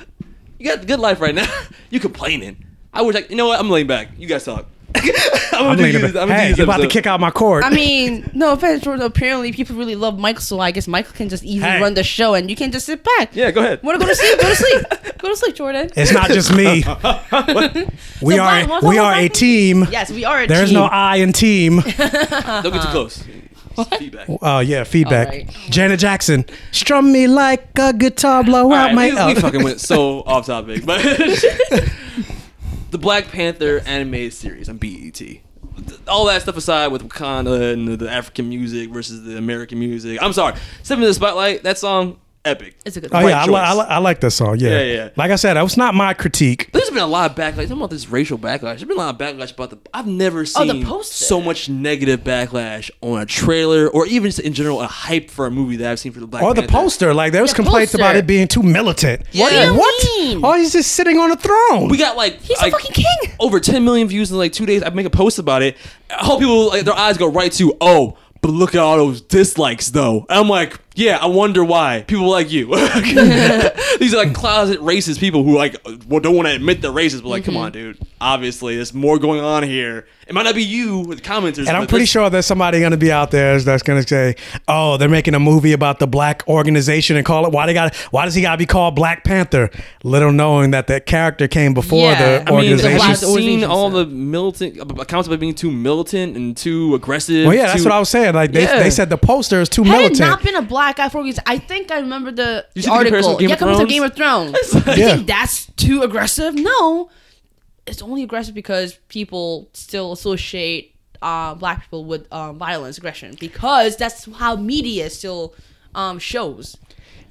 You 0.60 0.66
got 0.68 0.82
the 0.82 0.86
good 0.88 1.00
life 1.00 1.20
right 1.22 1.34
now. 1.36 1.52
you 1.90 2.00
complaining. 2.00 2.64
I 2.94 3.02
wish, 3.02 3.16
like, 3.16 3.30
you 3.30 3.36
know 3.36 3.48
what? 3.48 3.60
I'm 3.60 3.70
laying 3.70 3.88
back. 3.88 4.10
You 4.18 4.28
guys 4.28 4.44
talk. 4.44 4.68
I'm 4.96 5.02
gonna 5.04 5.70
I'm 5.70 5.78
do 5.78 5.84
leaning 5.84 6.02
these- 6.02 6.12
back. 6.12 6.22
I'm 6.22 6.28
gonna 6.28 6.34
do 6.40 6.42
Hey, 6.42 6.48
these 6.50 6.58
you're 6.58 6.66
about 6.66 6.78
to 6.82 6.88
kick 6.88 7.08
out 7.08 7.20
my 7.22 7.32
cord. 7.32 7.64
I 7.64 7.70
mean, 7.70 8.30
no 8.34 8.52
offense, 8.52 8.84
Jordan. 8.84 9.06
Apparently, 9.06 9.54
people 9.54 9.76
really 9.78 9.96
love 9.96 10.20
Michael, 10.20 10.42
so 10.42 10.60
I 10.60 10.72
guess 10.72 10.88
Michael 10.88 11.14
can 11.14 11.30
just 11.30 11.44
easily 11.46 11.62
Hey. 11.72 11.82
run 11.82 11.94
the 11.94 12.04
show, 12.04 12.34
and 12.34 12.50
you 12.50 12.56
can 12.58 12.72
just 12.72 12.86
sit 12.86 13.02
back. 13.18 13.30
Yeah, 13.34 13.52
go 13.52 13.62
ahead. 13.62 13.82
Want 13.82 14.00
to 14.00 14.06
go 14.06 14.10
to 14.12 14.16
sleep? 14.16 14.40
Go 14.42 14.50
to 14.50 14.56
sleep. 14.56 14.82
Go 15.22 15.30
to 15.30 15.36
sleep, 15.36 15.56
Jordan. 15.56 15.90
it's 15.96 16.12
not 16.12 16.30
just 16.30 16.54
me. 16.56 16.84
we 18.22 18.36
So 18.36 18.42
are 18.42 18.46
why- 18.46 18.66
what's 18.66 18.86
we 18.86 18.98
up 19.00 19.06
are 19.06 19.14
a 19.16 19.30
team. 19.30 19.86
Yes, 19.92 20.12
we 20.12 20.26
are 20.26 20.40
a 20.42 20.48
team. 20.48 20.56
There's 20.56 20.70
team. 20.70 20.80
no 20.80 20.86
I 20.86 21.18
in 21.18 21.34
team. 21.34 21.76
Don't 21.98 22.64
get 22.74 22.82
too 22.82 22.88
close. 22.90 23.24
Feedback. 23.98 24.28
Oh 24.30 24.46
uh, 24.46 24.60
yeah, 24.60 24.84
feedback. 24.84 25.28
All 25.28 25.34
right. 25.34 25.50
Janet 25.70 26.00
Jackson, 26.00 26.46
strum 26.72 27.12
me 27.12 27.28
like 27.28 27.70
a 27.80 27.94
guitar, 27.94 28.44
blow 28.44 28.64
All 28.66 28.74
out 28.74 28.94
right, 28.94 29.14
my. 29.14 29.28
we, 29.28 29.34
we 29.34 29.40
fucking 29.40 29.64
went 29.64 29.80
so 29.80 30.22
off 30.26 30.46
topic, 30.48 30.86
but 30.86 31.02
the 32.92 32.98
Black 33.00 33.30
Panther 33.30 33.82
animated 33.86 34.34
series 34.34 34.68
on 34.70 34.78
BET. 34.78 35.22
All 36.08 36.26
that 36.26 36.42
stuff 36.42 36.58
aside 36.58 36.88
with 36.88 37.08
Wakanda 37.08 37.72
and 37.74 37.88
the, 37.88 37.96
the 37.98 38.10
African 38.12 38.50
music 38.50 38.90
versus 38.90 39.24
the 39.24 39.38
American 39.38 39.80
music. 39.80 40.20
I'm 40.22 40.34
sorry, 40.34 40.56
Step 40.84 40.98
into 40.98 41.08
the 41.08 41.14
Spotlight. 41.14 41.64
That 41.64 41.78
song, 41.78 42.20
epic. 42.44 42.76
It's 42.86 42.98
a 42.98 43.02
good. 43.02 43.12
Oh 43.14 43.20
song. 43.22 43.30
yeah, 43.30 43.38
I, 43.42 43.46
choice. 43.46 43.54
li- 43.54 43.60
I, 43.60 43.74
li- 43.74 43.86
I 43.90 43.98
like 44.00 44.20
that 44.22 44.32
song. 44.32 44.58
Yeah. 44.60 44.70
Yeah, 44.70 44.82
yeah. 44.96 45.10
Like 45.16 45.32
I 45.32 45.36
said, 45.36 45.54
that 45.54 45.62
was 45.62 45.78
not 45.78 45.94
my 45.94 46.14
critique. 46.14 46.70
There's 46.74 46.90
been 46.90 47.00
a 47.00 47.08
lot 47.08 47.30
of 47.32 47.38
backlash. 47.38 47.56
Talking 47.64 47.72
about 47.78 47.90
this 47.92 48.10
racial 48.10 48.38
backlash. 48.38 48.62
There's 48.80 48.84
been 48.86 48.98
a 48.98 49.02
lot 49.02 49.14
of 49.14 49.20
backlash 49.20 49.54
about 49.54 49.70
the. 49.70 49.78
I've 49.94 50.08
never 50.08 50.42
Oh, 50.42 50.44
seen 50.46 50.68
the 50.82 50.86
poster. 50.86 51.26
so 51.26 51.40
much 51.42 51.70
negative 51.70 52.22
backlash 52.22 52.90
on 53.02 53.22
a 53.22 53.26
trailer 53.26 53.88
or 53.90 54.06
even 54.08 54.30
just 54.30 54.40
in 54.40 54.54
general 54.54 54.82
a 54.82 54.88
hype 54.88 55.30
for 55.30 55.46
a 55.46 55.52
movie 55.52 55.76
that 55.78 55.92
I've 55.92 56.00
seen 56.00 56.12
for 56.12 56.20
the 56.20 56.28
Black 56.28 56.44
Or 56.44 56.54
the 56.54 56.62
Panther. 56.62 56.72
poster, 56.74 57.14
like 57.14 57.32
there 57.32 57.42
was 57.42 57.52
The 57.52 57.56
complaints 57.58 57.94
about 57.94 58.08
poster. 58.14 58.20
it 58.20 58.28
being 58.28 58.48
too 58.48 58.64
militant. 58.64 59.22
What 59.34 59.50
do 59.52 59.56
you 59.58 59.74
what? 59.76 60.06
mean? 60.18 60.42
Oh, 60.44 60.54
he's 60.56 60.74
just 60.74 60.94
sitting 60.94 61.18
on 61.20 61.32
a 61.32 61.36
throne. 61.36 61.90
We 61.90 61.98
got 61.98 62.18
like 62.18 62.40
He's 62.42 62.60
a 62.60 62.64
like, 62.64 62.72
fucking 62.74 62.92
king. 62.94 63.36
Over 63.40 63.60
10 63.60 63.84
million 63.86 64.08
views 64.08 64.32
in 64.32 64.38
like 64.38 64.54
two 64.54 64.66
days. 64.66 64.82
I 64.84 64.90
make 64.90 65.06
a 65.06 65.10
post 65.12 65.38
about 65.40 65.62
it. 65.62 65.78
I 66.10 66.26
hope 66.26 66.40
people 66.40 66.68
like 66.70 66.86
their 66.86 66.96
eyes 66.96 67.18
go 67.18 67.28
right 67.30 67.52
to 67.54 67.76
oh, 67.82 68.18
but 68.42 68.50
look 68.50 68.74
at 68.74 68.82
all 68.82 68.98
those 68.98 69.22
dislikes 69.22 69.90
though. 69.92 70.26
And 70.30 70.40
I'm 70.40 70.50
like, 70.50 70.80
Yeah, 70.94 71.18
I 71.22 71.28
wonder 71.28 71.64
why 71.64 72.04
people 72.06 72.30
like 72.30 72.52
you. 72.52 72.66
These 74.00 74.14
are 74.14 74.18
like 74.18 74.34
closet 74.34 74.80
racist 74.80 75.20
people 75.20 75.44
who 75.44 75.56
like 75.56 75.78
well, 76.08 76.20
don't 76.20 76.36
want 76.36 76.50
to 76.50 76.54
admit 76.56 76.82
they're 76.82 76.92
racist, 76.92 77.24
but 77.24 77.30
like, 77.30 77.46
come 77.46 77.54
mm-hmm. 77.54 77.64
on, 77.64 77.72
dude. 77.72 77.98
Obviously, 78.20 78.76
there's 78.76 78.94
more 78.94 79.18
going 79.18 79.40
on 79.40 79.64
here. 79.64 80.06
It 80.28 80.34
might 80.34 80.44
not 80.44 80.54
be 80.54 80.64
you, 80.64 81.04
the 81.06 81.16
commenters, 81.16 81.68
And 81.68 81.76
I'm 81.76 81.88
pretty 81.88 82.06
sure 82.06 82.30
there's 82.30 82.46
somebody 82.46 82.80
going 82.80 82.92
to 82.92 82.98
be 82.98 83.12
out 83.12 83.32
there 83.32 83.60
that's 83.60 83.84
going 83.84 84.02
to 84.02 84.08
say, 84.08 84.36
"Oh, 84.68 84.98
they're 84.98 85.10
making 85.10 85.34
a 85.34 85.40
movie 85.40 85.74
about 85.74 86.00
the 86.00 86.08
black 86.08 86.48
organization 86.48 87.16
and 87.18 87.26
call 87.26 87.46
it 87.46 87.52
why 87.52 87.66
they 87.66 87.74
got 87.74 87.96
why 88.12 88.26
does 88.26 88.36
he 88.36 88.42
got 88.42 88.52
to 88.52 88.58
be 88.58 88.66
called 88.66 88.96
Black 88.96 89.24
Panther?" 89.24 89.70
Little 90.04 90.32
knowing 90.32 90.72
that 90.72 90.88
that 90.88 91.06
character 91.06 91.48
came 91.48 91.74
before 91.74 92.12
Yeah, 92.12 92.20
the 92.20 92.42
I 92.42 92.46
mean, 92.46 92.56
organization. 92.56 92.98
black 92.98 93.10
have 93.10 93.18
seen 93.20 93.64
all 93.64 93.90
stuff. 93.90 94.08
the 94.08 94.14
militant 94.14 95.00
accounts 95.00 95.28
about 95.28 95.40
being 95.40 95.56
too 95.56 95.72
militant 95.72 96.36
and 96.36 96.56
too 96.56 96.96
aggressive? 96.96 97.48
well, 97.48 97.56
yeah, 97.56 97.68
that's 97.68 97.84
what 97.84 97.94
I 97.94 98.00
was 98.00 98.10
saying. 98.10 98.36
Like 98.36 98.52
they, 98.52 98.64
Yeah. 98.64 98.84
they 98.84 98.90
said 98.90 99.10
the 99.10 99.18
poster 99.18 99.62
is 99.62 99.70
too 99.70 99.84
Had 99.84 99.94
it 99.94 99.98
militant. 99.98 100.20
not 100.20 100.44
been 100.44 100.56
a 100.56 100.62
black 100.62 100.81
guy 100.96 101.10
for 101.10 101.18
organization, 101.20 101.44
I 101.48 101.58
think 101.58 101.92
I 101.92 102.00
remember 102.00 102.32
the, 102.32 102.66
You 102.76 102.82
the 102.82 102.88
see 102.88 102.90
the 102.90 103.04
comparison 103.04 103.32
article. 103.34 103.38
Game 103.40 103.50
yeah, 103.50 103.54
of 103.54 103.60
coming 103.60 103.80
to 103.80 103.86
Game 103.86 104.04
of 104.04 104.16
Thrones. 104.16 104.74
you 104.74 104.82
Yeah. 105.04 105.16
think 105.16 105.28
that's 105.28 105.66
too 105.78 106.02
aggressive? 106.02 106.56
No, 106.56 107.10
it's 107.86 108.02
only 108.02 108.24
aggressive 108.24 108.56
because 108.56 109.00
people 109.08 109.70
still 109.74 110.12
associate 110.14 110.96
uh, 111.22 111.54
black 111.56 111.82
people 111.84 112.06
with 112.06 112.32
um, 112.34 112.58
violence, 112.58 112.98
aggression, 112.98 113.36
because 113.40 113.96
that's 113.98 114.26
how 114.34 114.56
media 114.56 115.10
still 115.10 115.54
um, 115.94 116.18
shows. 116.20 116.78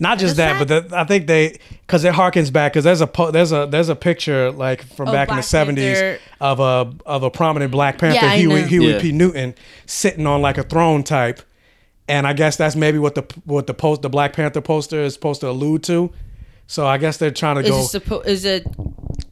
Not 0.02 0.18
just 0.18 0.30
Does 0.30 0.36
that, 0.38 0.58
but 0.66 0.88
the, 0.88 0.96
I 0.96 1.04
think 1.04 1.26
they 1.26 1.58
because 1.82 2.04
it 2.04 2.14
harkens 2.14 2.50
back 2.50 2.72
because 2.72 2.84
there's 2.84 3.02
a 3.02 3.06
po- 3.06 3.30
there's 3.32 3.52
a 3.52 3.66
there's 3.70 3.90
a 3.90 3.94
picture 3.96 4.50
like 4.50 4.82
from 4.94 5.08
Oh, 5.08 5.12
back 5.12 5.28
in 5.28 5.36
the 5.36 5.42
seventies 5.42 5.98
of 6.40 6.58
a 6.58 6.90
of 7.04 7.22
a 7.22 7.30
prominent 7.30 7.70
Black 7.70 7.98
Panther 7.98 8.24
Yeah, 8.24 8.32
I 8.32 8.38
Huey. 8.38 8.62
Huey 8.62 8.92
Yeah. 8.92 9.00
P 9.00 9.12
Newton 9.12 9.54
sitting 9.84 10.26
on 10.26 10.40
like 10.40 10.56
a 10.56 10.62
throne 10.62 11.02
type, 11.02 11.42
and 12.10 12.26
I 12.26 12.32
guess 12.32 12.56
that's 12.56 12.76
maybe 12.76 12.98
what 12.98 13.14
the 13.14 13.22
what 13.44 13.66
the 13.66 13.74
post 13.74 14.02
the 14.02 14.08
Black 14.10 14.32
Panther 14.34 14.60
poster 14.60 15.00
is 15.00 15.14
supposed 15.14 15.40
to 15.40 15.48
allude 15.48 15.82
to. 15.84 16.12
So 16.66 16.86
I 16.86 16.98
guess 16.98 17.16
they're 17.16 17.30
trying 17.30 17.56
to 17.56 17.62
Is 17.62 17.68
go. 17.70 17.78
it 17.80 18.04
suppo- 18.04 18.26
Is 18.26 18.44
it 18.44 18.64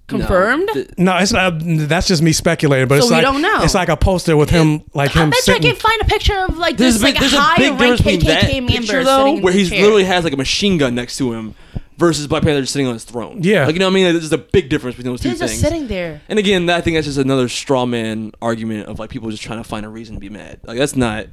confirmed? 0.07 0.69
th- 0.73 0.89
no, 0.99 1.17
it's 1.19 1.33
not. 1.33 1.55
That's 1.63 2.09
just 2.09 2.23
me 2.23 2.33
speculating. 2.33 2.89
But 2.89 2.97
So 2.97 3.05
it's 3.05 3.11
we 3.11 3.17
like 3.17 3.23
don't 3.25 3.43
know. 3.43 3.63
it's 3.63 3.75
like 3.75 3.89
a 3.89 3.97
poster 3.97 4.37
with 4.37 4.51
him 4.51 4.83
like 4.95 5.13
him. 5.13 5.21
I 5.21 5.25
him 5.25 5.31
bet 5.31 5.47
you 5.47 5.53
I 5.55 5.57
sitting. 5.57 5.71
can 5.73 5.81
find 5.81 6.03
a 6.03 6.05
picture 6.07 6.37
of 6.49 6.57
like 6.59 6.77
There's 6.77 6.95
this 6.95 7.03
a 7.03 7.07
like 7.07 7.19
there's 7.19 7.33
a 7.35 7.41
high 7.41 7.57
big 7.59 7.81
rank 7.81 7.97
between 7.99 8.21
that 8.25 8.45
KKK 8.45 8.55
member 8.55 8.73
picture 8.73 8.87
sitting 8.87 9.05
though, 9.05 9.41
where 9.41 9.53
he 9.53 9.65
literally 9.71 10.05
has 10.05 10.25
like 10.25 10.33
a 10.33 10.37
machine 10.37 10.79
gun 10.79 10.95
next 10.95 11.17
to 11.19 11.33
him, 11.33 11.55
versus 11.97 12.27
Black 12.27 12.43
Panther 12.43 12.61
just 12.63 12.73
sitting 12.73 12.87
on 12.89 12.95
his 12.95 13.05
throne. 13.05 13.41
Yeah. 13.43 13.67
like 13.67 13.75
you 13.75 13.79
know 13.81 13.87
what 13.87 13.93
I 13.93 13.95
mean. 13.95 14.13
There's 14.15 14.33
a 14.33 14.39
big 14.39 14.69
difference 14.69 14.97
between 14.97 15.13
those 15.13 15.21
two 15.21 15.29
things. 15.31 15.41
He's 15.41 15.51
just 15.51 15.61
things. 15.63 15.73
sitting 15.73 15.89
there. 15.89 16.21
And 16.29 16.39
again, 16.39 16.69
I 16.71 16.81
think 16.81 16.97
that's 16.97 17.07
just 17.07 17.19
another 17.19 17.49
straw 17.49 17.87
man 17.87 18.33
argument 18.43 18.87
of 18.89 18.99
like 18.99 19.11
people 19.11 19.31
just 19.31 19.43
trying 19.43 19.59
to 19.63 19.69
find 19.69 19.87
a 19.87 19.89
reason 19.89 20.15
to 20.17 20.21
be 20.21 20.29
mad. 20.31 20.59
Like 20.65 20.79
that's 20.79 20.97
not. 20.97 21.27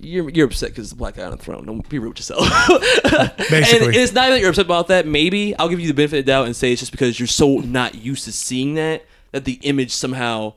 You're, 0.00 0.28
you're 0.30 0.46
upset 0.46 0.70
because 0.70 0.90
the 0.90 0.96
black 0.96 1.16
guy 1.16 1.24
on 1.24 1.32
the 1.32 1.36
throne. 1.36 1.66
Don't 1.66 1.88
be 1.88 1.98
rude 1.98 2.10
with 2.10 2.18
yourself. 2.18 2.48
Basically. 3.50 3.86
and 3.86 3.94
it's 3.96 4.12
not 4.12 4.30
that 4.30 4.40
you're 4.40 4.50
upset 4.50 4.66
about 4.66 4.88
that. 4.88 5.06
Maybe 5.06 5.56
I'll 5.56 5.68
give 5.68 5.80
you 5.80 5.88
the 5.88 5.94
benefit 5.94 6.20
of 6.20 6.24
the 6.26 6.30
doubt 6.30 6.46
and 6.46 6.54
say 6.54 6.72
it's 6.72 6.80
just 6.80 6.92
because 6.92 7.18
you're 7.18 7.26
so 7.26 7.58
not 7.58 7.94
used 7.94 8.24
to 8.24 8.32
seeing 8.32 8.74
that 8.74 9.04
that 9.32 9.44
the 9.44 9.58
image 9.62 9.92
somehow 9.92 10.54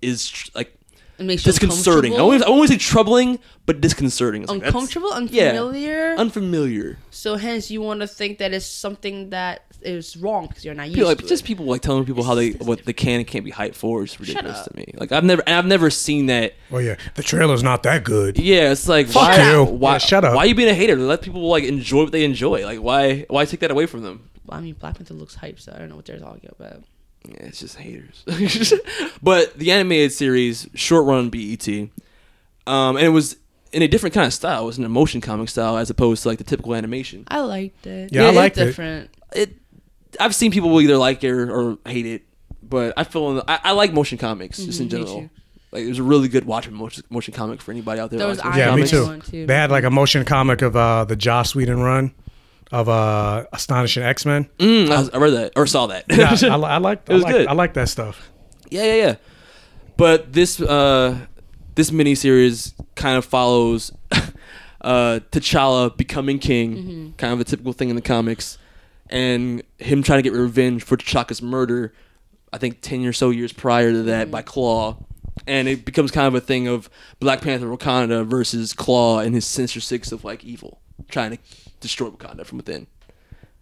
is 0.00 0.28
tr- 0.28 0.50
like 0.54 0.77
It 1.18 1.24
makes 1.26 1.44
you 1.44 1.50
disconcerting. 1.52 2.14
I 2.14 2.18
always, 2.18 2.42
I 2.42 2.48
won't 2.50 2.68
say 2.68 2.76
troubling, 2.76 3.38
but 3.66 3.80
disconcerting. 3.80 4.42
It's 4.42 4.50
like, 4.50 4.60
that's- 4.60 4.72
uncomfortable, 4.74 5.10
yeah. 5.30 5.48
unfamiliar. 5.50 6.14
unfamiliar. 6.16 6.98
so 7.10 7.36
hence 7.36 7.70
you 7.70 7.80
want 7.82 8.00
to 8.00 8.06
think 8.06 8.38
that 8.38 8.52
it's 8.54 8.66
something 8.66 9.30
that 9.30 9.62
is 9.82 10.16
wrong 10.16 10.46
because 10.48 10.64
you're 10.64 10.74
not 10.74 10.86
used 10.86 10.94
People, 10.96 11.08
like 11.08 11.18
to 11.18 11.26
just 11.26 11.44
it. 11.44 11.46
people 11.46 11.64
like 11.66 11.80
telling 11.82 12.04
people 12.04 12.24
how 12.24 12.34
they 12.34 12.50
what 12.50 12.84
they 12.84 12.92
can 12.92 13.18
and 13.20 13.26
can't 13.26 13.44
be 13.44 13.52
hyped 13.52 13.76
for 13.76 14.02
is 14.02 14.18
ridiculous 14.18 14.58
up. 14.58 14.66
to 14.70 14.76
me. 14.76 14.92
Like 14.96 15.12
I've 15.12 15.22
never 15.22 15.40
and 15.46 15.54
I've 15.54 15.66
never 15.66 15.88
seen 15.90 16.26
that. 16.26 16.54
oh 16.72 16.78
yeah, 16.78 16.96
the 17.14 17.22
trailer's 17.22 17.62
not 17.62 17.84
that 17.84 18.02
good. 18.02 18.38
Yeah, 18.38 18.72
it's 18.72 18.88
like 18.88 19.06
Fuck 19.06 19.22
why, 19.38 19.52
you. 19.52 19.64
why 19.64 19.92
Yeah, 19.92 19.98
shut 19.98 20.24
up. 20.24 20.34
Why 20.34 20.42
are 20.44 20.46
you 20.46 20.54
being 20.56 20.68
a 20.68 20.74
hater? 20.74 20.96
Let 20.96 21.22
people 21.22 21.46
like 21.48 21.62
enjoy 21.64 22.02
what 22.04 22.12
they 22.12 22.24
enjoy. 22.24 22.64
Like 22.64 22.80
why 22.80 23.24
why 23.28 23.44
take 23.44 23.60
that 23.60 23.70
away 23.70 23.86
from 23.86 24.02
them? 24.02 24.28
I 24.50 24.60
mean, 24.60 24.74
Black 24.74 24.96
Panther 24.96 25.14
looks 25.14 25.34
hype, 25.36 25.60
so 25.60 25.72
I 25.74 25.78
don't 25.78 25.90
know 25.90 25.96
what 25.96 26.06
they're 26.06 26.18
talking 26.18 26.50
about. 26.58 26.82
Yeah, 27.26 27.34
it's 27.40 27.60
just 27.60 27.76
haters. 27.76 28.24
but 29.22 29.58
the 29.58 29.72
animated 29.72 30.12
series, 30.12 30.68
short 30.74 31.04
run 31.06 31.30
BET, 31.30 31.66
um, 32.66 32.96
and 32.96 33.04
it 33.06 33.10
was 33.10 33.36
in 33.72 33.82
a 33.82 33.88
different 33.88 34.14
kind 34.14 34.26
of 34.26 34.32
style. 34.32 34.62
It 34.62 34.66
was 34.66 34.78
an 34.78 34.84
emotion 34.84 35.20
comic 35.20 35.48
style 35.48 35.76
as 35.76 35.90
opposed 35.90 36.22
to 36.22 36.28
like 36.28 36.38
the 36.38 36.44
typical 36.44 36.74
animation. 36.74 37.24
I 37.28 37.40
liked 37.40 37.86
it. 37.86 38.12
Yeah, 38.12 38.24
I 38.24 38.28
it's 38.28 38.36
liked 38.36 38.58
it. 38.58 38.64
different. 38.66 39.10
It, 39.34 39.56
I've 40.18 40.34
seen 40.34 40.52
people 40.52 40.70
will 40.70 40.80
either 40.80 40.96
like 40.96 41.22
it 41.22 41.30
or, 41.30 41.50
or 41.50 41.78
hate 41.84 42.06
it, 42.06 42.22
but 42.62 42.94
I 42.96 43.04
feel 43.04 43.42
I, 43.46 43.60
I 43.64 43.72
like 43.72 43.92
motion 43.92 44.16
comics 44.16 44.58
just 44.58 44.80
in 44.80 44.86
Mhm, 44.88 44.92
me 44.92 44.98
general. 44.98 45.30
Like 45.70 45.82
it 45.82 45.88
was 45.88 45.98
a 45.98 46.02
really 46.02 46.28
good 46.28 46.46
watching 46.46 46.72
motion, 46.72 47.04
motion 47.10 47.34
comic 47.34 47.60
for 47.60 47.72
anybody 47.72 48.00
out 48.00 48.08
there. 48.08 48.18
There 48.18 48.26
that 48.26 48.30
was 48.30 48.38
likes 48.44 48.56
Yeah, 48.56 48.74
me 48.74 48.88
Comics. 48.88 49.26
too. 49.26 49.30
too. 49.32 49.46
They 49.46 49.54
had 49.54 49.70
like 49.70 49.84
a 49.84 49.90
motion 49.90 50.24
comic 50.24 50.62
of 50.62 50.74
uh, 50.76 51.04
the 51.04 51.14
Joss 51.16 51.54
Whedon 51.54 51.80
run 51.80 52.14
of 52.70 52.88
uh, 52.88 53.44
Astonishing 53.52 54.02
X 54.02 54.26
Men. 54.26 54.48
Mm, 54.58 54.90
I, 54.90 55.16
I 55.16 55.20
read 55.20 55.30
that 55.34 55.52
or 55.56 55.66
saw 55.66 55.86
that. 55.86 56.04
yeah, 56.10 56.30
I, 56.52 56.56
li- 56.56 56.64
I 56.66 56.78
like. 56.78 57.02
It 57.08 57.12
was 57.14 57.24
I 57.24 57.26
like, 57.26 57.34
good. 57.36 57.46
I 57.48 57.52
like 57.52 57.74
that 57.74 57.88
stuff. 57.88 58.30
Yeah, 58.70 58.84
yeah, 58.84 58.94
yeah. 58.94 59.14
But 59.96 60.32
this 60.32 60.60
uh 60.60 61.18
this 61.74 61.90
miniseries 61.90 62.74
kind 62.94 63.16
of 63.16 63.24
follows 63.24 63.92
uh 64.80 65.20
T'Challa 65.30 65.96
becoming 65.96 66.38
king, 66.38 67.14
kind 67.16 67.32
of 67.32 67.40
a 67.40 67.44
typical 67.44 67.72
thing 67.72 67.88
in 67.90 67.96
the 67.96 68.02
comics, 68.02 68.58
and 69.08 69.62
him 69.78 70.02
trying 70.02 70.18
to 70.18 70.22
get 70.22 70.32
revenge 70.38 70.82
for 70.84 70.96
T'Chaka's 70.96 71.42
murder. 71.42 71.92
I 72.52 72.58
think 72.58 72.80
ten 72.80 73.04
or 73.04 73.12
so 73.12 73.30
years 73.30 73.52
prior 73.52 73.90
to 73.92 74.02
that 74.04 74.30
by 74.30 74.42
Klaw, 74.42 74.96
and 75.46 75.68
it 75.68 75.84
becomes 75.84 76.10
kind 76.10 76.26
of 76.28 76.34
a 76.34 76.40
thing 76.40 76.66
of 76.68 76.88
Black 77.20 77.40
Panther 77.42 77.66
Wakanda 77.66 78.24
versus 78.26 78.72
Klaw 78.72 79.18
and 79.18 79.34
his 79.34 79.44
Sinister 79.44 79.80
Six 79.80 80.12
of 80.12 80.24
like 80.24 80.44
evil, 80.44 80.80
trying 81.10 81.32
to 81.32 81.38
destroy 81.80 82.10
Wakanda 82.10 82.44
from 82.44 82.58
within. 82.58 82.86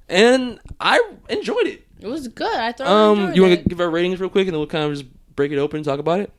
And 0.09 0.61
I 0.81 1.03
enjoyed 1.29 1.67
it. 1.67 1.87
It 2.01 2.07
was 2.07 2.29
good. 2.29 2.55
I 2.57 2.73
thought. 2.73 2.87
Um, 2.87 3.27
I 3.27 3.33
you 3.35 3.43
want 3.43 3.63
to 3.63 3.69
give 3.69 3.81
our 3.81 3.91
ratings 3.91 4.21
real 4.21 4.29
quick, 4.31 4.47
and 4.47 4.55
then 4.55 4.61
we'll 4.61 4.69
kind 4.69 4.85
of 4.85 4.93
just 4.93 5.07
break 5.35 5.51
it 5.53 5.59
open 5.59 5.79
and 5.79 5.85
talk 5.85 5.99
about 5.99 6.21
it. 6.21 6.33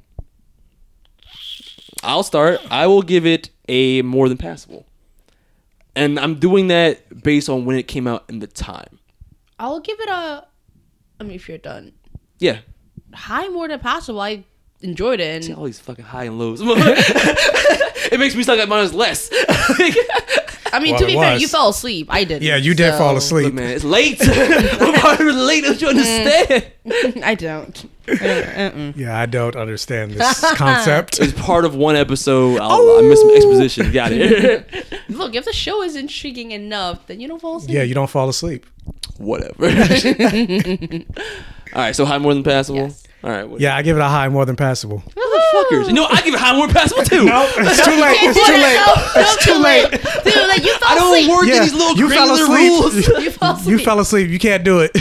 I'll 2.04 2.24
start. 2.24 2.60
I 2.70 2.88
will 2.88 3.02
give 3.02 3.26
it 3.26 3.50
a 3.68 4.02
more 4.04 4.30
than 4.30 4.38
passable, 4.38 4.86
and 5.96 6.20
I'm 6.20 6.36
doing 6.36 6.68
that 6.68 7.24
based 7.24 7.50
on 7.50 7.66
when 7.66 7.76
it 7.78 7.88
came 7.88 8.08
out 8.08 8.26
in 8.30 8.40
the 8.40 8.48
time. 8.48 9.00
I'll 9.60 9.80
give 9.80 10.00
it 10.00 10.10
a. 10.10 10.46
I 11.20 11.24
mean, 11.24 11.34
if 11.34 11.50
you're 11.50 11.58
done, 11.58 11.94
Yeah, 12.40 12.60
high 13.14 13.48
more 13.48 13.68
than 13.68 13.80
possible. 13.80 14.22
I 14.22 14.44
enjoyed 14.82 15.20
it, 15.20 15.44
see 15.44 15.52
and 15.52 15.60
all 15.60 15.66
these 15.66 15.80
fucking 15.80 16.06
high 16.06 16.26
and 16.26 16.38
lows. 16.38 16.60
it 16.64 18.20
makes 18.20 18.36
me 18.36 18.44
sound 18.44 18.60
like 18.60 18.70
mine 18.70 18.86
is 18.86 18.94
less. 18.94 19.30
I 20.78 20.80
mean, 20.80 20.92
Well, 20.92 21.00
to 21.00 21.06
be 21.08 21.14
fair, 21.14 21.34
was. 21.34 21.42
you 21.42 21.48
fell 21.48 21.70
asleep. 21.70 22.06
I 22.12 22.24
did. 22.24 22.44
Yeah, 22.44 22.56
you 22.56 22.76
did 22.76 22.94
fall 22.94 23.14
Look, 23.14 23.24
asleep. 23.24 23.52
man, 23.52 23.72
it's 23.72 23.84
late. 23.84 24.20
We're 24.28 24.96
already 24.96 25.32
late. 25.32 25.64
Don't 25.64 25.82
you 25.82 25.88
mm. 25.88 25.90
understand? 25.90 27.24
I 27.24 27.34
don't. 27.40 27.86
I 28.08 28.16
don't 28.16 28.48
uh-uh. 28.76 28.94
Yeah, 28.96 29.18
I 29.18 29.26
don't 29.26 29.56
understand 29.56 30.12
this 30.12 30.40
concept. 30.54 31.20
It's 31.20 31.34
part 31.34 31.66
of 31.66 31.74
one 31.74 31.96
episode. 31.96 32.60
I'll, 32.60 33.00
I 33.00 33.02
missed 33.02 33.24
some 33.24 33.32
oh! 33.32 33.36
exposition. 33.36 33.92
Got 33.92 34.12
it. 34.12 34.88
Look, 35.10 35.34
if 35.34 35.46
the 35.46 35.54
show 35.54 35.82
is 35.82 35.96
intriguing 35.96 36.52
enough, 36.52 37.08
then 37.08 37.20
you 37.20 37.28
don't 37.28 37.42
fall 37.42 37.58
asleep. 37.58 37.74
Yeah, 37.74 37.82
you 37.82 37.96
don't 37.96 38.10
fall 38.10 38.30
asleep. 38.30 38.68
Whatever. 39.18 39.66
All 41.74 41.82
right, 41.82 41.96
so 41.96 42.06
high 42.06 42.20
more 42.20 42.36
than 42.36 42.44
passable. 42.44 42.82
Yes. 42.82 43.07
All 43.24 43.30
right, 43.32 43.44
what, 43.50 43.60
Yeah, 43.60 43.76
I 43.76 43.82
give 43.82 43.98
it 43.98 44.00
a 44.00 44.06
high 44.08 44.30
more 44.30 44.46
than 44.46 44.56
passable. 44.56 45.00
Motherfuckers. 45.16 45.88
You 45.88 45.94
know, 45.94 46.06
I 46.06 46.22
give 46.22 46.34
it 46.34 46.38
a 46.40 46.44
high 46.44 46.56
more 46.56 46.68
than 46.68 46.76
passable 46.76 47.04
too. 47.04 47.26
No, 47.26 47.50
it's 47.58 47.84
too 47.84 47.92
late. 48.00 48.18
It's 48.22 48.46
too 48.46 48.54
late. 48.54 48.80
It's 49.16 49.46
too 49.46 49.58
late. 49.58 50.24
Dude, 50.24 50.48
like 50.48 50.64
you 50.64 50.78
fell 50.78 50.90
I 50.90 50.96
don't 50.96 51.16
asleep. 51.18 51.30
work 51.32 51.44
in 51.44 51.50
Yeah, 51.50 51.60
these 51.62 51.74
little 51.74 51.98
you 51.98 52.10
fell 52.10 52.28
granular 52.28 52.44
asleep. 52.44 52.70
rules. 52.70 52.96
You 53.26 53.32
fell 53.32 53.52
asleep. 53.56 53.68
You 53.80 53.80
fell 53.86 54.00
asleep. 54.00 54.30
You 54.30 54.40
can't 54.40 54.64
do 54.64 54.80
it. 54.82 54.96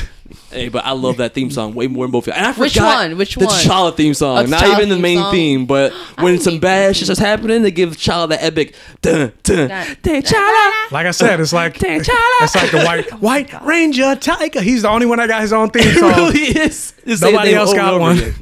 Hey, 0.50 0.68
but 0.68 0.84
I 0.84 0.92
love 0.92 1.16
that 1.18 1.34
theme 1.34 1.50
song 1.50 1.74
way 1.74 1.86
more 1.86 2.04
than 2.06 2.12
both. 2.12 2.24
of 2.24 2.28
you. 2.28 2.32
And 2.34 2.46
I 2.46 2.52
forgot 2.52 2.60
Which 2.60 2.72
forgot 2.74 2.96
one? 3.08 3.16
Which 3.18 3.34
the 3.34 3.44
one? 3.46 3.54
T'Challa 3.54 3.96
theme 3.96 4.14
song, 4.14 4.38
Oh, 4.38 4.42
not 4.46 4.62
T'Challa 4.62 4.76
even 4.76 4.88
the 4.88 4.94
theme 4.96 5.02
main 5.02 5.18
song? 5.18 5.32
theme, 5.32 5.66
but 5.66 5.92
when 6.18 6.34
don't 6.34 6.42
some 6.42 6.52
think- 6.54 6.62
bad 6.62 6.96
shit 6.96 7.06
starts 7.06 7.20
happening, 7.20 7.62
they 7.62 7.70
give 7.70 7.96
T'Challa 7.96 8.28
the 8.28 8.42
epic 8.42 8.74
dun 9.02 9.32
dun. 9.42 9.68
That- 9.68 10.02
T'Challa. 10.02 10.90
Like 10.92 11.06
I 11.06 11.10
said, 11.10 11.40
it's 11.40 11.52
like 11.52 11.74
T'Challa. 11.78 12.42
it's 12.42 12.54
like 12.54 12.70
the 12.70 12.82
white 12.84 13.10
white 13.20 13.64
ranger 13.64 14.14
tiger. 14.16 14.60
He's 14.62 14.82
the 14.82 14.88
only 14.88 15.06
one 15.06 15.18
that 15.18 15.28
got 15.28 15.42
his 15.42 15.52
own 15.52 15.70
theme 15.70 15.82
It 15.88 15.98
song. 15.98 16.10
really 16.12 16.40
is. 16.40 16.92
Just 17.06 17.22
say 17.22 17.30
Nobody 17.32 17.50
name 17.50 17.58
else 17.58 17.70
over 17.70 17.78
and 17.80 17.86
got 17.86 17.94
over 17.94 18.00
one. 18.00 18.18
again. 18.18 18.34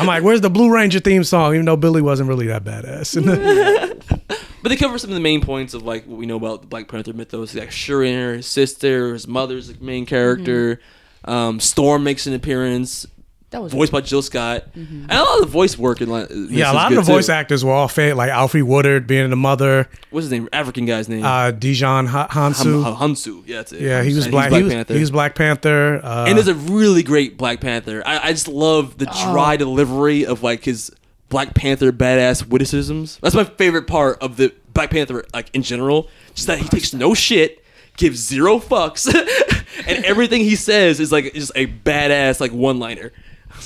I'm 0.00 0.06
like, 0.06 0.22
where's 0.22 0.40
the 0.40 0.50
Blue 0.50 0.72
Ranger 0.72 1.00
theme 1.00 1.24
song? 1.24 1.54
Even 1.54 1.66
though 1.66 1.76
Billy 1.76 2.00
wasn't 2.02 2.28
really 2.28 2.46
that 2.46 2.64
badass. 2.64 3.96
But 4.62 4.68
they 4.68 4.76
cover 4.76 4.98
some 4.98 5.08
of 5.10 5.14
the 5.14 5.20
main 5.20 5.40
points 5.40 5.72
of 5.72 5.84
like 5.84 6.06
what 6.06 6.18
we 6.18 6.26
know 6.26 6.36
about 6.36 6.60
the 6.60 6.66
Black 6.66 6.86
Panther 6.86 7.14
mythos. 7.14 7.54
Like 7.54 7.70
Shuri 7.70 8.12
and 8.12 8.36
her 8.36 8.42
sister, 8.42 9.14
his 9.14 9.26
mother's 9.26 9.68
the 9.68 9.82
main 9.82 10.04
character. 10.04 10.80
Um, 11.24 11.60
Storm 11.60 12.04
makes 12.04 12.26
an 12.26 12.34
appearance. 12.34 13.06
That 13.50 13.60
was 13.62 13.72
voiced 13.72 13.90
by 13.90 14.00
Jill 14.00 14.22
Scott, 14.22 14.64
and 14.74 15.10
a 15.10 15.22
lot 15.22 15.34
of 15.40 15.40
the 15.40 15.50
voice 15.50 15.76
work 15.76 16.00
in 16.00 16.08
like 16.08 16.28
Yeah, 16.30 16.70
a 16.70 16.74
lot 16.74 16.92
of 16.92 16.96
the 16.96 17.02
voice 17.12 17.28
actors 17.28 17.64
were 17.64 17.72
all 17.72 17.88
fake, 17.88 18.14
like 18.14 18.30
Alfre 18.30 18.62
Woodard 18.62 19.08
being 19.08 19.28
the 19.28 19.34
mother, 19.34 19.88
What's 20.10 20.26
his 20.26 20.30
name? 20.30 20.48
African 20.52 20.86
guy's 20.86 21.08
name. 21.08 21.24
uh, 21.24 21.50
Djimon 21.50 22.06
Ha- 22.06 22.28
Hounsou. 22.28 22.84
Hum- 22.84 22.96
Hounsou. 23.14 23.42
Yeah, 23.46 23.56
that's 23.56 23.72
it. 23.72 23.80
yeah, 23.82 24.04
he 24.04 24.14
was 24.14 24.26
And 24.26 24.30
black. 24.32 24.52
he, 24.52 24.62
was, 24.62 24.72
Panther. 24.72 24.94
he 24.94 25.00
was 25.00 25.10
Black 25.10 25.34
Panther. 25.34 26.00
Uh, 26.04 26.26
and 26.28 26.36
there's 26.38 26.46
a 26.46 26.54
really 26.54 27.02
great 27.02 27.36
Black 27.36 27.60
Panther. 27.60 28.04
I, 28.06 28.28
I 28.28 28.32
just 28.32 28.46
love 28.46 28.98
the 28.98 29.08
Oh. 29.12 29.32
dry 29.32 29.56
delivery 29.56 30.24
of 30.24 30.44
like 30.44 30.64
his 30.64 30.92
Black 31.28 31.52
Panther 31.52 31.90
badass 31.90 32.46
witticisms. 32.46 33.18
That's 33.20 33.34
my 33.34 33.42
favorite 33.44 33.88
part 33.88 34.22
of 34.22 34.36
the 34.36 34.54
Black 34.74 34.90
Panther, 34.90 35.24
like 35.34 35.50
in 35.52 35.62
general. 35.62 36.08
Just 36.34 36.46
that 36.46 36.58
he 36.60 36.68
takes 36.68 36.92
no 36.94 37.14
shit, 37.14 37.64
gives 37.96 38.20
zero 38.20 38.60
fucks, 38.60 39.12
and 39.88 40.04
everything 40.04 40.42
he 40.42 40.54
says 40.54 41.00
is 41.00 41.10
like 41.10 41.34
just 41.34 41.50
a 41.56 41.66
badass 41.66 42.40
like 42.40 42.52
one 42.52 42.78
liner. 42.78 43.10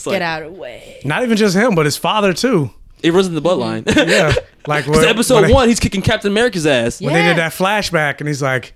Get 0.05 0.23
out 0.23 0.43
of 0.43 0.55
the 0.55 0.61
way. 0.61 1.01
not 1.05 1.23
even 1.23 1.37
just 1.37 1.55
him, 1.57 1.75
but 1.75 1.85
his 1.87 1.97
father 1.97 2.33
too. 2.33 2.71
It 3.03 3.13
runs 3.13 3.27
in 3.27 3.35
the 3.35 3.43
bloodline. 3.43 3.85
Yeah, 4.09 4.33
like 4.67 4.85
Because 4.87 5.01
when, 5.01 5.09
episode 5.09 5.35
when 5.37 5.45
they- 5.49 5.53
one, 5.53 5.69
he's 5.69 5.81
kicking 5.81 6.03
Captain 6.03 6.31
America's 6.31 6.67
ass. 6.67 7.01
when 7.01 7.13
they 7.13 7.21
Yeah. 7.21 7.29
did 7.29 7.39
that 7.39 7.53
flashback, 7.53 8.19
and 8.21 8.29
he's 8.29 8.41
like, 8.43 8.75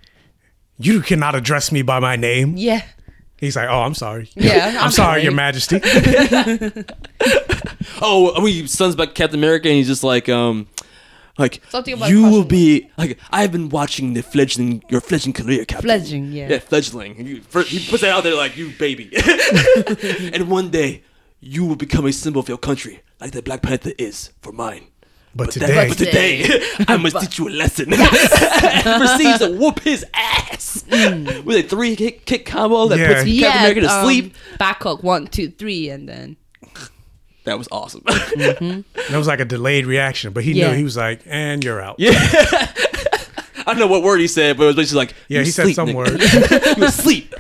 "You 0.79 1.01
cannot 1.01 1.35
address 1.35 1.73
me 1.73 1.83
by 1.83 1.99
my 2.01 2.17
name." 2.17 2.55
Yeah. 2.57 2.83
He's 3.39 3.57
like, 3.57 3.69
"Oh, 3.71 3.81
I'm 3.83 3.95
sorry. 3.95 4.29
Yeah, 4.35 4.69
I'm, 4.79 4.85
I'm 4.87 4.91
sorry, 4.91 5.21
sorry. 5.21 5.23
Your 5.23 5.33
Majesty." 5.33 5.81
Oh, 8.01 8.33
I 8.37 8.45
mean, 8.45 8.69
sons 8.69 8.95
back 8.97 9.15
Captain 9.15 9.39
America, 9.39 9.69
and 9.69 9.77
he's 9.77 9.87
just 9.89 10.05
like, 10.05 10.29
um, 10.29 10.69
like 11.39 11.61
Something 11.69 11.95
about 11.95 12.11
you 12.11 12.25
will 12.25 12.45
be 12.45 12.91
like 12.99 13.19
I've 13.31 13.51
been 13.53 13.69
watching 13.69 14.15
the 14.15 14.23
fledgling 14.23 14.83
your 14.89 15.01
fledgling 15.01 15.33
career, 15.33 15.65
Captain. 15.65 15.87
Fledgling, 15.89 16.33
yeah. 16.33 16.49
yeah, 16.49 16.59
fledgling. 16.59 17.17
And 17.19 17.29
you- 17.29 17.41
fir- 17.43 17.63
He 17.65 17.79
puts 17.89 18.03
that 18.03 18.11
out 18.11 18.25
there 18.25 18.35
like 18.35 18.57
you 18.57 18.71
baby, 18.79 19.11
and 20.33 20.49
one 20.51 20.71
day 20.71 21.03
you 21.41 21.65
will 21.65 21.77
become 21.77 22.07
a 22.07 22.13
symbol 22.13 22.41
of 22.41 22.49
your 22.49 22.59
country, 22.59 23.03
like 23.21 23.31
the 23.33 23.43
Black 23.43 23.63
Panther 23.63 23.93
is 23.99 24.33
for 24.41 24.53
mine. 24.53 24.85
But 25.35 25.53
that- 25.53 25.61
today, 25.61 25.89
but 25.89 25.99
today, 25.99 26.63
I 26.89 26.97
must 26.97 27.21
teach 27.21 27.39
you 27.39 27.49
a 27.49 27.51
lesson. 27.51 27.93
and 27.93 28.01
proceeds 28.99 29.39
to 29.41 29.57
whoop 29.59 29.81
his 29.81 30.05
ass 30.15 30.85
with 30.89 31.57
a 31.57 31.63
three 31.63 31.95
kick, 31.97 32.25
kick 32.25 32.45
combo 32.47 32.89
that 32.89 32.99
Yeah. 32.99 33.09
puts 33.09 33.21
Captain 33.25 33.45
America 33.61 33.81
to 33.83 33.91
um, 33.93 34.05
sleep. 34.05 34.35
Back 34.59 34.83
hook 34.83 35.03
one, 35.03 35.27
two, 35.29 35.51
three, 35.51 35.91
and 35.91 36.09
then 36.09 36.37
That 37.45 37.57
was 37.59 37.69
awesome. 37.71 38.03
that 38.07 38.85
was 39.13 39.27
like 39.27 39.41
a 39.41 39.45
delayed 39.45 39.87
reaction, 39.87 40.33
but 40.33 40.45
he 40.45 40.53
Yeah. 40.53 40.71
knew 40.71 40.77
he 40.79 40.85
was 40.85 40.97
like, 40.97 41.21
"And 41.27 41.63
you're 41.65 41.81
out." 41.81 41.97
Yeah. 41.99 42.13
I 42.15 43.73
don't 43.73 43.79
know 43.79 43.87
what 43.87 44.03
word 44.03 44.19
he 44.21 44.27
said, 44.29 44.57
but 44.57 44.65
it 44.65 44.67
was 44.69 44.77
basically 44.77 44.99
like, 44.99 45.15
Yeah, 45.29 45.39
"You 45.41 45.45
he 45.47 45.51
said 45.51 45.75
some 45.75 45.89
nigga." 45.91 45.95
word. 45.95 46.77
you 46.79 46.85
asleep. 46.85 47.35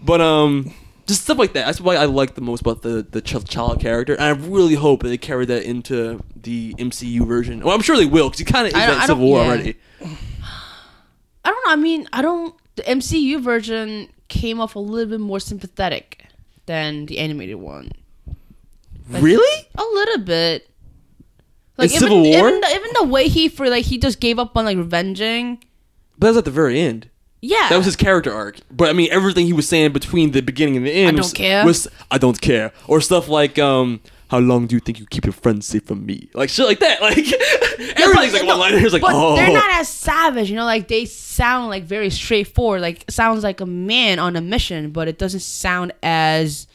but 0.00 0.20
um, 0.20 0.72
just 1.06 1.22
stuff 1.22 1.38
like 1.38 1.52
that. 1.54 1.66
That's 1.66 1.80
why 1.80 1.96
I 1.96 2.04
like 2.04 2.34
the 2.34 2.40
most 2.40 2.60
about 2.60 2.82
the 2.82 3.06
the 3.08 3.20
Ch- 3.20 3.44
child 3.44 3.80
character, 3.80 4.14
and 4.14 4.22
I 4.24 4.30
really 4.30 4.74
hope 4.74 5.02
that 5.02 5.08
they 5.08 5.18
carry 5.18 5.44
that 5.46 5.62
into 5.64 6.22
the 6.36 6.74
MCU 6.78 7.26
version. 7.26 7.60
Well, 7.60 7.74
I'm 7.74 7.82
sure 7.82 7.96
they 7.96 8.06
will 8.06 8.28
because 8.28 8.38
he 8.40 8.44
kind 8.44 8.66
of 8.66 8.72
is 8.72 8.78
I 8.78 8.86
don't- 8.86 8.98
that 8.98 9.06
Civil 9.06 9.24
don't- 9.24 9.30
War 9.30 9.42
yeah. 9.42 9.48
already. 9.50 9.74
I 11.44 11.50
don't 11.50 11.66
know. 11.66 11.72
I 11.72 11.76
mean, 11.76 12.08
I 12.12 12.22
don't. 12.22 12.54
The 12.76 12.82
MCU 12.82 13.40
version 13.42 14.08
came 14.28 14.60
off 14.60 14.76
a 14.76 14.78
little 14.78 15.10
bit 15.10 15.20
more 15.20 15.40
sympathetic 15.40 16.24
than 16.66 17.06
the 17.06 17.18
animated 17.18 17.56
one. 17.56 17.90
really? 19.08 19.66
A 19.74 19.82
little 19.82 20.18
bit. 20.24 20.68
Like 21.78 21.90
In 21.90 21.96
even, 21.96 22.08
Civil 22.08 22.22
War? 22.22 22.48
even 22.48 22.60
the, 22.60 22.68
even 22.74 22.90
the 23.00 23.04
way 23.04 23.28
he 23.28 23.48
for 23.48 23.68
like 23.68 23.84
he 23.86 23.98
just 23.98 24.20
gave 24.20 24.38
up 24.38 24.56
on 24.56 24.64
like 24.64 24.76
revenging. 24.76 25.56
But 26.18 26.26
that 26.26 26.30
was 26.30 26.36
at 26.38 26.44
the 26.44 26.50
very 26.50 26.78
end. 26.80 27.08
Yeah, 27.44 27.68
That 27.70 27.76
was 27.76 27.86
his 27.86 27.96
character 27.96 28.32
arc. 28.32 28.58
But 28.70 28.88
I 28.88 28.92
mean, 28.92 29.08
everything 29.10 29.46
he 29.46 29.52
was 29.52 29.68
saying 29.68 29.92
between 29.92 30.30
the 30.30 30.40
beginning 30.40 30.76
and 30.76 30.86
the 30.86 30.92
end 30.92 31.16
don't 31.16 31.24
was, 31.24 31.32
care. 31.32 31.64
was 31.64 31.88
I 32.08 32.16
don't 32.18 32.40
care, 32.40 32.72
or 32.86 33.00
stuff 33.00 33.28
like 33.28 33.58
um. 33.58 34.00
How 34.28 34.38
long 34.38 34.66
do 34.66 34.74
you 34.74 34.80
think 34.80 34.98
you 34.98 35.04
keep 35.04 35.26
your 35.26 35.34
friends 35.34 35.66
safe 35.66 35.84
from 35.84 36.06
me? 36.06 36.30
Like 36.32 36.48
shit 36.48 36.64
like 36.64 36.78
that. 36.78 37.02
Like 37.02 37.18
everything's 37.98 38.32
like 38.32 38.44
no, 38.44 38.56
one 38.56 38.60
liner. 38.60 38.78
It's 38.78 38.94
like 38.94 39.02
but 39.02 39.12
oh, 39.12 39.36
they're 39.36 39.52
not 39.52 39.70
as 39.72 39.90
savage, 39.90 40.48
you 40.48 40.56
know. 40.56 40.64
Like 40.64 40.88
they 40.88 41.04
sound 41.04 41.68
like 41.68 41.84
very 41.84 42.08
straightforward. 42.08 42.80
Like 42.80 43.04
sounds 43.10 43.44
like 43.44 43.60
a 43.60 43.66
man 43.66 44.18
on 44.18 44.34
a 44.34 44.40
mission, 44.40 44.90
but 44.90 45.06
it 45.06 45.18
doesn't 45.18 45.40
sound 45.40 45.92
as 46.02 46.66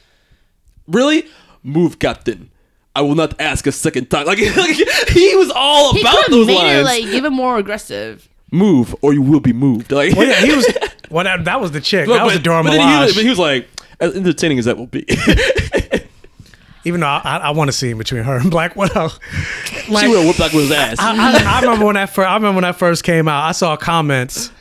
really 0.87 1.27
move, 1.63 1.97
Captain. 1.97 2.51
I 2.95 3.01
will 3.01 3.15
not 3.15 3.39
ask 3.39 3.65
a 3.65 3.71
second 3.71 4.09
time. 4.09 4.25
Like, 4.27 4.39
like 4.55 4.75
he 5.09 5.35
was 5.35 5.51
all 5.55 5.93
he 5.93 6.01
about 6.01 6.29
those 6.29 6.45
made 6.47 6.55
lines. 6.57 6.79
it 6.79 6.83
like 6.83 7.03
even 7.05 7.33
more 7.33 7.57
aggressive. 7.57 8.29
Move, 8.51 8.95
or 9.01 9.13
you 9.13 9.21
will 9.21 9.39
be 9.39 9.53
moved. 9.53 9.91
Like, 9.91 10.15
Well, 10.15 10.27
yeah, 10.27 10.41
he 10.45 10.55
was. 10.55 10.67
Well, 11.09 11.23
that, 11.23 11.45
that 11.45 11.61
was 11.61 11.71
the 11.71 11.79
chick. 11.79 12.05
But- 12.05 12.15
that 12.17 12.25
was 12.25 12.33
but- 12.37 12.43
Adora 12.43 12.63
but 12.63 12.73
he 12.73 12.79
was, 12.79 13.15
but 13.15 13.23
he 13.23 13.29
was 13.29 13.39
like, 13.39 13.65
as 14.01 14.13
entertaining 14.13 14.59
as 14.59 14.65
that 14.65 14.77
will 14.77 14.87
be. 14.87 15.05
Even 16.83 16.99
though 17.01 17.07
I, 17.07 17.21
I, 17.23 17.37
I 17.37 17.49
want 17.51 17.69
to 17.69 17.71
see 17.73 17.89
him 17.89 17.97
between 17.97 18.23
her 18.23 18.37
and 18.37 18.49
Black 18.51 18.75
Widow. 18.75 19.09
she 19.65 19.89
would 19.89 20.17
have 20.17 20.25
whooped 20.25 20.37
Black 20.37 20.51
Widow's 20.53 20.71
ass. 20.71 20.97
I, 20.99 21.15
I, 21.15 21.57
I 21.57 21.61
remember 21.61 21.85
when 21.85 21.95
that 21.95 22.09
first. 22.09 22.27
I 22.27 22.33
remember 22.35 22.55
when 22.57 22.63
that 22.63 22.77
first 22.77 23.03
came 23.03 23.27
out. 23.27 23.43
I 23.43 23.51
saw 23.53 23.75
comments 23.75 24.51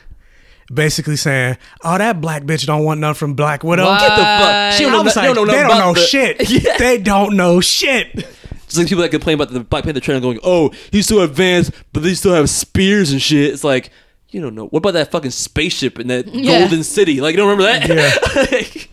basically 0.73 1.15
saying, 1.15 1.57
"Oh, 1.83 1.97
that 1.97 2.19
black 2.19 2.43
bitch 2.43 2.65
don't 2.65 2.83
want 2.83 2.99
nothing 2.99 3.15
from 3.17 3.33
Black 3.35 3.63
Widow." 3.63 3.85
What? 3.85 3.99
Get 4.01 4.09
the 4.09 4.23
fuck. 4.23 4.73
She 4.73 4.83
don't 4.83 4.91
know, 4.93 5.03
was 5.03 5.13
they 5.13 5.21
like, 5.27 5.35
don't 5.35 5.47
know, 5.47 5.53
they 5.53 5.61
don't 5.63 5.77
know 5.79 5.93
the- 5.93 5.99
shit. 6.01 6.49
Yeah. 6.49 6.77
They 6.77 6.97
don't 6.97 7.35
know 7.37 7.61
shit. 7.61 8.25
It's 8.67 8.77
like 8.77 8.87
people 8.87 9.01
that 9.01 9.09
complain 9.09 9.35
about 9.35 9.49
the 9.51 9.61
Black 9.61 9.83
Panther 9.85 9.99
trailer 9.99 10.19
going, 10.21 10.39
oh, 10.43 10.71
he's 10.91 11.07
so 11.07 11.21
advanced, 11.21 11.71
but 11.93 12.03
they 12.03 12.13
still 12.13 12.33
have 12.33 12.49
spears 12.49 13.11
and 13.11 13.21
shit. 13.21 13.53
It's 13.53 13.63
like, 13.63 13.91
you 14.29 14.41
don't 14.41 14.55
know. 14.55 14.67
What 14.67 14.79
about 14.79 14.91
that 14.93 15.09
fucking 15.09 15.31
spaceship 15.31 15.99
in 15.99 16.07
that 16.07 16.27
Yeah. 16.27 16.59
golden 16.59 16.83
city? 16.83 17.21
Like, 17.21 17.31
you 17.33 17.37
don't 17.37 17.49
remember 17.49 17.63
that? 17.63 17.87
Yeah. 17.87 18.51
Like- 18.57 18.89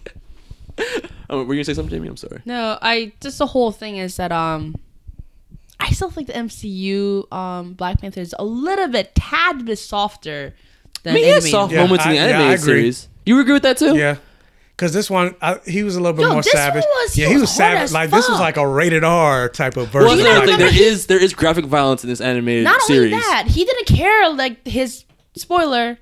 oh, 1.31 1.39
were 1.45 1.55
you 1.55 1.59
gonna 1.59 1.64
say 1.64 1.75
something, 1.75 1.91
Jamie? 1.97 2.09
I'm 2.09 2.16
sorry. 2.16 2.41
No, 2.45 2.79
I 2.83 3.12
just 3.20 3.39
the 3.39 3.47
whole 3.47 3.70
thing 3.72 3.97
is 3.97 4.16
that 4.16 4.33
um 4.33 4.75
I 5.81 5.91
still 5.91 6.11
think 6.11 6.27
the 6.29 6.33
MCU 6.35 7.33
um 7.33 7.75
Black 7.75 8.01
Panther 8.01 8.20
is 8.20 8.35
a 8.39 8.45
little 8.45 8.89
bit 8.89 9.14
tad 9.14 9.64
bit 9.64 9.79
softer 9.79 10.55
than 11.03 11.12
I 11.12 11.14
mean, 11.14 11.25
he 11.25 11.31
has 11.31 11.45
animated. 11.45 11.51
soft 11.53 11.72
Yeah, 11.72 11.83
moments 11.83 12.05
in 12.07 12.11
the 12.12 12.18
I- 12.18 12.27
yeah, 12.29 12.39
I 12.39 12.41
animated 12.43 12.61
series. 12.64 13.09
You 13.27 13.41
agree 13.41 13.53
with 13.55 13.62
that 13.64 13.77
too? 13.79 13.97
Yeah. 13.97 14.16
Because 14.77 14.93
this 14.93 15.09
one, 15.09 15.37
I, 15.41 15.61
he 15.66 15.85
was 15.85 15.95
a 15.95 16.01
little 16.01 16.16
bit 16.16 16.22
Yo, 16.22 16.33
more 16.33 16.43
this 16.43 16.51
savage. 16.53 16.83
one 16.83 16.91
was- 17.05 17.16
yeah, 17.16 17.27
he 17.27 17.33
he 17.35 17.35
was 17.37 17.43
was 17.43 17.57
savage. 17.57 17.83
as 17.85 17.93
Like 17.93 18.11
this 18.11 18.29
was 18.29 18.41
like 18.41 18.57
a 18.57 18.66
rated 18.66 19.05
R 19.05 19.49
type 19.49 19.77
of 19.77 19.95
Well, 19.95 20.03
version. 20.09 20.25
that's 20.25 20.29
another 20.49 20.53
of 20.53 20.59
thing. 20.59 20.66
it. 20.66 20.72
There 20.72 20.83
is 20.93 21.07
there 21.07 21.22
is 21.22 21.33
graphic 21.33 21.64
violence 21.66 22.03
in 22.03 22.11
this 22.11 22.20
animated 22.20 22.64
Not 22.64 22.81
series. 22.83 23.12
only 23.12 23.22
that, 23.25 23.47
he 23.47 23.64
didn't 23.64 23.87
care 23.87 24.31
like 24.31 24.66
his 24.66 25.05
spoiler 25.37 25.99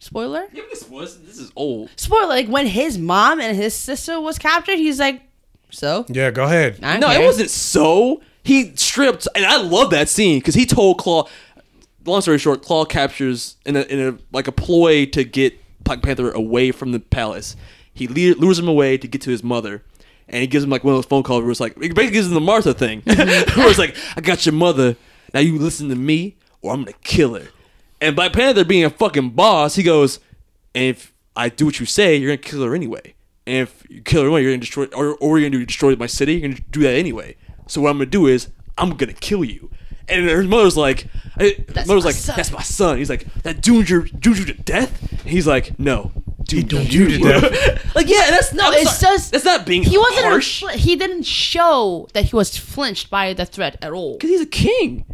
spoiler? 0.00 0.46
Yeah, 0.52 0.62
this 0.70 0.86
was 0.88 1.18
this 1.22 1.38
is 1.38 1.50
old. 1.56 1.88
Spoiler 1.96 2.26
like 2.28 2.46
when 2.48 2.66
his 2.66 2.98
mom 2.98 3.40
and 3.40 3.56
his 3.56 3.74
sister 3.74 4.20
was 4.20 4.38
captured, 4.38 4.76
he's 4.76 4.98
like 5.00 5.22
so? 5.70 6.04
Yeah, 6.08 6.30
go 6.30 6.44
ahead. 6.44 6.78
I 6.82 6.92
don't 6.92 7.00
No, 7.00 7.06
care. 7.08 7.22
it 7.22 7.24
wasn't 7.24 7.50
so. 7.50 8.20
He 8.42 8.74
stripped, 8.76 9.28
and 9.34 9.44
I 9.46 9.58
love 9.60 9.90
that 9.90 10.08
scene 10.08 10.40
because 10.40 10.54
he 10.54 10.66
told 10.66 10.98
Klaw. 10.98 11.26
Long 12.06 12.22
story 12.22 12.38
short, 12.38 12.62
Klaw 12.62 12.84
captures 12.86 13.56
in 13.66 13.76
a 13.76 13.82
in 13.82 14.00
a 14.08 14.18
like 14.32 14.46
a 14.48 14.52
ploy 14.52 15.06
to 15.06 15.22
get 15.24 15.54
Black 15.84 16.02
Panther 16.02 16.30
away 16.30 16.70
from 16.72 16.92
the 16.92 17.00
palace. 17.00 17.56
He 17.92 18.06
le- 18.08 18.38
lures 18.38 18.58
him 18.58 18.68
away 18.68 18.96
to 18.98 19.08
get 19.08 19.20
to 19.22 19.30
his 19.30 19.42
mother, 19.42 19.82
and 20.28 20.40
he 20.40 20.46
gives 20.46 20.64
him 20.64 20.70
like 20.70 20.84
one 20.84 20.94
of 20.94 20.98
those 20.98 21.06
phone 21.06 21.22
calls 21.22 21.42
where 21.42 21.50
it's 21.50 21.60
like 21.60 21.74
he 21.80 21.88
basically 21.88 22.10
gives 22.12 22.28
him 22.28 22.34
the 22.34 22.40
Martha 22.40 22.72
thing, 22.74 23.02
where 23.04 23.68
it's 23.68 23.78
like, 23.78 23.96
"I 24.16 24.20
got 24.20 24.46
your 24.46 24.54
mother. 24.54 24.96
Now 25.34 25.40
you 25.40 25.58
listen 25.58 25.88
to 25.88 25.96
me, 25.96 26.36
or 26.62 26.72
I'm 26.72 26.80
gonna 26.84 26.96
kill 27.02 27.34
her." 27.34 27.48
And 28.00 28.16
Black 28.16 28.32
Panther, 28.32 28.64
being 28.64 28.84
a 28.84 28.90
fucking 28.90 29.30
boss, 29.30 29.74
he 29.74 29.82
goes, 29.82 30.20
"And 30.74 30.84
if 30.84 31.12
I 31.36 31.48
do 31.48 31.66
what 31.66 31.80
you 31.80 31.86
say, 31.86 32.16
you're 32.16 32.30
gonna 32.30 32.38
kill 32.48 32.62
her 32.64 32.74
anyway. 32.74 33.14
And 33.46 33.56
if 33.68 33.84
you 33.88 34.00
kill 34.02 34.22
her 34.22 34.26
anyway, 34.28 34.42
you're 34.42 34.52
gonna 34.52 34.60
destroy, 34.60 34.84
or, 34.94 35.16
or 35.16 35.38
you're 35.38 35.50
gonna 35.50 35.66
destroy 35.66 35.94
my 35.96 36.06
city. 36.06 36.34
You're 36.34 36.48
gonna 36.50 36.60
do 36.70 36.80
that 36.82 36.94
anyway. 36.94 37.36
So 37.66 37.80
what 37.80 37.90
I'm 37.90 37.96
gonna 37.98 38.06
do 38.06 38.26
is 38.26 38.48
I'm 38.78 38.90
gonna 38.96 39.12
kill 39.12 39.44
you." 39.44 39.70
And 40.08 40.28
her 40.28 40.42
mother's 40.42 40.76
like, 40.76 41.06
uh, 41.38 41.50
That's 41.68 41.86
mother's 41.86 42.02
my 42.04 42.08
like, 42.08 42.14
son. 42.16 42.36
"That's 42.36 42.50
my 42.50 42.62
son." 42.62 42.98
He's 42.98 43.10
like, 43.10 43.32
"That 43.42 43.60
doomed 43.62 43.88
you, 43.88 44.02
doomed 44.04 44.38
you 44.38 44.44
to 44.46 44.54
death." 44.54 45.12
And 45.12 45.30
he's 45.30 45.46
like, 45.46 45.78
"No, 45.78 46.10
doomed, 46.50 46.68
doomed 46.68 46.92
you 46.92 47.08
to 47.08 47.18
death. 47.18 47.94
like, 47.94 48.08
yeah, 48.08 48.30
that's 48.30 48.52
No, 48.52 48.66
I'm 48.68 48.74
it's 48.74 48.98
sorry. 48.98 49.16
just 49.16 49.32
that's 49.32 49.44
not 49.44 49.64
being 49.66 49.82
he 49.82 49.96
wasn't 49.98 50.26
harsh 50.26 50.60
fl- 50.60 50.68
he 50.68 50.96
didn't 50.96 51.24
show 51.24 52.08
that 52.14 52.24
he 52.26 52.36
was 52.36 52.56
flinched 52.56 53.10
by 53.10 53.32
the 53.34 53.44
threat 53.46 53.76
at 53.82 53.92
all. 53.92 54.14
because 54.14 54.30
he's 54.30 54.40
a 54.40 54.46
king. 54.46 55.04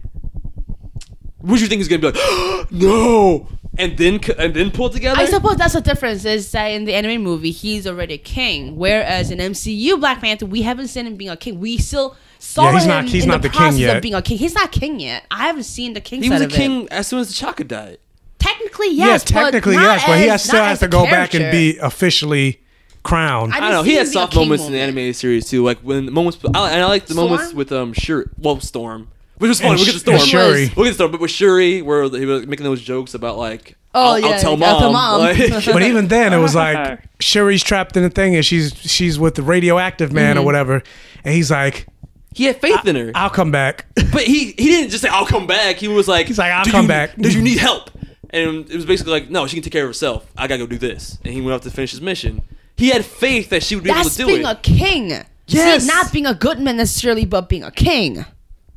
Would 1.43 1.61
you 1.61 1.67
think 1.69 1.79
he's 1.79 1.89
gonna 1.89 2.01
be 2.01 2.11
like, 2.19 2.71
no, 2.73 3.49
and 3.79 3.97
then 3.97 4.19
and 4.39 4.55
then 4.55 4.71
pull 4.71 4.91
together? 4.91 5.21
I 5.21 5.27
suppose 5.27 5.57
that's 5.57 5.75
the 5.75 5.81
difference 5.81 6.25
is 6.25 6.51
that 6.53 6.67
in 6.69 6.85
the 6.87 6.95
anime 6.95 7.23
movie 7.23 7.51
he's 7.53 7.87
already 7.87 8.15
a 8.15 8.19
king, 8.19 8.77
whereas 8.77 9.31
in 9.31 9.39
MCU 9.39 10.01
Black 10.01 10.21
Panther 10.21 10.47
we 10.47 10.63
haven't 10.63 10.89
seen 10.89 11.07
him 11.07 11.15
being 11.17 11.31
a 11.31 11.37
king. 11.37 11.61
We 11.61 11.79
still 11.79 12.17
saw 12.39 12.65
Yeah, 12.65 12.73
he's 12.73 12.83
him 12.85 12.89
not- 12.89 13.05
he's 13.09 13.23
in 13.25 13.29
not 13.31 13.43
the, 13.43 13.49
the 13.49 13.53
king 13.53 13.59
process 13.59 13.79
yet. 13.79 13.97
of 13.97 14.03
being 14.03 14.15
a 14.15 14.23
king. 14.23 14.39
He's 14.39 14.55
not 14.55 14.73
king 14.73 14.99
yet. 14.99 15.25
I 15.31 15.47
haven't 15.47 15.65
seen 15.65 15.93
the 15.93 16.01
king 16.01 16.23
he 16.23 16.29
side 16.29 16.35
was 16.35 16.43
a 16.43 16.45
of 16.47 16.53
it. 16.53 16.57
king 16.57 16.89
as 16.91 17.07
soon 17.07 17.21
as 17.21 17.31
T'Chaka 17.33 17.67
died. 17.69 17.99
Technically, 18.47 18.91
yes. 18.93 19.25
yeah, 19.31 19.43
technically 19.43 19.75
but 19.77 19.83
yes, 19.83 20.05
but 20.07 20.19
he 20.19 20.27
has, 20.29 20.43
still 20.45 20.63
has 20.65 20.79
to 20.81 20.87
a 20.87 20.89
go 20.89 21.05
back 21.05 21.35
and 21.35 21.51
be 21.51 21.77
officially 21.79 22.61
crowned. 23.03 23.53
I 23.53 23.57
I 23.59 23.61
don't 23.61 23.71
know. 23.71 23.83
He 23.83 23.91
see 23.91 23.97
had 23.97 24.07
him 24.07 24.07
being 24.07 24.09
a 24.09 24.13
soft 24.13 24.33
king 24.33 24.43
moments 24.43 24.65
in 24.67 24.73
the 24.73 24.79
moment. 24.79 24.89
animated 24.91 25.17
series 25.17 25.49
too, 25.49 25.65
like 25.65 25.79
when 25.81 26.07
the 26.07 26.13
moments. 26.13 26.39
I, 26.55 26.71
and 26.73 26.83
I 26.83 26.87
like 26.87 27.07
the 27.07 27.15
moments 27.15 27.53
with 27.55 27.73
um 27.73 27.93
sure, 27.93 28.27
well 28.39 28.61
Storm, 28.61 29.09
which 29.39 29.49
was 29.49 29.61
funny. 29.61 29.71
And 29.73 29.79
We'll 29.81 29.87
get 29.87 29.93
to 29.93 29.99
Sh- 29.99 30.09
and 30.09 30.21
Storm. 30.21 30.43
Shuri. 30.53 30.73
We'll 30.77 30.85
get 30.85 30.91
to 30.91 30.95
Storm, 30.95 31.11
but 31.13 31.21
with 31.21 31.31
Shuri, 31.31 31.83
where 31.83 32.03
he 32.09 32.27
was 32.27 32.47
making 32.47 32.65
those 32.65 32.81
jokes 32.83 33.15
about 33.15 33.37
like 33.39 33.77
Oh, 33.99 34.11
I'll, 34.13 34.19
yeah, 34.21 34.27
I'll 34.27 34.41
tell 34.41 34.51
I'll 34.53 34.57
mom. 34.59 34.79
tell 34.81 34.93
mom. 34.93 35.21
Like- 35.21 35.65
but 35.73 35.83
even 35.83 36.09
then, 36.17 36.33
it 36.35 36.39
was 36.39 36.55
like 36.55 37.01
Shuri's 37.21 37.63
trapped 37.63 37.97
in 37.97 38.05
a 38.05 38.11
thing, 38.11 38.35
and 38.37 38.45
she's 38.45 38.75
she's 38.77 39.19
with 39.19 39.35
the 39.37 39.43
radioactive 39.43 40.13
man 40.13 40.37
or 40.37 40.41
Mm-hmm. 40.41 40.45
whatever, 40.47 40.83
and 41.25 41.35
he's 41.35 41.51
like, 41.51 41.87
he 42.35 42.45
had 42.45 42.61
faith 42.61 42.85
in 42.87 42.97
her. 42.97 43.13
"I'll 43.15 43.31
come 43.31 43.51
back." 43.51 43.87
But 44.13 44.25
he 44.25 44.47
he 44.59 44.67
didn't 44.69 44.91
just 44.91 45.03
say 45.03 45.09
I'll 45.09 45.25
come 45.25 45.47
back. 45.47 45.77
He 45.77 45.89
was 45.89 46.09
like 46.09 46.27
He's 46.27 46.37
like, 46.39 46.53
"I'll 46.53 46.65
"Do 46.65 46.71
come 46.73 46.83
you- 46.83 46.89
back." 46.89 47.17
Do 47.17 47.31
you 47.31 47.41
need 47.41 47.57
help? 47.59 47.91
And 48.31 48.69
it 48.71 48.75
was 48.77 48.85
basically 48.87 49.13
like, 49.13 49.31
no, 49.31 49.47
she 49.47 49.57
can 49.57 49.63
take 49.63 49.73
care 49.73 49.85
of 49.85 49.89
herself. 49.89 50.27
I 50.37 50.47
gotta 50.47 50.59
go 50.59 50.67
do 50.67 50.79
this. 50.79 51.19
And 51.25 51.33
he 51.33 51.41
went 51.41 51.55
off 51.55 51.63
to 51.63 51.71
finish 51.71 51.93
his 51.93 52.01
mission. 52.01 52.43
He 52.77 52.89
had 52.91 53.05
faith 53.05 53.51
that 53.51 53.63
she 53.63 53.75
would 53.75 53.85
be 53.85 53.91
able 53.91 54.05
to 54.05 54.17
do 54.17 54.25
it. 54.29 54.33
being 54.35 54.45
a 54.47 54.55
king. 54.57 55.09
Yes. 55.47 55.83
See, 55.83 55.89
not 55.89 56.13
being 56.13 56.27
a 56.27 56.35
good 56.35 56.59
man 56.61 56.77
necessarily, 56.77 57.25
but 57.25 57.49
being 57.49 57.63
a 57.63 57.71
king. 57.71 58.25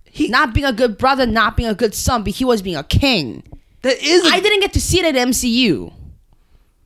He 0.06 0.28
not 0.28 0.54
being 0.54 0.66
a 0.66 0.74
good 0.74 0.98
brother, 0.98 1.26
not 1.26 1.58
being 1.58 1.70
a 1.70 1.74
good 1.76 1.94
son, 1.96 2.24
but 2.24 2.34
he 2.34 2.46
was 2.46 2.62
being 2.62 2.76
a 2.76 2.84
king. 2.84 3.44
that 3.82 3.98
is. 4.02 4.24
I 4.26 4.36
I 4.36 4.40
didn't 4.40 4.60
get 4.62 4.74
to 4.74 4.82
see 4.82 5.00
it 5.00 5.06
at 5.06 5.16
MCU. 5.28 5.94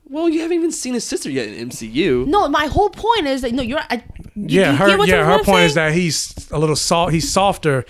Well, 0.06 0.30
you 0.30 0.42
haven't 0.42 0.58
even 0.58 0.72
seen 0.72 0.94
his 0.94 1.04
sister 1.04 1.30
yet 1.30 1.48
in 1.48 1.70
MCU. 1.70 2.28
No, 2.28 2.48
my 2.48 2.68
whole 2.68 2.90
point 2.90 3.26
is 3.28 3.42
that 3.42 3.52
no, 3.54 3.64
you're. 3.64 3.80
I, 3.90 4.04
you- 4.36 4.60
Yeah, 4.62 4.72
you 4.72 4.78
her 4.78 4.88
get 4.88 5.00
what 5.00 5.08
yeah 5.08 5.16
you're 5.16 5.24
her 5.26 5.32
trying 5.32 5.40
to 5.40 5.46
point 5.46 5.64
is 5.66 5.74
say? 5.74 5.88
that 5.88 5.94
he's 5.94 6.52
a 6.52 6.60
little 6.60 6.76
soft. 6.76 7.14
He's 7.14 7.32
softer, 7.32 7.86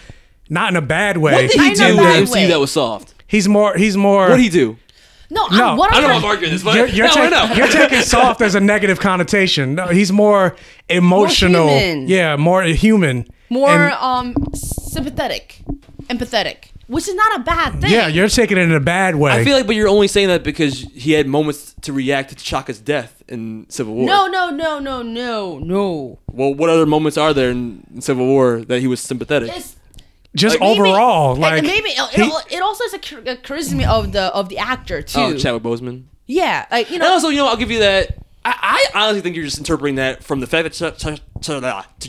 not 0.49 0.71
in 0.71 0.77
a 0.77 0.81
bad 0.81 1.17
way. 1.17 1.33
What 1.33 1.51
did 1.51 1.59
I 1.59 1.63
he 1.69 1.73
know 1.75 1.85
do 1.87 1.91
in 1.91 1.95
that 1.97 2.23
MCU 2.23 2.47
that 2.49 2.59
was 2.59 2.71
soft? 2.71 3.13
He's 3.33 3.47
more. 3.49 3.75
He's 3.75 3.97
more. 3.97 4.29
What 4.29 4.35
did 4.37 4.43
he 4.43 4.49
do? 4.49 4.77
no, 5.31 5.47
No, 5.47 5.69
I'm, 5.71 5.77
what 5.77 5.91
I 5.91 5.99
don't 6.01 6.09
know 6.11 6.17
if 6.17 6.23
I'm 6.23 6.29
arguing 6.29 6.53
this, 6.53 6.63
but 6.63 6.75
You're, 6.75 6.87
you're, 6.87 7.07
no, 7.07 7.13
take- 7.15 7.31
no. 7.31 7.53
you're 7.55 7.67
taking 7.67 8.01
soft 8.15 8.41
as 8.41 8.53
a 8.53 8.59
negative 8.59 8.99
connotation. 8.99 9.73
No, 9.75 9.87
he's 9.87 10.11
more 10.11 10.55
emotional. 10.89 11.67
human. 11.67 12.07
yeah, 12.07 12.35
more 12.35 12.61
human. 12.63 13.25
more 13.49 13.69
And- 13.69 13.93
um 13.93 14.35
sympathetic, 14.53 15.61
empathetic, 16.09 16.65
which 16.87 17.07
is 17.07 17.15
not 17.15 17.39
a 17.39 17.43
bad 17.43 17.81
thing. 17.81 17.91
yeah, 17.91 18.07
you're 18.07 18.29
taking 18.29 18.57
it 18.57 18.61
in 18.61 18.73
a 18.73 18.79
bad 18.79 19.15
way. 19.15 19.31
I 19.31 19.43
feel 19.43 19.57
like, 19.57 19.65
but 19.65 19.75
you're 19.75 19.87
only 19.87 20.07
saying 20.07 20.27
that 20.27 20.43
because 20.43 20.81
he 20.81 21.13
had 21.13 21.27
moments 21.27 21.73
to 21.81 21.93
react 21.93 22.29
to 22.29 22.35
Chaka's 22.35 22.79
death 22.79 23.23
in 23.27 23.65
Civil 23.69 23.95
War. 23.95 24.05
No, 24.05 24.27
no, 24.27 24.49
no, 24.51 24.79
no, 24.79 25.01
no, 25.01 25.57
no. 25.59 26.19
Well, 26.31 26.53
what 26.53 26.69
other 26.69 26.85
moments 26.85 27.17
are 27.17 27.33
there 27.33 27.49
in, 27.49 27.83
in 27.93 28.01
Civil 28.01 28.27
War 28.27 28.61
that 28.65 28.79
he 28.81 28.87
was 28.87 28.99
sympathetic? 29.01 29.49
It's 29.51 29.75
just 30.35 30.59
maybe- 30.59 30.71
overall, 30.79 31.33
and 31.33 31.41
like 31.41 31.63
maybe 31.63 31.89
it, 31.89 32.09
he- 32.11 32.21
it, 32.21 32.45
it 32.53 32.61
also 32.61 32.83
is 32.85 32.93
a, 32.93 32.97
char- 32.99 33.19
a 33.19 33.35
charisma 33.37 33.85
of 33.87 34.11
the 34.11 34.23
of 34.33 34.49
the 34.49 34.57
actor 34.57 34.97
oh, 34.97 35.01
too. 35.01 35.19
oh, 35.19 35.37
Chadwick 35.37 35.63
Boseman. 35.63 36.03
yeah, 36.25 36.65
like 36.71 36.89
you 36.89 36.99
know. 36.99 37.05
And 37.05 37.13
also, 37.13 37.29
you 37.29 37.37
know, 37.37 37.47
I'll 37.47 37.57
give 37.57 37.71
you 37.71 37.79
that. 37.79 38.17
I, 38.45 38.85
I 38.93 39.03
honestly 39.03 39.21
think 39.21 39.35
you're 39.37 39.45
just 39.45 39.57
interpreting 39.57 39.95
that 39.95 40.21
from 40.21 40.41
the 40.41 40.47
fact 40.47 40.63
that 40.65 40.73
Ch- 40.73 40.97
Ch- 40.97 41.21
Ch- 41.41 41.47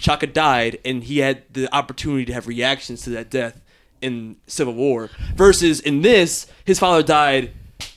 T'Chaka 0.01 0.33
died 0.33 0.79
and 0.85 1.05
he 1.05 1.19
had 1.19 1.43
the 1.53 1.73
opportunity 1.73 2.25
to 2.25 2.33
have 2.33 2.49
reactions 2.49 3.03
to 3.03 3.11
that 3.11 3.31
death 3.31 3.61
in 4.03 4.37
Civil 4.49 4.75
War, 4.75 5.11
versus 5.37 5.79
in 5.81 6.03
this, 6.03 6.47
his 6.65 6.79
father 6.81 7.03
died. 7.05 7.53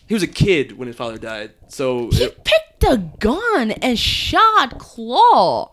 He 0.07 0.13
was 0.13 0.21
a 0.23 0.27
kid 0.27 0.77
when 0.77 0.87
his 0.87 0.95
father 0.95 1.17
died, 1.17 1.51
so 1.67 2.09
he 2.11 2.25
it- 2.25 2.43
picked 2.45 2.83
a 2.83 2.97
gun 2.97 3.71
and 3.71 3.97
shot 3.97 4.77
Klaw. 4.77 5.71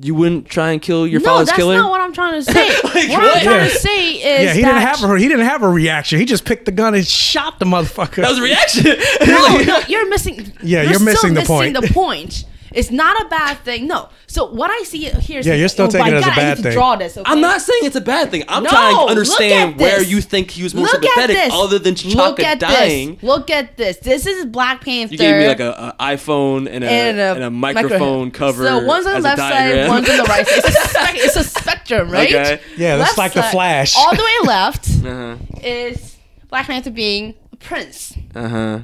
You 0.00 0.14
wouldn't 0.14 0.46
try 0.48 0.70
and 0.70 0.80
kill 0.82 1.06
your 1.06 1.20
No, 1.20 1.26
father's 1.30 1.46
that's 1.48 1.56
killer. 1.58 1.76
not 1.76 1.90
what 1.90 2.00
I'm 2.00 2.12
trying 2.12 2.34
to 2.34 2.42
say. 2.42 2.68
what, 2.82 2.94
what? 2.94 2.96
I'm 2.96 3.42
trying 3.42 3.44
Yeah. 3.44 3.64
to 3.64 3.70
say 3.70 4.10
is 4.12 4.22
yeah, 4.22 4.52
he 4.54 4.60
that 4.62 4.68
didn't 4.68 4.80
have 4.82 5.00
her. 5.00 5.16
He 5.16 5.26
didn't 5.28 5.46
have 5.46 5.62
a 5.62 5.68
reaction. 5.68 6.18
He 6.20 6.24
just 6.24 6.44
picked 6.44 6.66
the 6.66 6.72
gun 6.72 6.94
and 6.94 7.06
shot 7.06 7.58
the 7.58 7.64
motherfucker. 7.64 8.16
that 8.22 8.28
was 8.30 8.38
a 8.38 8.42
reaction. 8.42 8.84
no, 9.26 9.58
no, 9.64 9.80
you're 9.88 10.08
missing. 10.08 10.52
Yeah, 10.62 10.82
you're, 10.82 10.92
you're 10.92 11.00
missing 11.00 11.30
still 11.30 11.34
the 11.34 11.46
point. 11.46 11.72
missing 11.72 11.88
the 11.88 11.94
point. 11.94 12.44
It's 12.78 12.90
not 12.92 13.14
a 13.24 13.28
bad 13.28 13.54
thing. 13.66 13.86
No. 13.88 14.08
So 14.28 14.50
what 14.50 14.70
I 14.70 14.82
see 14.84 14.98
here 15.28 15.40
is 15.40 15.46
Yeah, 15.46 15.54
you're 15.54 15.68
still 15.68 15.86
oh 15.86 15.90
taking 15.90 16.12
my 16.12 16.18
it 16.18 16.20
as 16.20 16.22
a 16.22 16.26
God, 16.26 16.32
I 16.32 16.36
bad 16.36 16.48
need 16.50 16.56
to 16.56 16.62
thing. 16.62 16.72
Draw 16.74 16.96
this. 16.96 17.16
Okay? 17.18 17.30
I'm 17.30 17.40
not 17.40 17.60
saying 17.60 17.80
it's 17.82 17.96
a 17.96 18.00
bad 18.00 18.30
thing. 18.30 18.44
I'm 18.48 18.62
No, 18.62 18.70
trying 18.70 18.94
to 18.94 19.00
look 19.00 19.10
understand 19.10 19.80
where 19.80 19.98
this. 19.98 20.08
you 20.10 20.20
think 20.20 20.50
he 20.50 20.62
was 20.62 20.74
more 20.74 20.84
Look 20.84 20.94
at 20.94 21.02
sympathetic, 21.02 21.36
this. 21.36 21.52
other 21.54 21.78
than 21.78 21.94
Look 22.14 22.36
T'Chaka 22.38 22.44
at 22.44 22.58
dying. 22.60 23.14
This. 23.16 23.22
Look 23.24 23.50
at 23.50 23.76
this. 23.76 23.96
This 23.98 24.26
is 24.26 24.44
Black 24.46 24.84
Panther. 24.84 25.12
You 25.14 25.18
gave 25.18 25.36
me 25.36 25.48
like 25.48 25.60
a, 25.60 25.94
a 25.98 26.04
iPhone 26.14 26.68
and 26.70 26.84
a, 26.84 26.88
and 26.88 27.18
and 27.18 27.42
a, 27.42 27.46
a, 27.48 27.50
microphone 27.50 28.30
cover. 28.30 28.64
So 28.64 28.84
one's 28.84 29.06
on 29.06 29.12
the 29.12 29.18
as 29.18 29.24
a 29.24 29.28
left 29.28 29.38
side, 29.38 29.50
diagram. 29.50 29.88
one's 29.88 30.08
on 30.10 30.16
the 30.18 30.24
right 30.24 30.46
side. 30.46 30.58
It's 30.58 30.68
a, 30.68 30.88
spec- 30.88 31.16
it's 31.16 31.36
a 31.36 31.44
spectrum, 31.44 32.10
right? 32.10 32.28
Okay. 32.28 32.60
Yeah, 32.76 32.96
that's 32.96 33.10
Left 33.10 33.18
like 33.18 33.32
the 33.32 33.42
side- 33.42 33.50
Flash. 33.52 33.96
All 33.96 34.14
the 34.14 34.22
way 34.22 34.34
left 34.46 34.88
Uh 35.04 35.36
is 35.64 36.16
Black 36.48 36.66
Panther 36.66 36.90
being 36.90 37.34
a 37.52 37.56
prince. 37.56 38.14
huh. 38.34 38.38
Uh 38.40 38.48
huh. 38.48 38.78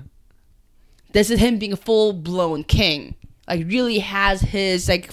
This 1.13 1.31
is 1.31 1.39
him 1.39 1.59
being 1.59 1.73
a 1.73 1.77
full 1.77 2.13
blown 2.13 2.65
king. 2.65 3.15
Like 3.49 3.67
really 3.67 3.99
has 4.01 4.41
his 4.41 4.89
like. 4.89 5.11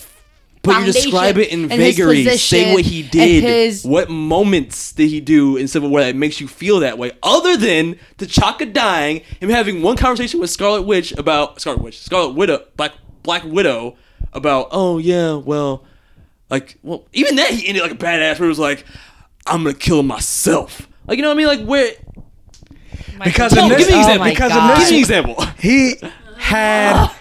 But 0.64 0.86
you 0.86 0.94
describe 0.94 1.40
it 1.40 1.49
in 1.49 1.64
and 1.72 1.82
his 1.82 1.95
vagary. 1.98 2.24
Say 2.38 2.72
what 2.74 2.84
he 2.86 3.02
did. 3.02 3.44
His, 3.44 3.84
What 3.84 4.12
moments 4.12 4.91
did 4.94 5.10
he 5.10 5.20
do 5.20 5.58
in 5.58 5.68
Civil 5.68 5.90
War 5.90 6.02
that 6.02 6.16
makes 6.16 6.40
you 6.40 6.48
feel 6.48 6.82
that 6.82 6.99
way? 6.99 7.14
Other 7.24 7.58
than 7.58 7.95
T'Chaka 8.20 8.72
dying, 8.72 9.22
him 9.40 9.49
having 9.49 9.82
one 9.82 9.98
conversation 9.98 10.40
with 10.40 10.52
Scarlet 10.52 10.84
Witch 10.84 11.14
about 11.14 11.60
Scarlet 11.60 11.82
Witch, 11.82 11.99
Scarlet 11.99 12.36
Widow, 12.36 12.64
Black 12.78 12.91
Black 13.24 13.44
Widow 13.44 13.95
about. 14.34 14.68
Oh 14.72 14.99
yeah, 14.99 15.34
well, 15.34 15.84
like 16.52 16.78
well, 16.84 17.08
even 17.12 17.38
that 17.38 17.49
he 17.49 17.68
ended 17.68 17.82
like 17.82 17.94
a 17.94 17.95
badass 17.95 18.40
where 18.40 18.45
it 18.45 18.49
was 18.49 18.60
like, 18.60 18.86
I'm 19.48 19.64
gonna 19.64 19.74
kill 19.74 20.03
myself. 20.03 20.88
Like 21.08 21.18
you 21.18 21.24
know 21.24 21.30
what 21.30 21.36
I 21.36 21.38
mean? 21.38 21.48
Like 21.48 21.66
where? 21.66 21.94
because 23.24 23.53
No, 23.56 23.64
in 23.64 23.70
this, 23.70 23.80
give 23.80 23.88
me 23.90 23.94
an 23.95 23.99
Oh 23.99 24.03
example. 24.03 24.20
my 24.26 24.30
because 24.30 24.52
God. 24.52 24.72
in 24.74 24.80
Give 24.80 24.90
me 24.90 24.95
an 24.95 24.99
example. 24.99 25.45
he 25.60 25.95
had 26.38 27.08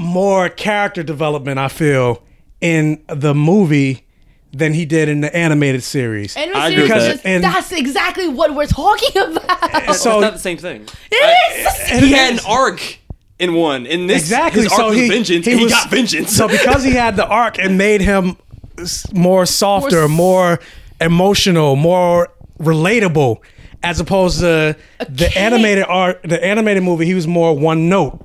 more 0.00 0.48
character 0.48 1.02
development. 1.02 1.58
I 1.58 1.68
feel 1.68 2.22
in 2.60 3.02
the 3.08 3.34
movie 3.34 4.06
than 4.52 4.72
he 4.74 4.84
did 4.84 5.08
in 5.08 5.20
the 5.20 5.34
animated 5.36 5.82
series. 5.82 6.36
And 6.36 6.52
I 6.54 6.68
agree 6.70 6.82
with 6.82 6.90
that. 6.90 7.20
And- 7.24 7.44
that's 7.44 7.70
exactly 7.72 8.26
what 8.28 8.54
we're 8.54 8.66
talking 8.66 9.16
about. 9.16 9.94
so 9.94 10.12
it's 10.14 10.22
not 10.22 10.32
the 10.32 10.38
same 10.38 10.56
thing. 10.58 10.86
It 11.12 11.92
is. 11.92 12.00
he 12.00 12.12
had 12.12 12.32
an 12.34 12.40
arc 12.46 12.98
in 13.38 13.54
one. 13.54 13.86
In 13.86 14.06
this, 14.08 14.22
Exactly. 14.22 14.62
his 14.62 14.72
arc 14.72 14.80
so 14.80 14.88
was 14.88 14.96
he, 14.98 15.08
vengeance. 15.08 15.46
he 15.46 15.52
and 15.52 15.60
he 15.60 15.64
was- 15.66 15.72
got 15.72 15.88
vengeance. 15.90 16.34
So 16.36 16.48
because 16.48 16.82
he 16.82 16.90
had 16.92 17.14
the 17.16 17.26
arc, 17.26 17.58
and 17.58 17.78
made 17.78 18.00
him 18.00 18.36
s- 18.78 19.06
more 19.12 19.46
softer, 19.46 20.08
More 20.08 20.16
more 20.56 20.60
emotional, 21.00 21.76
more 21.76 22.28
relatable, 22.60 23.38
as 23.82 24.00
opposed 24.00 24.40
to 24.40 24.76
the 25.08 25.28
king. 25.28 25.36
animated 25.42 25.84
art. 25.88 26.20
The 26.24 26.42
animated 26.44 26.82
movie, 26.82 27.06
he 27.06 27.14
was 27.14 27.26
more 27.26 27.56
one 27.56 27.88
note. 27.88 28.20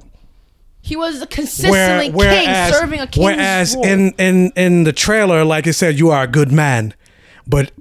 He 0.85 0.95
was 0.95 1.25
consistently 1.31 2.09
king, 2.09 2.13
whereas, 2.13 2.77
serving 2.77 2.99
a 2.99 3.07
king's 3.07 3.25
whereas 3.25 3.75
role. 3.75 3.85
in 3.87 4.11
in 4.19 4.51
in 4.55 4.83
the 4.83 4.93
trailer, 4.93 5.43
like 5.43 5.65
it 5.65 5.73
said, 5.73 5.97
you 5.97 6.11
are 6.11 6.25
a 6.25 6.27
good 6.27 6.51
man, 6.51 6.93
but 7.47 7.71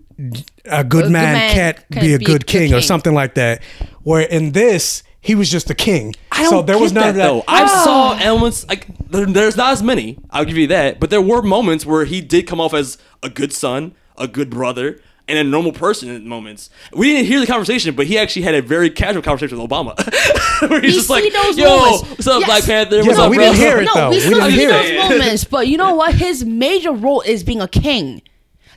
a 0.64 0.82
good, 0.82 0.88
good 0.88 1.12
man, 1.12 1.34
man 1.34 1.54
can't 1.54 1.76
can't 1.90 2.00
be 2.00 2.14
a 2.14 2.18
be 2.18 2.24
good 2.24 2.44
a 2.44 2.46
king, 2.46 2.68
king. 2.68 2.74
or 2.74 2.80
something 2.80 3.12
like 3.12 3.34
that. 3.34 3.62
Where 4.04 4.22
in 4.22 4.52
this, 4.52 5.02
he 5.20 5.34
was 5.34 5.50
just 5.50 5.68
a 5.68 5.74
king. 5.74 6.14
I 6.32 6.44
don't 6.44 6.50
so 6.50 6.62
there 6.62 6.78
was 6.78 6.92
get 6.92 7.00
none 7.00 7.08
of 7.10 7.14
that. 7.16 7.26
though. 7.26 7.40
I 7.46 7.64
ah. 7.64 7.84
saw 7.84 8.18
elements 8.24 8.66
like 8.68 8.86
there, 9.10 9.26
there's 9.26 9.58
not 9.58 9.72
as 9.72 9.82
many. 9.82 10.18
I'll 10.30 10.46
give 10.46 10.56
you 10.56 10.68
that, 10.68 10.98
but 10.98 11.10
there 11.10 11.20
were 11.20 11.42
moments 11.42 11.84
where 11.84 12.06
he 12.06 12.22
did 12.22 12.46
come 12.46 12.58
off 12.58 12.72
as 12.72 12.96
a 13.22 13.28
good 13.28 13.52
son, 13.52 13.94
a 14.16 14.26
good 14.26 14.48
brother, 14.48 14.98
and 15.26 15.38
a 15.38 15.44
normal 15.44 15.72
person 15.72 16.08
in 16.10 16.28
moments. 16.28 16.68
We 16.92 17.10
didn't 17.12 17.26
hear 17.26 17.40
the 17.40 17.46
conversation, 17.46 17.94
but 17.94 18.06
he 18.06 18.18
actually 18.18 18.42
had 18.42 18.54
a 18.54 18.62
very 18.62 18.90
casual 18.90 19.22
conversation 19.22 19.58
with 19.58 19.70
Obama, 19.70 19.96
where 20.70 20.80
he's 20.82 20.92
We 20.92 20.98
just 20.98 21.10
like, 21.10 21.32
those 21.32 21.56
"Yo, 21.58 21.64
moments. 21.68 22.10
what's 22.10 22.26
up, 22.26 22.40
Yes. 22.40 22.48
Black 22.48 22.64
Panther? 22.64 22.96
Yeah, 22.96 23.02
What's 23.02 23.16
but 23.18 23.24
up, 23.24 23.30
we 23.30 23.36
bro?" 23.36 23.44
didn't 23.46 23.56
hear 23.58 23.78
it, 23.78 23.84
no, 23.86 23.94
though. 23.94 24.10
we 24.10 24.16
We 24.16 24.20
still 24.20 24.34
didn't 24.40 24.50
see 24.50 24.56
hear 24.56 24.70
those 24.72 24.90
it. 24.90 24.98
moments, 25.18 25.44
but 25.44 25.68
you 25.68 25.76
know 25.78 25.94
what? 25.94 26.14
His 26.14 26.44
major 26.44 26.92
role 26.92 27.22
is 27.22 27.42
being 27.42 27.60
a 27.60 27.68
king. 27.68 28.22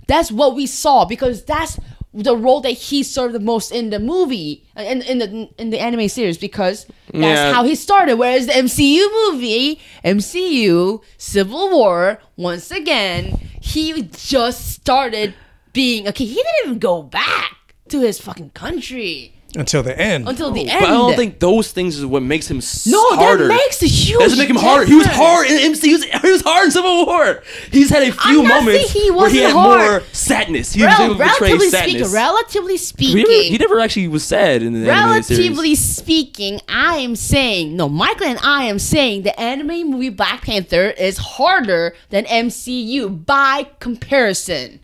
That's 0.08 0.32
what 0.32 0.56
we 0.56 0.66
saw 0.68 1.04
because 1.06 1.44
that's 1.44 1.78
the 2.14 2.36
role 2.36 2.62
that 2.62 2.72
he 2.72 3.04
served 3.04 3.36
the 3.36 3.40
most 3.40 3.72
in 3.72 3.90
the 3.90 4.00
movie 4.00 4.64
in, 4.78 5.02
in 5.04 5.18
the 5.20 5.50
in 5.60 5.70
the 5.70 5.80
anime 5.80 6.08
series 6.08 6.38
because 6.38 6.86
that's 7.12 7.16
Yeah. 7.42 7.52
how 7.54 7.64
he 7.66 7.76
started. 7.76 8.16
Whereas 8.16 8.48
the 8.48 8.54
MCU 8.54 9.06
movie, 9.34 9.80
MCU 10.06 11.02
Civil 11.18 11.70
War, 11.72 12.20
once 12.38 12.72
again, 12.72 13.38
he 13.62 14.04
just 14.04 14.72
started 14.72 15.34
being 15.78 16.08
okay. 16.08 16.26
He 16.26 16.34
didn't 16.36 16.56
even 16.66 16.80
go 16.80 17.04
back 17.04 17.56
to 17.90 18.02
his 18.02 18.20
fucking 18.20 18.50
country 18.50 19.34
until 19.56 19.82
the 19.82 19.98
end. 19.98 20.28
until 20.28 20.52
the 20.52 20.62
oh, 20.62 20.66
But 20.66 20.74
end. 20.74 20.86
I 20.86 20.90
don't 20.90 21.16
think 21.16 21.40
those 21.40 21.72
things 21.72 21.98
is 21.98 22.06
what 22.06 22.22
makes 22.22 22.52
him 22.52 22.58
s- 22.58 22.86
no, 22.86 23.02
harder. 23.16 23.48
that 23.48 23.54
makes 23.56 23.82
a 23.82 23.88
huge. 23.88 24.18
That 24.20 24.26
doesn't 24.26 24.40
make 24.40 24.50
him 24.50 24.58
hard. 24.58 24.88
He 24.90 24.96
was 24.96 25.08
hard 25.08 25.48
in 25.50 25.58
MC. 25.58 25.88
He 25.88 25.94
was, 25.94 26.04
he 26.04 26.32
was 26.32 26.42
hard 26.42 26.66
in 26.66 26.72
Civil 26.72 27.06
War. 27.06 27.42
He's 27.72 27.90
had 27.90 28.04
a 28.04 28.12
few 28.12 28.42
I'm 28.42 28.44
not 28.48 28.64
moments 28.66 28.92
saying 28.92 29.06
he 29.06 29.12
where 29.12 29.30
he 29.30 29.40
wasn't 29.40 29.44
had 29.46 29.54
hard. 29.54 29.92
more 30.04 30.10
sadness. 30.12 30.74
He 30.74 30.84
was 30.84 30.92
Rel- 30.94 31.02
able 31.06 31.16
to 31.16 31.24
portray 31.24 31.48
relatively 31.48 31.70
sadness. 31.70 31.94
speaking, 31.96 32.14
relatively 32.14 32.74
he, 32.74 32.78
speaking, 32.78 33.18
never, 33.18 33.32
he 33.54 33.58
never 33.58 33.80
actually 33.80 34.08
was 34.10 34.24
sad 34.26 34.62
in 34.64 34.74
the 34.74 34.92
animated 34.92 35.26
series. 35.26 35.40
relatively 35.48 35.76
speaking, 35.76 36.60
I 36.68 36.98
am 36.98 37.16
saying 37.16 37.76
no. 37.76 37.88
Michael 37.88 38.28
and 38.28 38.40
I 38.44 38.66
am 38.66 38.80
saying 38.80 39.24
the 39.24 39.40
anime 39.40 39.90
movie 39.92 40.10
Black 40.10 40.42
Panther 40.42 40.90
is 40.90 41.18
harder 41.18 41.96
than 42.10 42.26
MCU 42.26 43.26
by 43.26 43.68
comparison. 43.80 44.82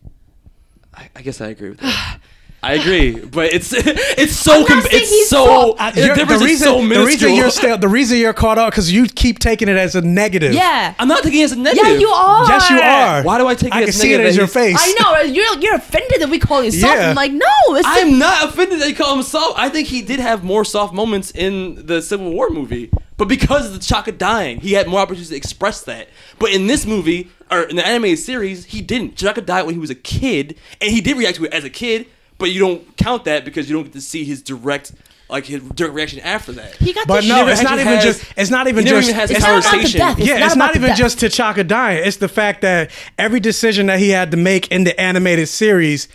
I, 0.94 1.10
I 1.16 1.22
guess 1.22 1.42
I 1.42 1.48
agree 1.50 1.70
with 1.70 1.80
that. 1.80 2.20
I 2.66 2.76
agree, 2.76 3.20
but 3.20 3.52
it's 3.52 3.74
it's 3.76 4.34
so 4.38 4.60
not 4.60 4.68
com- 4.70 4.82
saying 4.84 5.02
it's 5.02 5.10
he's 5.10 5.30
so 5.30 5.46
soft. 5.46 5.82
I- 5.82 5.92
the 5.92 6.00
you're- 6.02 6.16
difference 6.16 6.40
the 6.40 6.46
is 6.46 6.52
reason, 6.52 6.66
so 6.68 6.88
the 6.88 7.06
reason 7.06 7.34
you're 7.36 7.50
still 7.50 7.78
the 7.78 7.90
reason 7.90 8.18
you're 8.20 8.32
caught 8.32 8.58
up 8.58 8.72
because 8.72 8.90
you 8.90 9.06
keep 9.08 9.40
taking 9.40 9.68
it 9.68 9.76
as 9.76 9.96
a 9.96 10.02
negative. 10.02 10.54
Yeah. 10.54 10.94
I'm 10.98 11.10
not 11.10 11.24
taking 11.24 11.42
it 11.42 11.44
as 11.44 11.52
a 11.52 11.60
negative. 11.60 11.86
Yeah, 11.86 11.98
you 11.98 12.08
are. 12.08 12.48
Yes, 12.48 12.70
you 12.70 12.80
are. 12.80 13.22
Why 13.24 13.38
do 13.38 13.48
I 13.48 13.56
take 13.56 13.74
it 13.74 13.76
I 13.76 13.80
as 13.82 13.86
can 13.88 13.94
see 13.94 14.14
it 14.14 14.22
as 14.22 14.38
your 14.38 14.48
face. 14.48 14.78
I 14.80 14.96
know 14.98 15.14
uh, 15.14 15.22
you're 15.24 15.60
you're 15.60 15.76
offended 15.76 16.22
that 16.22 16.30
we 16.30 16.40
call 16.40 16.64
you 16.64 16.72
soft. 16.72 16.96
Yeah. 16.96 17.10
I'm 17.10 17.16
like, 17.18 17.34
no, 17.34 17.46
it's 17.72 17.86
I'm 17.86 18.18
not 18.18 18.48
offended 18.48 18.80
that 18.80 18.88
you 18.88 18.96
call 18.96 19.18
him 19.18 19.24
soft. 19.24 19.60
I 19.60 19.68
think 19.68 19.90
he 19.90 20.02
did 20.02 20.22
have 20.22 20.46
more 20.46 20.64
soft 20.64 20.94
moments 20.94 21.32
in 21.32 21.86
the 21.86 22.02
Civil 22.02 22.32
War 22.32 22.50
movie, 22.50 22.90
but 23.24 23.30
because 23.30 23.74
of 23.74 23.80
T'Chaka 23.82 24.18
dying, 24.18 24.60
he 24.60 24.74
had 24.74 24.88
more 24.88 25.00
opportunities 25.00 25.30
to 25.30 25.36
express 25.36 25.82
that. 25.84 26.10
But 26.40 26.52
in 26.52 26.68
this 26.68 26.86
movie 26.86 27.30
or 27.50 27.62
in 27.64 27.76
the 27.78 27.86
animated 27.88 28.20
series, 28.20 28.66
he 28.66 28.82
didn't. 28.82 29.16
Chaka 29.16 29.42
died 29.42 29.64
when 29.66 29.74
he 29.76 29.80
was 29.80 29.90
a 29.90 29.96
kid, 29.96 30.58
and 30.82 30.92
he 30.92 31.00
did 31.02 31.18
react 31.18 31.38
to 31.38 31.46
it 31.46 31.54
as 31.54 31.64
a 31.64 31.70
kid. 31.70 32.08
But 32.38 32.52
you 32.52 32.60
don't 32.60 32.98
count 32.98 33.26
that 33.26 33.46
because 33.46 33.70
you 33.70 33.76
don't 33.76 33.84
get 33.84 33.94
to 33.94 34.02
see 34.02 34.24
his 34.26 34.42
direct, 34.42 34.92
like 35.30 35.46
his 35.46 35.62
direct 35.70 35.94
reaction 35.94 36.20
after 36.20 36.52
that. 36.54 36.76
he 36.76 36.92
got 36.92 37.08
But 37.08 37.22
the 37.22 37.30
no, 37.30 37.48
it's 37.48 37.62
not 37.64 37.74
even 37.80 37.88
has- 37.94 38.04
just. 38.04 38.34
It's 38.36 38.50
not 38.50 38.68
even 38.68 38.86
just. 38.86 39.08
even 39.08 39.16
has 39.20 39.32
a 39.32 39.36
It's 39.36 39.42
not 39.44 39.60
about 39.66 39.84
the 39.84 39.98
death. 39.98 40.20
It's 40.20 40.28
yeah, 40.28 40.40
not 40.40 40.46
it's 40.48 40.56
not 40.56 40.76
even 40.76 40.90
death. 40.90 40.98
just 40.98 41.20
T'Chaka 41.20 41.66
dying. 41.68 42.04
It's 42.06 42.18
the 42.18 42.28
fact 42.28 42.62
that 42.62 42.92
every 43.18 43.40
decision 43.40 43.86
that 43.86 44.00
he 44.00 44.10
had 44.10 44.32
to 44.32 44.38
make 44.38 44.68
in 44.70 44.84
the 44.84 45.00
animated 45.00 45.48
series 45.48 46.08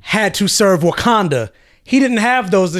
had 0.00 0.34
to 0.34 0.46
serve 0.46 0.80
Wakanda. 0.82 1.50
He 1.82 1.98
didn't 2.00 2.16
have 2.18 2.50
those 2.50 2.72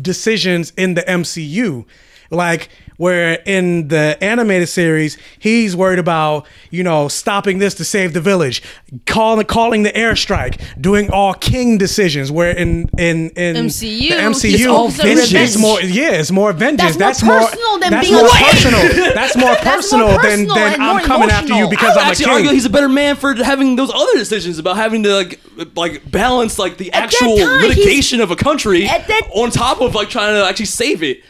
decisions 0.00 0.72
in 0.76 0.94
the 0.94 1.02
MCU. 1.02 1.84
Like 2.30 2.68
where 2.96 3.40
in 3.46 3.88
the 3.88 4.16
animated 4.22 4.68
series, 4.68 5.18
he's 5.38 5.74
worried 5.76 5.98
about 5.98 6.46
you 6.70 6.82
know 6.82 7.08
stopping 7.08 7.58
this 7.58 7.74
to 7.74 7.84
save 7.84 8.12
the 8.14 8.20
village, 8.20 8.62
calling 9.06 9.46
calling 9.46 9.82
the 9.82 9.90
airstrike, 9.92 10.60
doing 10.80 11.10
all 11.10 11.34
king 11.34 11.78
decisions. 11.78 12.30
Where 12.30 12.50
in 12.56 12.88
in 12.98 13.30
in 13.30 13.56
MCU, 13.66 14.08
the 14.08 14.14
MCU, 14.14 14.64
focused 14.66 15.00
on 15.00 15.06
it's, 15.08 15.20
it's 15.22 15.32
revenge. 15.32 15.58
more 15.58 15.80
yeah, 15.80 16.10
it's 16.12 16.30
more 16.30 16.52
vengeance. 16.52 16.96
That's 16.96 17.22
more 17.22 17.38
personal 17.40 17.78
than 17.78 17.90
that's 17.92 18.08
being 18.08 18.20
more 18.20 18.26
a 18.26 18.30
king. 18.30 18.46
personal. 18.46 18.82
That's 19.14 19.36
more 19.36 19.54
That's 19.54 19.92
more 19.92 20.08
personal 20.08 20.08
than 20.22 20.46
than 20.48 20.80
I'm 20.80 20.96
more 20.96 21.00
coming 21.06 21.30
after 21.30 21.54
you 21.54 21.68
because 21.68 21.96
I 21.96 22.00
would 22.00 22.06
I'm 22.08 22.12
a 22.12 22.16
king. 22.16 22.28
argue 22.28 22.50
he's 22.50 22.64
a 22.64 22.70
better 22.70 22.88
man 22.88 23.16
for 23.16 23.34
having 23.34 23.76
those 23.76 23.90
other 23.92 24.14
decisions 24.14 24.58
about 24.58 24.76
having 24.76 25.02
to 25.04 25.14
like 25.14 25.40
like 25.76 26.10
balance 26.10 26.58
like 26.58 26.76
the 26.78 26.92
At 26.92 27.04
actual 27.04 27.36
time, 27.38 27.62
litigation 27.62 28.20
of 28.20 28.30
a 28.30 28.36
country 28.36 28.86
At 28.86 29.06
that- 29.08 29.28
on 29.34 29.50
top 29.50 29.80
of 29.80 29.94
like 29.94 30.08
trying 30.10 30.34
to 30.34 30.46
actually 30.48 30.66
save 30.66 31.02
it. 31.02 31.22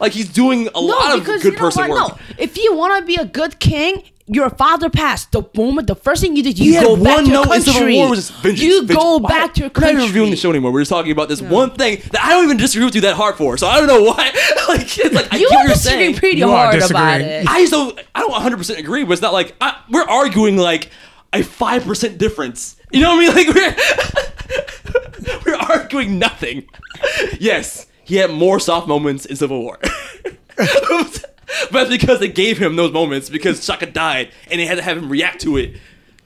Like 0.00 0.12
he's 0.12 0.28
doing 0.28 0.66
a 0.68 0.70
no, 0.72 0.80
lot 0.80 1.12
of 1.18 1.20
because 1.20 1.42
good 1.42 1.52
you 1.52 1.58
know 1.58 1.64
person 1.64 1.88
what? 1.88 2.10
work. 2.12 2.20
No, 2.30 2.34
if 2.38 2.56
you 2.56 2.74
want 2.74 2.98
to 3.00 3.04
be 3.06 3.16
a 3.16 3.24
good 3.26 3.58
king. 3.60 4.02
Your 4.32 4.48
father 4.48 4.88
passed. 4.88 5.32
The 5.32 5.42
moment, 5.56 5.88
the 5.88 5.96
first 5.96 6.22
thing 6.22 6.36
you 6.36 6.44
did, 6.44 6.56
you 6.56 6.74
He 6.74 6.80
go 6.80 6.94
back 6.94 7.16
one 7.16 7.24
to 7.24 7.30
your 7.32 7.44
note 7.46 7.52
Civil 7.62 7.72
country. 7.80 7.94
War 7.96 8.10
was 8.10 8.30
vengeance. 8.30 8.62
you 8.62 8.78
vengeance. 8.86 8.96
go 9.02 9.16
Why- 9.16 9.28
back 9.28 9.54
to 9.54 9.60
your 9.62 9.70
country. 9.70 9.88
We're 9.88 9.92
not 9.94 9.98
even 10.04 10.06
reviewing 10.14 10.30
the 10.30 10.36
show 10.36 10.50
anymore. 10.50 10.70
We're 10.72 10.82
just 10.82 10.90
talking 10.90 11.10
about 11.10 11.28
this 11.28 11.42
one 11.42 11.72
thing 11.74 12.00
that 12.12 12.22
I 12.22 12.28
don't 12.28 12.44
even 12.44 12.56
disagree 12.56 12.84
with 12.84 12.94
you 12.94 13.00
that 13.00 13.16
hard 13.16 13.34
for. 13.34 13.56
So 13.58 13.66
I 13.66 13.78
don't 13.78 13.88
know 13.88 14.04
why. 14.04 14.14
like, 14.68 14.82
it's 14.98 15.12
like 15.16 15.32
I 15.32 15.36
You 15.36 15.48
get 15.48 15.56
what 15.56 15.64
you're 15.64 15.72
disagree 15.74 15.98
saying. 16.04 16.14
pretty 16.14 16.36
You 16.38 16.48
are 16.48 16.56
hard 16.70 16.76
about 16.76 17.18
disagreeing. 17.18 17.22
it. 17.42 17.48
I 17.48 17.60
just 17.62 17.72
don't. 17.72 17.98
I 18.14 18.20
don't 18.20 18.30
100 18.30 18.56
percent 18.56 18.78
agree, 18.78 19.02
but 19.02 19.14
it's 19.14 19.22
not 19.22 19.32
like 19.32 19.56
I, 19.60 19.80
we're 19.90 20.06
arguing 20.08 20.56
like 20.56 20.90
a 21.32 21.42
five 21.42 21.82
percent 21.82 22.16
difference. 22.18 22.76
You 22.92 23.00
know 23.00 23.16
what 23.16 23.36
I 23.36 23.36
mean? 23.36 23.46
Like 23.52 23.52
we're 23.52 25.42
we're 25.44 25.56
arguing 25.56 26.20
nothing. 26.20 26.68
Yes, 27.40 27.86
he 28.10 28.16
had 28.16 28.30
more 28.30 28.58
soft 28.60 28.88
moments 28.88 29.24
in 29.24 29.36
Civil 29.36 29.62
War, 29.62 29.78
but 30.56 31.24
that's 31.70 31.90
because 31.90 32.18
they 32.20 32.28
gave 32.28 32.58
him 32.58 32.76
those 32.76 32.92
moments 32.92 33.30
because 33.30 33.64
Shaka 33.64 33.86
died 33.86 34.30
and 34.50 34.60
they 34.60 34.66
had 34.66 34.76
to 34.76 34.82
have 34.82 34.98
him 34.98 35.08
react 35.08 35.40
to 35.42 35.56
it. 35.56 35.76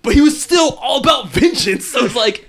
But 0.02 0.15
he 0.15 0.20
was 0.20 0.43
still 0.43 0.78
all 0.81 0.98
about 1.01 1.28
vengeance. 1.40 1.85
So 1.86 2.05
it's 2.05 2.16
like 2.16 2.48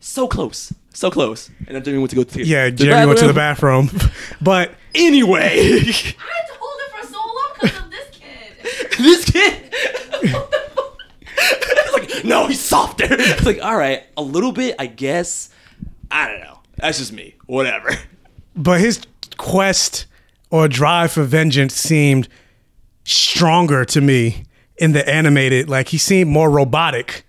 so 0.00 0.26
close, 0.28 0.72
so 0.92 1.10
close. 1.10 1.48
And 1.66 1.76
then 1.76 1.84
Jimmy 1.84 1.98
went 1.98 2.10
to 2.10 2.16
go 2.16 2.24
to 2.24 2.34
the 2.34 2.44
yeah, 2.44 2.64
the 2.66 2.72
Jeremy 2.72 3.06
went 3.06 3.18
to 3.20 3.26
the 3.28 3.32
bathroom. 3.32 3.86
bathroom, 3.86 4.10
but 4.42 4.72
Anyway. 4.94 5.40
I 5.40 5.78
had 5.78 6.46
to 6.46 6.54
hold 6.58 6.80
it 6.80 6.90
for 7.00 7.12
so 7.12 7.18
long 7.18 7.50
because 7.60 7.78
of 7.78 7.90
this 7.90 8.08
kid. 8.10 8.98
this 8.98 9.24
kid. 9.24 10.54
it's 11.36 11.92
like, 11.92 12.24
no, 12.24 12.46
he's 12.46 12.60
softer. 12.60 13.06
It's 13.10 13.44
like, 13.44 13.60
all 13.62 13.76
right, 13.76 14.04
a 14.16 14.22
little 14.22 14.52
bit, 14.52 14.76
I 14.78 14.86
guess. 14.86 15.50
I 16.10 16.28
don't 16.28 16.40
know. 16.40 16.60
That's 16.76 16.98
just 16.98 17.12
me. 17.12 17.34
Whatever. 17.46 17.90
But 18.56 18.80
his 18.80 19.02
quest 19.36 20.06
or 20.50 20.68
drive 20.68 21.12
for 21.12 21.24
vengeance 21.24 21.74
seemed 21.74 22.28
stronger 23.04 23.84
to 23.84 24.00
me 24.00 24.44
in 24.76 24.92
the 24.92 25.08
animated. 25.08 25.68
Like 25.68 25.88
he 25.88 25.98
seemed 25.98 26.30
more 26.30 26.50
robotic. 26.50 27.24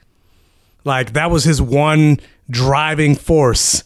Like 0.84 1.14
that 1.14 1.32
was 1.32 1.44
his 1.44 1.62
one 1.62 2.20
driving 2.50 3.16
force. 3.16 3.84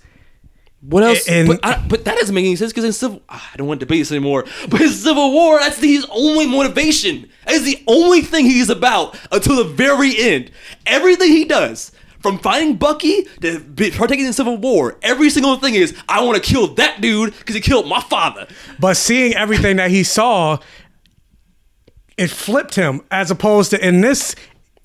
What 0.82 1.04
else? 1.04 1.28
And- 1.28 1.48
but, 1.48 1.60
I, 1.64 1.86
but 1.88 2.06
that 2.06 2.16
doesn't 2.18 2.34
make 2.34 2.46
any 2.46 2.56
sense 2.56 2.72
because 2.72 2.86
in 2.86 2.94
Civil, 2.94 3.22
ah, 3.28 3.50
I 3.54 3.58
don't 3.58 3.68
want 3.68 3.80
to 3.82 3.86
debate 3.86 4.00
this 4.02 4.12
anymore. 4.12 4.46
But 4.70 4.82
in 4.82 4.90
Civil 4.90 5.34
War, 5.34 5.60
that's 5.60 5.78
his 5.82 6.06
only 6.10 6.48
motivation. 6.48 7.30
That 7.46 7.54
is 7.56 7.64
the 7.66 7.84
only 7.88 8.22
thing 8.22 8.46
he's 8.46 8.70
about 8.70 9.18
until 9.32 9.58
the 9.58 9.66
very 9.66 10.18
end. 10.18 10.52
Everything 10.86 11.32
he 11.32 11.44
does, 11.44 11.92
from 12.22 12.40
finding 12.40 12.76
Bucky 12.78 13.24
to 13.42 13.60
partaking 13.98 14.26
in 14.26 14.34
Civil 14.34 14.58
War, 14.58 14.98
every 15.02 15.30
single 15.30 15.56
thing 15.58 15.76
is, 15.76 15.96
I 16.08 16.24
want 16.24 16.42
to 16.42 16.48
kill 16.48 16.68
that 16.76 17.02
dude 17.02 17.38
because 17.38 17.56
he 17.56 17.62
killed 17.62 17.88
my 17.88 18.02
father. 18.02 18.48
But 18.80 18.98
seeing 18.98 19.34
everything 19.36 19.78
that 19.78 19.90
he 19.92 20.04
saw, 20.04 20.60
it 22.18 22.30
flipped 22.30 22.76
him 22.76 23.02
as 23.12 23.32
opposed 23.32 23.72
to 23.72 23.86
in 23.88 24.02
this. 24.02 24.36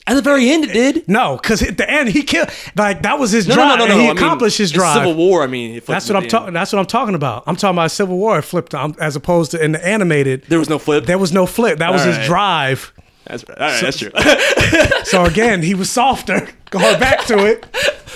At 0.06 0.15
the 0.16 0.23
very 0.23 0.51
end, 0.51 0.65
it 0.65 0.73
did. 0.74 1.09
No, 1.09 1.39
because 1.40 1.62
at 1.62 1.78
the 1.78 1.90
end 1.90 2.11
he 2.11 2.23
killed. 2.24 2.51
Like 2.77 3.02
that 3.02 3.19
was 3.19 3.31
his 3.31 3.48
No, 3.48 3.55
no, 3.56 3.62
drive. 3.62 3.78
no, 3.78 3.86
no, 3.86 3.93
and 3.93 3.93
no. 3.93 3.98
He 4.01 4.05
I 4.05 4.12
mean, 4.12 4.16
accomplished 4.19 4.59
his 4.59 4.70
drive. 4.70 4.97
Civil 4.97 5.15
War. 5.15 5.43
I 5.43 5.47
mean, 5.47 5.77
it 5.77 5.86
That's 5.86 6.09
what 6.11 6.16
I'm 6.16 6.28
talking. 6.28 6.52
That's 6.52 6.73
what 6.74 6.78
I'm 6.78 6.85
talking 6.86 7.15
about. 7.15 7.44
I'm 7.47 7.56
talking 7.56 7.74
about 7.74 7.90
Civil 7.90 8.19
War. 8.19 8.39
It 8.39 8.43
flipped 8.43 8.74
um, 8.74 8.94
as 9.01 9.16
opposed 9.16 9.52
to 9.52 9.65
in 9.65 9.73
the 9.73 9.82
animated. 9.85 10.44
There 10.48 10.59
was 10.59 10.69
no 10.69 10.78
flip. 10.78 11.06
There 11.06 11.16
was 11.19 11.32
no 11.32 11.47
flip. 11.47 11.78
That 11.78 11.90
was 11.90 12.02
All 12.02 12.12
his 12.12 12.27
drive. 12.27 12.93
That's 13.26 13.44
right. 13.48 13.59
All 13.59 13.68
right, 13.68 13.80
that's 13.80 13.98
true. 13.98 14.10
So 15.05 15.24
again, 15.24 15.62
he 15.62 15.74
was 15.74 15.90
softer. 15.90 16.48
Going 16.70 16.98
back 16.98 17.24
to 17.26 17.46
it. 17.46 17.64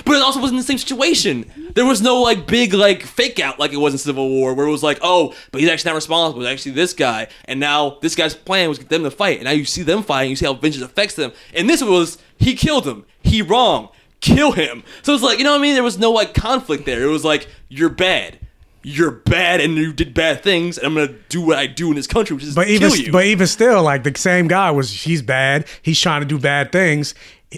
but 0.04 0.16
it 0.16 0.22
also 0.22 0.40
wasn't 0.40 0.58
the 0.58 0.64
same 0.66 0.78
situation. 0.78 1.70
There 1.74 1.86
was 1.86 2.02
no 2.02 2.20
like 2.22 2.46
big 2.46 2.74
like 2.74 3.02
fake 3.02 3.38
out 3.38 3.58
like 3.58 3.72
it 3.72 3.76
was 3.76 3.94
in 3.94 3.98
Civil 3.98 4.28
War, 4.28 4.54
where 4.54 4.66
it 4.66 4.70
was 4.70 4.82
like, 4.82 4.98
oh, 5.02 5.34
but 5.52 5.60
he's 5.60 5.70
actually 5.70 5.90
not 5.90 5.94
responsible. 5.96 6.42
It's 6.42 6.50
actually 6.50 6.72
this 6.72 6.92
guy, 6.92 7.28
and 7.44 7.60
now 7.60 7.98
this 8.00 8.14
guy's 8.16 8.34
plan 8.34 8.68
was 8.68 8.78
get 8.78 8.88
them 8.88 9.04
to 9.04 9.10
fight, 9.10 9.36
and 9.38 9.44
now 9.44 9.52
you 9.52 9.64
see 9.64 9.82
them 9.82 10.02
fighting. 10.02 10.30
You 10.30 10.36
see 10.36 10.46
how 10.46 10.54
vengeance 10.54 10.84
affects 10.84 11.14
them. 11.14 11.32
And 11.54 11.68
this 11.70 11.82
was 11.82 12.18
he 12.36 12.54
killed 12.54 12.86
him. 12.86 13.04
He 13.22 13.42
wrong. 13.42 13.90
Kill 14.20 14.52
him. 14.52 14.82
So 15.02 15.14
it's 15.14 15.22
like 15.22 15.38
you 15.38 15.44
know 15.44 15.52
what 15.52 15.60
I 15.60 15.62
mean. 15.62 15.74
There 15.74 15.84
was 15.84 15.98
no 15.98 16.10
like 16.10 16.34
conflict 16.34 16.84
there. 16.84 17.02
It 17.04 17.10
was 17.10 17.24
like 17.24 17.46
you're 17.68 17.90
bad. 17.90 18.40
You're 18.82 19.10
bad, 19.10 19.60
and 19.60 19.76
you 19.76 19.92
did 19.92 20.14
bad 20.14 20.42
things, 20.42 20.78
and 20.78 20.86
I'm 20.86 20.94
gonna 20.94 21.18
do 21.28 21.40
what 21.40 21.58
I 21.58 21.66
do 21.66 21.88
in 21.90 21.96
this 21.96 22.06
country, 22.06 22.34
which 22.34 22.44
is 22.44 22.54
But 22.54 22.68
even 22.68 22.90
kill 22.90 22.98
you. 22.98 23.12
but 23.12 23.24
even 23.26 23.46
still, 23.46 23.82
like 23.82 24.04
the 24.04 24.12
same 24.16 24.48
guy 24.48 24.70
was 24.70 25.02
he's 25.02 25.20
bad. 25.22 25.66
He's 25.82 26.00
trying 26.00 26.20
to 26.22 26.26
do 26.26 26.38
bad 26.38 26.70
things. 26.72 27.14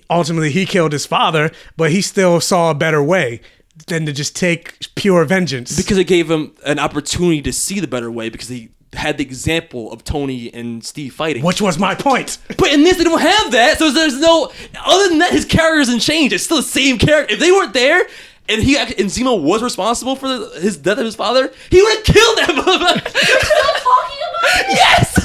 Ultimately, 0.09 0.51
he 0.51 0.67
killed 0.67 0.93
his 0.93 1.05
father, 1.07 1.51
but 1.77 1.91
he 1.91 2.01
still 2.01 2.41
saw 2.41 2.71
a 2.71 2.75
better 2.75 3.03
way 3.03 3.41
than 3.87 4.07
to 4.07 4.13
just 4.13 4.37
take 4.37 4.79
pure 4.95 5.25
vengeance. 5.25 5.77
because 5.77 5.99
it 5.99 6.05
gave 6.05 6.31
him 6.31 6.53
an 6.65 6.79
opportunity 6.79 7.43
to 7.43 7.53
see 7.53 7.81
the 7.81 7.89
better 7.89 8.11
way 8.11 8.29
because 8.29 8.49
he 8.49 8.69
had 8.93 9.17
the 9.19 9.25
example 9.25 9.91
of 9.93 10.03
Tony 10.05 10.53
and 10.53 10.85
Steve 10.85 11.15
fighting. 11.15 11.43
which 11.45 11.61
was 11.63 11.79
my 11.79 11.95
point. 11.95 12.39
But 12.57 12.73
in 12.73 12.83
this, 12.83 12.97
they 12.97 13.05
don't 13.05 13.21
have 13.21 13.53
that, 13.53 13.79
so 13.79 13.91
there's 13.91 14.19
no. 14.21 14.51
Other 14.85 15.09
than 15.09 15.19
that, 15.19 15.33
his 15.33 15.45
character 15.45 15.79
doesn't 15.81 16.01
change. 16.01 16.33
It's 16.33 16.45
still 16.45 16.57
the 16.59 16.63
same 16.65 16.99
character. 16.99 17.35
If 17.35 17.41
they 17.41 17.53
weren't 17.53 17.73
there, 17.73 18.07
and 18.51 18.63
he 18.63 18.77
act- 18.77 18.99
and 19.01 19.09
Zemo 19.09 19.41
was 19.43 19.63
responsible 19.63 20.17
for 20.17 20.29
the, 20.29 20.61
his 20.61 20.77
death 20.77 20.99
of 20.99 21.05
his 21.05 21.15
father, 21.17 21.53
he 21.71 21.81
would 21.83 21.95
have 21.97 22.05
killed 22.05 22.39
that 22.39 22.49
motherfucker. 22.51 23.15
You're 23.15 23.41
still 23.41 23.75
talking 23.81 24.19
about 24.29 24.61
it? 24.61 24.67
yes. 24.71 25.21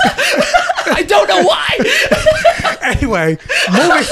I 0.88 1.02
don't 1.03 1.27
know 1.27 1.43
why. 1.43 2.80
anyway, 2.84 3.38
moving. 3.72 4.06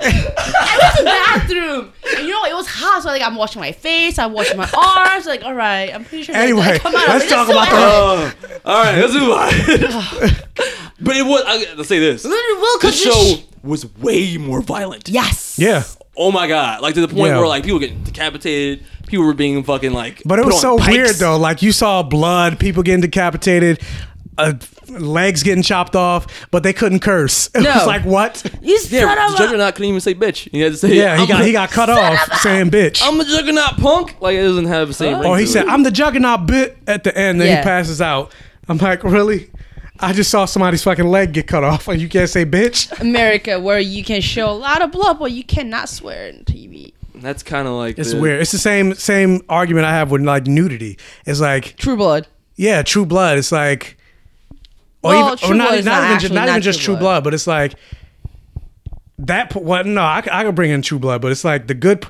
I 0.00 0.78
went 0.80 0.96
to 0.96 1.02
the 1.02 1.04
bathroom. 1.04 1.92
And 2.18 2.26
you 2.26 2.32
know, 2.32 2.44
it 2.44 2.54
was 2.54 2.66
hot, 2.66 3.02
so 3.02 3.08
like 3.08 3.22
I'm 3.22 3.36
washing 3.36 3.60
my 3.60 3.72
face, 3.72 4.18
I'm 4.18 4.32
washing 4.32 4.56
my 4.56 4.68
arms. 4.76 5.26
Like, 5.26 5.44
all 5.44 5.54
right, 5.54 5.94
I'm 5.94 6.04
pretty 6.04 6.24
sure. 6.24 6.34
like, 6.34 6.42
Anyway, 6.44 6.78
come 6.78 6.94
out, 6.96 7.08
let's 7.08 7.24
it's 7.24 7.32
talk 7.32 7.46
so 7.46 7.52
about 7.52 7.70
the- 7.70 7.76
early. 7.76 8.58
Uh, 8.64 8.68
all 8.68 8.84
right, 8.84 8.98
let's 8.98 9.14
move 9.14 9.30
on. 9.30 10.72
but 11.00 11.16
it 11.16 11.24
was. 11.26 11.42
I, 11.46 11.74
let's 11.76 11.88
say 11.88 11.98
this. 12.00 12.24
Literally, 12.24 12.60
Will, 12.60 12.78
The 12.78 12.86
'cause 12.86 13.00
show 13.00 13.12
sh- 13.36 13.44
was 13.62 13.86
way 13.96 14.36
more 14.38 14.60
violent. 14.60 15.08
Yes. 15.08 15.56
Yeah, 15.58 15.84
Oh 16.16 16.30
my 16.30 16.46
god! 16.46 16.82
Like 16.82 16.94
to 16.94 17.00
the 17.00 17.08
point 17.08 17.28
Yeah. 17.32 17.38
where 17.38 17.46
like 17.48 17.62
people 17.64 17.76
were 17.78 17.86
getting 17.86 18.02
decapitated, 18.04 18.84
people 19.06 19.24
were 19.24 19.32
being 19.34 19.62
fucking 19.64 19.92
like. 19.92 20.22
but 20.26 20.38
it 20.38 20.44
was 20.44 20.60
so 20.60 20.76
pikes. 20.78 20.92
weird 20.92 21.16
though. 21.16 21.38
Like 21.38 21.62
you 21.62 21.72
saw 21.72 22.02
blood, 22.02 22.58
people 22.58 22.82
getting 22.82 23.00
decapitated. 23.00 23.80
Uh, 24.38 24.54
legs 24.88 25.42
getting 25.42 25.62
chopped 25.62 25.94
off, 25.94 26.26
but 26.50 26.62
they 26.62 26.72
couldn't 26.72 27.00
curse. 27.00 27.48
It 27.54 27.60
No. 27.62 27.70
was 27.74 27.86
like 27.86 28.02
what? 28.06 28.42
You 28.62 28.78
Yeah, 28.88 29.00
son 29.14 29.18
of 29.18 29.34
a- 29.34 29.36
Juggernaut 29.38 29.74
couldn't 29.74 29.88
even 29.90 30.00
say 30.00 30.14
bitch. 30.14 30.48
He 30.50 30.60
had 30.60 30.72
to 30.72 30.78
say 30.78 30.94
Yeah, 30.96 31.16
he 31.16 31.22
I'm 31.22 31.28
got 31.28 31.38
the- 31.38 31.44
he 31.44 31.52
got 31.52 31.70
cut 31.70 31.90
off 31.90 32.40
saying 32.40 32.70
bitch. 32.70 33.00
I'm 33.02 33.18
the 33.18 33.24
Juggernaut 33.26 33.76
punk. 33.76 34.16
Like 34.22 34.36
it 34.36 34.42
doesn't 34.42 34.64
have 34.66 34.88
the 34.88 34.94
same. 34.94 35.18
ring 35.20 35.30
Oh, 35.30 35.34
he 35.34 35.44
to 35.44 35.50
said, 35.50 35.64
it. 35.66 35.68
I'm 35.70 35.82
the 35.82 35.90
juggernaut 35.90 36.46
bit 36.46 36.78
at 36.86 37.04
the 37.04 37.16
end, 37.16 37.40
then 37.42 37.48
Yeah. 37.48 37.56
he 37.58 37.62
passes 37.62 38.00
out. 38.00 38.32
I'm 38.68 38.78
like, 38.78 39.04
really? 39.04 39.50
I 40.00 40.12
just 40.12 40.30
saw 40.30 40.46
somebody's 40.46 40.82
fucking 40.82 41.06
leg 41.06 41.32
get 41.32 41.46
cut 41.46 41.62
off, 41.64 41.86
and 41.88 42.00
you 42.00 42.08
can't 42.08 42.28
say 42.28 42.44
bitch. 42.44 42.98
America, 43.00 43.60
where 43.60 43.78
you 43.78 44.02
can 44.02 44.20
show 44.20 44.50
a 44.50 44.52
lot 44.52 44.82
of 44.82 44.90
blood, 44.92 45.18
but 45.18 45.32
you 45.32 45.44
cannot 45.44 45.88
swear 45.88 46.28
on 46.32 46.40
TV. 46.44 46.92
That's 47.14 47.42
kind 47.42 47.68
of 47.68 47.74
like 47.74 47.98
It's 47.98 48.12
the- 48.12 48.20
weird. 48.20 48.40
It's 48.40 48.52
the 48.52 48.58
same 48.58 48.94
same 48.94 49.42
argument 49.48 49.86
I 49.86 49.90
have 49.92 50.10
with 50.10 50.22
like 50.22 50.46
nudity. 50.46 50.98
It's 51.26 51.40
like 51.40 51.76
True 51.76 51.96
Blood. 51.96 52.26
yeah, 52.56 52.82
True 52.82 53.06
Blood. 53.06 53.38
It's 53.38 53.52
like 53.52 53.96
or 55.04 55.10
Well, 55.10 55.26
even, 55.26 55.38
True 55.38 55.50
or 55.50 55.54
not, 55.54 55.68
Blood 55.68 55.78
is 55.78 55.84
not 55.84 55.90
not 55.92 56.04
even 56.04 56.14
just, 56.14 56.24
actually 56.24 56.34
not 56.36 56.48
even 56.48 56.62
just 56.62 56.78
True 56.80 56.84
True 56.94 56.94
Blood. 56.94 57.00
Blood, 57.00 57.24
but 57.24 57.34
it's 57.34 57.46
like 57.46 57.74
that. 59.18 59.50
p- 59.50 59.58
What? 59.60 59.86
No, 59.86 60.02
I, 60.02 60.22
c- 60.22 60.30
I 60.32 60.42
could 60.44 60.54
bring 60.54 60.70
in 60.70 60.82
True 60.82 60.98
Blood, 60.98 61.22
but 61.22 61.30
it's 61.30 61.44
like 61.44 61.66
the 61.68 61.74
good. 61.74 62.00
p- 62.02 62.08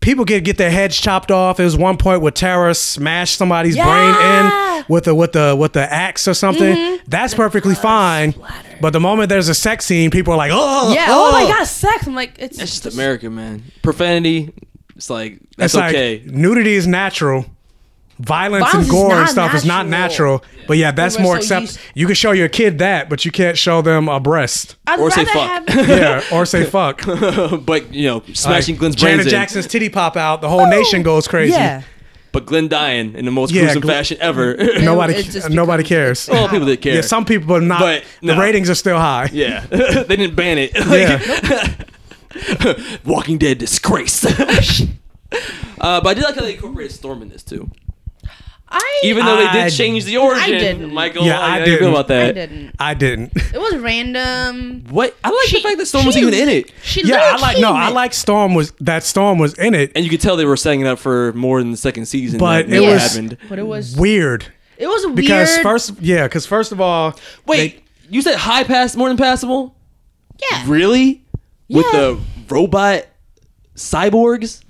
People 0.00 0.24
get 0.24 0.44
get 0.44 0.56
their 0.58 0.70
heads 0.70 0.96
chopped 1.00 1.30
off. 1.30 1.56
There 1.56 1.64
was 1.64 1.76
one 1.76 1.96
point 1.96 2.22
where 2.22 2.30
Tara 2.32 2.74
smashed 2.74 3.36
somebody's 3.36 3.76
brain 3.76 4.14
in 4.14 4.84
with 4.88 5.04
the 5.04 5.14
with 5.14 5.32
the 5.32 5.56
with 5.58 5.72
the 5.72 5.92
axe 5.92 6.28
or 6.28 6.34
something. 6.34 6.74
Mm-hmm. 6.76 7.04
That's 7.08 7.34
perfectly 7.34 7.74
fine. 7.74 8.34
But 8.80 8.90
the 8.92 9.00
moment 9.00 9.28
there's 9.28 9.48
a 9.48 9.54
sex 9.54 9.84
scene, 9.84 10.10
people 10.10 10.32
are 10.32 10.36
like, 10.36 10.52
"Oh, 10.54 10.92
Yeah. 10.94 11.06
oh, 11.08 11.28
Oh, 11.28 11.32
my 11.32 11.50
god, 11.52 11.64
sex. 11.64 12.06
I'm 12.06 12.14
like, 12.14 12.36
it's 12.38 12.56
That's 12.58 12.80
just 12.80 12.94
America, 12.94 13.28
man. 13.28 13.64
Profanity. 13.82 14.52
It's 14.94 15.10
like 15.10 15.40
that's 15.56 15.74
It's 15.74 15.80
like 15.80 15.94
okay. 15.94 16.22
nudity 16.26 16.74
is 16.74 16.86
natural. 16.86 17.44
Violence, 18.20 18.64
Violence 18.64 18.88
and 18.88 18.90
gore 18.90 19.10
and 19.12 19.20
not 19.20 19.28
stuff 19.30 19.54
is 19.54 19.64
not 19.64 19.86
natural. 19.86 20.38
natural. 20.38 20.64
But 20.66 20.76
yeah, 20.76 20.90
that's 20.90 21.18
more 21.20 21.36
so 21.36 21.38
accept. 21.40 21.60
used- 21.62 21.78
You 21.94 22.06
can 22.06 22.14
show 22.16 22.32
your 22.32 22.48
kid 22.48 22.78
that, 22.78 23.08
but 23.08 23.24
you 23.24 23.30
can't 23.30 23.56
show 23.56 23.80
them 23.80 24.08
a 24.08 24.18
breast. 24.18 24.74
I'd 24.88 24.98
Or 24.98 25.10
say 25.10 25.24
fuck. 25.24 25.68
have- 25.68 25.88
Yeah, 25.88 26.22
or 26.32 26.44
say 26.44 26.64
fuck. 26.70 27.02
but 27.06 27.94
you 27.94 28.06
know, 28.08 28.22
smashing 28.34 28.74
Like, 28.74 28.80
Glenn's 28.80 28.96
Janet 28.96 29.14
brains 29.16 29.26
in. 29.26 29.30
Jackson's 29.30 29.66
titty 29.68 29.88
pop 29.88 30.16
out, 30.16 30.40
the 30.40 30.48
whole 30.48 30.66
nation 30.68 31.02
goes 31.04 31.28
crazy. 31.28 31.52
Yeah. 31.52 31.82
But 32.32 32.44
Glenn 32.44 32.68
dying 32.68 33.14
in 33.14 33.24
the 33.24 33.30
most 33.30 33.52
Yeah, 33.52 33.62
gruesome 33.62 33.80
Glenn- 33.82 33.96
fashion 33.96 34.18
ever. 34.20 34.54
Nobody, 34.82 35.24
nobody 35.48 35.82
cares. 35.84 36.28
well, 36.28 36.48
people 36.48 36.66
that 36.66 36.82
care. 36.82 36.96
Yeah, 36.96 37.00
some 37.00 37.24
people, 37.24 37.46
but 37.48 37.62
not. 37.62 37.80
But, 37.80 38.04
the 38.20 38.36
ratings 38.36 38.68
are 38.68 38.74
still 38.74 38.98
high. 38.98 39.30
Yeah, 39.32 39.60
they 39.66 40.16
didn't 40.16 40.34
ban 40.34 40.58
it. 40.58 40.72
Yeah. 40.76 41.74
Walking 43.04 43.38
Dead 43.38 43.58
disgrace. 43.58 44.24
uh, 44.26 46.00
but 46.00 46.06
I 46.06 46.14
did 46.14 46.24
like 46.24 46.34
how 46.34 46.42
they 46.42 46.54
incorporated 46.54 46.92
Storm 46.92 47.22
in 47.22 47.28
this 47.30 47.42
too. 47.42 47.70
I 48.70 49.00
Even 49.04 49.24
though 49.24 49.36
they 49.38 49.46
I- 49.46 49.64
did 49.64 49.72
change 49.72 50.04
the 50.04 50.18
origin. 50.18 50.50
didn't. 50.50 50.92
Michael, 50.92 51.24
Yeah, 51.24 51.38
how 51.40 51.54
I 51.54 51.64
do 51.64 51.70
you 51.70 51.78
feel 51.78 51.88
didn't. 51.88 52.00
about 52.00 52.10
I 52.10 52.24
that? 52.26 52.34
didn't. 52.34 52.74
I 52.78 52.94
didn't. 52.94 53.32
It 53.54 53.58
was 53.58 53.76
random. 53.76 54.84
What? 54.90 55.16
I 55.24 55.30
like 55.30 55.46
She- 55.48 55.56
the 55.56 55.62
fact 55.62 55.78
that 55.78 55.86
Storm 55.86 56.04
was 56.06 56.14
she- 56.14 56.20
even 56.20 56.34
in 56.34 56.48
it. 56.50 56.70
She 56.82 57.02
Yeah, 57.06 57.16
I 57.16 57.18
literally 57.32 57.42
like. 57.42 57.58
No, 57.60 57.68
came 57.68 57.76
I 57.76 57.88
in- 57.88 57.94
like 57.94 58.12
Storm 58.14 58.54
was 58.54 58.72
that 58.80 59.04
Storm 59.04 59.38
was 59.38 59.54
in 59.54 59.74
it. 59.74 59.92
And 59.94 60.04
you 60.04 60.10
could 60.10 60.20
tell 60.20 60.36
they 60.36 60.44
were 60.44 60.56
setting 60.56 60.82
it 60.82 60.86
up 60.86 60.98
for 60.98 61.32
more 61.32 61.60
than 61.60 61.70
the 61.70 61.76
second 61.78 62.06
season. 62.06 62.38
But 62.38 62.66
that 62.66 62.74
it 62.74 62.80
never 62.80 62.92
was- 62.92 63.02
happened. 63.12 63.36
But 63.48 63.58
it 63.58 63.66
was 63.66 63.96
Weird 63.96 64.46
it 64.76 64.86
was 64.86 65.04
weird. 65.06 65.16
because 65.16 65.58
first, 65.58 65.92
yeah, 66.00 66.24
because 66.24 66.44
first 66.46 66.70
of 66.70 66.80
all, 66.80 67.18
Wait, 67.46 67.82
you 68.10 68.20
said 68.22 68.36
high 68.36 68.64
pass 68.64 68.94
more 68.96 69.08
than 69.08 69.16
passable? 69.16 69.74
yeah. 70.52 70.62
Really? 70.66 71.24
With 71.70 71.86
Yeah. 71.92 72.00
the 72.00 72.18
robot 72.50 73.06
cyborgs, 73.76 74.60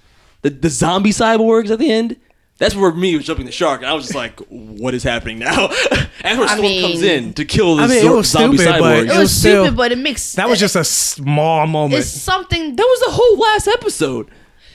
the 0.42 0.50
the 0.50 0.70
zombie 0.70 1.10
cyborgs 1.10 1.70
at 1.70 1.78
the 1.78 1.90
end. 1.90 2.16
That's 2.58 2.74
where 2.74 2.92
me 2.92 3.14
was 3.16 3.24
jumping 3.24 3.46
the 3.46 3.52
shark, 3.52 3.80
and 3.82 3.88
I 3.88 3.94
was 3.94 4.04
just 4.06 4.16
like, 4.16 4.40
"What 4.48 4.92
is 4.92 5.04
happening 5.04 5.38
now?" 5.38 5.68
That's 5.90 6.10
where 6.38 6.42
I 6.42 6.46
Storm 6.46 6.60
mean- 6.62 6.82
comes 6.82 7.02
in 7.02 7.32
to 7.34 7.44
kill 7.44 7.76
the 7.76 7.84
I 7.84 7.86
mean, 7.86 7.98
it 7.98 8.02
zo- 8.02 8.16
was 8.16 8.26
zombie 8.28 8.58
stupid, 8.58 8.80
but 8.80 8.82
cyborgs. 8.82 8.98
It 8.98 9.04
It 9.04 9.08
was, 9.10 9.18
was 9.18 9.32
still- 9.36 9.64
stupid, 9.64 9.76
but 9.76 9.92
it 9.92 9.98
makes 9.98 10.32
that 10.32 10.48
was 10.48 10.58
just 10.58 10.74
a 10.76 10.82
small 10.84 11.66
moment. 11.68 12.00
it's 12.00 12.08
something 12.10 12.74
that 12.74 12.82
was 12.82 13.00
the 13.06 13.12
whole 13.12 13.38
last 13.38 13.68
episode, 13.68 14.28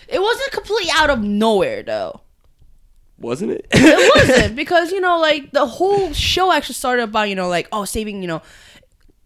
It 0.08 0.22
wasn't 0.22 0.52
completely 0.52 0.92
out 0.96 1.10
of 1.10 1.22
nowhere 1.24 1.84
though. 1.84 2.22
wasn't 3.20 3.52
it? 3.52 3.68
It 3.72 4.16
wasn't 4.30 4.56
because 4.56 4.92
you 4.94 5.02
know, 5.02 5.20
like 5.20 5.52
the 5.52 5.66
whole 5.66 6.14
show 6.14 6.52
actually 6.54 6.76
started 6.76 7.04
about 7.04 7.30
you 7.30 7.36
know, 7.36 7.50
like 7.50 7.68
oh, 7.74 7.84
saving 7.86 8.22
you 8.22 8.28
know. 8.28 8.42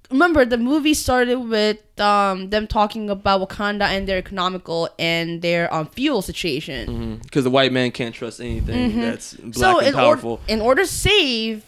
Remember, 0.10 0.46
the 0.46 0.58
movie 0.58 0.94
started 0.94 1.38
with 1.40 1.80
um, 2.00 2.50
them 2.50 2.66
talking 2.68 3.10
about 3.10 3.48
Wakanda 3.48 3.82
and 3.84 4.08
their 4.08 4.18
economical 4.18 4.88
and 4.98 5.42
their 5.42 5.74
um, 5.74 5.88
fuel 5.88 6.22
situation. 6.22 7.20
Because 7.24 7.44
the 7.44 7.50
white 7.50 7.72
man 7.74 7.92
can't 7.92 8.16
trust 8.16 8.40
anything 8.40 9.02
that's 9.02 9.34
black 9.34 9.52
Mm-hmm. 9.52 9.60
So 9.60 9.80
and 9.80 9.88
in 9.90 9.94
powerful. 9.94 10.32
order 10.32 10.44
in 10.48 10.62
order 10.62 10.82
to 10.84 10.88
save. 10.88 11.66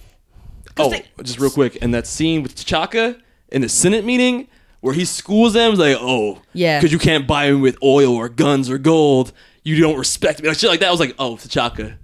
oh, 0.77 0.89
they- 0.89 1.03
just 1.23 1.39
real 1.39 1.49
quick, 1.51 1.77
and 1.81 1.93
that 1.93 2.07
scene 2.07 2.41
with 2.41 2.55
T'Chaka 2.55 3.19
in 3.49 3.61
the 3.61 3.69
Senate 3.69 4.05
meeting 4.05 4.47
where 4.81 4.93
he 4.93 5.03
schools 5.03 5.51
them, 5.53 5.75
like, 5.75 5.97
oh, 5.99 6.41
Yeah. 6.53 6.79
because 6.79 6.93
you 6.93 6.99
can't 6.99 7.27
buy 7.27 7.49
me 7.51 7.57
with 7.57 7.77
oil 7.83 8.15
or 8.15 8.29
guns 8.29 8.69
or 8.69 8.77
gold, 8.77 9.33
you 9.63 9.77
don't 9.81 9.97
respect 9.97 10.41
me, 10.41 10.47
like 10.47 10.57
shit 10.57 10.69
like 10.69 10.79
that. 10.79 10.87
I 10.87 10.91
was 10.91 11.01
like, 11.01 11.15
oh, 11.19 11.35
T'Chaka, 11.35 11.97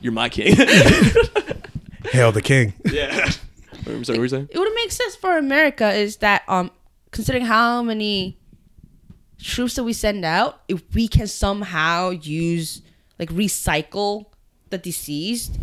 you're 0.00 0.12
my 0.12 0.28
king. 0.28 0.54
Hail 2.12 2.30
the 2.32 2.42
king. 2.42 2.74
yeah. 2.92 3.30
Sorry, 3.88 3.98
what 4.00 4.08
were 4.18 4.24
you 4.24 4.28
saying? 4.28 4.48
it 4.50 4.58
would 4.58 4.72
make 4.74 4.92
sense 4.92 5.16
for 5.16 5.36
America 5.38 5.90
is 5.92 6.16
that 6.18 6.42
um 6.48 6.70
considering 7.10 7.44
how 7.46 7.82
many 7.82 8.38
troops 9.40 9.74
that 9.74 9.84
we 9.84 9.92
send 9.92 10.24
out, 10.24 10.60
if 10.68 10.82
we 10.94 11.08
can 11.08 11.26
somehow 11.26 12.10
use 12.10 12.82
like 13.18 13.30
recycle 13.30 14.26
the 14.70 14.78
deceased, 14.78 15.58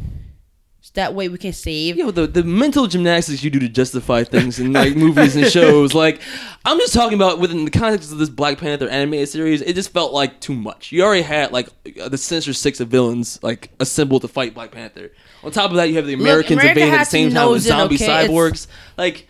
that 0.96 1.14
way 1.14 1.30
we 1.30 1.38
can 1.38 1.54
save. 1.54 1.98
Yo, 1.98 2.12
the, 2.12 2.28
the 2.28 2.44
mental 2.44 2.88
gymnastics 2.88 3.44
you 3.44 3.50
do 3.50 3.60
to 3.60 3.70
justify 3.70 4.24
things 4.24 4.60
in 4.60 4.74
like 4.74 4.96
movies 4.96 5.36
and 5.36 5.48
shows, 5.48 5.94
like 5.94 6.20
I'm 6.66 6.78
just 6.80 6.94
talking 6.94 7.16
about 7.16 7.40
within 7.40 7.64
the 7.64 7.72
context 7.72 8.12
of 8.12 8.18
this 8.18 8.30
Black 8.30 8.58
Panther 8.58 8.90
animated 8.90 9.30
series, 9.30 9.62
it 9.62 9.74
just 9.76 9.92
felt 9.92 10.12
like 10.14 10.42
too 10.42 10.56
much. 10.56 10.92
You 10.92 11.04
already 11.04 11.22
had 11.22 11.52
like 11.52 11.70
uh, 12.02 12.10
the 12.10 12.18
Sinister 12.18 12.54
Six 12.54 12.80
of 12.80 12.88
villains 12.88 13.42
like 13.44 13.72
assembled 13.80 14.24
to 14.24 14.28
fight 14.28 14.54
Black 14.54 14.72
Panther. 14.72 15.12
On 15.44 15.52
top 15.52 15.70
of 15.70 15.78
that, 15.78 15.90
you 15.90 15.96
have 15.96 16.08
the 16.08 16.14
Americans 16.14 16.60
America 16.60 16.80
invading 16.80 16.94
at 16.94 17.00
the 17.00 17.06
same 17.06 17.32
time 17.32 17.52
with 17.52 17.62
zombie 17.62 17.96
okay? 17.96 18.06
It's- 18.06 18.30
cyborgs. 18.30 18.68
Like, 18.98 19.28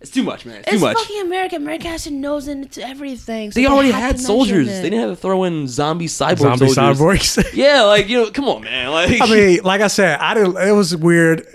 it's 0.00 0.10
too 0.10 0.22
much, 0.22 0.46
man. 0.46 0.60
It's, 0.60 0.70
too 0.70 0.78
much. 0.78 0.96
fucking 0.96 1.20
America. 1.22 1.56
America 1.56 1.88
has 1.88 2.04
to 2.04 2.10
nose 2.10 2.46
into 2.48 2.86
everything. 2.86 3.50
so 3.50 3.60
they 3.60 3.66
already 3.66 3.90
had 3.90 4.18
soldiers. 4.20 4.66
They 4.68 4.90
didn't 4.90 5.00
have 5.00 5.10
to 5.10 5.16
throw 5.16 5.44
in 5.44 5.66
zombie 5.68 6.06
cyborg 6.06 6.38
Zombie 6.38 6.68
soldiers. 6.68 6.98
cyborgs. 7.36 7.52
Yeah, 7.54 7.82
like 7.82 8.08
you 8.08 8.18
know, 8.24 8.30
come 8.30 8.46
on, 8.46 8.62
man. 8.62 8.90
Like, 8.90 9.20
I 9.20 9.26
mean, 9.26 9.60
like 9.64 9.80
I 9.80 9.88
said, 9.88 10.18
I 10.20 10.34
didn't. 10.34 10.56
It 10.56 10.72
was 10.72 10.94
weird. 10.96 11.46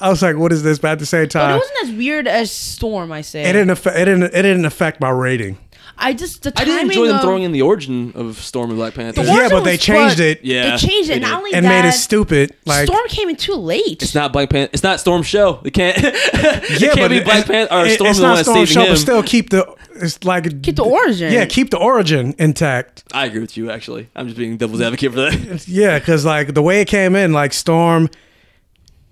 I 0.00 0.08
was 0.08 0.20
like, 0.20 0.36
"What 0.36 0.52
is 0.52 0.64
this?" 0.64 0.80
But 0.80 0.90
at 0.92 0.98
the 0.98 1.06
same 1.06 1.28
time, 1.28 1.50
But 1.50 1.64
it 1.64 1.70
wasn't 1.70 1.90
as 1.90 1.96
weird 1.98 2.26
as 2.26 2.50
Storm. 2.50 3.12
I 3.12 3.20
say. 3.20 3.42
it 3.42 3.52
didn't 3.52 3.70
affect. 3.70 3.96
It 3.96 4.04
didn't. 4.06 4.24
It 4.24 4.42
didn't 4.42 4.64
affect 4.64 5.00
my 5.00 5.10
rating. 5.10 5.58
I 6.04 6.12
just 6.14 6.42
the 6.42 6.52
I 6.56 6.64
didn't 6.64 6.90
enjoy 6.90 7.06
them 7.06 7.16
of- 7.16 7.22
throwing 7.22 7.42
in 7.44 7.52
the 7.52 7.62
origin 7.62 8.12
of 8.14 8.36
Storm 8.38 8.70
and 8.70 8.78
Black 8.78 8.94
Panther. 8.94 9.22
The 9.22 9.28
Yeah, 9.32 9.48
but 9.48 9.62
they 9.64 9.76
changed 9.76 10.18
what- 10.18 10.26
it. 10.26 10.44
Yeah, 10.44 10.76
they 10.76 10.86
changed 10.86 11.08
they 11.10 11.14
it. 11.14 11.20
Not 11.22 11.28
did. 11.28 11.36
only 11.36 11.54
and 11.54 11.64
that, 11.64 11.82
made 11.84 11.88
it 11.88 11.92
stupid. 11.92 12.54
Like 12.66 12.86
Storm 12.86 13.06
came 13.08 13.28
in 13.28 13.36
too 13.36 13.54
late. 13.54 14.02
It's 14.02 14.14
not 14.14 14.32
Black 14.32 14.50
Panther. 14.50 14.70
It's 14.72 14.82
not 14.82 15.00
Storm 15.00 15.22
Show. 15.22 15.60
They 15.62 15.70
can't. 15.70 15.96
it 16.02 16.80
yeah, 16.80 16.88
can't 16.88 16.98
but 16.98 17.08
be 17.10 17.20
Black 17.20 17.44
it- 17.44 17.46
Panther 17.46 17.74
or 17.74 17.86
it- 17.86 17.94
Storm 17.94 18.10
It's 18.10 18.18
the 18.18 18.22
one 18.24 18.30
not 18.30 18.36
that's 18.36 18.48
Storm 18.48 18.66
saving 18.66 18.74
show, 18.74 18.82
him. 18.82 18.92
but 18.92 18.98
still 18.98 19.22
keep 19.22 19.50
the. 19.50 19.74
It's 19.94 20.24
like 20.24 20.62
Keep 20.62 20.76
the 20.76 20.84
origin. 20.84 21.32
Yeah, 21.32 21.44
keep 21.44 21.70
the 21.70 21.78
origin 21.78 22.34
intact. 22.38 23.04
I 23.12 23.26
agree 23.26 23.40
with 23.40 23.56
you. 23.56 23.70
Actually, 23.70 24.08
I'm 24.16 24.26
just 24.26 24.38
being 24.38 24.56
devil's 24.56 24.80
advocate 24.80 25.12
for 25.12 25.20
that. 25.30 25.64
Yeah, 25.68 25.98
because 25.98 26.24
like 26.24 26.54
the 26.54 26.62
way 26.62 26.80
it 26.80 26.86
came 26.88 27.14
in, 27.14 27.32
like 27.32 27.52
Storm, 27.52 28.08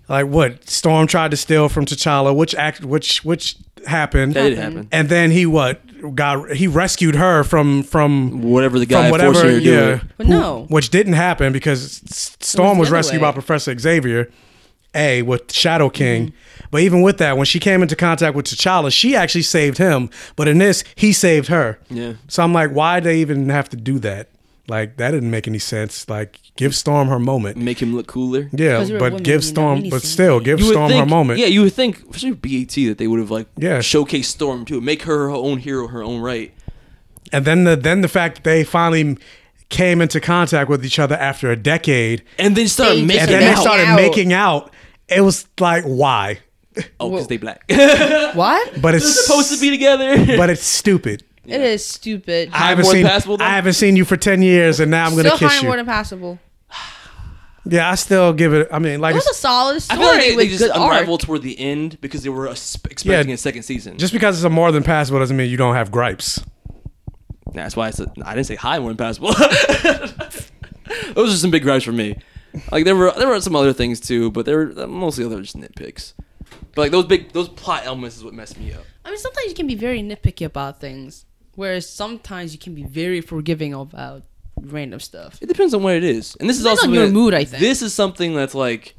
like 0.09 0.25
what 0.27 0.67
Storm 0.69 1.07
tried 1.07 1.31
to 1.31 1.37
steal 1.37 1.69
from 1.69 1.85
T'Challa, 1.85 2.35
which 2.35 2.55
act, 2.55 2.83
which 2.83 3.23
which 3.23 3.55
happened, 3.87 4.33
That 4.33 4.49
did 4.49 4.57
happen. 4.57 4.87
and 4.91 5.07
then 5.09 5.31
he 5.31 5.45
what 5.45 5.81
got 6.13 6.51
he 6.51 6.67
rescued 6.67 7.15
her 7.15 7.43
from 7.43 7.83
from 7.83 8.41
Whatever 8.41 8.79
the 8.79 8.85
guy 8.85 9.03
from 9.03 9.11
whatever, 9.11 9.33
forcing 9.33 9.49
her 9.49 9.59
to 9.59 9.63
do 9.63 9.71
yeah, 9.71 9.95
it. 9.95 10.01
But 10.17 10.27
no. 10.27 10.65
which 10.69 10.89
didn't 10.89 11.13
happen 11.13 11.53
because 11.53 12.01
Storm 12.07 12.77
the 12.77 12.81
was 12.81 12.91
rescued 12.91 13.21
way. 13.21 13.27
by 13.27 13.33
Professor 13.33 13.77
Xavier, 13.77 14.31
a 14.95 15.21
with 15.21 15.51
Shadow 15.51 15.89
King. 15.89 16.27
Mm-hmm. 16.27 16.67
But 16.71 16.81
even 16.81 17.01
with 17.01 17.17
that, 17.17 17.37
when 17.37 17.45
she 17.45 17.59
came 17.59 17.81
into 17.81 17.95
contact 17.95 18.35
with 18.35 18.45
T'Challa, 18.45 18.91
she 18.91 19.15
actually 19.15 19.41
saved 19.41 19.77
him. 19.77 20.09
But 20.35 20.47
in 20.47 20.57
this, 20.57 20.83
he 20.95 21.11
saved 21.11 21.49
her. 21.49 21.77
Yeah. 21.89 22.13
So 22.27 22.43
I'm 22.43 22.53
like, 22.53 22.71
why 22.71 23.01
they 23.01 23.19
even 23.19 23.49
have 23.49 23.67
to 23.69 23.77
do 23.77 23.99
that? 23.99 24.29
Like 24.71 24.95
that 24.97 25.11
didn't 25.11 25.29
make 25.31 25.47
any 25.47 25.59
sense. 25.59 26.07
Like 26.09 26.39
give 26.55 26.73
Storm 26.73 27.09
her 27.09 27.19
moment. 27.19 27.57
Make 27.57 27.81
him 27.81 27.93
look 27.93 28.07
cooler. 28.07 28.49
Yeah, 28.53 28.79
but 28.97 29.01
women, 29.11 29.23
give 29.23 29.43
Storm, 29.43 29.89
but 29.89 30.01
still 30.01 30.39
give 30.39 30.59
You 30.61 30.71
Storm 30.71 30.89
think, 30.89 30.99
her 31.01 31.05
moment. 31.05 31.39
Yeah, 31.39 31.47
you 31.47 31.61
would 31.63 31.73
think, 31.73 31.99
especially 32.01 32.31
BET, 32.31 32.73
that 32.87 32.95
they 32.97 33.07
would 33.07 33.19
have 33.19 33.29
like 33.31 33.47
Yeah. 33.57 33.79
showcased 33.79 34.25
Storm 34.37 34.63
too, 34.65 34.79
make 34.79 35.01
her 35.03 35.27
her 35.27 35.29
own 35.29 35.57
hero, 35.59 35.87
her 35.87 36.01
own 36.01 36.21
right. 36.21 36.53
And 37.33 37.43
then 37.45 37.65
the 37.65 37.75
then 37.75 37.99
the 38.01 38.07
fact 38.07 38.35
that 38.37 38.43
they 38.45 38.63
finally 38.63 39.17
came 39.69 40.01
into 40.01 40.19
contact 40.21 40.69
with 40.69 40.85
each 40.85 40.99
other 40.99 41.15
after 41.15 41.51
a 41.51 41.55
decade, 41.57 42.23
And 42.39 42.55
then 42.55 42.67
start 42.67 42.95
They- 42.95 43.01
making 43.05 43.21
and 43.23 43.29
then 43.31 43.55
they 43.55 43.61
started 43.61 43.95
making 43.95 44.31
out. 44.33 44.71
It 45.09 45.21
was 45.21 45.47
like 45.59 45.83
why? 45.83 46.39
Oh, 47.01 47.09
because 47.09 47.27
they 47.27 47.35
black. 47.37 47.63
what? 48.33 48.71
But 48.81 48.91
They're 48.91 48.95
it's 48.95 49.25
supposed 49.25 49.53
to 49.53 49.59
be 49.59 49.69
together. 49.69 50.37
but 50.37 50.49
it's 50.49 50.63
stupid. 50.63 51.23
It 51.45 51.59
is 51.61 51.85
stupid. 51.85 52.49
I 52.53 52.69
haven't 52.69 52.85
seen 52.85 53.05
passable. 53.05 53.37
I 53.41 53.49
haven't 53.55 53.73
seen 53.73 53.95
you 53.95 54.05
for 54.05 54.15
ten 54.17 54.41
years, 54.41 54.79
and 54.79 54.91
now 54.91 55.05
I'm 55.05 55.11
gonna 55.15 55.29
Still 55.29 55.37
kiss 55.39 55.51
higher 55.51 55.61
you. 55.61 55.67
more 55.67 55.75
than 55.77 55.85
passable. 55.87 56.39
yeah, 57.65 57.89
I 57.89 57.95
still 57.95 58.31
give 58.33 58.53
it. 58.53 58.67
I 58.71 58.77
mean, 58.79 59.01
like 59.01 59.13
It 59.13 59.17
was 59.17 59.27
a 59.27 59.33
solid 59.33 59.75
I 59.75 59.79
story 59.79 59.99
feel 59.99 60.07
like 60.07 60.19
they, 60.21 60.35
they 60.35 60.47
just 60.47 60.59
good 60.59 60.71
art. 60.71 60.93
unraveled 60.93 61.21
toward 61.21 61.41
the 61.41 61.59
end 61.59 61.99
because 62.01 62.21
they 62.23 62.29
were 62.29 62.47
es- 62.47 62.77
expecting 62.85 63.31
a 63.33 63.37
second 63.37 63.63
season. 63.63 63.97
just 63.97 64.13
because 64.13 64.37
it's 64.37 64.45
a 64.45 64.49
more 64.49 64.71
than 64.71 64.83
passable 64.83 65.19
doesn't 65.19 65.35
mean 65.35 65.49
you 65.49 65.57
don't 65.57 65.73
have 65.75 65.91
gripes. 65.91 66.43
That's 67.53 67.75
why 67.75 67.87
I 67.87 67.91
said 67.91 68.09
I 68.23 68.33
didn't 68.35 68.45
say 68.47 68.55
high 68.55 68.77
more 68.79 68.89
than 68.93 68.97
passable. 68.97 69.33
Those 71.15 71.33
are 71.33 71.37
some 71.37 71.51
big 71.51 71.63
gripes 71.63 71.83
for 71.85 71.91
me. 71.91 72.17
Like 72.71 72.85
there 72.85 72.95
were 72.95 73.11
there 73.17 73.27
were 73.27 73.39
some 73.41 73.55
other 73.55 73.73
things 73.73 73.99
too, 73.99 74.29
but 74.31 74.45
they 74.45 74.53
were 74.53 74.67
mostly 74.87 75.23
other 75.25 75.41
just 75.41 75.57
nitpicks. 75.57 76.13
But 76.75 76.81
like 76.83 76.91
those 76.91 77.05
big 77.05 77.31
those 77.33 77.49
plot 77.49 77.85
elements 77.85 78.17
is 78.17 78.23
what 78.23 78.33
messed 78.33 78.59
me 78.59 78.73
up. 78.73 78.83
I 79.05 79.09
mean, 79.09 79.17
sometimes 79.19 79.47
you 79.47 79.55
can 79.55 79.67
be 79.67 79.75
very 79.75 80.01
nitpicky 80.01 80.45
about 80.45 80.79
things, 80.79 81.25
whereas 81.61 81.87
sometimes 81.87 82.53
you 82.53 82.57
can 82.59 82.73
be 82.73 82.81
very 82.81 83.21
forgiving 83.21 83.71
about 83.71 84.23
random 84.59 84.99
stuff. 84.99 85.37
It 85.43 85.45
depends 85.45 85.75
on 85.75 85.83
what 85.83 85.93
it 85.93 86.03
is, 86.03 86.35
and 86.39 86.49
this 86.49 86.59
is 86.59 86.65
also 86.65 86.87
on 86.87 86.93
your 86.93 87.05
that- 87.05 87.13
mood, 87.13 87.35
I 87.35 87.43
think. 87.45 87.61
This 87.61 87.83
is 87.83 87.93
something 87.93 88.33
that's 88.33 88.55
like, 88.55 88.95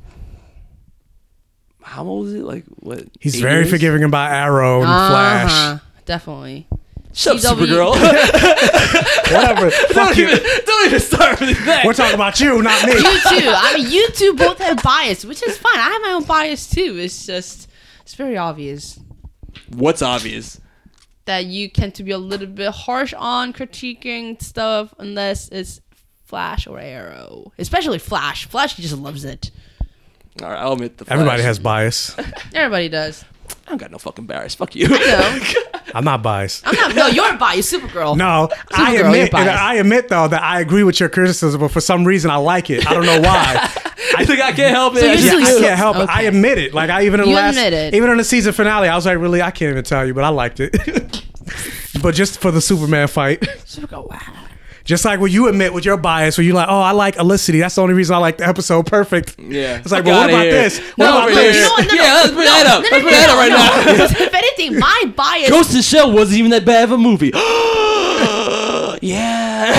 how 1.83 2.05
old 2.05 2.29
is 2.29 2.35
it? 2.35 2.45
Like 2.45 2.65
what? 2.77 3.03
He's 3.19 3.35
eight 3.37 3.43
very 3.43 3.63
years? 3.63 3.71
forgiving 3.71 4.05
about 4.05 4.31
Arrow 4.31 4.77
and 4.79 4.87
Flash. 4.87 5.51
Uh-huh, 5.51 5.79
definitely. 6.05 6.69
Shut 7.15 7.45
up, 7.45 7.59
CW. 7.59 7.67
Supergirl. 7.67 7.93
Whatever. 9.35 9.71
Fuck 9.93 9.95
don't, 9.95 10.17
you. 10.17 10.29
even, 10.29 10.41
don't 10.65 10.87
even 10.87 11.01
start 11.01 11.41
with 11.41 11.67
that. 11.67 11.85
We're 11.85 11.95
talking 11.95 12.15
about 12.15 12.39
you, 12.41 12.63
not 12.63 12.87
me. 12.87 12.93
You 12.93 13.03
too. 13.03 13.53
I 13.55 13.75
mean, 13.77 13.91
you 13.91 14.09
two 14.13 14.35
both 14.35 14.59
have 14.59 14.83
bias, 14.83 15.25
which 15.25 15.43
is 15.43 15.59
fine. 15.59 15.77
I 15.77 15.91
have 15.91 16.03
my 16.03 16.13
own 16.13 16.25
bias 16.25 16.71
too. 16.71 16.97
It's 16.99 17.27
just, 17.27 17.69
it's 18.03 18.15
very 18.15 18.39
obvious 18.39 18.99
What's 19.69 20.03
obvious? 20.03 20.61
That 21.25 21.47
you 21.47 21.69
tend 21.69 21.95
to 21.97 22.03
be 22.03 22.11
a 22.11 22.19
little 22.19 22.47
bit 22.47 22.71
harsh 22.71 23.15
on 23.17 23.53
critiquing 23.53 24.41
stuff 24.43 24.95
unless 24.99 25.49
it's 25.49 25.81
Flash 26.25 26.67
or 26.67 26.81
Arrow. 26.81 27.53
Especially 27.59 27.99
Flash. 27.99 28.47
Flash 28.47 28.77
just 28.77 28.97
loves 28.97 29.25
it. 29.25 29.51
All 30.43 30.49
right, 30.49 30.59
I'll 30.59 30.73
admit 30.73 30.97
the. 30.99 31.05
Flash. 31.05 31.15
Everybody 31.15 31.43
has 31.43 31.59
bias. 31.59 32.17
Everybody 32.55 32.89
does. 32.89 33.25
I 33.67 33.71
don't 33.71 33.79
got 33.79 33.91
no 33.91 33.99
fucking 33.99 34.27
bias. 34.27 34.55
Fuck 34.55 34.75
you. 34.75 34.89
No, 34.89 35.41
I'm 35.95 36.05
not 36.05 36.23
biased. 36.23 36.67
I'm 36.67 36.75
not. 36.75 36.95
No, 36.95 37.07
you're 37.07 37.37
biased, 37.37 37.73
Supergirl. 37.73 38.17
No, 38.17 38.49
I 38.73 38.91
Supergirl, 38.91 38.93
you're 38.95 39.07
admit, 39.07 39.21
and 39.23 39.31
biased. 39.33 39.63
I 39.63 39.75
admit 39.77 40.09
though 40.09 40.29
that 40.29 40.43
I 40.43 40.61
agree 40.61 40.83
with 40.85 41.01
your 41.01 41.09
criticism, 41.09 41.61
but 41.61 41.71
for 41.71 41.81
some 41.81 42.05
reason 42.05 42.31
I 42.31 42.37
like 42.37 42.71
it. 42.71 42.87
I 42.87 42.95
don't 42.95 43.07
know 43.07 43.21
why. 43.21 43.71
I 44.17 44.25
think 44.25 44.41
I 44.41 44.53
can't 44.53 44.75
help 44.75 44.95
it. 44.97 45.01
So 45.01 45.07
you're 45.07 45.15
I 45.15 45.41
just- 45.45 45.59
I 45.59 45.61
can't 45.61 45.79
help 45.79 45.97
it. 45.97 46.09
I 46.09 46.19
okay. 46.19 46.27
admit 46.27 46.59
it. 46.59 46.75
Like 46.75 46.91
I 46.91 47.05
even 47.07 47.21
in 47.21 47.25
the 47.27 47.31
You 47.31 47.37
last, 47.37 47.57
admit 47.57 47.73
it. 47.73 47.95
even 47.95 48.11
in 48.11 48.19
the 48.19 48.25
season 48.25 48.53
finale, 48.53 48.89
I 48.89 48.95
was 48.97 49.07
like, 49.07 49.19
really, 49.19 49.41
I 49.41 49.51
can't 49.51 49.71
even 49.71 49.85
tell 49.85 50.05
you, 50.07 50.13
but 50.15 50.25
I 50.25 50.29
liked 50.29 50.61
it. 50.61 50.73
but 52.03 52.15
just 52.15 52.39
for 52.41 52.51
the 52.51 52.61
Superman 52.61 53.09
fight, 53.09 53.41
Supergirl. 53.41 54.09
Wow. 54.11 54.19
Just 54.85 55.05
like 55.05 55.21
when 55.21 55.31
you 55.31 55.49
admit 55.49 55.73
with 55.73 55.85
your 55.85 55.97
bias, 55.97 56.37
where 56.37 56.45
you 56.45 56.55
like, 56.55 56.69
oh, 56.69 56.81
I 56.81 56.91
like 56.93 57.17
Olicity. 57.17 57.61
That's 57.61 57.75
the 57.77 57.83
only 57.83 57.95
reason 57.95 58.15
I 58.15 58.19
like 58.19 58.39
the 58.39 58.47
episode. 58.47 58.87
Perfect. 58.87 59.39
Yeah. 59.39 59.79
It's 59.79 59.93
like, 59.93 60.05
Fuck 60.05 60.13
but 60.13 60.13
what 60.21 60.31
about 60.31 60.43
here. 60.43 60.53
this? 60.53 60.79
What 60.79 60.97
No, 60.99 61.11
about 61.19 61.29
this? 61.35 61.57
No, 61.57 61.77
no, 61.77 61.83
no. 61.85 61.95
Yeah, 61.95 62.13
let's 62.15 62.33
bring 62.33 62.47
that 62.47 62.67
up. 62.67 62.83
No, 62.83 62.89
no, 62.91 62.91
Let's 62.91 62.91
no, 62.91 63.01
bring 63.01 63.15
that 63.15 63.27
no, 63.27 63.33
up 63.33 63.39
right 63.39 63.51
no. 63.51 63.57
now. 63.57 64.23
If 64.27 64.35
anything, 64.35 64.79
my 64.79 65.13
bias. 65.17 65.51
Ghost 65.51 65.71
in 65.71 65.77
the 65.77 65.83
Shell 65.83 66.13
wasn't 66.13 66.39
even 66.39 66.51
that 66.53 66.65
bad 66.65 66.85
of 66.85 66.93
a 66.93 66.99
movie. 66.99 67.31
yeah. 69.03 69.73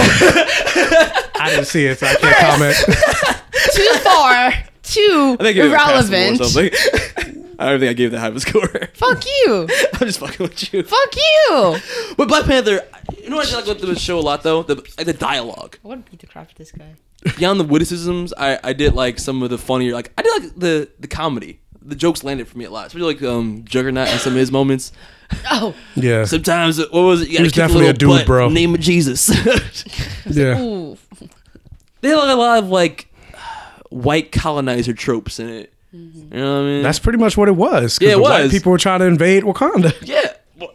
I 1.36 1.50
didn't 1.50 1.66
see 1.66 1.86
it, 1.86 2.00
so 2.00 2.08
I 2.08 2.16
can't 2.16 2.38
comment. 2.38 2.76
too 3.74 3.90
far, 4.04 4.54
too 4.94 5.38
I 5.40 5.44
think 5.44 5.58
it 5.58 5.64
was 5.64 5.72
irrelevant. 5.72 6.42
or 6.42 6.46
something. 6.46 6.72
I 7.60 7.70
don't 7.70 7.80
think 7.80 7.90
I 7.92 7.94
gave 7.94 8.12
that 8.12 8.20
high 8.20 8.28
of 8.28 8.36
a 8.36 8.40
score. 8.40 8.68
Fuck 8.94 9.24
you. 9.26 9.68
I'm 9.94 10.08
just 10.08 10.20
fucking 10.20 10.44
with 10.44 10.74
you. 10.74 10.84
Fuck 10.84 11.16
you. 11.16 11.78
But 12.18 12.28
Black 12.28 12.46
Panther, 12.46 12.82
you 13.22 13.30
know 13.30 13.38
what 13.38 13.48
I 13.48 13.50
did 13.62 13.68
like 13.68 13.78
about 13.78 13.88
the 13.88 13.96
show 14.00 14.20
a 14.20 14.22
lot 14.22 14.44
though? 14.44 14.64
The 14.64 14.76
like 14.98 15.06
the 15.06 15.14
dialogue. 15.14 15.78
I 15.84 15.88
want 15.88 16.06
to 16.06 16.12
beat 16.12 16.20
the 16.22 16.28
crap 16.28 16.46
out 16.46 16.52
of 16.52 16.58
this 16.58 16.72
guy. 16.72 16.96
Beyond 17.38 17.60
the 17.60 17.64
witticisms, 17.64 18.34
I, 18.38 18.60
I 18.64 18.74
did 18.74 18.96
like 18.96 19.18
some 19.20 19.44
of 19.44 19.50
the 19.50 19.58
funnier 19.58 19.94
like 19.94 20.12
I 20.18 20.24
did 20.24 20.44
like 20.44 20.56
the 20.56 20.90
the 21.00 21.08
comedy. 21.08 21.60
The 21.86 21.96
jokes 21.96 22.24
landed 22.24 22.48
for 22.48 22.58
me 22.58 22.66
a 22.66 22.72
lot. 22.72 22.88
Especially 22.88 23.14
like 23.14 23.24
um 23.24 23.64
Juggernaut 23.66 24.08
and 24.10 24.20
some 24.20 24.34
of 24.34 24.40
his 24.40 24.52
moments. 24.52 24.92
Oh, 25.50 25.74
Yeah, 25.96 26.26
Sometimes 26.26 26.78
what 26.80 26.92
was 26.94 27.22
it? 27.22 27.28
You 27.30 27.34
gotta 27.34 27.44
was 27.46 27.52
kick 27.54 27.58
a 27.58 27.62
definitely 27.68 27.86
little 27.88 27.96
a 27.96 27.98
dude, 27.98 28.10
butt, 28.10 28.26
bro. 28.28 28.50
Name 28.50 28.76
of 28.76 28.82
Jesus. 28.82 29.30
yeah. 30.28 30.60
ooh. 30.62 30.96
they 32.02 32.10
had 32.10 32.18
like 32.18 32.30
a 32.30 32.36
lot 32.36 32.60
of 32.60 32.70
like 32.70 33.08
white 33.94 34.32
colonizer 34.32 34.94
tropes 34.94 35.40
in 35.40 35.50
it. 35.50 35.74
You 35.92 36.00
know 36.32 36.54
what 36.56 36.62
I 36.62 36.64
mean? 36.66 36.84
That's 36.84 36.98
pretty 37.00 37.20
much 37.20 37.38
what 37.38 37.48
it 37.48 37.56
was. 37.56 38.00
'cause 38.00 38.06
Yeah, 38.08 38.14
it 38.14 38.16
the 38.16 38.22
white 38.22 38.44
was. 38.44 38.52
people 38.52 38.72
were 38.72 38.78
trying 38.80 39.00
to 39.00 39.06
invade 39.06 39.44
Wakanda. 39.44 39.94
Yeah. 40.02 40.34
Well, 40.60 40.72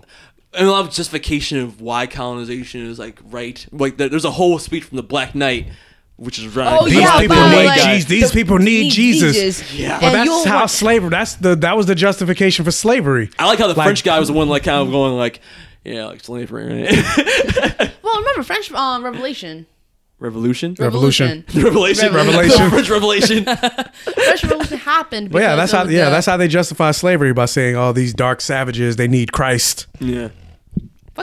And 0.54 0.68
a 0.68 0.70
lot 0.70 0.86
of 0.86 0.92
justification 0.94 1.58
of 1.58 1.80
why 1.80 2.06
colonization 2.06 2.86
is 2.88 2.98
like 2.98 3.18
right. 3.30 3.66
Like 3.72 3.96
there's 3.96 4.24
a 4.24 4.30
whole 4.30 4.58
speech 4.60 4.84
from 4.84 4.96
the 4.96 5.02
Black 5.02 5.34
Knight, 5.34 5.68
which 6.16 6.38
is 6.38 6.54
right. 6.54 6.78
Oh, 6.80 6.84
These 6.86 7.00
yeah, 7.00 7.18
people 7.20 7.36
need 7.36 7.64
like, 7.66 7.80
Jesus. 7.80 8.08
These 8.08 8.30
the- 8.30 8.34
people 8.40 8.58
need 8.58 8.82
need 8.84 8.92
Jesus. 8.92 9.34
Jesus. 9.36 9.74
Yeah. 9.74 9.98
But 10.00 10.14
And 10.14 10.28
that's 10.28 10.44
how 10.44 10.58
want- 10.60 10.70
slavery. 10.70 11.10
That's 11.10 11.34
the 11.34 11.56
that 11.56 11.76
was 11.76 11.86
the 11.86 11.94
justification 11.96 12.64
for 12.64 12.70
slavery. 12.70 13.30
I 13.40 13.46
like 13.46 13.58
how 13.58 13.66
the 13.66 13.74
Like- 13.74 13.86
French 13.86 14.04
guy 14.04 14.18
was 14.20 14.28
the 14.28 14.34
one 14.34 14.48
like 14.48 14.62
kind 14.62 14.80
of 14.86 14.92
going 14.92 15.14
like, 15.16 15.40
yeah, 15.84 16.06
like 16.06 16.22
slavery, 16.22 16.84
right? 16.84 17.90
Well, 18.02 18.18
remember 18.20 18.42
French 18.44 18.70
um, 18.72 19.04
Revelation. 19.04 19.66
Revolution. 20.20 20.74
Revolution. 20.78 21.44
Revelation. 21.54 22.12
Revelation. 22.12 22.64
The 22.64 22.70
French 22.70 22.88
Revelation. 22.90 23.44
French 24.24 24.42
Revolution 24.42 24.78
happened. 24.78 25.30
But 25.30 25.42
yeah, 25.42 25.54
that's 25.54 25.72
how 25.72 25.82
of 25.84 25.90
yeah 25.92 26.06
the- 26.06 26.10
that's 26.10 26.26
how 26.26 26.36
they 26.36 26.48
justify 26.48 26.90
slavery 26.90 27.32
by 27.32 27.44
saying 27.46 27.76
all 27.76 27.92
these 27.92 28.12
dark 28.14 28.40
savages 28.40 28.96
they 28.96 29.08
need 29.08 29.32
Christ. 29.32 29.86
yeah. 30.00 30.28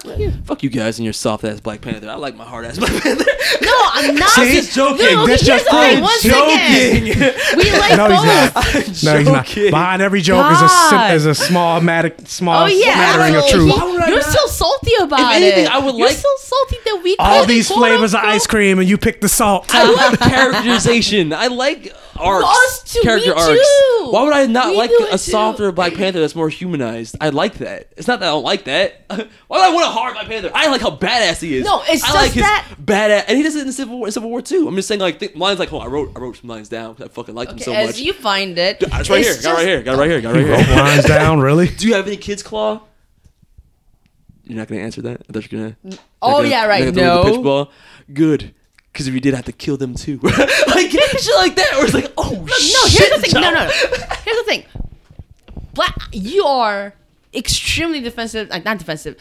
Fuck 0.01 0.19
you. 0.19 0.31
Fuck 0.43 0.63
you 0.63 0.69
guys 0.69 0.97
and 0.99 1.03
your 1.05 1.13
soft 1.13 1.43
ass 1.45 1.59
Black 1.61 1.79
Panther. 1.81 2.09
I 2.09 2.15
like 2.15 2.35
my 2.35 2.43
hard 2.43 2.65
ass 2.65 2.77
Black 2.77 2.91
Panther. 3.01 3.25
No, 3.61 3.71
I'm 3.93 4.15
not. 4.15 4.29
See? 4.31 4.53
Just 4.53 4.73
joking. 4.75 5.05
No, 5.05 5.25
This 5.25 5.41
here's 5.41 5.63
just 5.63 5.65
the 5.65 5.71
thing. 5.71 6.03
joking. 6.31 7.57
we 7.57 7.71
like 7.79 7.95
No, 7.97 8.09
he's 8.09 8.23
not. 8.25 8.51
I'm 8.55 8.63
No, 8.63 8.79
he's 8.81 9.03
not. 9.03 9.45
joking. 9.45 9.71
Behind 9.71 10.01
every 10.01 10.21
joke 10.21 10.51
is 10.51 10.57
a 10.57 10.65
God. 10.65 10.89
sim- 11.09 11.15
is 11.15 11.25
a 11.25 11.35
small 11.35 11.79
matic, 11.79 12.27
small 12.27 12.63
Oh 12.63 12.65
yeah, 12.65 12.93
smattering 12.93 13.35
of 13.35 13.43
he- 13.45 13.51
truth. 13.51 13.71
Why 13.71 13.83
would 13.85 14.01
I 14.01 14.07
you're 14.09 14.17
not? 14.17 14.25
still 14.25 14.47
salty 14.49 14.91
about 14.99 15.19
If 15.19 15.35
anything, 15.37 15.65
it. 15.65 15.71
I 15.71 15.77
would 15.79 15.95
you're 15.95 16.07
like- 16.07 16.17
still 16.17 16.37
salty 16.39 16.77
that 16.85 17.01
we 17.03 17.15
all 17.19 17.45
these 17.45 17.69
flavors 17.71 18.13
of 18.13 18.21
ice 18.21 18.45
cream, 18.47 18.79
and 18.79 18.89
you 18.89 18.97
pick 18.97 19.21
the 19.21 19.29
salt. 19.29 19.73
I 19.73 19.89
like 19.91 20.19
characterization. 20.19 21.31
I 21.33 21.47
like 21.47 21.93
arcs. 22.17 22.45
Us 22.47 22.93
too, 22.93 23.01
character 23.01 23.29
me 23.35 23.41
arcs. 23.41 23.47
too. 23.49 24.07
Why 24.11 24.23
would 24.23 24.33
I 24.33 24.45
not 24.45 24.69
We 24.71 24.77
like 24.77 24.89
do 24.89 24.97
it 25.01 25.07
a 25.09 25.11
too. 25.11 25.17
softer 25.17 25.71
Black 25.71 25.93
Panther 25.95 26.19
that's 26.19 26.35
more 26.35 26.49
humanized? 26.49 27.15
I 27.19 27.29
like 27.29 27.55
that. 27.55 27.91
It's 27.97 28.07
not 28.07 28.19
that 28.19 28.27
I 28.27 28.29
don't 28.31 28.43
like 28.43 28.65
that. 28.65 29.05
Why 29.09 29.57
would 29.57 29.61
I 29.61 29.73
want 29.73 29.87
a 29.87 29.89
hard 29.89 30.13
Black 30.13 30.27
Panther? 30.27 30.51
I 30.53 30.67
like 30.67 30.81
how 30.81 30.95
badass 30.95 31.41
he 31.41 31.57
is. 31.57 31.65
No, 31.65 31.81
it's 31.87 32.03
I 32.03 32.07
just 32.07 32.15
like 32.15 32.31
his 32.31 32.43
that- 32.43 32.67
badass, 32.83 33.25
and 33.27 33.37
he 33.37 33.43
does 33.43 33.55
it 33.55 33.65
in 33.65 33.71
Civil 33.73 33.97
War. 33.97 34.07
In 34.07 34.11
Civil 34.11 34.29
War 34.29 34.41
too. 34.41 34.67
I'm 34.67 34.75
just 34.75 34.87
saying 34.87 35.01
like 35.01 35.19
th- 35.19 35.35
lines 35.35 35.59
like, 35.59 35.73
oh, 35.73 35.79
I 35.79 35.87
wrote 35.87 36.11
I 36.15 36.19
wrote 36.19 36.37
some 36.37 36.49
lines 36.49 36.69
down 36.69 36.93
because 36.93 37.09
I 37.09 37.13
fucking 37.13 37.35
liked 37.35 37.51
him 37.51 37.59
so 37.59 37.71
much. 37.71 37.79
As 37.81 37.87
much. 37.89 37.99
you 37.99 38.13
find 38.13 38.57
it, 38.57 38.77
it's 38.81 39.09
right 39.09 39.21
here. 39.23 39.31
it's 39.33 39.41
Got 39.43 39.51
it 39.53 39.55
right 39.55 39.67
here. 39.67 39.83
Got 39.83 39.95
it 39.95 39.97
right 39.97 40.09
here. 40.09 40.21
Got 40.21 40.35
it 40.35 40.43
right 40.45 40.49
Wrote 40.57 40.65
here. 40.65 40.75
lines 40.77 41.05
down, 41.05 41.39
really? 41.41 41.67
Do 41.77 41.87
you 41.87 41.93
have 41.95 42.07
any 42.07 42.17
kids, 42.17 42.41
Klaw? 42.43 42.81
You're 44.45 44.57
not 44.57 44.67
gonna 44.67 44.81
answer 44.81 45.01
that. 45.01 45.21
I 45.27 45.33
thought 45.33 45.51
you 45.51 45.57
were 45.57 45.75
gonna. 45.81 45.97
Oh, 46.21 46.37
gonna- 46.37 46.47
yeah, 46.49 46.65
right, 46.67 46.83
you're 46.83 46.91
gonna 46.91 47.07
throw 47.07 47.23
the 47.23 47.29
no. 47.29 47.35
pitch 47.35 47.43
ball. 47.43 47.71
Good. 48.13 48.54
Because 48.95 49.09
if 49.09 49.13
you 49.13 49.19
did, 49.19 49.33
I 49.33 49.37
have 49.37 49.45
to 49.47 49.51
kill 49.51 49.75
them 49.75 49.93
too. 49.93 50.19
like 50.23 50.31
shit 50.89 51.35
like 51.35 51.57
that, 51.57 51.73
or 51.77 51.83
it's 51.83 51.93
like, 51.93 52.13
oh 52.17 52.31
No, 52.31 52.45
shit. 52.55 53.09
here's 53.09 53.21
the 53.21 53.27
thing. 53.27 53.41
No, 53.41 53.51
no, 53.51 53.65
no. 53.65 53.69
Here's 54.23 54.37
the 54.37 54.43
thing. 54.45 54.63
Black, 55.73 55.93
you 56.13 56.45
are 56.45 56.93
extremely 57.33 57.99
defensive. 57.99 58.47
Like 58.49 58.63
not 58.63 58.77
defensive. 58.77 59.17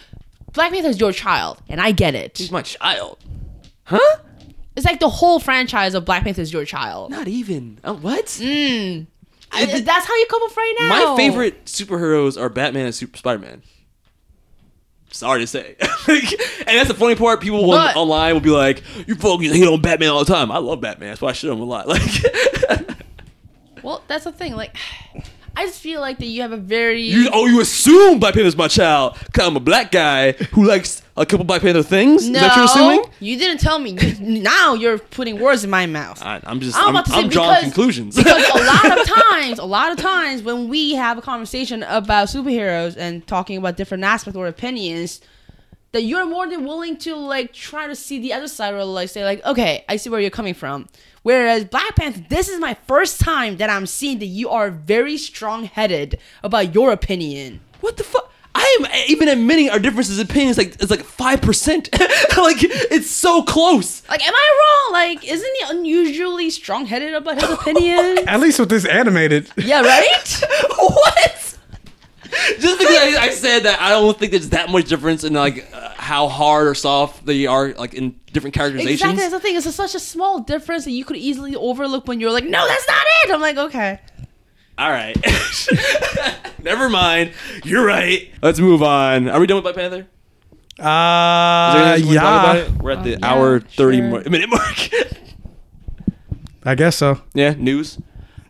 Black 0.52 0.70
Panther 0.70 0.90
is 0.90 1.00
your 1.00 1.10
child, 1.10 1.60
and 1.68 1.80
I 1.80 1.90
get 1.90 2.14
it. 2.14 2.38
He's 2.38 2.52
my 2.52 2.62
child. 2.62 3.18
Huh? 3.82 3.98
It's 4.76 4.86
like 4.86 5.00
the 5.00 5.08
whole 5.08 5.40
franchise 5.40 5.94
of 5.94 6.04
Black 6.04 6.22
Panther 6.22 6.42
is 6.42 6.52
your 6.52 6.64
child. 6.64 7.10
Not 7.10 7.26
even. 7.26 7.80
Uh, 7.82 7.94
what? 7.94 8.26
Mm. 8.26 9.08
I- 9.50 9.80
that's 9.80 10.06
how 10.06 10.14
you 10.14 10.26
come 10.30 10.42
up 10.44 10.56
right 10.56 10.74
now. 10.78 10.88
My 11.10 11.16
favorite 11.16 11.64
superheroes 11.64 12.40
are 12.40 12.48
Batman 12.48 12.86
and 12.86 12.94
Super 12.94 13.16
Spider 13.18 13.40
Man. 13.40 13.62
Sorry 15.14 15.40
to 15.42 15.46
say, 15.46 15.76
and 16.08 16.66
that's 16.66 16.88
the 16.88 16.94
funny 16.98 17.14
part. 17.14 17.40
People 17.40 17.62
will, 17.62 17.70
But- 17.76 17.94
online 17.94 18.34
will 18.34 18.40
be 18.40 18.50
like, 18.50 18.82
"You 19.06 19.14
fucking 19.14 19.52
hate 19.52 19.68
on 19.68 19.80
Batman 19.80 20.08
all 20.10 20.24
the 20.24 20.32
time." 20.34 20.50
I 20.50 20.58
love 20.58 20.80
Batman. 20.80 21.10
That's 21.10 21.20
why 21.20 21.28
I 21.28 21.32
shit 21.32 21.50
on 21.50 21.56
him 21.58 21.62
a 21.62 21.66
lot. 21.66 21.86
Like, 21.88 22.02
Well, 23.84 24.02
that's 24.08 24.24
the 24.24 24.32
thing. 24.32 24.56
Like, 24.56 24.76
I 25.56 25.66
just 25.66 25.80
feel 25.80 26.00
like 26.00 26.18
that 26.18 26.26
you 26.26 26.42
have 26.42 26.52
a 26.52 26.56
very 26.56 27.02
you, 27.02 27.28
oh, 27.32 27.46
you 27.46 27.60
assume 27.60 28.18
Black 28.18 28.34
Panther's 28.34 28.56
my 28.56 28.68
child? 28.68 29.16
Cause 29.32 29.46
I'm 29.46 29.56
a 29.56 29.60
black 29.60 29.92
guy 29.92 30.32
who 30.32 30.64
likes 30.64 31.02
a 31.16 31.24
couple 31.24 31.44
Black 31.44 31.62
Panther 31.62 31.82
things. 31.82 32.28
no. 32.28 32.38
Is 32.38 32.42
that 32.44 32.56
you're 32.56 32.64
assuming? 32.64 33.04
You 33.20 33.38
didn't 33.38 33.60
tell 33.60 33.78
me. 33.78 33.92
You, 33.92 34.40
now 34.42 34.74
you're 34.74 34.98
putting 34.98 35.38
words 35.40 35.62
in 35.62 35.70
my 35.70 35.86
mouth. 35.86 36.20
I, 36.22 36.40
I'm 36.44 36.60
just. 36.60 36.76
I'm 36.76 36.84
I'm, 36.88 36.90
about 36.90 37.04
to 37.06 37.10
say 37.12 37.18
I'm 37.18 37.28
drawing 37.28 37.50
because- 37.56 37.62
conclusions. 37.64 38.16
because 38.16 38.48
a 38.48 38.64
lot 38.64 38.98
of 39.00 39.06
times, 39.06 39.58
a 39.60 39.64
lot 39.64 39.92
of 39.92 39.98
times 39.98 40.42
when 40.42 40.68
we 40.68 40.94
have 40.94 41.18
a 41.18 41.22
conversation 41.22 41.82
about 41.84 42.28
superheroes 42.28 42.96
and 42.96 43.24
talking 43.26 43.56
about 43.56 43.76
different 43.76 44.02
aspects 44.02 44.36
or 44.36 44.48
opinions, 44.48 45.20
that 45.94 46.02
you're 46.02 46.26
more 46.26 46.48
than 46.48 46.66
willing 46.66 46.96
to 46.96 47.14
like 47.14 47.52
try 47.52 47.86
to 47.86 47.94
see 47.94 48.18
the 48.18 48.32
other 48.32 48.48
side 48.48 48.74
or 48.74 48.84
like 48.84 49.08
say 49.08 49.24
like, 49.24 49.44
okay, 49.46 49.84
I 49.88 49.94
see 49.96 50.10
where 50.10 50.20
you're 50.20 50.28
coming 50.28 50.52
from. 50.52 50.88
Whereas 51.22 51.64
Black 51.64 51.94
Panther, 51.94 52.20
this 52.28 52.48
is 52.48 52.58
my 52.60 52.74
first 52.88 53.20
time 53.20 53.58
that 53.58 53.70
I'm 53.70 53.86
seeing 53.86 54.18
that 54.18 54.26
you 54.26 54.50
are 54.50 54.70
very 54.70 55.16
strong-headed 55.16 56.18
about 56.42 56.74
your 56.74 56.90
opinion. 56.90 57.60
what 57.80 57.96
the 57.96 58.02
fuck? 58.04 58.30
I 58.56 58.78
am 58.80 58.86
even 59.08 59.28
admitting 59.28 59.70
our 59.70 59.78
differences 59.78 60.18
in 60.18 60.26
opinions. 60.26 60.58
Like 60.58 60.74
it's 60.80 60.90
like 60.90 61.04
five 61.04 61.40
percent. 61.40 61.88
like 62.36 62.58
it's 62.60 63.10
so 63.10 63.42
close. 63.42 64.08
Like, 64.08 64.24
am 64.26 64.34
I 64.34 64.90
wrong? 64.90 64.92
Like, 64.92 65.24
isn't 65.24 65.56
he 65.60 65.76
unusually 65.76 66.50
strong-headed 66.50 67.14
about 67.14 67.40
his 67.40 67.50
opinion? 67.50 68.18
At 68.28 68.40
least 68.40 68.58
with 68.60 68.68
this 68.68 68.84
animated. 68.84 69.50
yeah, 69.56 69.80
right. 69.80 70.42
what? 70.76 71.53
Just 72.60 72.78
because 72.78 72.96
I, 72.96 73.18
I 73.24 73.30
said 73.30 73.64
that, 73.64 73.80
I 73.80 73.90
don't 73.90 74.18
think 74.18 74.32
there's 74.32 74.50
that 74.50 74.68
much 74.70 74.88
difference 74.88 75.24
in 75.24 75.32
like 75.34 75.68
uh, 75.72 75.90
how 75.96 76.28
hard 76.28 76.66
or 76.66 76.74
soft 76.74 77.24
they 77.26 77.46
are, 77.46 77.72
like 77.74 77.94
in 77.94 78.18
different 78.32 78.54
characterizations. 78.54 79.00
Exactly. 79.00 79.16
That's 79.20 79.32
the 79.32 79.40
thing. 79.40 79.56
It's 79.56 79.66
a, 79.66 79.72
such 79.72 79.94
a 79.94 80.00
small 80.00 80.40
difference 80.40 80.84
that 80.84 80.90
you 80.92 81.04
could 81.04 81.16
easily 81.16 81.54
overlook 81.54 82.06
when 82.08 82.20
you're 82.20 82.30
like, 82.32 82.44
no, 82.44 82.66
that's 82.66 82.86
not 82.88 83.04
it. 83.24 83.30
I'm 83.32 83.40
like, 83.40 83.56
okay. 83.56 84.00
All 84.76 84.90
right, 84.90 85.16
never 86.64 86.88
mind. 86.88 87.32
You're 87.64 87.84
right. 87.86 88.28
Let's 88.42 88.58
move 88.58 88.82
on. 88.82 89.28
Are 89.28 89.38
we 89.38 89.46
done 89.46 89.56
with 89.56 89.62
Black 89.64 89.76
Panther? 89.76 90.00
Is 90.00 90.06
there 90.78 90.86
Uh, 90.88 91.74
anything 91.76 91.90
else 91.92 92.00
you 92.00 92.06
wanna 92.06 92.20
talk 92.20 92.42
about 92.42 92.56
yeah, 92.56 92.62
it? 92.62 92.82
We're 92.82 92.90
at 92.90 93.04
the 93.04 93.10
yeah, 93.10 93.16
hour 93.22 93.60
thirty 93.60 93.98
sure. 93.98 94.08
mar- 94.10 94.22
minute 94.28 94.50
mark. 94.50 94.90
I 96.64 96.74
guess 96.74 96.96
so. 96.96 97.20
yeah, 97.34 97.50
news. 97.56 97.98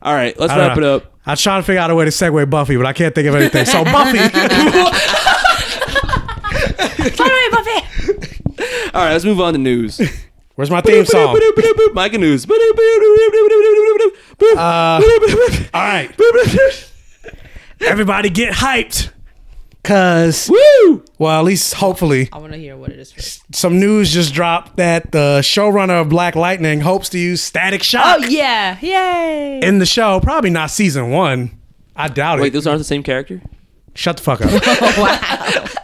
All 0.00 0.14
right, 0.14 0.38
let's 0.38 0.50
I 0.52 0.56
don't 0.56 0.68
wrap 0.68 0.78
it 0.78 0.84
up. 0.84 1.13
I 1.26 1.30
was 1.32 1.40
trying 1.40 1.62
to 1.62 1.66
figure 1.66 1.80
out 1.80 1.90
a 1.90 1.94
way 1.94 2.04
to 2.04 2.10
segue 2.10 2.50
Buffy, 2.50 2.76
but 2.76 2.84
I 2.86 2.92
can't 2.92 3.14
think 3.14 3.26
of 3.28 3.34
anything. 3.34 3.64
So 3.64 3.82
Buffy, 3.84 4.18
Sorry, 7.16 7.50
Buffy. 7.50 8.90
All 8.94 9.04
right, 9.04 9.12
let's 9.12 9.24
move 9.24 9.40
on 9.40 9.54
to 9.54 9.58
news. 9.58 10.00
where's 10.54 10.70
my 10.70 10.80
theme 10.82 11.04
song? 11.06 11.32
Micah 11.94 12.18
news. 12.18 12.46
Uh, 14.58 15.00
All 15.74 15.82
right, 15.82 16.10
everybody 17.80 18.30
get 18.30 18.52
hyped, 18.54 19.10
cause 19.84 20.50
Woo! 20.50 21.04
well, 21.18 21.38
at 21.38 21.44
least 21.44 21.74
hopefully, 21.74 22.28
I 22.32 22.38
want 22.38 22.52
to 22.52 22.58
hear 22.58 22.76
what 22.76 22.90
it 22.90 22.98
is 22.98 23.12
first. 23.12 23.42
some 23.54 23.78
news 23.78 24.12
just 24.12 24.34
dropped 24.34 24.76
that 24.78 25.12
the 25.12 25.38
showrunner 25.42 26.00
of 26.00 26.08
Black 26.08 26.34
Lightning 26.34 26.80
hopes 26.80 27.08
to 27.10 27.18
use 27.18 27.42
Static 27.42 27.82
Shock 27.82 28.02
Oh 28.04 28.24
yeah, 28.26 28.78
yay! 28.80 29.60
in 29.62 29.78
the 29.78 29.86
show. 29.86 30.18
Probably 30.20 30.50
not 30.50 30.70
season 30.70 31.10
one. 31.10 31.56
I 31.94 32.08
doubt 32.08 32.38
Wait, 32.38 32.40
it. 32.40 32.42
Wait, 32.44 32.52
those 32.54 32.66
aren't 32.66 32.78
the 32.80 32.84
same 32.84 33.02
character? 33.04 33.40
Shut 33.94 34.16
the 34.16 34.22
fuck 34.24 34.40
up. 34.42 34.50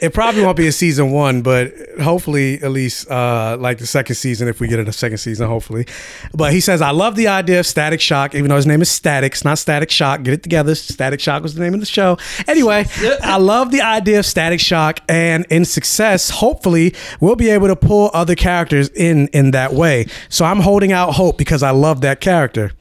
It 0.00 0.14
probably 0.14 0.42
won't 0.42 0.56
be 0.56 0.68
a 0.68 0.72
season 0.72 1.10
one, 1.10 1.42
but 1.42 1.72
hopefully 2.00 2.62
at 2.62 2.70
least 2.70 3.10
uh, 3.10 3.56
like 3.58 3.78
the 3.78 3.86
second 3.86 4.14
season 4.14 4.46
if 4.46 4.60
we 4.60 4.68
get 4.68 4.78
it 4.78 4.88
a 4.88 4.92
second 4.92 5.18
season, 5.18 5.48
hopefully. 5.48 5.86
But 6.32 6.52
he 6.52 6.60
says, 6.60 6.80
I 6.80 6.90
love 6.90 7.16
the 7.16 7.26
idea 7.26 7.58
of 7.58 7.66
Static 7.66 8.00
Shock, 8.00 8.34
even 8.34 8.48
though 8.48 8.56
his 8.56 8.66
name 8.66 8.80
is 8.80 8.90
Static. 8.90 9.32
It's 9.32 9.44
not 9.44 9.58
Static 9.58 9.90
Shock. 9.90 10.22
Get 10.22 10.34
it 10.34 10.42
together. 10.42 10.74
Static 10.74 11.20
Shock 11.20 11.42
was 11.42 11.54
the 11.54 11.62
name 11.62 11.74
of 11.74 11.80
the 11.80 11.86
show. 11.86 12.16
Anyway, 12.46 12.86
I 13.22 13.38
love 13.38 13.72
the 13.72 13.82
idea 13.82 14.20
of 14.20 14.26
Static 14.26 14.60
Shock, 14.60 15.00
and 15.08 15.46
in 15.50 15.64
success, 15.64 16.30
hopefully, 16.30 16.94
we'll 17.20 17.36
be 17.36 17.50
able 17.50 17.66
to 17.66 17.76
pull 17.76 18.10
other 18.14 18.34
characters 18.34 18.88
in 18.90 19.28
in 19.28 19.50
that 19.50 19.72
way. 19.72 20.06
So 20.28 20.44
I'm 20.44 20.60
holding 20.60 20.92
out 20.92 21.14
hope 21.14 21.38
because 21.38 21.62
I 21.62 21.70
love 21.70 22.02
that 22.02 22.20
character. 22.20 22.72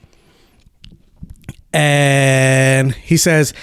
And 1.77 2.95
he 2.95 3.17
says, 3.17 3.53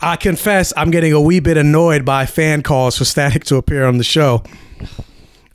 I 0.00 0.14
confess 0.14 0.72
I'm 0.76 0.92
getting 0.92 1.12
a 1.12 1.20
wee 1.20 1.40
bit 1.40 1.56
annoyed 1.56 2.04
by 2.04 2.24
fan 2.24 2.62
calls 2.62 2.96
for 2.96 3.04
Static 3.04 3.42
to 3.46 3.56
appear 3.56 3.84
on 3.84 3.98
the 3.98 4.04
show. 4.04 4.44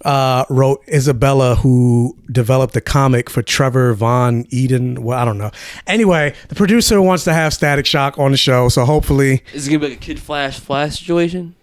Uh, 0.03 0.43
wrote 0.49 0.83
Isabella, 0.89 1.55
who 1.55 2.17
developed 2.29 2.73
the 2.73 2.81
comic 2.81 3.29
for 3.29 3.41
Trevor 3.41 3.93
Von 3.93 4.43
Eeden. 4.45 4.99
Well, 4.99 5.17
I 5.17 5.23
don't 5.23 5.37
know. 5.37 5.51
Anyway, 5.87 6.35
the 6.49 6.55
producer 6.55 7.01
wants 7.01 7.23
to 7.23 7.33
have 7.33 7.53
Static 7.53 7.85
Shock 7.85 8.19
on 8.19 8.31
the 8.31 8.37
show, 8.37 8.67
so 8.67 8.83
hopefully, 8.83 9.41
Is 9.53 9.69
it 9.69 9.71
gonna 9.71 9.79
be 9.79 9.87
like 9.87 9.97
a 9.97 10.01
Kid 10.01 10.19
Flash 10.19 10.59
Flash 10.59 10.99
situation? 10.99 11.55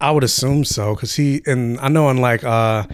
I 0.00 0.12
would 0.12 0.22
assume 0.22 0.64
so. 0.64 0.94
Because 0.94 1.16
he, 1.16 1.42
and 1.44 1.76
I 1.80 1.88
know 1.88 2.08
in 2.10 2.18
like 2.18 2.44
uh, 2.44 2.84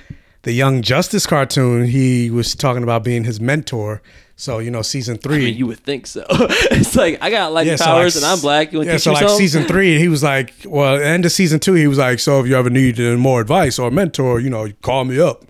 the 0.47 0.53
Young 0.53 0.81
Justice 0.81 1.27
cartoon, 1.27 1.89
he 1.89 2.31
was 2.31 2.55
talking 2.55 2.85
about 2.85 3.03
being 3.03 3.25
his 3.25 3.41
mentor. 3.41 4.01
So, 4.37 4.61
you 4.61 4.71
know, 4.71 4.81
season 4.81 5.17
I 5.17 5.19
three. 5.19 5.39
mean, 5.47 5.57
you 5.57 5.67
would 5.67 5.81
think 5.81 6.07
so. 6.07 6.25
it's 6.31 6.95
like 6.95 7.21
I 7.21 7.31
got 7.31 7.53
light 7.53 7.67
Yeah, 7.67 7.75
so, 7.75 7.87
powers 7.87 8.15
like, 8.15 8.23
and 8.23 8.33
I'm 8.33 8.41
black. 8.41 8.73
You 8.73 8.83
yeah, 8.85 8.97
so 8.99 9.13
like 9.13 9.29
season 9.31 9.65
three, 9.65 9.99
he 9.99 10.07
was 10.07 10.23
like, 10.23 10.55
well, 10.65 11.03
end 11.03 11.25
of 11.27 11.33
season 11.33 11.59
two, 11.59 11.73
he 11.73 11.89
was 11.89 11.99
like, 11.99 12.21
so 12.21 12.39
if 12.39 12.47
you 12.47 12.55
ever 12.55 12.71
need 12.71 12.97
more 13.19 13.41
advice 13.41 13.77
or 13.77 13.89
a 13.89 13.91
mentor, 13.91 14.39
you 14.39 14.49
know, 14.49 14.69
call 14.83 15.05
me 15.05 15.19
up. 15.19 15.45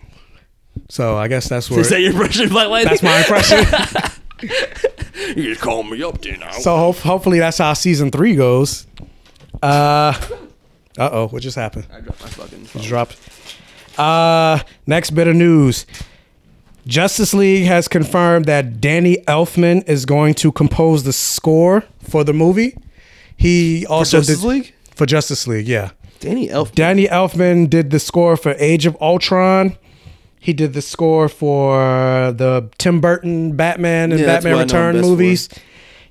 So 0.89 1.19
I 1.19 1.29
guess 1.29 1.47
that's 1.47 1.71
where 1.71 1.81
Is 1.81 1.91
that 1.91 2.01
your 2.01 2.13
impression 2.13 2.49
Black 2.49 2.69
Lightning? 2.69 2.97
that's 2.99 3.03
my 3.03 3.19
impression. 3.19 4.23
you 5.37 5.43
just 5.51 5.61
call 5.61 5.83
me 5.83 6.03
up, 6.03 6.23
then. 6.23 6.43
So 6.61 6.75
hope, 6.75 6.97
hopefully 6.97 7.39
that's 7.39 7.59
how 7.59 7.75
season 7.75 8.11
three 8.11 8.35
goes. 8.35 8.87
Uh, 9.63 10.19
uh 10.97 11.11
oh, 11.13 11.29
what 11.29 11.43
just 11.43 11.57
happened? 11.57 11.87
I 11.93 12.01
dropped 12.01 12.23
my 12.23 12.29
fucking 12.31 12.65
phone. 12.65 12.83
Dropped. 12.83 13.36
Uh, 13.99 14.61
next 14.87 15.11
bit 15.11 15.27
of 15.29 15.35
news. 15.37 15.87
Justice 16.87 17.35
League 17.35 17.67
has 17.67 17.89
confirmed 17.89 18.45
that 18.45 18.81
Danny 18.81 19.17
Elfman 19.27 19.87
is 19.89 20.05
going 20.05 20.35
to 20.35 20.53
compose 20.53 21.03
the 21.03 21.13
score 21.13 21.83
for 22.01 22.23
the 22.23 22.33
movie. 22.33 22.77
He 23.37 23.85
also 23.87 24.19
Justice 24.19 24.41
did 24.41 24.47
League? 24.47 24.75
for 24.95 25.05
Justice 25.07 25.47
League, 25.49 25.67
yeah. 25.67 25.91
Danny 26.21 26.49
Elfman. 26.49 26.75
Danny 26.75 27.07
Elfman 27.09 27.69
did 27.69 27.91
the 27.91 27.99
score 27.99 28.37
for 28.37 28.55
Age 28.59 28.87
of 28.87 28.97
Ultron. 29.01 29.77
He 30.39 30.53
did 30.53 30.75
the 30.75 30.83
score 30.83 31.29
for 31.29 32.33
the 32.33 32.71
Tim 32.79 33.01
Burton 33.01 33.57
Batman 33.57 34.13
and 34.13 34.21
Yeah, 34.21 34.27
that's 34.27 34.45
Batman 34.45 34.59
what 34.59 34.73
I 34.75 34.79
know 34.79 34.81
him 34.81 34.87
Return 34.87 34.95
best 34.95 35.05
for. 35.05 35.11
movies. 35.11 35.49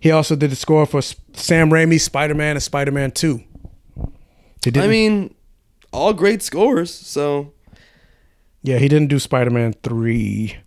He 0.01 0.11
also 0.11 0.35
did 0.35 0.51
the 0.51 0.55
score 0.57 0.85
for 0.85 0.97
S- 0.97 1.15
Sam 1.33 1.69
Raimi's 1.69 2.03
Spider-Man 2.03 2.57
and 2.57 2.61
Spider-Man 2.61 3.11
2. 3.11 3.37
He 4.63 4.71
didn't, 4.71 4.83
I 4.83 4.87
mean, 4.87 5.33
all 5.93 6.13
great 6.13 6.43
scores. 6.43 6.93
So 6.93 7.53
yeah, 8.65 8.77
he 8.79 8.87
didn't 8.87 9.07
do 9.07 9.19
Spider-Man 9.19 9.73
3. 9.83 10.57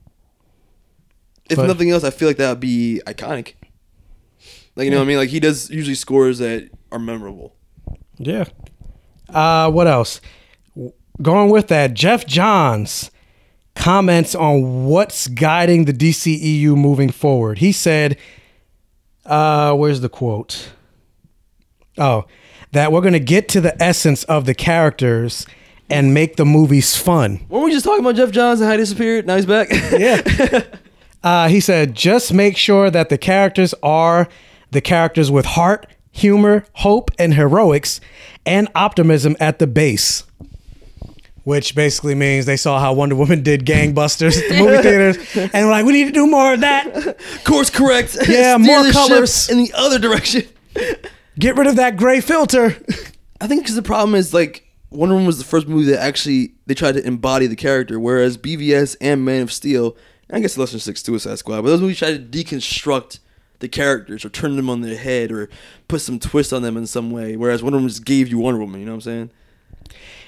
if 1.51 1.57
But- 1.57 1.66
nothing 1.66 1.91
else, 1.91 2.05
I 2.05 2.11
feel 2.11 2.29
like 2.29 2.37
that 2.37 2.51
would 2.51 2.61
be 2.61 3.01
iconic. 3.07 3.55
Like 4.77 4.85
you 4.85 4.91
know 4.91 4.99
what 4.99 5.05
I 5.05 5.07
mean? 5.09 5.16
Like 5.16 5.31
he 5.31 5.41
does 5.41 5.70
usually 5.70 5.97
scores 5.97 6.39
that 6.39 6.69
are 6.93 6.99
memorable. 6.99 7.57
Yeah. 8.16 8.45
Uh, 9.29 9.70
what 9.70 9.87
else? 9.89 10.20
Going 11.20 11.51
with 11.51 11.66
that, 11.69 11.95
Geoff 11.95 12.27
Johns 12.27 13.11
comments 13.75 14.35
on 14.35 14.85
what's 14.87 15.27
guiding 15.27 15.85
the 15.87 15.93
DCEU 15.93 16.77
moving 16.77 17.11
forward. 17.11 17.59
He 17.59 17.73
said, 17.73 18.19
uh, 19.27 19.75
where's 19.75 20.01
the 20.01 20.09
quote? 20.09 20.70
Oh, 21.97 22.27
that 22.73 22.93
we're 22.93 23.01
going 23.01 23.12
to 23.15 23.20
get 23.20 23.49
to 23.49 23.61
the 23.61 23.81
essence 23.83 24.23
of 24.25 24.45
the 24.45 24.55
characters 24.55 25.45
and 25.90 26.12
make 26.15 26.36
the 26.36 26.44
movies 26.44 26.97
fun. 26.97 27.40
Weren't 27.48 27.65
we 27.65 27.73
just 27.73 27.85
talking 27.85 28.01
about 28.05 28.15
Geoff 28.16 28.31
Johns 28.31 28.60
and 28.60 28.66
how 28.66 28.73
he 28.73 28.78
disappeared? 28.78 29.27
Now 29.27 29.36
he's 29.36 29.47
back. 29.47 29.69
Yeah. 29.98 30.62
uh, 31.24 31.48
he 31.48 31.60
said, 31.60 31.94
just 31.94 32.32
make 32.32 32.56
sure 32.56 32.90
that 32.90 33.09
the 33.09 33.19
characters 33.19 33.74
are 33.82 34.28
the 34.70 34.81
characters 34.81 35.31
with 35.31 35.47
heart, 35.47 35.86
humor, 36.12 36.65
hope, 36.74 37.10
and 37.19 37.35
heroics, 37.35 38.01
and 38.44 38.69
optimism 38.74 39.36
at 39.40 39.59
the 39.59 39.66
base. 39.66 40.24
Which 41.44 41.74
basically 41.74 42.15
means 42.15 42.44
they 42.44 42.59
saw 42.59 42.78
how 42.78 42.93
Wonder 42.93 43.16
Woman 43.16 43.43
did 43.43 43.65
gangbusters 43.65 44.36
at 44.43 44.51
the 44.51 44.59
movie 44.59 44.82
theaters, 44.82 45.16
and 45.55 45.66
were 45.66 45.70
like, 45.73 45.86
we 45.86 45.93
need 45.93 46.05
to 46.05 46.12
do 46.12 46.27
more 46.27 46.52
of 46.52 46.60
that. 46.60 47.16
Course 47.44 47.70
correct. 47.70 48.19
Yeah, 48.28 48.59
more 48.59 48.90
colors. 48.90 49.48
in 49.48 49.56
the 49.56 49.73
other 49.74 49.98
direction. 49.98 50.43
Get 51.39 51.56
rid 51.56 51.66
of 51.66 51.77
that 51.77 51.97
gray 51.97 52.20
filter. 52.20 52.77
I 53.40 53.47
think 53.47 53.62
because 53.62 53.77
the 53.77 53.82
problem 53.82 54.15
is 54.15 54.35
like 54.35 54.68
Wonder 54.90 55.15
Woman 55.15 55.27
was 55.27 55.39
the 55.39 55.44
first 55.44 55.69
movie 55.69 55.90
that 55.90 56.01
actually 56.01 56.55
they 56.66 56.74
tried 56.74 56.93
to 56.93 57.06
embody 57.06 57.47
the 57.47 57.56
character, 57.56 58.01
whereas 58.01 58.39
BVS 58.39 58.97
and 59.01 59.24
Man 59.24 59.43
of 59.43 59.52
Steel, 59.52 59.97
I 60.31 60.40
guess 60.40 60.56
less 60.56 60.70
than 60.70 60.81
six 60.81 61.02
Suicide 61.02 61.39
Squad, 61.39 61.62
but 61.62 61.69
those 61.69 61.81
movies 61.81 61.98
tried 61.98 62.32
to 62.32 62.39
deconstruct 62.39 63.19
the 63.59 63.69
characters 63.69 64.24
or 64.24 64.28
turn 64.28 64.56
them 64.56 64.70
on 64.70 64.81
their 64.81 64.97
head 64.97 65.32
or 65.32 65.48
put 65.89 66.01
some 66.01 66.19
twist 66.19 66.52
on 66.52 66.62
them 66.62 66.77
in 66.77 66.86
some 66.86 67.10
way. 67.10 67.36
Whereas 67.36 67.62
Wonder 67.62 67.78
Woman 67.78 67.89
just 67.89 68.05
gave 68.05 68.28
you 68.28 68.39
Wonder 68.39 68.60
Woman. 68.60 68.81
You 68.81 68.86
know 68.86 68.93
what 68.93 68.97
I'm 68.97 69.01
saying? 69.02 69.31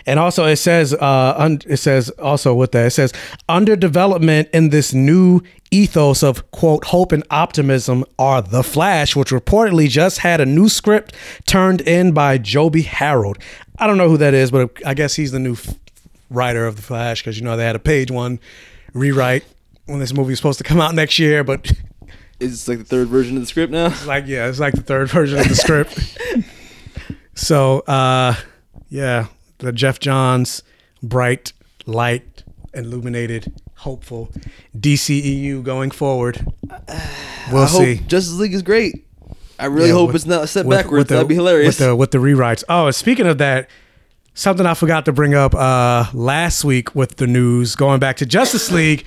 And 0.07 0.19
also, 0.19 0.47
it 0.47 0.57
says, 0.57 0.95
uh, 0.95 1.35
un- 1.37 1.61
it 1.67 1.77
says 1.77 2.09
also 2.11 2.55
with 2.55 2.73
that, 2.73 2.87
it 2.87 2.91
says 2.91 3.13
under 3.49 3.77
development 3.77 4.49
in 4.53 4.71
this 4.71 4.95
new 4.95 5.43
ethos 5.71 6.23
of 6.23 6.51
quote 6.51 6.87
hope 6.87 7.13
and 7.13 7.23
optimism 7.31 8.05
are 8.19 8.43
the 8.43 8.63
Flash, 8.63 9.15
which 9.15 9.31
reportedly 9.31 9.89
just 9.89 10.19
had 10.19 10.41
a 10.41 10.47
new 10.47 10.69
script 10.69 11.15
turned 11.47 11.81
in 11.83 12.13
by 12.13 12.39
Joby 12.39 12.83
Harold. 12.83 13.39
I 13.81 13.87
don't 13.87 13.97
know 13.97 14.09
who 14.09 14.19
that 14.19 14.35
is, 14.35 14.51
but 14.51 14.71
I 14.87 14.95
guess 14.95 15.15
he's 15.17 15.33
the 15.33 15.39
new 15.39 15.55
f- 15.55 15.75
writer 16.31 16.67
of 16.67 16.77
the 16.77 16.83
Flash 16.83 17.23
because 17.23 17.39
you 17.39 17.45
know 17.45 17.57
they 17.57 17.65
had 17.65 17.75
a 17.77 17.81
page 17.81 18.11
one 18.11 18.39
rewrite 18.93 19.45
when 19.87 19.99
this 20.01 20.13
movie 20.13 20.33
is 20.35 20.39
supposed 20.39 20.59
to 20.59 20.65
come 20.65 20.81
out 20.81 20.95
next 20.95 21.19
year, 21.19 21.43
but 21.43 21.73
It's 22.41 22.67
like 22.69 22.79
the 22.79 22.85
third 22.85 23.09
version 23.09 23.37
of 23.37 23.43
the 23.43 23.47
script 23.47 23.71
now. 23.73 23.87
it's 23.87 24.07
like 24.07 24.27
yeah, 24.27 24.49
it's 24.49 24.59
like 24.61 24.75
the 24.75 24.83
third 24.83 25.09
version 25.11 25.39
of 25.39 25.49
the 25.49 25.55
script. 25.55 26.19
so 27.35 27.81
uh 27.81 28.35
yeah, 28.89 29.27
the 29.59 29.73
Geoff 29.73 30.01
Johns 30.01 30.63
bright, 31.03 31.53
light, 31.87 32.43
illuminated, 32.75 33.53
hopeful 33.77 34.31
DCEU 34.77 35.63
going 35.63 35.91
forward. 35.91 36.47
We'll 37.53 37.63
I 37.63 37.67
see. 37.67 37.97
Justice 38.07 38.35
League 38.39 38.55
is 38.55 38.63
great. 38.63 39.07
I 39.61 39.67
really 39.67 39.89
Yeah, 39.89 39.95
hope 39.95 40.07
with- 40.09 40.17
it's 40.17 40.27
not 40.27 40.49
set 40.49 40.67
with- 40.67 40.79
backwards. 40.79 41.01
with 41.03 41.09
the- 41.09 41.15
That'd 41.15 41.29
be 41.29 41.35
hilarious. 41.35 41.79
With 41.79 41.89
the 41.89 41.97
with 41.97 42.11
the 42.13 42.19
rewrites. 42.19 42.65
Oh, 42.69 42.91
speaking 42.91 43.27
of 43.27 43.39
that, 43.39 43.69
something 44.35 44.65
I 44.67 44.75
forgot 44.75 45.05
to 45.07 45.13
bring 45.13 45.35
up 45.35 45.55
uh 45.55 46.07
last 46.15 46.65
week 46.65 46.95
with 46.95 47.17
the 47.17 47.27
news 47.27 47.75
going 47.77 48.01
back 48.01 48.17
to 48.19 48.27
Justice 48.27 48.71
League. 48.73 49.05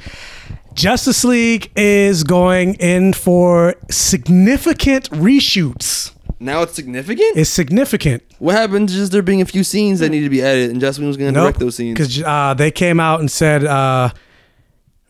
Justice 0.75 1.23
League 1.23 1.71
is 1.75 2.23
going 2.23 2.73
in 2.75 3.13
for 3.13 3.75
significant 3.91 5.09
reshoots. 5.11 6.11
now 6.39 6.61
it's 6.63 6.73
significant. 6.73 7.37
It's 7.37 7.49
significant. 7.49 8.23
what 8.39 8.55
happened? 8.55 8.89
is 8.89 9.09
there 9.11 9.21
being 9.21 9.39
a 9.41 9.45
few 9.45 9.63
scenes 9.63 9.99
that 9.99 10.09
need 10.09 10.21
to 10.21 10.29
be 10.29 10.41
added, 10.41 10.71
and 10.71 10.81
Joss 10.81 10.97
Whedon 10.97 11.07
was 11.09 11.17
going 11.17 11.33
to 11.33 11.39
direct 11.39 11.59
those 11.59 11.75
scenes. 11.75 11.93
Because 11.97 12.21
uh, 12.23 12.53
they 12.55 12.71
came 12.71 12.99
out 12.99 13.19
and 13.19 13.29
said 13.31 13.63
uh, 13.65 14.09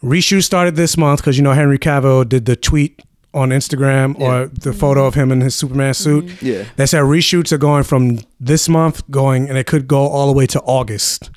reshoot 0.03 0.43
started 0.43 0.75
this 0.75 0.97
month 0.97 1.21
because 1.21 1.37
you 1.37 1.43
know 1.43 1.53
Henry 1.53 1.79
Cavill 1.79 2.27
did 2.27 2.45
the 2.45 2.55
tweet 2.55 2.99
on 3.33 3.49
Instagram 3.49 4.19
or 4.19 4.47
the 4.47 4.73
photo 4.73 5.05
of 5.05 5.15
him 5.15 5.31
in 5.31 5.41
his 5.41 5.55
Superman 5.55 5.93
suit. 5.93 6.25
Mm-hmm. 6.25 6.45
Yeah. 6.45 6.63
They 6.75 6.85
said 6.85 7.01
reshoots 7.03 7.51
are 7.51 7.57
going 7.57 7.83
from 7.83 8.19
this 8.39 8.69
month 8.69 9.09
going, 9.09 9.49
and 9.49 9.57
it 9.57 9.65
could 9.65 9.87
go 9.87 10.07
all 10.07 10.27
the 10.27 10.33
way 10.33 10.45
to 10.47 10.61
August. 10.61 11.31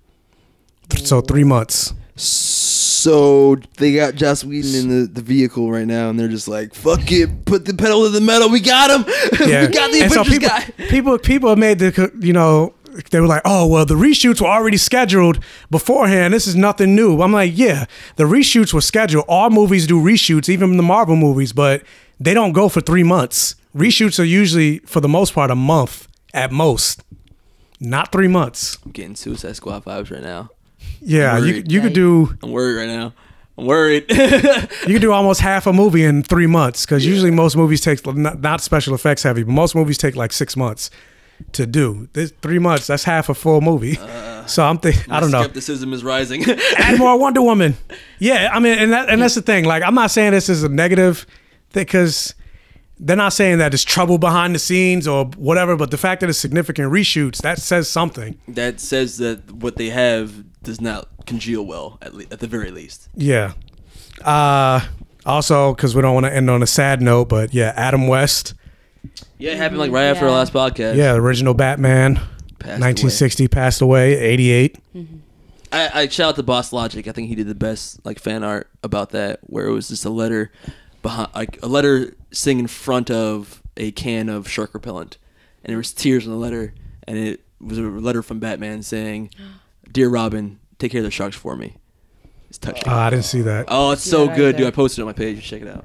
So 0.96 1.20
three 1.20 1.44
months. 1.44 1.94
So 2.16 3.56
they 3.76 3.94
got 3.94 4.14
Joss 4.14 4.42
Whedon 4.42 4.74
in 4.74 4.88
the, 4.88 5.06
the 5.06 5.22
vehicle 5.22 5.70
right 5.70 5.86
now, 5.86 6.10
and 6.10 6.18
they're 6.18 6.28
just 6.28 6.48
like, 6.48 6.74
"Fuck 6.74 7.12
it, 7.12 7.44
put 7.44 7.64
the 7.64 7.74
pedal 7.74 8.04
to 8.04 8.10
the 8.10 8.20
metal. 8.20 8.48
We 8.48 8.60
got 8.60 8.90
him. 8.90 9.04
Yeah. 9.46 9.66
we 9.66 9.72
got 9.72 9.92
the 9.92 10.00
and 10.02 10.12
so 10.12 10.22
Avengers 10.22 10.38
people, 10.38 10.48
guy." 10.48 10.88
people, 10.88 11.18
people 11.18 11.48
have 11.50 11.58
made 11.58 11.78
the, 11.78 12.10
you 12.20 12.32
know, 12.32 12.74
they 13.10 13.20
were 13.20 13.26
like, 13.26 13.42
oh, 13.44 13.66
well, 13.66 13.86
the 13.86 13.94
reshoots 13.94 14.40
were 14.40 14.46
already 14.48 14.76
scheduled 14.76 15.38
beforehand. 15.70 16.34
This 16.34 16.46
is 16.46 16.56
nothing 16.56 16.94
new. 16.94 17.20
I'm 17.22 17.32
like, 17.32 17.52
yeah, 17.54 17.86
the 18.16 18.24
reshoots 18.24 18.72
were 18.72 18.80
scheduled. 18.80 19.24
All 19.28 19.50
movies 19.50 19.86
do 19.86 20.00
reshoots, 20.00 20.48
even 20.48 20.76
the 20.76 20.82
Marvel 20.82 21.16
movies, 21.16 21.52
but 21.52 21.82
they 22.18 22.34
don't 22.34 22.52
go 22.52 22.68
for 22.68 22.80
three 22.80 23.02
months. 23.02 23.54
Reshoots 23.74 24.18
are 24.18 24.24
usually, 24.24 24.78
for 24.80 25.00
the 25.00 25.08
most 25.08 25.34
part, 25.34 25.50
a 25.50 25.54
month 25.54 26.08
at 26.32 26.50
most, 26.50 27.02
not 27.80 28.10
three 28.10 28.28
months. 28.28 28.78
I'm 28.84 28.92
getting 28.92 29.16
Suicide 29.16 29.56
Squad 29.56 29.84
vibes 29.84 30.10
right 30.10 30.22
now. 30.22 30.50
Yeah, 31.00 31.38
you, 31.38 31.62
you 31.66 31.80
could 31.80 31.92
do 31.92 32.36
I'm 32.42 32.52
worried 32.52 32.76
right 32.76 32.88
now. 32.88 33.12
I'm 33.58 33.66
worried. 33.66 34.04
you 34.10 34.94
could 34.94 35.00
do 35.00 35.12
almost 35.12 35.40
half 35.40 35.66
a 35.66 35.72
movie 35.72 36.04
in 36.04 36.22
three 36.22 36.46
months 36.46 36.84
because 36.84 37.06
usually 37.06 37.30
most 37.30 37.56
movies 37.56 37.80
take 37.80 38.04
not, 38.06 38.40
not 38.40 38.60
special 38.60 38.94
effects 38.94 39.22
heavy, 39.22 39.42
but 39.42 39.52
most 39.52 39.74
movies 39.74 39.98
take 39.98 40.16
like 40.16 40.32
six 40.32 40.56
months 40.56 40.90
to 41.52 41.66
do. 41.66 42.08
This 42.12 42.32
three 42.42 42.58
months, 42.58 42.86
that's 42.86 43.04
half 43.04 43.28
a 43.28 43.34
full 43.34 43.60
movie. 43.60 43.94
so 44.46 44.64
I'm 44.64 44.78
thinking, 44.78 45.10
I 45.10 45.20
don't 45.20 45.30
know. 45.30 45.42
Skepticism 45.42 45.92
is 45.92 46.04
rising. 46.04 46.44
Add 46.78 46.98
more 46.98 47.18
Wonder 47.18 47.42
Woman. 47.42 47.76
Yeah, 48.18 48.50
I 48.52 48.60
mean, 48.60 48.78
and 48.78 48.92
that, 48.92 49.08
and 49.08 49.20
that's 49.20 49.34
the 49.34 49.42
thing. 49.42 49.64
Like, 49.64 49.82
I'm 49.82 49.94
not 49.94 50.10
saying 50.10 50.32
this 50.32 50.48
is 50.48 50.62
a 50.62 50.68
negative 50.68 51.26
thing 51.70 51.84
because 51.84 52.34
they're 52.98 53.16
not 53.16 53.32
saying 53.32 53.58
that 53.58 53.74
it's 53.74 53.84
trouble 53.84 54.18
behind 54.18 54.54
the 54.54 54.58
scenes 54.58 55.06
or 55.06 55.26
whatever. 55.36 55.76
But 55.76 55.90
the 55.90 55.98
fact 55.98 56.20
that 56.20 56.30
it's 56.30 56.38
significant 56.38 56.92
reshoots 56.92 57.42
that 57.42 57.58
says 57.58 57.88
something. 57.88 58.38
that 58.48 58.80
says 58.80 59.18
that 59.18 59.50
what 59.52 59.76
they 59.76 59.90
have 59.90 60.44
does 60.62 60.80
not 60.80 61.08
congeal 61.26 61.64
well, 61.66 61.98
at, 62.02 62.14
le- 62.14 62.24
at 62.30 62.40
the 62.40 62.46
very 62.46 62.70
least. 62.70 63.08
Yeah. 63.14 63.52
Uh, 64.24 64.80
also, 65.24 65.74
because 65.74 65.94
we 65.94 66.02
don't 66.02 66.14
want 66.14 66.26
to 66.26 66.32
end 66.34 66.48
on 66.48 66.62
a 66.62 66.66
sad 66.66 67.02
note, 67.02 67.28
but 67.28 67.52
yeah, 67.52 67.72
Adam 67.76 68.06
West. 68.08 68.54
Yeah, 69.38 69.52
it 69.52 69.56
happened 69.58 69.78
like 69.78 69.90
right 69.92 70.04
after 70.04 70.26
our 70.26 70.32
last 70.32 70.52
podcast. 70.52 70.96
Yeah, 70.96 71.12
the 71.12 71.20
original 71.20 71.54
Batman. 71.54 72.16
Passed 72.58 72.80
1960 72.80 73.48
passed 73.48 73.80
away. 73.82 74.18
88. 74.18 74.78
I, 75.72 75.90
I 76.02 76.08
shout 76.08 76.30
out 76.30 76.36
to 76.36 76.42
Boss 76.42 76.72
Logic. 76.72 77.06
I 77.06 77.12
think 77.12 77.28
he 77.28 77.34
did 77.34 77.48
the 77.48 77.54
best 77.54 78.04
like 78.04 78.18
fan 78.18 78.42
art 78.44 78.70
about 78.82 79.10
that, 79.10 79.40
where 79.42 79.66
it 79.66 79.72
was 79.72 79.88
just 79.88 80.04
a 80.04 80.10
letter 80.10 80.50
behind, 81.02 81.28
like 81.34 81.58
a 81.62 81.66
letter 81.66 82.14
sitting 82.30 82.58
in 82.60 82.66
front 82.66 83.10
of 83.10 83.62
a 83.76 83.90
can 83.92 84.28
of 84.28 84.48
shark 84.48 84.72
repellent, 84.74 85.18
and 85.64 85.70
there 85.70 85.76
was 85.76 85.92
tears 85.92 86.24
in 86.24 86.32
the 86.32 86.38
letter, 86.38 86.72
and 87.06 87.18
it 87.18 87.42
was 87.60 87.78
a 87.78 87.82
letter 87.82 88.22
from 88.22 88.38
Batman 88.38 88.82
saying, 88.82 89.30
"Dear 89.92 90.08
Robin, 90.08 90.58
take 90.78 90.92
care 90.92 91.00
of 91.00 91.04
the 91.04 91.10
sharks 91.10 91.36
for 91.36 91.56
me." 91.56 91.76
It's 92.48 92.58
touching. 92.58 92.84
Oh, 92.86 92.92
I 92.94 93.10
didn't 93.10 93.24
see 93.24 93.42
that. 93.42 93.66
oh, 93.68 93.90
it's 93.90 94.04
so 94.04 94.28
right 94.28 94.36
good, 94.36 94.56
dude! 94.56 94.66
I 94.68 94.70
posted 94.70 95.00
it 95.00 95.02
on 95.02 95.06
my 95.08 95.12
page. 95.12 95.44
Check 95.44 95.62
it 95.62 95.68
out. 95.68 95.84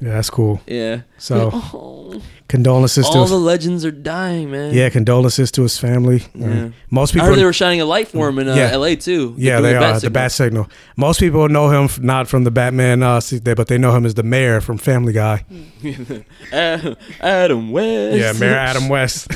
Yeah, 0.00 0.14
that's 0.14 0.30
cool. 0.30 0.60
Yeah. 0.66 1.02
So, 1.18 1.50
Oh, 1.52 2.20
condolences 2.48 3.08
to 3.08 3.16
all 3.16 3.22
his, 3.22 3.30
the 3.30 3.36
legends 3.38 3.84
are 3.84 3.90
dying, 3.90 4.50
man. 4.50 4.72
yeah, 4.74 4.88
condolences 4.90 5.50
to 5.52 5.62
his 5.62 5.78
family. 5.78 6.22
Yeah. 6.34 6.68
Most 6.90 7.10
I 7.10 7.14
people 7.14 7.28
heard 7.28 7.38
they 7.38 7.44
were 7.44 7.52
shining 7.52 7.80
a 7.80 7.84
light 7.84 8.08
for 8.08 8.28
him 8.28 8.38
in 8.38 8.48
uh, 8.48 8.54
Yeah. 8.54 8.70
L.A. 8.72 8.96
too. 8.96 9.34
Yeah, 9.38 9.60
they 9.60 9.72
the 9.72 9.82
are 9.84 10.00
the. 10.00 10.10
Bat 10.10 10.32
Signal. 10.32 10.68
Most 10.96 11.18
people 11.20 11.48
know 11.48 11.70
him 11.70 11.88
not 12.04 12.28
from 12.28 12.44
the 12.44 12.50
Batman, 12.50 13.02
uh, 13.02 13.20
but 13.56 13.68
they 13.68 13.78
know 13.78 13.94
him 13.96 14.04
as 14.06 14.14
the 14.14 14.22
mayor 14.22 14.60
from 14.60 14.78
Family 14.78 15.12
Guy. 15.12 15.44
Adam- 16.52 16.96
Adam 17.20 17.70
West. 17.72 18.16
Yeah, 18.16 18.32
Mayor 18.32 18.56
Adam 18.58 18.88
West. 18.90 19.28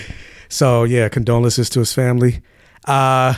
so 0.48 0.84
yeah, 0.84 1.08
condolences 1.08 1.68
to 1.70 1.80
his 1.80 1.92
family. 1.92 2.42
Uh, 2.86 3.34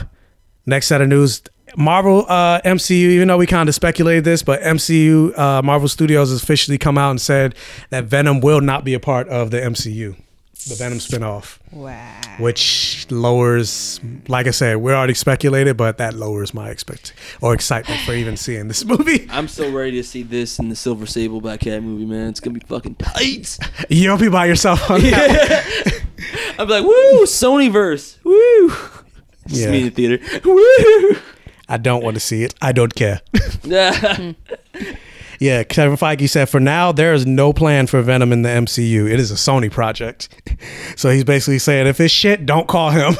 next 0.65 0.87
set 0.87 1.01
of 1.01 1.07
news: 1.07 1.41
Marvel 1.77 2.25
uh, 2.29 2.61
MCU. 2.61 2.91
Even 2.91 3.27
though 3.27 3.37
we 3.37 3.45
kind 3.47 3.69
of 3.69 3.75
speculated 3.75 4.23
this, 4.23 4.43
but 4.43 4.61
MCU 4.61 5.37
uh, 5.37 5.61
Marvel 5.61 5.87
Studios 5.87 6.29
has 6.29 6.41
officially 6.41 6.77
come 6.77 6.97
out 6.97 7.11
and 7.11 7.21
said 7.21 7.55
that 7.89 8.05
Venom 8.05 8.41
will 8.41 8.61
not 8.61 8.83
be 8.83 8.93
a 8.93 8.99
part 8.99 9.27
of 9.29 9.51
the 9.51 9.57
MCU, 9.57 10.15
the 10.67 10.75
Venom 10.75 10.97
spinoff. 10.99 11.57
Wow. 11.71 12.21
which 12.39 13.05
lowers 13.11 13.99
like 14.27 14.47
i 14.47 14.51
said 14.51 14.77
we're 14.77 14.95
already 14.95 15.13
speculated 15.13 15.77
but 15.77 15.99
that 15.99 16.15
lowers 16.15 16.51
my 16.51 16.69
expect 16.71 17.13
or 17.41 17.53
excitement 17.53 18.01
for 18.01 18.13
even 18.13 18.35
seeing 18.37 18.67
this 18.67 18.83
movie 18.93 19.27
I'm 19.29 19.47
so 19.47 19.71
ready 19.71 19.91
to 19.91 20.03
see 20.03 20.23
this 20.23 20.57
in 20.57 20.69
the 20.69 20.75
Silver 20.75 21.05
Sable 21.05 21.41
Black 21.41 21.59
Cat 21.59 21.83
movie, 21.83 22.05
man. 22.07 22.29
It's 22.29 22.39
gonna 22.39 22.57
be 22.57 22.65
fucking 22.65 22.95
tight. 22.95 23.59
you 23.89 24.07
don't 24.07 24.19
be 24.19 24.29
by 24.29 24.47
yourself 24.47 24.89
on 24.89 25.01
that 25.01 26.01
I'm 26.59 26.67
like, 26.67 26.83
woo, 26.83 27.23
Sony 27.25 27.71
verse, 27.71 28.17
woo. 28.23 28.69
Just 29.47 29.61
Yeah. 29.61 29.69
me 29.71 29.79
in 29.81 29.85
the 29.85 29.91
theater, 29.91 30.39
woo. 30.45 31.17
I 31.69 31.77
don't 31.77 32.03
want 32.03 32.15
to 32.15 32.19
see 32.19 32.43
it. 32.43 32.55
I 32.61 32.71
don't 32.71 32.93
care. 32.93 33.21
Yeah. 33.63 34.33
yeah 35.39 35.63
kevin 35.63 35.97
feige 35.97 36.29
said 36.29 36.49
for 36.49 36.59
now 36.59 36.91
there 36.91 37.13
is 37.13 37.25
no 37.25 37.53
plan 37.53 37.87
for 37.87 38.01
venom 38.01 38.33
in 38.33 38.41
the 38.41 38.49
mcu 38.49 39.09
it 39.09 39.19
is 39.19 39.31
a 39.31 39.35
sony 39.35 39.71
project. 39.71 40.27
So 40.97 41.09
he's 41.09 41.23
basically 41.23 41.59
saying 41.59 41.87
if 41.87 41.99
it's 42.01 42.13
shit 42.13 42.45
don't 42.45 42.67
call 42.67 42.91
him. 42.91 43.15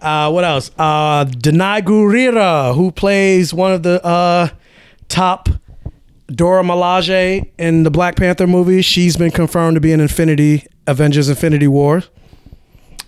Uh 0.00 0.30
what 0.30 0.42
else? 0.42 0.72
Uh 0.76 1.26
danai 1.26 1.82
gurira 1.82 2.74
who 2.74 2.90
plays 2.90 3.54
one 3.54 3.72
of 3.72 3.84
the 3.84 4.04
uh 4.04 4.48
top 5.08 5.48
Dora 6.26 6.62
Milaje 6.62 7.48
in 7.58 7.82
the 7.82 7.90
Black 7.90 8.16
Panther 8.16 8.46
movie, 8.46 8.80
she's 8.82 9.16
been 9.16 9.30
confirmed 9.30 9.76
to 9.76 9.80
be 9.80 9.92
in 9.92 10.00
Infinity 10.00 10.66
Avengers 10.86 11.28
Infinity 11.28 11.68
War. 11.68 12.02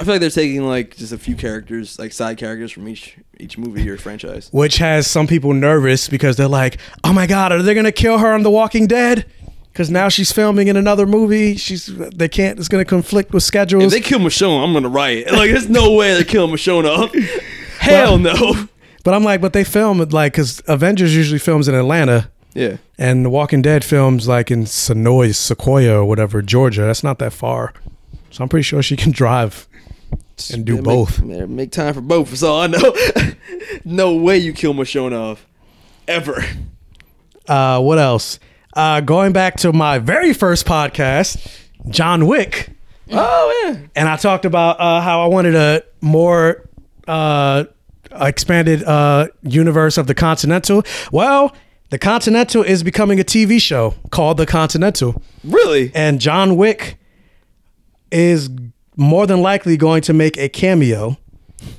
I 0.00 0.04
feel 0.04 0.14
like 0.14 0.20
they're 0.20 0.30
taking 0.30 0.66
like 0.66 0.96
just 0.96 1.12
a 1.12 1.18
few 1.18 1.36
characters, 1.36 1.98
like 1.98 2.12
side 2.12 2.36
characters 2.38 2.72
from 2.72 2.88
each 2.88 3.16
each 3.38 3.56
movie 3.58 3.88
or 3.88 3.96
franchise. 3.96 4.48
which 4.52 4.78
has 4.78 5.06
some 5.08 5.26
people 5.26 5.52
nervous 5.54 6.08
because 6.08 6.36
they're 6.36 6.48
like, 6.48 6.78
"Oh 7.04 7.12
my 7.12 7.26
god, 7.26 7.52
are 7.52 7.62
they 7.62 7.74
gonna 7.74 7.92
kill 7.92 8.18
her 8.18 8.32
on 8.32 8.42
The 8.42 8.50
Walking 8.50 8.86
Dead?" 8.86 9.26
Because 9.72 9.90
now 9.90 10.08
she's 10.08 10.30
filming 10.30 10.68
in 10.68 10.76
another 10.76 11.04
movie. 11.06 11.56
She's 11.56 11.86
they 11.86 12.28
can't. 12.28 12.58
It's 12.58 12.68
gonna 12.68 12.84
conflict 12.84 13.32
with 13.32 13.42
schedules. 13.42 13.84
If 13.84 13.90
they 13.90 14.00
kill 14.08 14.20
Michonne, 14.20 14.62
I'm 14.64 14.72
gonna 14.72 14.88
riot. 14.88 15.28
Like, 15.32 15.50
there's 15.50 15.68
no 15.68 15.92
way 15.92 16.14
they're 16.14 16.24
killing 16.24 16.54
Michonne 16.54 16.84
up. 16.86 17.12
Hell 17.80 18.18
no. 18.18 18.68
but 19.04 19.14
I'm 19.14 19.22
like, 19.24 19.40
but 19.40 19.52
they 19.52 19.64
film 19.64 20.00
it 20.00 20.12
like 20.12 20.32
because 20.32 20.62
Avengers 20.66 21.14
usually 21.14 21.38
films 21.40 21.68
in 21.68 21.74
Atlanta, 21.74 22.30
Yeah. 22.54 22.76
and 22.98 23.24
The 23.24 23.30
Walking 23.30 23.62
Dead 23.62 23.84
films 23.84 24.26
like 24.28 24.50
in 24.50 24.64
Sonoy, 24.64 25.34
Sequoia, 25.34 25.98
or 25.98 26.04
whatever, 26.04 26.40
Georgia. 26.40 26.82
That's 26.82 27.02
not 27.04 27.18
that 27.18 27.32
far, 27.32 27.74
so 28.30 28.42
I'm 28.42 28.48
pretty 28.48 28.62
sure 28.64 28.82
she 28.82 28.96
can 28.96 29.12
drive 29.22 29.66
and 30.52 30.64
do 30.64 30.82
both. 30.82 31.22
Make, 31.22 31.38
yeah, 31.38 31.46
make 31.46 31.72
time 31.72 31.94
for 31.94 32.00
both. 32.00 32.30
That's 32.30 32.42
all 32.42 32.60
I 32.60 32.66
know. 32.66 32.94
no 33.84 34.14
way 34.16 34.38
you 34.38 34.52
kill 34.52 34.78
off. 35.12 35.46
Ever. 36.06 36.44
Uh, 37.48 37.80
what 37.80 37.98
else? 37.98 38.38
Uh, 38.74 39.00
going 39.00 39.32
back 39.32 39.56
to 39.58 39.72
my 39.72 39.98
very 39.98 40.32
first 40.32 40.66
podcast, 40.66 41.46
John 41.88 42.26
Wick. 42.26 42.70
Oh 43.12 43.62
yeah. 43.66 43.86
and 43.94 44.08
I 44.08 44.16
talked 44.16 44.44
about 44.44 44.80
uh, 44.80 45.00
how 45.00 45.22
I 45.22 45.26
wanted 45.26 45.54
a 45.54 45.82
more 46.00 46.68
uh, 47.06 47.64
expanded 48.12 48.82
uh, 48.82 49.28
universe 49.42 49.98
of 49.98 50.06
the 50.06 50.14
Continental. 50.14 50.82
Well, 51.12 51.54
the 51.90 51.98
Continental 51.98 52.62
is 52.62 52.82
becoming 52.82 53.20
a 53.20 53.24
TV 53.24 53.60
show 53.60 53.94
called 54.10 54.38
The 54.38 54.46
Continental, 54.46 55.22
Really? 55.44 55.92
and 55.94 56.20
John 56.20 56.56
Wick 56.56 56.96
is 58.10 58.48
more 58.96 59.26
than 59.26 59.40
likely 59.42 59.76
going 59.76 60.02
to 60.02 60.12
make 60.12 60.36
a 60.36 60.48
cameo 60.48 61.16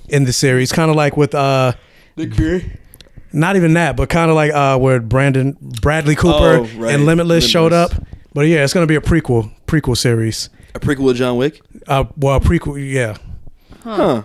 in 0.09 0.23
the 0.25 0.33
series, 0.33 0.71
kind 0.71 0.89
of 0.89 0.95
like 0.95 1.15
with 1.17 1.33
uh, 1.35 1.73
The 2.15 2.27
Cure. 2.27 2.61
not 3.33 3.55
even 3.55 3.73
that, 3.73 3.95
but 3.95 4.09
kind 4.09 4.29
of 4.29 4.35
like 4.35 4.51
uh, 4.53 4.77
where 4.77 4.99
Brandon 4.99 5.57
Bradley 5.81 6.15
Cooper 6.15 6.33
Oh, 6.33 6.67
right. 6.77 6.93
and 6.95 7.05
Limitless, 7.05 7.47
showed 7.47 7.73
up. 7.73 7.91
But 8.33 8.47
yeah, 8.47 8.63
it's 8.63 8.73
going 8.73 8.85
to 8.85 8.91
be 8.91 8.95
a 8.95 9.01
prequel 9.01 9.51
prequel 9.65 9.95
series. 9.97 10.49
A 10.73 10.79
prequel 10.79 11.09
of 11.11 11.15
John 11.15 11.37
Wick. 11.37 11.61
Uh, 11.87 12.03
well, 12.17 12.35
a 12.37 12.39
prequel, 12.41 12.77
yeah. 12.91 13.15
Huh. 13.83 14.23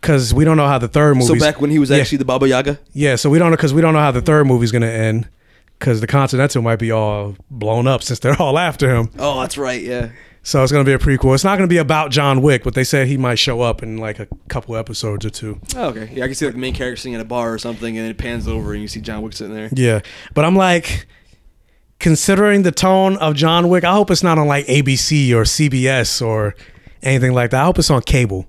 because 0.00 0.32
we 0.34 0.44
don't 0.44 0.56
know 0.56 0.66
how 0.66 0.78
the 0.78 0.88
third 0.88 1.14
movie. 1.16 1.38
So 1.38 1.38
back 1.38 1.60
when 1.60 1.70
he 1.70 1.78
was 1.78 1.90
yeah, 1.90 1.98
actually 1.98 2.18
the 2.18 2.24
Baba 2.24 2.48
Yaga. 2.48 2.78
yeah, 2.92 3.14
so 3.16 3.28
we 3.30 3.38
don't 3.38 3.50
know 3.50 3.56
because 3.56 3.74
we 3.74 3.82
don't 3.82 3.92
know 3.94 4.00
how 4.00 4.10
the 4.10 4.22
third 4.22 4.46
movie's 4.46 4.72
gonna 4.72 4.86
end 4.86 5.28
because 5.78 6.00
the 6.00 6.06
Continental 6.06 6.62
might 6.62 6.78
be 6.78 6.90
all 6.90 7.36
blown 7.50 7.86
up 7.86 8.02
since 8.02 8.18
they're 8.20 8.34
all 8.40 8.58
after 8.58 8.94
him. 8.94 9.10
Oh, 9.18 9.40
that's 9.40 9.58
right. 9.58 9.80
Yeah. 9.82 10.08
So 10.46 10.62
it's 10.62 10.70
gonna 10.70 10.84
be 10.84 10.92
a 10.92 10.98
prequel. 10.98 11.34
It's 11.34 11.42
not 11.42 11.56
gonna 11.56 11.66
be 11.66 11.78
about 11.78 12.12
John 12.12 12.40
Wick, 12.40 12.62
but 12.62 12.74
they 12.74 12.84
said 12.84 13.08
he 13.08 13.16
might 13.16 13.34
show 13.34 13.62
up 13.62 13.82
in 13.82 13.98
like 13.98 14.20
a 14.20 14.28
couple 14.46 14.76
episodes 14.76 15.26
or 15.26 15.30
two. 15.30 15.60
Oh, 15.74 15.88
okay. 15.88 16.08
Yeah, 16.14 16.22
I 16.22 16.28
can 16.28 16.36
see 16.36 16.44
like 16.44 16.54
the 16.54 16.60
main 16.60 16.72
character 16.72 16.94
sitting 16.94 17.16
at 17.16 17.20
a 17.20 17.24
bar 17.24 17.52
or 17.52 17.58
something, 17.58 17.98
and 17.98 18.08
it 18.08 18.16
pans 18.16 18.46
over 18.46 18.72
and 18.72 18.80
you 18.80 18.86
see 18.86 19.00
John 19.00 19.22
Wick 19.22 19.32
sitting 19.32 19.52
there. 19.52 19.70
Yeah, 19.72 20.02
but 20.34 20.44
I'm 20.44 20.54
like, 20.54 21.08
considering 21.98 22.62
the 22.62 22.70
tone 22.70 23.16
of 23.16 23.34
John 23.34 23.68
Wick, 23.68 23.82
I 23.82 23.92
hope 23.92 24.08
it's 24.08 24.22
not 24.22 24.38
on 24.38 24.46
like 24.46 24.66
ABC 24.66 25.32
or 25.32 25.42
CBS 25.42 26.24
or 26.24 26.54
anything 27.02 27.32
like 27.32 27.50
that. 27.50 27.62
I 27.62 27.64
hope 27.64 27.80
it's 27.80 27.90
on 27.90 28.02
cable. 28.02 28.46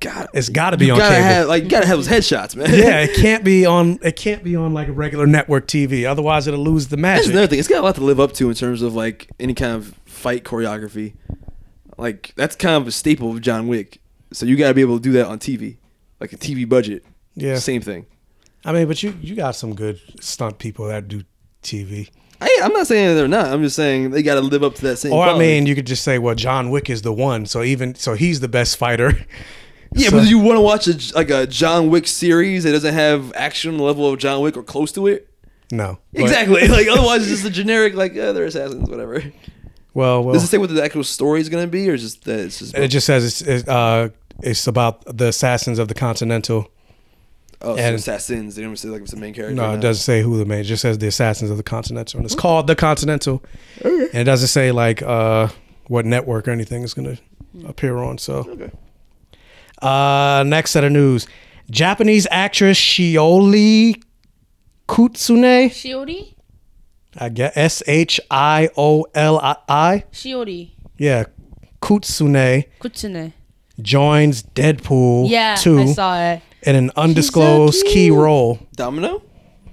It's 0.00 0.14
God, 0.14 0.28
It's 0.34 0.48
got 0.48 0.70
to 0.70 0.76
be 0.76 0.90
on 0.90 0.98
gotta 0.98 1.14
cable. 1.14 1.24
have 1.26 1.48
like 1.48 1.64
you 1.64 1.68
gotta 1.70 1.86
have 1.86 1.98
those 1.98 2.08
headshots, 2.08 2.54
man. 2.56 2.68
yeah, 2.70 3.00
it 3.00 3.14
can't 3.20 3.44
be 3.44 3.64
on. 3.66 3.98
It 4.02 4.16
can't 4.16 4.42
be 4.44 4.54
on 4.56 4.74
like 4.74 4.88
a 4.88 4.92
regular 4.92 5.26
network 5.26 5.66
TV. 5.66 6.04
Otherwise, 6.04 6.46
it'll 6.46 6.60
lose 6.60 6.88
the 6.88 6.96
That's 6.96 7.02
magic. 7.26 7.30
another 7.32 7.46
thing. 7.46 7.58
It's 7.58 7.68
got 7.68 7.80
a 7.80 7.82
lot 7.82 7.94
to 7.96 8.04
live 8.04 8.20
up 8.20 8.32
to 8.34 8.48
in 8.48 8.54
terms 8.54 8.82
of 8.82 8.94
like 8.94 9.30
any 9.40 9.54
kind 9.54 9.72
of 9.74 9.94
fight 10.04 10.44
choreography. 10.44 11.14
Like 11.98 12.32
that's 12.36 12.56
kind 12.56 12.76
of 12.76 12.86
a 12.86 12.92
staple 12.92 13.30
of 13.30 13.40
John 13.40 13.68
Wick. 13.68 14.00
So 14.32 14.44
you 14.44 14.56
got 14.56 14.68
to 14.68 14.74
be 14.74 14.80
able 14.82 14.96
to 14.98 15.02
do 15.02 15.12
that 15.12 15.26
on 15.26 15.38
TV, 15.38 15.78
like 16.20 16.32
a 16.32 16.36
TV 16.36 16.68
budget. 16.68 17.04
Yeah. 17.34 17.56
same 17.56 17.80
thing. 17.82 18.06
I 18.64 18.72
mean, 18.72 18.88
but 18.88 19.02
you 19.02 19.16
you 19.20 19.34
got 19.34 19.52
some 19.56 19.74
good 19.74 20.00
stunt 20.20 20.58
people 20.58 20.86
that 20.88 21.08
do 21.08 21.22
TV. 21.62 22.10
I, 22.38 22.60
I'm 22.62 22.72
not 22.74 22.86
saying 22.86 23.16
they're 23.16 23.28
not. 23.28 23.46
I'm 23.46 23.62
just 23.62 23.76
saying 23.76 24.10
they 24.10 24.22
got 24.22 24.34
to 24.34 24.40
live 24.42 24.62
up 24.62 24.74
to 24.74 24.82
that 24.82 24.96
same. 24.98 25.12
Or 25.12 25.24
I 25.26 25.38
mean, 25.38 25.64
you 25.64 25.74
could 25.74 25.86
just 25.86 26.02
say, 26.04 26.18
well, 26.18 26.34
John 26.34 26.68
Wick 26.70 26.90
is 26.90 27.00
the 27.00 27.12
one. 27.12 27.46
So 27.46 27.62
even 27.62 27.94
so, 27.94 28.12
he's 28.14 28.40
the 28.40 28.48
best 28.48 28.76
fighter. 28.76 29.12
yeah, 29.96 30.08
so- 30.10 30.18
but 30.18 30.28
you 30.28 30.38
want 30.38 30.56
to 30.56 30.60
watch 30.60 30.86
a, 30.88 31.14
like 31.14 31.30
a 31.30 31.46
John 31.46 31.90
Wick 31.90 32.06
series 32.06 32.64
that 32.64 32.72
doesn't 32.72 32.94
have 32.94 33.32
action 33.34 33.78
level 33.78 34.12
of 34.12 34.18
John 34.18 34.40
Wick 34.42 34.56
or 34.56 34.62
close 34.62 34.92
to 34.92 35.06
it? 35.06 35.28
No, 35.72 35.98
Exactly. 36.14 36.68
like 36.68 36.86
otherwise, 36.88 37.22
it's 37.22 37.42
just 37.42 37.44
a 37.44 37.50
generic 37.50 37.94
like 37.94 38.16
uh, 38.16 38.32
they're 38.32 38.44
assassins, 38.44 38.88
whatever. 38.88 39.22
Well, 39.94 40.22
well, 40.22 40.34
Does 40.34 40.44
it 40.44 40.48
say 40.48 40.58
what 40.58 40.72
the 40.72 40.84
actual 40.84 41.04
story 41.04 41.40
is 41.40 41.48
going 41.48 41.64
to 41.64 41.70
be, 41.70 41.88
or 41.90 41.94
is 41.94 42.02
just 42.02 42.24
that 42.24 42.38
it's 42.40 42.58
just 42.58 42.74
it 42.76 42.88
just 42.88 43.06
says 43.06 43.24
it's 43.24 43.40
it's, 43.42 43.68
uh, 43.68 44.10
it's 44.42 44.66
about 44.66 45.02
the 45.16 45.28
assassins 45.28 45.78
of 45.78 45.88
the 45.88 45.94
Continental. 45.94 46.70
oh, 47.62 47.74
so 47.74 47.82
and- 47.82 47.96
assassins? 47.96 48.54
They 48.54 48.62
don't 48.62 48.76
say 48.76 48.88
like 48.90 49.02
it's 49.02 49.10
the 49.12 49.16
main 49.16 49.32
character. 49.34 49.54
No, 49.54 49.72
it 49.74 49.80
doesn't 49.80 50.02
say 50.02 50.20
who 50.22 50.36
the 50.38 50.44
main. 50.44 50.60
It 50.60 50.64
just 50.64 50.82
says 50.82 50.98
the 50.98 51.06
assassins 51.08 51.50
of 51.50 51.56
the 51.56 51.62
Continental, 51.62 52.18
and 52.18 52.26
it's 52.26 52.34
called 52.34 52.66
the 52.66 52.76
Continental. 52.76 53.42
And 53.82 54.14
it 54.14 54.24
doesn't 54.24 54.48
say 54.48 54.70
like 54.70 55.00
uh, 55.02 55.48
what 55.88 56.04
network 56.04 56.46
or 56.46 56.50
anything 56.52 56.82
is 56.82 56.92
going 56.94 57.16
to 57.16 57.66
appear 57.66 57.96
on. 57.96 58.18
So, 58.18 58.44
Okay. 58.48 58.70
Uh, 59.82 60.44
next 60.46 60.70
set 60.72 60.84
of 60.84 60.92
news: 60.92 61.26
Japanese 61.70 62.26
actress 62.30 62.78
Shioli 62.78 64.02
Kutsune. 64.88 65.66
Shiori? 65.70 66.34
I 67.18 67.28
guess 67.30 67.52
S 67.56 67.82
H 67.86 68.20
I 68.30 68.68
O 68.76 69.06
L 69.14 69.38
I. 69.68 70.04
Shiori. 70.12 70.70
Yeah, 70.98 71.24
Kutsune 71.80 72.64
Kutsune. 72.80 73.32
joins 73.80 74.42
Deadpool 74.42 75.28
Yeah, 75.28 75.56
2 75.56 75.78
I 75.80 75.86
saw 75.86 76.20
it. 76.20 76.42
in 76.62 76.74
an 76.76 76.90
undisclosed 76.96 77.84
key 77.86 78.10
role. 78.10 78.58
Domino, 78.76 79.22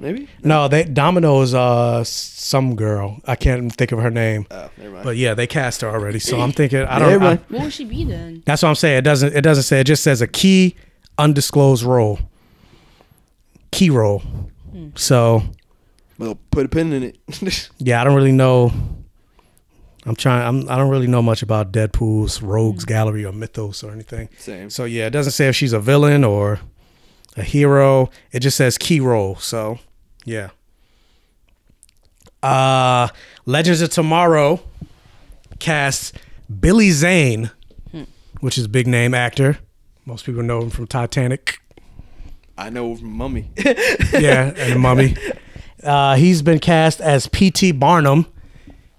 maybe. 0.04 0.28
No, 0.44 0.68
they 0.68 0.84
Domino's 0.84 1.54
uh 1.54 2.04
some 2.04 2.76
girl. 2.76 3.20
I 3.26 3.36
can't 3.36 3.74
think 3.74 3.92
of 3.92 4.00
her 4.00 4.12
name. 4.12 4.46
Oh, 4.52 4.70
never 4.78 4.92
mind. 4.92 5.04
But 5.04 5.18
yeah, 5.18 5.34
they 5.34 5.48
cast 5.48 5.82
her 5.82 5.90
already. 5.90 6.20
So 6.20 6.40
I'm 6.40 6.52
thinking 6.52 6.82
I 6.84 7.00
don't 7.00 7.10
Never 7.10 7.24
I- 7.24 7.28
mind. 7.30 7.40
What 7.50 7.62
would 7.64 7.74
she 7.74 7.86
be 7.86 8.04
then? 8.04 8.44
that's 8.46 8.62
what 8.62 8.70
I'm 8.70 8.76
saying. 8.76 9.00
It 9.00 9.02
doesn't 9.04 9.36
it 9.36 9.42
doesn't 9.42 9.64
say 9.64 9.80
it 9.80 9.86
just 9.86 10.04
says 10.04 10.22
a 10.22 10.28
key 10.28 10.76
undisclosed 11.18 11.84
role. 11.84 12.20
Key 13.72 13.90
role. 13.90 14.22
So 14.96 15.42
Well, 16.20 16.38
put 16.52 16.66
a 16.66 16.70
pin 16.70 16.94
in 16.94 17.04
it. 17.04 17.70
yeah, 17.80 18.02
I 18.02 18.04
don't 18.04 18.16
really 18.16 18.32
know. 18.32 18.72
I'm 20.06 20.16
trying. 20.16 20.46
I'm. 20.46 20.70
I 20.70 20.76
don't 20.76 20.90
really 20.90 21.08
know 21.08 21.22
much 21.22 21.42
about 21.42 21.72
Deadpool's 21.72 22.42
rogues 22.42 22.84
gallery 22.84 23.24
or 23.24 23.32
mythos 23.32 23.84
or 23.84 23.92
anything. 23.92 24.28
Same. 24.38 24.70
So 24.70 24.84
yeah, 24.84 25.06
it 25.08 25.12
doesn't 25.12 25.32
say 25.32 25.48
if 25.48 25.56
she's 25.56 25.72
a 25.72 25.80
villain 25.80 26.24
or 26.26 26.60
a 27.38 27.42
hero. 27.44 28.10
It 28.34 28.42
just 28.42 28.58
says 28.58 28.78
key 28.78 29.00
role. 29.00 29.38
So 29.38 29.80
yeah. 30.26 30.50
Uh 32.42 33.08
Legends 33.46 33.82
of 33.82 33.90
Tomorrow 33.90 34.62
casts 35.60 36.12
Billy 36.60 36.92
Zane, 36.92 37.52
which 38.42 38.58
is 38.58 38.66
a 38.66 38.70
big 38.70 38.88
name 38.88 39.14
actor. 39.14 39.58
Most 40.06 40.26
people 40.26 40.44
know 40.44 40.62
him 40.62 40.70
from 40.70 40.88
Titanic. 40.88 41.60
I 42.58 42.70
know 42.70 42.96
from 42.96 43.12
Mummy. 43.14 43.50
Yeah, 44.14 44.54
and 44.58 44.80
Mummy. 44.80 45.16
Uh, 45.84 46.16
he's 46.16 46.42
been 46.44 46.60
cast 46.60 47.02
as 47.02 47.28
P.T. 47.28 47.72
Barnum. 47.74 48.26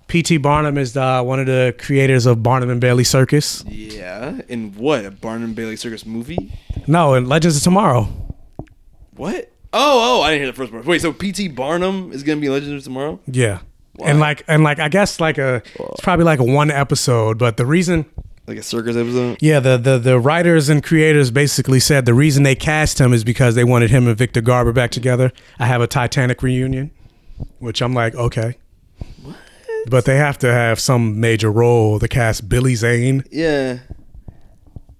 P.T. 0.08 0.38
Barnum 0.38 0.76
is 0.76 0.96
uh, 0.96 1.22
one 1.22 1.38
of 1.38 1.46
the 1.46 1.74
creators 1.78 2.26
of 2.26 2.42
Barnum 2.42 2.68
and 2.68 2.80
Bailey 2.80 3.04
Circus. 3.04 3.64
yeah. 3.66 4.40
In 4.48 4.72
what? 4.74 5.04
A 5.04 5.10
Barnum 5.10 5.54
Bailey 5.54 5.76
Circus 5.76 6.04
movie? 6.04 6.52
No, 6.86 7.14
in 7.14 7.26
Legends 7.28 7.56
of 7.56 7.62
Tomorrow. 7.62 8.08
What? 9.16 9.50
Oh, 9.76 10.20
oh! 10.20 10.22
I 10.22 10.30
didn't 10.30 10.42
hear 10.44 10.52
the 10.52 10.56
first 10.56 10.72
part. 10.72 10.84
Wait, 10.86 11.00
so 11.02 11.12
P.T. 11.12 11.48
Barnum 11.48 12.12
is 12.12 12.22
gonna 12.22 12.40
be 12.40 12.48
Legends 12.48 12.82
of 12.82 12.84
Tomorrow? 12.84 13.20
Yeah. 13.26 13.58
And 14.04 14.18
like 14.20 14.42
and 14.48 14.62
like 14.64 14.78
I 14.78 14.88
guess 14.88 15.20
like 15.20 15.36
a 15.38 15.62
it's 15.78 16.00
probably 16.00 16.24
like 16.24 16.38
a 16.40 16.44
one 16.44 16.70
episode, 16.70 17.38
but 17.38 17.56
the 17.56 17.66
reason 17.66 18.06
Like 18.46 18.58
a 18.58 18.62
circus 18.62 18.96
episode? 18.96 19.38
yeah, 19.40 19.60
the, 19.60 19.76
the 19.76 19.98
the 19.98 20.18
writers 20.18 20.68
and 20.68 20.82
creators 20.82 21.30
basically 21.30 21.78
said 21.80 22.04
the 22.04 22.14
reason 22.14 22.42
they 22.42 22.54
cast 22.56 23.00
him 23.00 23.12
is 23.12 23.22
because 23.24 23.54
they 23.54 23.62
wanted 23.64 23.90
him 23.90 24.08
and 24.08 24.16
Victor 24.16 24.40
Garber 24.40 24.72
back 24.72 24.90
together. 24.90 25.32
I 25.58 25.66
have 25.66 25.80
a 25.80 25.86
Titanic 25.86 26.42
reunion, 26.42 26.90
which 27.58 27.80
I'm 27.82 27.94
like, 27.94 28.14
okay. 28.16 28.56
What? 29.22 29.36
But 29.88 30.04
they 30.06 30.16
have 30.16 30.38
to 30.38 30.52
have 30.52 30.80
some 30.80 31.20
major 31.20 31.50
role 31.52 31.98
to 32.00 32.08
cast 32.08 32.48
Billy 32.48 32.74
Zane 32.74 33.22
Yeah. 33.30 33.78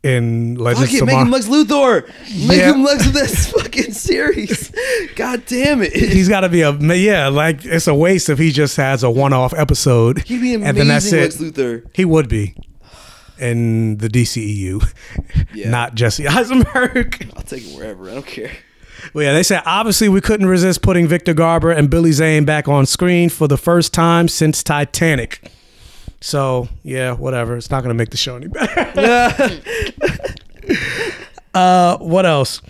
In 0.04 0.56
Legends 0.56 0.90
Fuck 0.90 0.94
it, 0.94 1.02
of 1.02 1.06
make 1.06 1.16
him 1.16 1.24
Tomorrow. 1.30 1.30
Lex 1.30 1.46
Luthor. 1.48 2.46
Make 2.48 2.58
Yeah. 2.58 2.72
him 2.74 2.84
Lex 2.84 3.06
of 3.06 3.12
this 3.14 3.46
fucking 3.52 3.92
series. 3.92 4.70
God 5.16 5.42
damn 5.46 5.82
it. 5.82 5.92
He's 5.94 6.28
got 6.28 6.40
to 6.40 6.48
be 6.48 6.60
a 6.60 6.72
yeah, 6.72 7.28
like 7.28 7.64
it's 7.64 7.86
a 7.86 7.94
waste 7.94 8.28
if 8.28 8.38
he 8.38 8.52
just 8.52 8.76
has 8.76 9.02
a 9.02 9.10
one-off 9.10 9.54
episode 9.54 10.18
He'd 10.24 10.40
be 10.40 10.54
amazing 10.54 10.68
and 10.68 10.76
then 10.76 10.88
that's 10.88 11.10
Lex 11.10 11.40
it. 11.40 11.54
Luthor. 11.54 11.86
He 11.94 12.04
would 12.04 12.28
be 12.28 12.54
in 13.38 13.96
the 13.98 14.08
DCEU, 14.08 14.92
Yeah. 15.54 15.70
not 15.70 15.94
Jesse 15.94 16.26
Eisenberg. 16.28 17.30
I'll 17.36 17.42
take 17.42 17.62
him 17.64 17.76
wherever. 17.78 18.08
I 18.10 18.14
don't 18.14 18.26
care. 18.26 18.52
well, 19.14 19.24
yeah, 19.24 19.32
they 19.32 19.42
said 19.42 19.62
obviously 19.66 20.08
we 20.08 20.20
couldn't 20.20 20.46
resist 20.46 20.82
putting 20.82 21.06
Victor 21.08 21.34
Garber 21.34 21.70
and 21.70 21.88
Billy 21.90 22.12
Zane 22.12 22.44
back 22.44 22.68
on 22.68 22.86
screen 22.86 23.28
for 23.30 23.48
the 23.48 23.56
first 23.56 23.92
time 23.94 24.28
since 24.28 24.62
Titanic. 24.62 25.50
So 26.24 26.70
yeah, 26.82 27.12
whatever. 27.12 27.54
It's 27.54 27.70
not 27.70 27.82
gonna 27.82 27.92
make 27.92 28.08
the 28.08 28.16
show 28.16 28.36
any 28.36 28.46
better. 28.46 28.90
uh, 31.54 31.98
what 31.98 32.24
else? 32.24 32.62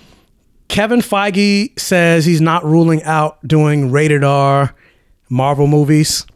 Kevin 0.67 0.99
Feige 0.99 1.79
says 1.79 2.25
he's 2.25 2.41
not 2.41 2.65
ruling 2.65 3.01
out 3.05 3.39
doing 3.47 3.93
rated 3.93 4.25
R 4.25 4.75
Marvel 5.31 5.69
movies. 5.69 6.27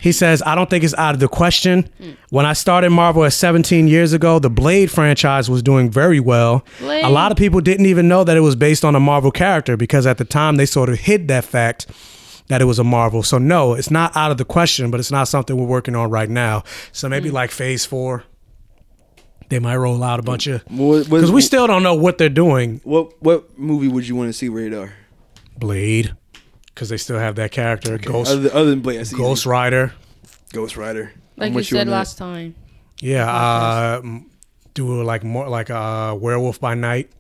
He 0.02 0.14
says, 0.14 0.42
I 0.46 0.56
don't 0.56 0.70
think 0.70 0.86
it's 0.86 0.94
out 0.94 1.14
of 1.14 1.20
the 1.20 1.28
question. 1.28 1.90
When 2.30 2.46
I 2.46 2.54
started 2.54 2.92
Marvel 2.92 3.26
at 3.26 3.34
17 3.34 3.90
years 3.90 4.14
ago, 4.14 4.40
the 4.40 4.50
Blade 4.50 4.90
franchise 4.90 5.50
was 5.50 5.62
doing 5.62 5.92
very 5.92 6.22
well. 6.22 6.64
Blade. 6.80 7.04
A 7.04 7.10
lot 7.10 7.34
of 7.34 7.38
people 7.38 7.60
didn't 7.60 7.86
even 7.86 8.08
know 8.08 8.24
that 8.24 8.38
it 8.38 8.40
was 8.40 8.56
based 8.56 8.86
on 8.86 8.96
a 8.96 9.00
Marvel 9.02 9.30
character 9.30 9.76
because 9.76 10.08
at 10.08 10.18
the 10.18 10.24
time 10.24 10.56
they 10.56 10.66
sort 10.66 10.88
of 10.88 11.00
hid 11.00 11.28
that 11.28 11.44
fact 11.44 11.86
that 12.50 12.62
it 12.62 12.66
was 12.66 12.78
a 12.78 12.84
Marvel. 12.84 13.24
So, 13.24 13.38
no, 13.38 13.74
it's 13.74 13.90
not 13.90 14.16
out 14.16 14.30
of 14.32 14.38
the 14.38 14.46
question, 14.46 14.92
but 14.92 15.00
it's 15.00 15.12
not 15.12 15.28
something 15.28 15.56
we're 15.58 15.66
working 15.66 15.96
on 15.96 16.10
right 16.12 16.30
now. 16.30 16.64
So, 16.92 17.08
maybe 17.10 17.32
like 17.32 17.50
phase 17.52 17.86
four, 17.86 18.26
they 19.50 19.60
might 19.60 19.78
roll 19.78 20.04
out 20.04 20.20
a 20.20 20.24
bunch 20.24 20.46
of. 20.48 20.62
What, 20.70 21.08
what, 21.08 21.10
Because 21.10 21.32
we 21.32 21.42
still 21.42 21.66
don't 21.66 21.82
know 21.84 21.96
what 21.96 22.18
they're 22.18 22.30
doing. 22.30 22.82
what 22.84 23.20
what 23.24 23.58
movie 23.58 23.88
would 23.88 24.08
you 24.08 24.16
want 24.16 24.30
to 24.30 24.34
see 24.34 24.50
rated 24.50 24.78
R? 24.78 24.94
Blade, 25.58 26.14
because 26.68 26.90
they 26.90 26.98
still 26.98 27.18
have 27.20 27.36
that 27.36 27.52
character. 27.52 27.98
Ghost, 27.98 28.32
Other, 28.32 28.50
other 28.54 28.70
than 28.70 28.82
Blade, 28.82 29.00
I 29.00 29.04
see 29.04 29.18
Ghost 29.18 29.46
Rider. 29.46 29.94
Ghost 30.54 30.78
Rider. 30.78 31.14
Like 31.38 31.52
I'm 31.52 31.58
you 31.58 31.64
said 31.64 31.82
on 31.82 31.88
that. 31.88 31.94
last 31.94 32.18
time. 32.18 32.56
Yeah, 33.02 33.30
uh, 33.32 34.02
do 34.74 35.04
like 35.04 35.24
more 35.24 35.48
like 35.48 35.70
a 35.70 36.16
Werewolf 36.20 36.60
by 36.60 36.74
Night. 36.76 37.12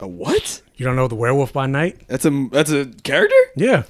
A 0.00 0.08
what? 0.08 0.62
You 0.76 0.84
don't 0.86 0.96
know 0.96 1.08
the 1.08 1.14
Werewolf 1.14 1.52
by 1.52 1.66
Night? 1.66 2.00
That's 2.08 2.24
a 2.24 2.48
that's 2.50 2.70
a 2.70 2.86
character? 3.04 3.36
Yeah, 3.56 3.84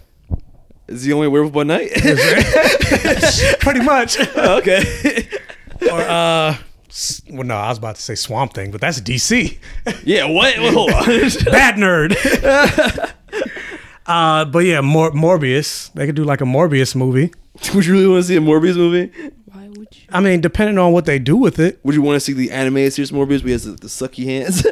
Is 0.91 1.05
he 1.05 1.13
only 1.13 1.29
a 1.29 1.31
werewolf 1.31 1.53
by 1.53 1.63
night? 1.63 1.91
pretty 3.61 3.81
much. 3.81 4.17
Oh, 4.37 4.59
okay. 4.59 5.29
or 5.91 6.01
uh, 6.01 6.57
well, 7.31 7.45
no, 7.45 7.55
I 7.55 7.69
was 7.69 7.79
about 7.79 7.95
to 7.95 8.03
say 8.03 8.17
Swamp 8.17 8.55
Thing, 8.55 8.73
but 8.73 8.81
that's 8.81 9.01
DC. 9.01 9.57
yeah. 10.05 10.25
What? 10.25 10.59
Well, 10.59 10.73
hold 10.73 10.91
on. 10.91 11.05
Bad 11.45 11.77
nerd. 11.77 12.17
uh, 14.07 14.45
but 14.47 14.59
yeah, 14.61 14.81
Mor- 14.81 15.13
Morbius. 15.13 15.93
They 15.93 16.07
could 16.07 16.17
do 16.17 16.25
like 16.25 16.41
a 16.41 16.45
Morbius 16.45 16.97
movie. 16.97 17.33
would 17.73 17.87
you 17.87 17.93
really 17.93 18.09
want 18.09 18.23
to 18.25 18.29
see 18.29 18.37
a 18.37 18.41
Morbius 18.41 18.75
movie? 18.77 19.13
Why 19.47 19.69
would 19.69 19.89
you? 19.93 20.03
I 20.11 20.19
mean, 20.19 20.41
depending 20.41 20.77
on 20.79 20.93
what 20.93 21.05
they 21.05 21.21
do 21.21 21.37
with 21.37 21.61
it. 21.61 21.79
Would 21.85 21.95
you 21.95 22.03
want 22.03 22.17
to 22.17 22.21
see 22.21 22.33
the 22.33 22.51
animated 22.51 22.95
series 22.95 23.13
Morbius? 23.13 23.45
We 23.45 23.53
has 23.53 23.63
the, 23.63 23.73
the 23.73 23.87
sucky 23.87 24.25
hands. 24.25 24.63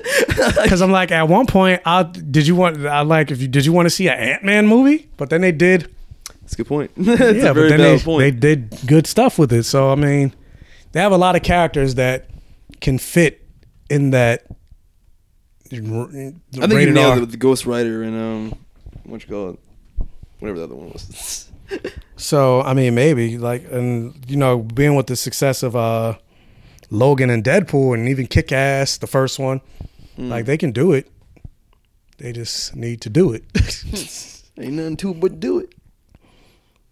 Because 0.63 0.83
I'm 0.83 0.91
like, 0.91 1.13
at 1.13 1.29
one 1.29 1.47
point, 1.47 1.81
I 1.85 2.03
did 2.03 2.49
you 2.49 2.57
want? 2.57 2.85
I 2.85 3.03
like 3.03 3.31
if 3.31 3.41
you 3.41 3.47
did 3.47 3.65
you 3.65 3.73
want 3.73 3.87
to 3.87 3.91
see 3.91 4.09
an 4.09 4.19
Ant 4.19 4.43
Man 4.43 4.67
movie? 4.67 5.09
But 5.17 5.31
then 5.31 5.43
they 5.43 5.53
did. 5.53 5.95
That's 6.49 6.55
a 6.55 6.57
good 6.57 6.67
point. 6.67 6.91
Yeah, 6.97 7.17
but 7.53 7.69
then 7.69 7.79
they, 7.79 7.99
point. 7.99 8.21
they 8.23 8.31
did 8.31 8.87
good 8.87 9.07
stuff 9.07 9.39
with 9.39 9.53
it. 9.53 9.65
So 9.65 9.93
I 9.93 9.97
mean, 9.97 10.33
they 10.93 11.01
have 11.01 11.13
a 11.13 11.19
lot 11.19 11.37
of 11.37 11.43
characters 11.43 11.97
that 11.97 12.31
can 12.81 12.97
fit 12.99 13.47
in 13.91 14.13
that. 14.13 14.47
I 15.71 15.77
think 15.77 15.83
you 15.83 16.91
nailed 16.91 17.21
with 17.21 17.33
the 17.33 17.37
Ghost 17.37 17.67
Rider 17.67 18.03
and 18.03 18.17
um, 18.17 18.59
what 19.05 19.23
you 19.23 19.29
call 19.29 19.51
it, 19.51 19.59
whatever 20.39 20.61
the 20.61 20.65
other 20.65 20.75
one 20.75 20.91
was. 20.91 21.51
So 22.17 22.63
I 22.63 22.73
mean, 22.73 22.95
maybe 22.95 23.37
like, 23.37 23.71
and 23.71 24.25
you 24.27 24.39
know, 24.39 24.61
being 24.61 24.97
with 24.97 25.07
the 25.07 25.17
success 25.17 25.63
of 25.63 25.77
uh, 25.77 26.15
Logan 26.91 27.29
and 27.29 27.45
Deadpool 27.45 27.93
and 27.93 28.09
even 28.09 28.27
Kick 28.27 28.51
Ass, 28.53 28.97
the 28.97 29.07
first 29.07 29.39
one. 29.39 29.61
Like 30.17 30.47
they 30.47 30.57
can 30.57 30.73
do 30.73 30.93
it. 30.93 31.09
They 32.17 32.33
just 32.33 32.75
need 32.75 33.03
to 33.03 33.11
do 33.11 33.33
it. 33.33 33.45
Ain't 34.59 34.73
nothing 34.73 34.97
to 34.97 35.15
but 35.15 35.39
do 35.39 35.61
it. 35.61 35.75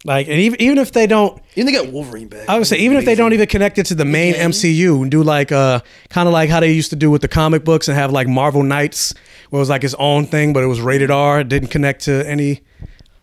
Like 0.07 0.27
and 0.27 0.39
even 0.39 0.59
even 0.61 0.77
if 0.77 0.93
they 0.93 1.05
don't 1.05 1.39
And 1.57 1.67
they 1.67 1.71
got 1.73 1.91
Wolverine 1.91 2.29
back. 2.29 2.47
I 2.49 2.57
would 2.57 2.65
say 2.65 2.77
even 2.77 2.97
if 2.97 3.05
they 3.05 3.13
don't 3.13 3.33
even 3.33 3.45
connect 3.47 3.77
it 3.77 3.85
to 3.87 3.95
the 3.95 4.05
main 4.05 4.33
MCU 4.33 5.01
and 5.01 5.11
do 5.11 5.21
like 5.21 5.51
uh 5.51 5.81
kind 6.09 6.27
of 6.27 6.33
like 6.33 6.49
how 6.49 6.61
they 6.61 6.71
used 6.71 6.89
to 6.91 6.95
do 6.95 7.11
with 7.11 7.21
the 7.21 7.27
comic 7.27 7.63
books 7.65 7.87
and 7.89 7.97
have 7.97 8.11
like 8.11 8.27
Marvel 8.27 8.63
Knights 8.63 9.13
where 9.49 9.59
it 9.59 9.61
was 9.61 9.69
like 9.69 9.83
its 9.83 9.93
own 9.99 10.25
thing 10.25 10.53
but 10.53 10.63
it 10.63 10.67
was 10.67 10.79
rated 10.81 11.11
R, 11.11 11.41
it 11.41 11.49
didn't 11.49 11.69
connect 11.69 12.03
to 12.05 12.27
any 12.27 12.61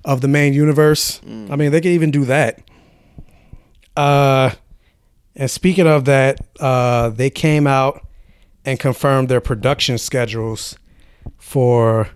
of 0.04 0.20
the 0.20 0.28
main 0.28 0.52
universe. 0.52 1.20
I 1.24 1.56
mean, 1.56 1.72
they 1.72 1.80
could 1.80 1.92
even 1.92 2.10
do 2.10 2.26
that. 2.26 2.60
Uh 3.96 4.50
and 5.34 5.50
speaking 5.50 5.86
of 5.86 6.04
that, 6.04 6.38
uh 6.60 7.08
they 7.08 7.30
came 7.30 7.66
out 7.66 8.06
and 8.66 8.78
confirmed 8.78 9.28
their 9.28 9.40
production 9.40 9.96
schedules 9.98 10.76
for 11.38 12.08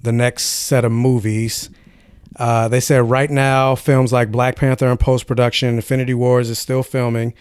the 0.00 0.12
next 0.12 0.44
set 0.44 0.84
of 0.84 0.92
movies. 0.92 1.70
Uh, 2.38 2.68
they 2.68 2.80
said 2.80 3.08
right 3.08 3.30
now, 3.30 3.74
films 3.74 4.12
like 4.12 4.30
Black 4.30 4.56
Panther 4.56 4.90
in 4.90 4.98
post 4.98 5.26
production, 5.26 5.76
Infinity 5.76 6.14
Wars 6.14 6.50
is 6.50 6.58
still 6.58 6.82
filming, 6.82 7.32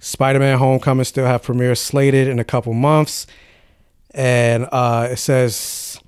Spider 0.00 0.38
Man 0.38 0.58
Homecoming 0.58 1.04
still 1.04 1.26
have 1.26 1.42
premieres 1.42 1.80
slated 1.80 2.28
in 2.28 2.38
a 2.38 2.44
couple 2.44 2.72
months. 2.72 3.26
And 4.12 4.68
uh, 4.72 5.08
it 5.10 5.16
says 5.16 6.00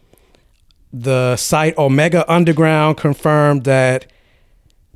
the 0.93 1.37
site 1.37 1.77
Omega 1.79 2.31
Underground 2.33 2.97
confirmed 2.97 3.65
that 3.65 4.07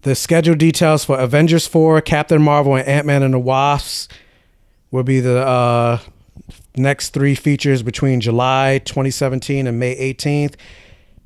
the 0.03 0.15
schedule 0.15 0.55
details 0.55 1.05
for 1.05 1.19
Avengers 1.19 1.67
4, 1.67 2.01
Captain 2.03 2.43
Marvel, 2.43 2.77
and 2.77 2.87
Ant 2.87 3.07
Man 3.07 3.23
and 3.23 3.35
the 3.35 3.39
Wasps 3.39 4.09
will 4.91 5.03
be 5.03 5.21
the 5.21 5.45
uh, 5.47 5.99
next 6.77 7.11
three 7.11 7.35
features 7.35 7.83
between 7.83 8.21
July 8.21 8.81
2017 8.85 9.67
and 9.67 9.79
May 9.79 10.15
18th. 10.15 10.55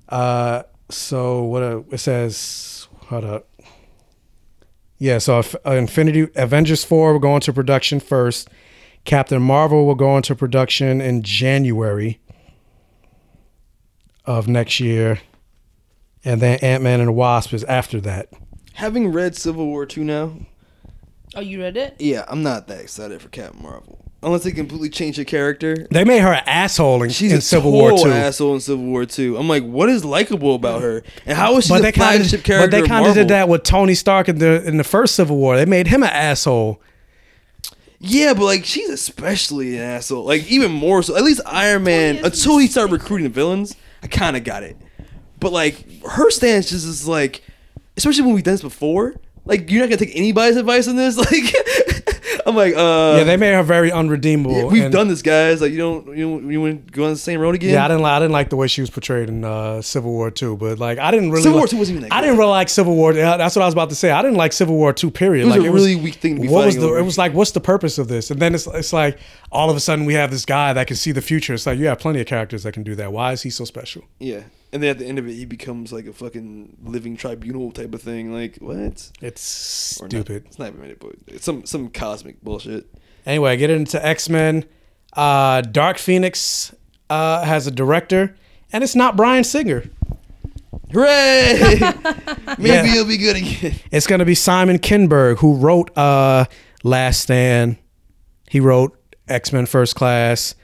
Uh, 0.08 0.62
so 0.90 1.42
what 1.42 1.62
uh, 1.62 1.82
it 1.90 1.98
says? 1.98 2.88
Hold 3.06 3.24
up. 3.24 3.48
Yeah, 4.98 5.18
so 5.18 5.38
if, 5.38 5.54
uh, 5.64 5.72
Infinity 5.72 6.28
Avengers 6.34 6.84
4 6.84 7.12
will 7.12 7.20
go 7.20 7.34
into 7.36 7.52
production 7.52 8.00
first. 8.00 8.48
Captain 9.04 9.40
Marvel 9.40 9.86
will 9.86 9.94
go 9.94 10.16
into 10.16 10.34
production 10.34 11.00
in 11.00 11.22
January 11.22 12.20
of 14.24 14.48
next 14.48 14.80
year. 14.80 15.20
And 16.24 16.42
then 16.42 16.58
Ant 16.60 16.82
Man 16.82 17.00
and 17.00 17.08
the 17.08 17.12
Wasp 17.12 17.54
is 17.54 17.64
after 17.64 18.00
that. 18.02 18.28
Having 18.74 19.12
read 19.12 19.36
Civil 19.36 19.66
War 19.66 19.86
2 19.86 20.04
now, 20.04 20.32
Oh, 21.34 21.40
you 21.40 21.60
read 21.60 21.76
it? 21.76 21.96
yeah, 21.98 22.24
I'm 22.26 22.42
not 22.42 22.66
that 22.68 22.80
excited 22.80 23.20
for 23.22 23.28
Captain 23.28 23.62
Marvel. 23.62 24.07
Unless 24.20 24.42
they 24.42 24.50
completely 24.50 24.90
change 24.90 25.16
her 25.16 25.22
character. 25.24 25.86
They 25.92 26.02
made 26.02 26.20
her 26.22 26.32
an 26.32 26.42
asshole 26.44 27.04
in, 27.04 27.10
She's 27.10 27.30
in 27.30 27.38
a 27.38 27.40
Civil 27.40 27.70
War 27.70 27.90
total 27.90 28.06
2. 28.06 28.10
asshole 28.10 28.54
in 28.54 28.60
Civil 28.60 28.84
War 28.84 29.06
2. 29.06 29.36
I'm 29.38 29.48
like, 29.48 29.62
what 29.62 29.88
is 29.88 30.04
likable 30.04 30.56
about 30.56 30.82
her? 30.82 31.04
And 31.24 31.38
how 31.38 31.56
is 31.56 31.66
she 31.66 31.68
But 31.70 31.76
the 31.78 31.82
they 31.84 31.92
kind 31.92 32.16
flagship 32.18 32.40
of, 32.40 32.44
character 32.44 32.70
but 32.70 32.80
they 32.82 32.86
kind 32.88 33.06
of 33.06 33.14
did 33.14 33.28
that 33.28 33.48
with 33.48 33.62
Tony 33.62 33.94
Stark 33.94 34.28
in 34.28 34.38
the 34.38 34.66
in 34.66 34.76
the 34.76 34.82
first 34.82 35.14
Civil 35.14 35.36
War. 35.36 35.56
They 35.56 35.66
made 35.66 35.86
him 35.86 36.02
an 36.02 36.08
asshole. 36.10 36.80
Yeah, 38.00 38.34
but 38.34 38.44
like 38.44 38.64
she's 38.64 38.88
especially 38.90 39.76
an 39.76 39.82
asshole. 39.84 40.24
Like 40.24 40.50
even 40.50 40.72
more 40.72 41.02
so. 41.04 41.16
At 41.16 41.22
least 41.22 41.40
Iron 41.46 41.84
Man 41.84 42.16
until 42.24 42.58
he 42.58 42.66
started 42.66 42.92
recruiting 42.92 43.24
the 43.24 43.32
villains, 43.32 43.76
I 44.02 44.08
kind 44.08 44.36
of 44.36 44.42
got 44.42 44.64
it. 44.64 44.76
But 45.38 45.52
like 45.52 46.02
her 46.04 46.30
stance 46.32 46.70
just 46.70 46.86
is 46.86 47.06
like, 47.06 47.42
especially 47.96 48.22
when 48.22 48.34
we've 48.34 48.42
done 48.44 48.54
this 48.54 48.62
before. 48.62 49.14
Like 49.44 49.70
you're 49.70 49.80
not 49.80 49.86
gonna 49.90 49.96
take 50.04 50.16
anybody's 50.16 50.56
advice 50.56 50.88
on 50.88 50.96
this. 50.96 51.16
Like 51.30 51.54
I'm 52.48 52.56
like, 52.56 52.74
uh, 52.74 53.16
yeah, 53.18 53.24
they 53.24 53.36
made 53.36 53.52
her 53.52 53.62
very 53.62 53.92
unredeemable. 53.92 54.56
yeah, 54.56 54.64
we've 54.64 54.84
and- 54.84 54.92
done 54.92 55.08
this, 55.08 55.20
guys. 55.22 55.60
Like 55.60 55.70
you 55.72 55.78
don't, 55.78 56.16
you 56.16 56.28
don't, 56.28 56.50
you 56.50 56.60
want 56.60 56.86
to 56.86 56.92
go 56.92 57.04
on 57.04 57.10
the 57.10 57.16
same 57.16 57.40
road 57.40 57.54
again? 57.54 57.74
Yeah, 57.74 57.84
I 57.84 57.88
didn't. 57.88 58.04
I 58.04 58.18
didn't 58.18 58.32
like 58.32 58.48
the 58.48 58.56
way 58.56 58.66
she 58.68 58.80
was 58.80 58.88
portrayed 58.90 59.28
in 59.28 59.44
uh, 59.44 59.82
Civil 59.82 60.10
War 60.12 60.30
Two, 60.30 60.56
but 60.56 60.78
like 60.78 60.98
I 60.98 61.10
didn't 61.10 61.30
really. 61.30 61.42
Civil 61.42 61.58
War 61.58 61.64
like- 61.64 61.70
2 61.70 61.76
wasn't 61.76 61.98
even 61.98 62.12
I 62.12 62.20
didn't 62.22 62.38
really 62.38 62.50
like 62.50 62.68
Civil 62.68 62.94
War. 62.96 63.12
That's 63.12 63.54
what 63.54 63.62
I 63.62 63.66
was 63.66 63.74
about 63.74 63.90
to 63.90 63.94
say. 63.94 64.10
I 64.10 64.22
didn't 64.22 64.38
like 64.38 64.52
Civil 64.52 64.74
War 64.76 64.92
Two. 64.92 65.10
Period. 65.10 65.46
Like, 65.46 65.60
it 65.60 65.70
was 65.70 65.84
like, 65.84 65.92
a 65.92 65.94
really 65.94 66.02
weak 66.02 66.14
thing 66.14 66.48
What 66.50 66.66
was 66.66 66.76
the? 66.76 66.86
over. 66.86 66.98
It 66.98 67.02
was 67.02 67.18
like, 67.18 67.34
what's 67.34 67.50
the 67.52 67.60
purpose 67.60 67.98
of 67.98 68.08
this? 68.08 68.30
And 68.30 68.40
then 68.40 68.54
it's 68.54 68.66
it's 68.66 68.92
like 68.92 69.18
all 69.52 69.68
of 69.70 69.76
a 69.76 69.80
sudden 69.80 70.04
we 70.06 70.14
have 70.14 70.30
this 70.30 70.44
guy 70.44 70.72
that 70.72 70.86
can 70.86 70.96
see 70.96 71.12
the 71.12 71.22
future. 71.22 71.54
It's 71.54 71.66
like 71.66 71.78
you 71.78 71.86
have 71.86 71.98
plenty 71.98 72.20
of 72.20 72.26
characters 72.26 72.62
that 72.62 72.72
can 72.72 72.82
do 72.82 72.94
that. 72.94 73.12
Why 73.12 73.32
is 73.32 73.42
he 73.42 73.50
so 73.50 73.64
special? 73.64 74.04
Yeah, 74.18 74.42
and 74.72 74.82
then 74.82 74.90
at 74.90 74.98
the 74.98 75.06
end 75.06 75.18
of 75.18 75.26
it, 75.28 75.34
he 75.34 75.44
becomes 75.44 75.92
like 75.92 76.06
a 76.06 76.12
fucking 76.12 76.76
living 76.84 77.16
tribunal 77.16 77.70
type 77.72 77.94
of 77.94 78.02
thing. 78.02 78.32
Like 78.32 78.56
what? 78.58 79.10
It's 79.22 80.00
Or 80.00 80.04
not- 80.04 80.10
stupid. 80.10 80.44
it's 80.46 80.58
not 80.58 80.72
even 80.74 80.84
it, 80.90 81.00
but 81.00 81.12
it's 81.26 81.44
some 81.44 81.64
some 81.66 81.88
cosmic 81.88 82.42
bullshit. 82.42 82.86
Anyway, 83.26 83.56
get 83.56 83.70
into 83.70 84.04
X 84.04 84.28
Men. 84.28 84.64
Uh, 85.14 85.60
Dark 85.62 85.98
Phoenix 85.98 86.74
uh, 87.10 87.44
has 87.44 87.66
a 87.66 87.70
director, 87.70 88.36
and 88.72 88.84
it's 88.84 88.94
not 88.94 89.16
Bryan 89.16 89.44
Singer. 89.44 89.84
Hooray! 90.92 91.58
Maybe 92.58 92.68
Yeah. 92.70 92.86
he'll 92.86 93.06
be 93.06 93.18
good 93.18 93.36
again. 93.36 93.74
It's 93.90 94.06
going 94.06 94.20
to 94.20 94.24
be 94.24 94.34
Simon 94.34 94.78
Kinberg, 94.78 95.38
who 95.38 95.56
wrote 95.56 95.96
uh, 95.98 96.46
Last 96.82 97.20
Stand. 97.22 97.76
He 98.48 98.60
wrote 98.60 98.98
X 99.28 99.52
Men 99.52 99.66
First 99.66 99.96
Class, 99.96 100.54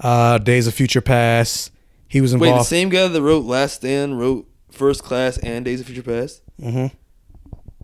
uh, 0.00 0.38
Days 0.38 0.66
of 0.66 0.74
Future 0.74 1.00
Past. 1.00 1.72
He 2.10 2.20
was 2.20 2.32
involved. 2.34 2.52
Wait, 2.52 2.58
the 2.58 2.64
same 2.64 2.88
guy 2.90 3.08
that 3.08 3.22
wrote 3.22 3.44
Last 3.46 3.76
Stand 3.76 4.18
wrote 4.18 4.46
First 4.70 5.02
Class 5.04 5.38
and 5.38 5.64
Days 5.64 5.80
of 5.80 5.86
Future 5.86 6.02
Past. 6.02 6.42
hmm 6.60 6.86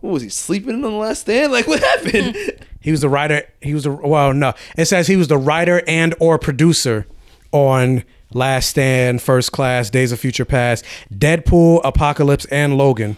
What 0.01 0.11
was 0.13 0.21
he 0.21 0.29
sleeping 0.29 0.75
on 0.75 0.81
the 0.81 0.89
Last 0.91 1.21
Stand? 1.21 1.51
Like 1.51 1.65
what 1.67 1.79
happened? 1.81 2.35
He 2.79 2.91
was 2.91 3.01
the 3.01 3.09
writer. 3.09 3.43
He 3.61 3.73
was 3.73 3.83
the 3.83 3.91
well, 3.91 4.33
no. 4.33 4.53
It 4.77 4.85
says 4.85 5.07
he 5.07 5.17
was 5.17 5.27
the 5.27 5.37
writer 5.37 5.81
and 5.87 6.15
or 6.21 6.39
producer 6.39 7.05
on 7.51 8.05
Last 8.33 8.67
Stand, 8.69 9.21
First 9.21 9.51
Class, 9.51 9.89
Days 9.89 10.13
of 10.13 10.19
Future 10.21 10.45
Past, 10.45 10.85
Deadpool, 11.13 11.81
Apocalypse, 11.83 12.45
and 12.45 12.77
Logan, 12.77 13.17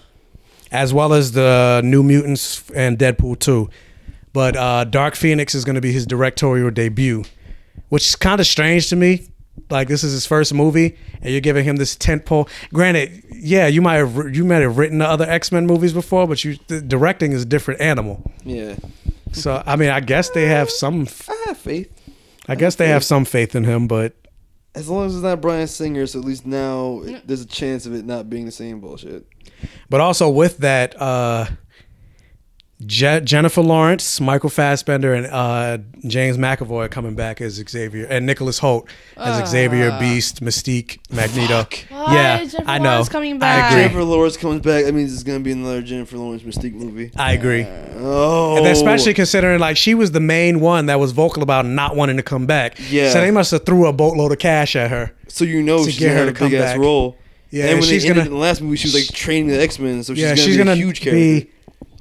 as 0.72 0.92
well 0.92 1.14
as 1.14 1.34
the 1.34 1.82
New 1.84 2.02
Mutants 2.02 2.64
and 2.72 2.98
Deadpool 2.98 3.38
two. 3.38 3.70
But 4.34 4.56
uh, 4.56 4.86
Dark 4.86 5.14
Phoenix 5.16 5.54
is 5.54 5.66
going 5.66 5.76
to 5.76 5.82
be 5.82 5.92
his 5.92 6.08
directorial 6.08 6.72
debut, 6.72 7.26
which 7.90 8.08
is 8.08 8.16
kind 8.16 8.40
of 8.42 8.48
strange 8.48 8.90
to 8.90 8.96
me. 8.96 9.28
Like 9.70 9.88
this 9.88 10.04
is 10.04 10.12
his 10.14 10.26
first 10.26 10.54
movie, 10.54 10.98
and 11.22 11.32
you're 11.32 11.42
giving 11.42 11.64
him 11.64 11.76
this 11.78 11.96
tentpole. 11.96 12.50
Granted, 12.74 13.24
yeah, 13.32 13.68
you 13.68 13.82
might 13.82 13.96
have 13.96 14.36
you 14.36 14.44
might 14.46 14.62
have 14.62 14.78
written 14.78 15.00
the 15.00 15.08
other 15.08 15.26
X 15.30 15.52
Men 15.52 15.66
movies 15.68 15.94
before, 15.94 16.28
but 16.28 16.44
you 16.44 16.58
the 16.68 16.82
directing 16.82 17.32
is 17.32 17.44
a 17.44 17.46
different 17.46 17.82
animal. 17.82 18.32
yeah, 18.44 18.76
So 19.32 19.62
I 19.66 19.76
mean, 19.76 19.90
I 19.90 20.00
guess 20.00 20.30
they 20.30 20.48
have 20.48 20.70
some. 20.70 21.08
I 21.28 21.44
have 21.48 21.58
faith. 21.58 21.92
I 22.48 22.56
guess 22.56 22.76
they 22.76 22.88
have 22.88 23.04
some 23.04 23.26
faith 23.26 23.56
in 23.56 23.64
him, 23.64 23.88
but 23.88 24.14
As 24.76 24.90
long 24.90 25.06
as 25.06 25.14
it's 25.16 25.24
not 25.24 25.40
Bryan 25.42 25.68
Singer, 25.68 26.08
so 26.08 26.20
at 26.20 26.26
least 26.26 26.46
now 26.46 27.02
it- 27.06 27.28
there's 27.28 27.42
a 27.42 27.46
chance 27.48 27.86
of 27.86 27.94
it 27.94 28.06
not 28.06 28.30
being 28.30 28.46
the 28.46 28.52
same 28.52 28.80
bullshit. 28.80 29.26
but 29.90 30.00
also 30.02 30.30
with 30.30 30.58
that, 30.60 31.00
uh, 31.02 31.46
Je- 32.86 33.20
Jennifer 33.26 33.62
Lawrence, 33.62 34.22
Michael 34.22 34.50
Fassbender, 34.50 35.14
and 35.14 35.26
uh, 35.28 35.80
James 36.08 36.38
McAvoy 36.38 36.86
are 36.86 36.88
coming 36.88 37.14
back 37.14 37.42
as 37.42 37.56
Xavier, 37.56 38.06
and 38.10 38.26
Nicholas 38.26 38.60
Hoult 38.62 38.88
as 39.18 39.50
Xavier, 39.50 39.98
Beast, 40.00 40.42
Mystique, 40.42 41.00
Magneto. 41.14 41.68
Why 41.90 42.14
Yeah, 42.16 42.40
is 42.40 42.54
Jennifer 42.54 42.70
I 42.72 42.78
know. 42.78 42.90
Lawrence 42.92 43.10
coming 43.10 43.36
I 43.36 43.38
back? 43.38 43.72
agree. 43.72 43.82
Jennifer 43.84 44.04
Lawrence 44.04 44.38
comes 44.38 44.62
back. 44.62 44.86
That 44.86 44.94
means 44.94 45.14
it's 45.14 45.24
gonna 45.24 45.42
be 45.42 45.52
another 45.52 45.82
Jennifer 45.82 46.18
Lawrence 46.18 46.44
Mystique 46.44 46.74
movie. 46.74 47.12
I 47.18 47.34
agree. 47.34 47.68
Oh, 47.98 48.56
And 48.56 48.66
especially 48.68 49.14
considering 49.14 49.60
like 49.60 49.76
she 49.76 49.94
was 49.94 50.12
the 50.14 50.22
main 50.22 50.62
one 50.62 50.86
that 50.86 51.02
was 51.02 51.12
vocal 51.12 51.44
about 51.44 51.66
not 51.66 51.98
wanting 51.98 52.16
to 52.16 52.24
come 52.24 52.46
back. 52.46 52.78
Yeah. 52.90 53.12
So 53.12 53.20
they 53.20 53.32
must 53.32 53.52
have 53.52 53.66
threw 53.66 53.88
a 53.88 53.94
boatload 53.94 54.32
of 54.32 54.40
cash 54.40 54.78
at 54.78 54.90
her. 54.90 55.12
so 55.28 55.44
you 55.44 55.62
know 55.62 55.80
to 55.80 55.92
she's 55.92 56.00
get 56.00 56.08
gonna 56.08 56.20
her 56.22 56.26
have 56.28 56.38
to 56.38 56.46
a 56.46 56.48
big 56.50 56.58
come 56.58 56.66
ass 56.66 56.74
back. 56.76 56.80
role. 56.80 57.18
Yeah, 57.52 57.66
and 57.66 57.80
when 57.80 57.90
she's 57.90 58.04
they 58.04 58.10
ended 58.10 58.24
gonna- 58.24 58.28
in 58.28 58.40
the 58.40 58.40
last 58.42 58.62
movie, 58.62 58.78
she 58.78 58.88
was 58.88 58.94
like 58.94 59.14
training 59.14 59.48
the 59.50 59.60
X 59.62 59.80
Men, 59.80 60.02
so 60.04 60.14
she's 60.14 60.22
yeah, 60.24 60.30
gonna 60.30 60.38
she's 60.42 60.54
be 60.56 60.58
gonna 60.60 60.72
a 60.72 60.76
huge 60.76 61.02
character. 61.02 61.46
be. 61.46 61.50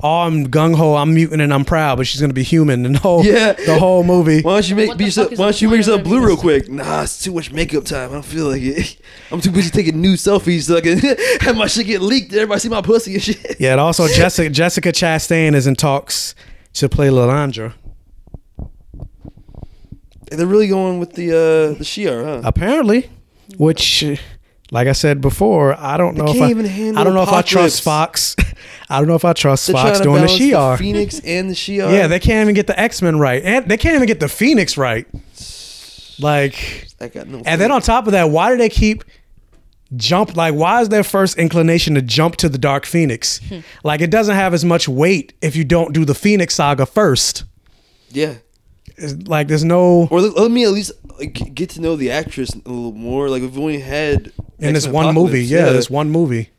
Oh, 0.00 0.20
I'm 0.20 0.46
gung 0.46 0.76
ho. 0.76 0.94
I'm 0.94 1.12
mutant 1.12 1.42
and 1.42 1.52
I'm 1.52 1.64
proud, 1.64 1.96
but 1.98 2.06
she's 2.06 2.20
gonna 2.20 2.32
be 2.32 2.44
human 2.44 2.86
and 2.86 2.94
the 2.96 2.98
whole 3.00 3.24
Yeah. 3.24 3.54
the 3.54 3.78
whole 3.78 4.04
movie. 4.04 4.42
Why 4.42 4.52
don't 4.54 4.68
you 4.68 4.76
make 4.76 4.96
be 4.96 5.06
yourself, 5.06 5.30
Why 5.32 5.46
don't 5.46 5.60
you 5.60 5.68
make 5.68 5.78
yourself 5.78 6.04
blue 6.04 6.24
real 6.24 6.36
quick? 6.36 6.68
Nah, 6.68 7.02
it's 7.02 7.22
too 7.22 7.32
much 7.32 7.50
makeup 7.52 7.84
time. 7.84 8.10
I 8.10 8.12
don't 8.12 8.24
feel 8.24 8.46
like 8.48 8.62
it. 8.62 8.96
I'm 9.32 9.40
too 9.40 9.50
busy 9.50 9.70
taking 9.70 10.00
new 10.00 10.14
selfies 10.14 10.62
so 10.62 10.76
I 10.76 10.80
can 10.82 10.98
have 11.40 11.56
my 11.56 11.66
shit 11.66 11.86
get 11.86 12.00
leaked. 12.00 12.32
Everybody 12.32 12.60
see 12.60 12.68
my 12.68 12.80
pussy 12.82 13.14
and 13.14 13.22
shit. 13.22 13.56
Yeah, 13.58 13.72
and 13.72 13.80
also 13.80 14.06
Jessica 14.06 14.48
Jessica 14.50 14.92
Chastain 14.92 15.54
is 15.54 15.66
in 15.66 15.74
talks 15.74 16.34
to 16.74 16.88
play 16.88 17.08
Lilandra. 17.08 17.74
They're 20.30 20.46
really 20.46 20.68
going 20.68 20.98
with 21.00 21.14
the 21.14 21.30
uh 21.30 21.78
the 21.78 21.84
Shi'ar, 21.84 22.24
huh? 22.24 22.40
Apparently, 22.44 23.08
which, 23.56 24.04
like 24.70 24.86
I 24.86 24.92
said 24.92 25.20
before, 25.20 25.74
I 25.78 25.96
don't 25.96 26.16
know 26.16 26.26
if 26.26 26.32
can't 26.34 26.44
I, 26.44 26.50
even 26.50 26.66
handle 26.66 26.98
I 27.00 27.04
don't 27.04 27.14
know 27.14 27.22
if 27.22 27.30
I 27.32 27.42
trust 27.42 27.82
Fox. 27.82 28.36
I 28.88 28.98
don't 28.98 29.08
know 29.08 29.14
if 29.14 29.24
I 29.24 29.32
trust 29.32 29.66
They're 29.66 29.74
Fox 29.74 30.00
doing 30.00 30.22
the 30.22 30.28
Shi'ar. 30.28 30.78
Phoenix 30.78 31.20
and 31.20 31.50
the 31.50 31.54
Shi'ar. 31.54 31.92
Yeah, 31.92 32.06
they 32.06 32.18
can't 32.20 32.42
even 32.44 32.54
get 32.54 32.66
the 32.66 32.78
X 32.78 33.02
Men 33.02 33.18
right, 33.18 33.42
and 33.44 33.68
they 33.68 33.76
can't 33.76 33.94
even 33.94 34.06
get 34.06 34.20
the 34.20 34.28
Phoenix 34.28 34.76
right. 34.76 35.06
Like, 36.20 36.88
I 37.00 37.08
got 37.08 37.28
no. 37.28 37.42
and 37.46 37.60
then 37.60 37.70
on 37.70 37.80
top 37.80 38.06
of 38.06 38.12
that, 38.12 38.30
why 38.30 38.50
do 38.50 38.56
they 38.56 38.68
keep 38.68 39.04
jump? 39.96 40.36
Like, 40.36 40.54
why 40.54 40.80
is 40.80 40.88
their 40.88 41.04
first 41.04 41.38
inclination 41.38 41.94
to 41.94 42.02
jump 42.02 42.36
to 42.36 42.48
the 42.48 42.58
Dark 42.58 42.86
Phoenix? 42.86 43.38
Hmm. 43.48 43.60
like, 43.84 44.00
it 44.00 44.10
doesn't 44.10 44.34
have 44.34 44.52
as 44.52 44.64
much 44.64 44.88
weight 44.88 45.32
if 45.40 45.54
you 45.54 45.64
don't 45.64 45.92
do 45.92 46.04
the 46.04 46.14
Phoenix 46.14 46.54
saga 46.56 46.86
first. 46.86 47.44
yeah, 48.10 48.34
It's 48.96 49.28
like 49.28 49.46
there's 49.48 49.64
no 49.64 50.08
Or 50.10 50.20
let, 50.20 50.34
let 50.36 50.50
me 50.50 50.64
at 50.64 50.70
least 50.70 50.90
like, 51.20 51.54
get 51.54 51.70
to 51.70 51.80
know 51.80 51.94
the 51.94 52.10
actress 52.10 52.50
a 52.52 52.56
little 52.68 52.92
more. 52.92 53.28
Like 53.28 53.42
we've 53.42 53.58
only 53.58 53.78
had 53.80 54.32
in 54.58 54.74
this 54.74 54.86
X-Men 54.86 54.92
one 54.92 55.14
movie. 55.14 55.44
Apocalypse, 55.44 55.50
Yeah, 55.50 55.72
this 55.72 55.88
one 55.88 56.10
movie. 56.10 56.50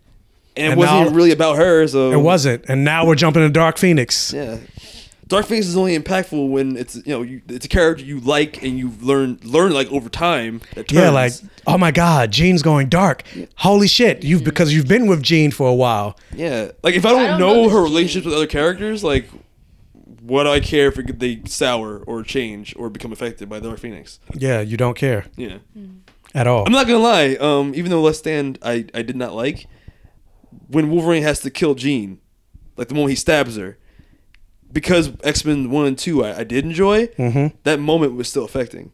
And 0.60 0.68
it 0.68 0.72
and 0.72 0.80
wasn't 0.80 0.96
now- 0.98 1.02
even 1.06 1.14
really 1.16 1.32
about 1.32 1.58
her. 1.58 1.88
So 1.88 2.12
It 2.12 2.18
wasn't, 2.22 2.66
and 2.68 2.84
now 2.84 3.06
we're 3.06 3.16
jumping 3.16 3.44
to 3.44 3.50
Dark 3.50 3.78
Phoenix. 3.78 4.34
Yeah. 4.34 4.58
Dark 5.28 5.46
Phoenix 5.46 5.68
is 5.68 5.78
only 5.78 5.96
impactful 5.96 6.50
when 6.50 6.76
it's 6.76 6.96
you 6.96 7.04
know 7.14 7.22
you, 7.22 7.42
it's 7.48 7.64
a 7.66 7.70
character 7.70 8.04
you 8.04 8.20
like 8.20 8.64
and 8.64 8.80
you 8.80 8.92
learn 9.00 9.40
learn 9.44 9.72
like 9.74 9.92
over 9.92 10.10
time. 10.10 10.60
That 10.74 10.92
Yeah, 10.92 11.12
like 11.12 11.34
oh 11.68 11.78
my 11.78 11.92
God, 11.92 12.32
Jean's 12.32 12.64
going 12.64 12.90
dark. 12.90 13.22
Holy 13.58 13.88
shit! 13.88 14.24
You've 14.24 14.44
because 14.44 14.74
you've 14.74 14.88
been 14.88 15.06
with 15.06 15.22
Jean 15.22 15.52
for 15.52 15.68
a 15.70 15.74
while. 15.76 16.18
yeah, 16.36 16.72
like 16.82 16.96
if 16.96 17.06
I 17.06 17.10
don't, 17.12 17.28
don't 17.28 17.40
know, 17.40 17.54
know 17.54 17.64
this 17.66 17.74
her 17.74 17.82
relationships 17.84 18.26
with 18.26 18.34
other 18.34 18.48
characters, 18.48 19.04
like 19.04 19.30
what 20.22 20.44
do 20.46 20.50
I 20.50 20.60
care 20.60 20.88
if 20.88 20.96
they 21.20 21.42
sour 21.46 22.00
or 22.00 22.24
change 22.24 22.74
or 22.76 22.90
become 22.90 23.12
affected 23.12 23.50
by 23.50 23.60
Dark 23.60 23.78
Phoenix? 23.80 24.20
Yeah, 24.36 24.62
you 24.62 24.78
don't 24.78 24.98
care 24.98 25.26
Yeah, 25.38 25.58
at 26.34 26.48
all. 26.48 26.66
I'm 26.66 26.72
not 26.72 26.88
gonna 26.88 27.00
lie. 27.00 27.36
Um, 27.40 27.74
even 27.76 27.92
though 27.92 28.02
Last 28.02 28.18
Stand, 28.20 28.58
I 28.64 28.86
I 28.96 29.04
did 29.04 29.16
not 29.16 29.34
like 29.36 29.68
when 30.68 30.90
Wolverine 30.92 31.24
has 31.24 31.40
to 31.42 31.50
kill 31.50 31.76
Jean, 31.76 32.20
like 32.78 32.88
the 32.88 32.94
moment 32.96 33.12
he 33.12 33.16
stabs 33.16 33.56
her. 33.58 33.78
Because 34.72 35.12
X 35.24 35.44
Men 35.46 35.72
One 35.72 35.88
and 35.88 35.98
Two, 35.98 36.24
I, 36.24 36.40
I 36.40 36.44
did 36.44 36.64
enjoy. 36.64 37.08
Mhm. 37.08 37.54
That 37.64 37.80
moment 37.80 38.16
was 38.16 38.30
still 38.30 38.46
affecting. 38.46 38.92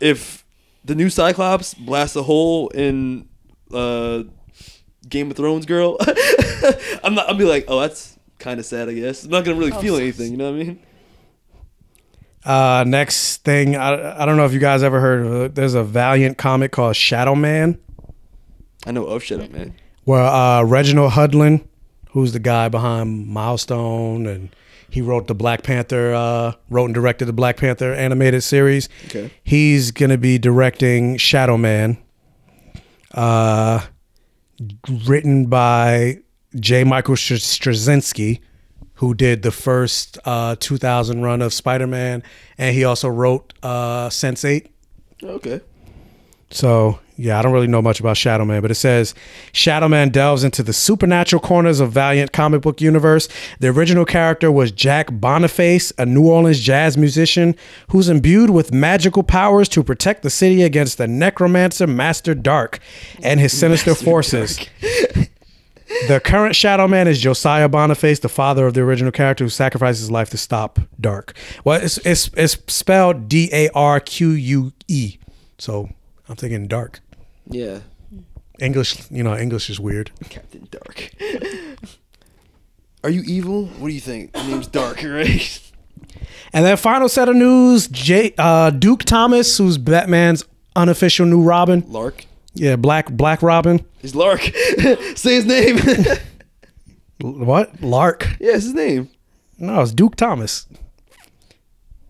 If 0.00 0.44
the 0.84 0.94
new 0.94 1.10
Cyclops 1.10 1.74
blasts 1.74 2.16
a 2.16 2.22
hole 2.22 2.68
in 2.68 3.28
uh, 3.72 4.22
Game 5.08 5.30
of 5.30 5.36
Thrones 5.36 5.66
girl, 5.66 5.98
I'm 7.04 7.14
not. 7.14 7.28
I'll 7.28 7.34
be 7.34 7.44
like, 7.44 7.66
oh, 7.68 7.80
that's 7.80 8.18
kind 8.38 8.58
of 8.58 8.64
sad. 8.64 8.88
I 8.88 8.94
guess 8.94 9.24
I'm 9.24 9.30
not 9.30 9.44
gonna 9.44 9.58
really 9.58 9.72
feel 9.72 9.96
anything. 9.96 10.30
You 10.32 10.38
know 10.38 10.50
what 10.52 10.60
I 10.60 10.64
mean? 10.64 10.80
Uh, 12.42 12.84
next 12.86 13.44
thing, 13.44 13.76
I, 13.76 14.22
I 14.22 14.24
don't 14.24 14.38
know 14.38 14.46
if 14.46 14.54
you 14.54 14.60
guys 14.60 14.82
ever 14.82 14.98
heard 14.98 15.26
of. 15.26 15.54
There's 15.54 15.74
a 15.74 15.84
Valiant 15.84 16.38
comic 16.38 16.72
called 16.72 16.96
Shadow 16.96 17.34
Man, 17.34 17.78
I 18.86 18.92
know 18.92 19.04
of 19.04 19.22
Shadow 19.22 19.46
man. 19.48 19.74
Where 20.04 20.22
uh, 20.22 20.62
Reginald 20.64 21.12
Hudlin, 21.12 21.66
who's 22.10 22.32
the 22.32 22.38
guy 22.38 22.68
behind 22.68 23.26
Milestone, 23.28 24.26
and 24.26 24.54
he 24.88 25.00
wrote 25.02 25.28
the 25.28 25.34
Black 25.34 25.62
Panther, 25.62 26.12
uh, 26.14 26.52
wrote 26.68 26.86
and 26.86 26.94
directed 26.94 27.26
the 27.26 27.32
Black 27.32 27.56
Panther 27.56 27.92
animated 27.92 28.42
series. 28.42 28.88
Okay. 29.06 29.30
He's 29.44 29.90
gonna 29.90 30.18
be 30.18 30.38
directing 30.38 31.16
Shadow 31.16 31.56
Man, 31.56 31.98
uh, 33.14 33.80
written 35.06 35.46
by 35.46 36.18
J. 36.58 36.84
Michael 36.84 37.16
Str- 37.16 37.34
Straczynski, 37.34 38.40
who 38.94 39.14
did 39.14 39.42
the 39.42 39.50
first 39.50 40.18
uh, 40.24 40.56
2000 40.58 41.22
run 41.22 41.40
of 41.42 41.54
Spider-Man, 41.54 42.22
and 42.58 42.74
he 42.74 42.84
also 42.84 43.08
wrote 43.08 43.54
uh, 43.62 44.08
Sense8. 44.08 44.66
Okay. 45.22 45.60
So 46.50 46.98
yeah, 47.20 47.38
I 47.38 47.42
don't 47.42 47.52
really 47.52 47.66
know 47.66 47.82
much 47.82 48.00
about 48.00 48.16
Shadow 48.16 48.46
Man, 48.46 48.62
but 48.62 48.70
it 48.70 48.76
says 48.76 49.14
Shadow 49.52 49.88
Man 49.88 50.08
delves 50.08 50.42
into 50.42 50.62
the 50.62 50.72
supernatural 50.72 51.40
corners 51.40 51.78
of 51.78 51.92
Valiant 51.92 52.32
comic 52.32 52.62
book 52.62 52.80
universe. 52.80 53.28
The 53.58 53.68
original 53.68 54.06
character 54.06 54.50
was 54.50 54.72
Jack 54.72 55.08
Boniface, 55.12 55.92
a 55.98 56.06
New 56.06 56.26
Orleans 56.26 56.60
jazz 56.60 56.96
musician 56.96 57.56
who's 57.88 58.08
imbued 58.08 58.48
with 58.48 58.72
magical 58.72 59.22
powers 59.22 59.68
to 59.70 59.84
protect 59.84 60.22
the 60.22 60.30
city 60.30 60.62
against 60.62 60.96
the 60.96 61.06
necromancer 61.06 61.86
Master 61.86 62.34
Dark 62.34 62.78
and 63.22 63.38
his 63.38 63.56
sinister 63.56 63.94
forces. 63.94 64.58
The 66.06 66.20
current 66.20 66.54
Shadow 66.54 66.86
Man 66.86 67.08
is 67.08 67.20
Josiah 67.20 67.68
Boniface, 67.68 68.20
the 68.20 68.28
father 68.28 68.64
of 68.64 68.74
the 68.74 68.80
original 68.80 69.10
character 69.10 69.44
who 69.44 69.50
sacrificed 69.50 69.98
his 69.98 70.10
life 70.10 70.30
to 70.30 70.38
stop 70.38 70.78
Dark. 71.00 71.34
Well, 71.64 71.82
it's 71.82 71.98
it's, 72.06 72.30
it's 72.36 72.56
spelled 72.72 73.28
D 73.28 73.50
A 73.52 73.70
R 73.70 73.98
Q 73.98 74.30
U 74.30 74.72
E, 74.86 75.18
so 75.58 75.90
I'm 76.28 76.36
thinking 76.36 76.68
Dark. 76.68 77.00
Yeah. 77.50 77.80
English, 78.58 79.10
you 79.10 79.22
know, 79.22 79.36
English 79.36 79.70
is 79.70 79.80
weird. 79.80 80.10
Captain 80.28 80.68
Dark. 80.70 81.10
Are 83.04 83.10
you 83.10 83.22
evil? 83.22 83.66
What 83.66 83.88
do 83.88 83.94
you 83.94 84.00
think? 84.00 84.34
Your 84.36 84.44
name's 84.44 84.66
Dark, 84.66 85.02
right? 85.04 85.60
And 86.52 86.64
then 86.66 86.76
final 86.76 87.08
set 87.08 87.28
of 87.28 87.36
news: 87.36 87.88
J, 87.88 88.34
uh, 88.36 88.70
Duke 88.70 89.04
Thomas, 89.04 89.56
who's 89.56 89.78
Batman's 89.78 90.44
unofficial 90.76 91.24
new 91.26 91.42
Robin. 91.42 91.84
Lark. 91.88 92.26
Yeah, 92.52 92.76
Black 92.76 93.10
Black 93.10 93.42
Robin. 93.42 93.84
He's 94.02 94.14
Lark. 94.14 94.40
Say 95.14 95.34
his 95.36 95.46
name. 95.46 95.78
L- 97.22 97.32
What? 97.44 97.80
Lark? 97.82 98.24
yeah, 98.40 98.54
it's 98.54 98.64
his 98.64 98.74
name. 98.74 99.08
No, 99.58 99.80
it's 99.82 99.92
Duke 99.92 100.16
Thomas. 100.16 100.66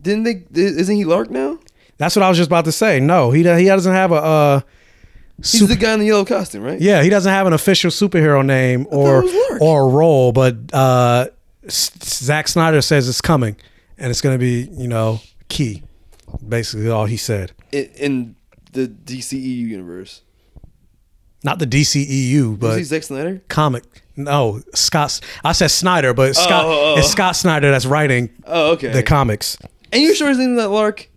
Didn't 0.02 0.24
they? 0.24 0.42
Isn't 0.60 0.96
he 0.96 1.04
Lark 1.04 1.30
now? 1.30 1.58
That's 1.98 2.16
what 2.16 2.22
I 2.22 2.28
was 2.28 2.38
just 2.38 2.48
about 2.48 2.64
to 2.64 2.72
say. 2.72 2.98
No, 3.00 3.30
he 3.30 3.40
he 3.42 3.64
doesn't 3.66 3.92
have 3.92 4.10
a. 4.10 4.14
Uh, 4.16 4.60
He's 5.40 5.50
super- 5.60 5.66
the 5.74 5.76
guy 5.76 5.94
in 5.94 6.00
the 6.00 6.06
yellow 6.06 6.24
costume, 6.24 6.62
right? 6.62 6.80
yeah, 6.80 7.02
he 7.02 7.08
doesn't 7.10 7.32
have 7.32 7.46
an 7.46 7.52
official 7.52 7.90
superhero 7.90 8.44
name 8.44 8.86
or 8.90 9.20
it 9.20 9.24
was 9.24 9.34
Lark. 9.50 9.62
or 9.62 9.82
a 9.84 9.88
role, 9.88 10.32
but 10.32 10.56
uh, 10.72 11.28
Zack 11.68 12.48
Snyder 12.48 12.80
says 12.82 13.08
it's 13.08 13.20
coming, 13.20 13.56
and 13.98 14.10
it's 14.10 14.20
going 14.20 14.34
to 14.34 14.38
be 14.38 14.68
you 14.80 14.88
know 14.88 15.20
key. 15.48 15.82
Basically, 16.46 16.88
all 16.88 17.06
he 17.06 17.16
said. 17.16 17.52
In, 17.72 17.84
in 17.96 18.36
the 18.72 18.86
DCEU 18.86 19.42
universe. 19.68 20.22
Not 21.42 21.58
the 21.58 21.66
DCEU, 21.66 22.58
but 22.60 22.76
he 22.76 22.84
Zack 22.84 23.02
Snyder? 23.02 23.42
comic. 23.48 23.84
No, 24.16 24.60
Scott. 24.74 25.20
I 25.42 25.52
said 25.52 25.70
Snyder, 25.70 26.12
but 26.12 26.28
it's 26.30 26.38
Scott. 26.38 26.66
oh, 26.66 26.94
oh. 26.94 26.98
It's 26.98 27.08
Scott 27.10 27.34
Snyder 27.34 27.70
that's 27.70 27.86
writing 27.86 28.28
Oh, 28.44 28.72
okay. 28.72 28.88
the 28.92 29.02
comics. 29.02 29.56
and 29.92 30.02
you 30.02 30.14
sure 30.14 30.28
his 30.28 30.38
name's 30.38 30.58
not 30.58 30.70
Lark? 30.70 31.08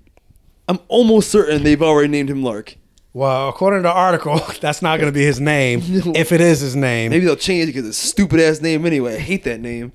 I'm 0.69 0.79
almost 0.87 1.29
certain 1.29 1.63
they've 1.63 1.81
already 1.81 2.07
named 2.07 2.29
him 2.29 2.41
Lark. 2.41 2.77
Well, 3.13 3.47
according 3.47 3.83
to 3.83 3.89
the 3.89 3.93
article, 3.93 4.41
that's 4.61 4.81
not 4.81 4.97
going 4.97 5.11
to 5.11 5.17
be 5.17 5.23
his 5.23 5.39
name. 5.39 5.81
if 6.15 6.31
it 6.31 6.41
is 6.41 6.59
his 6.59 6.75
name, 6.75 7.11
Maybe 7.11 7.25
they'll 7.25 7.35
change 7.35 7.63
it 7.63 7.67
because 7.67 7.87
it's 7.87 8.03
a 8.03 8.07
stupid 8.07 8.39
ass 8.39 8.59
name 8.59 8.85
anyway. 8.85 9.15
I 9.15 9.19
hate 9.19 9.43
that 9.43 9.59
name. 9.59 9.93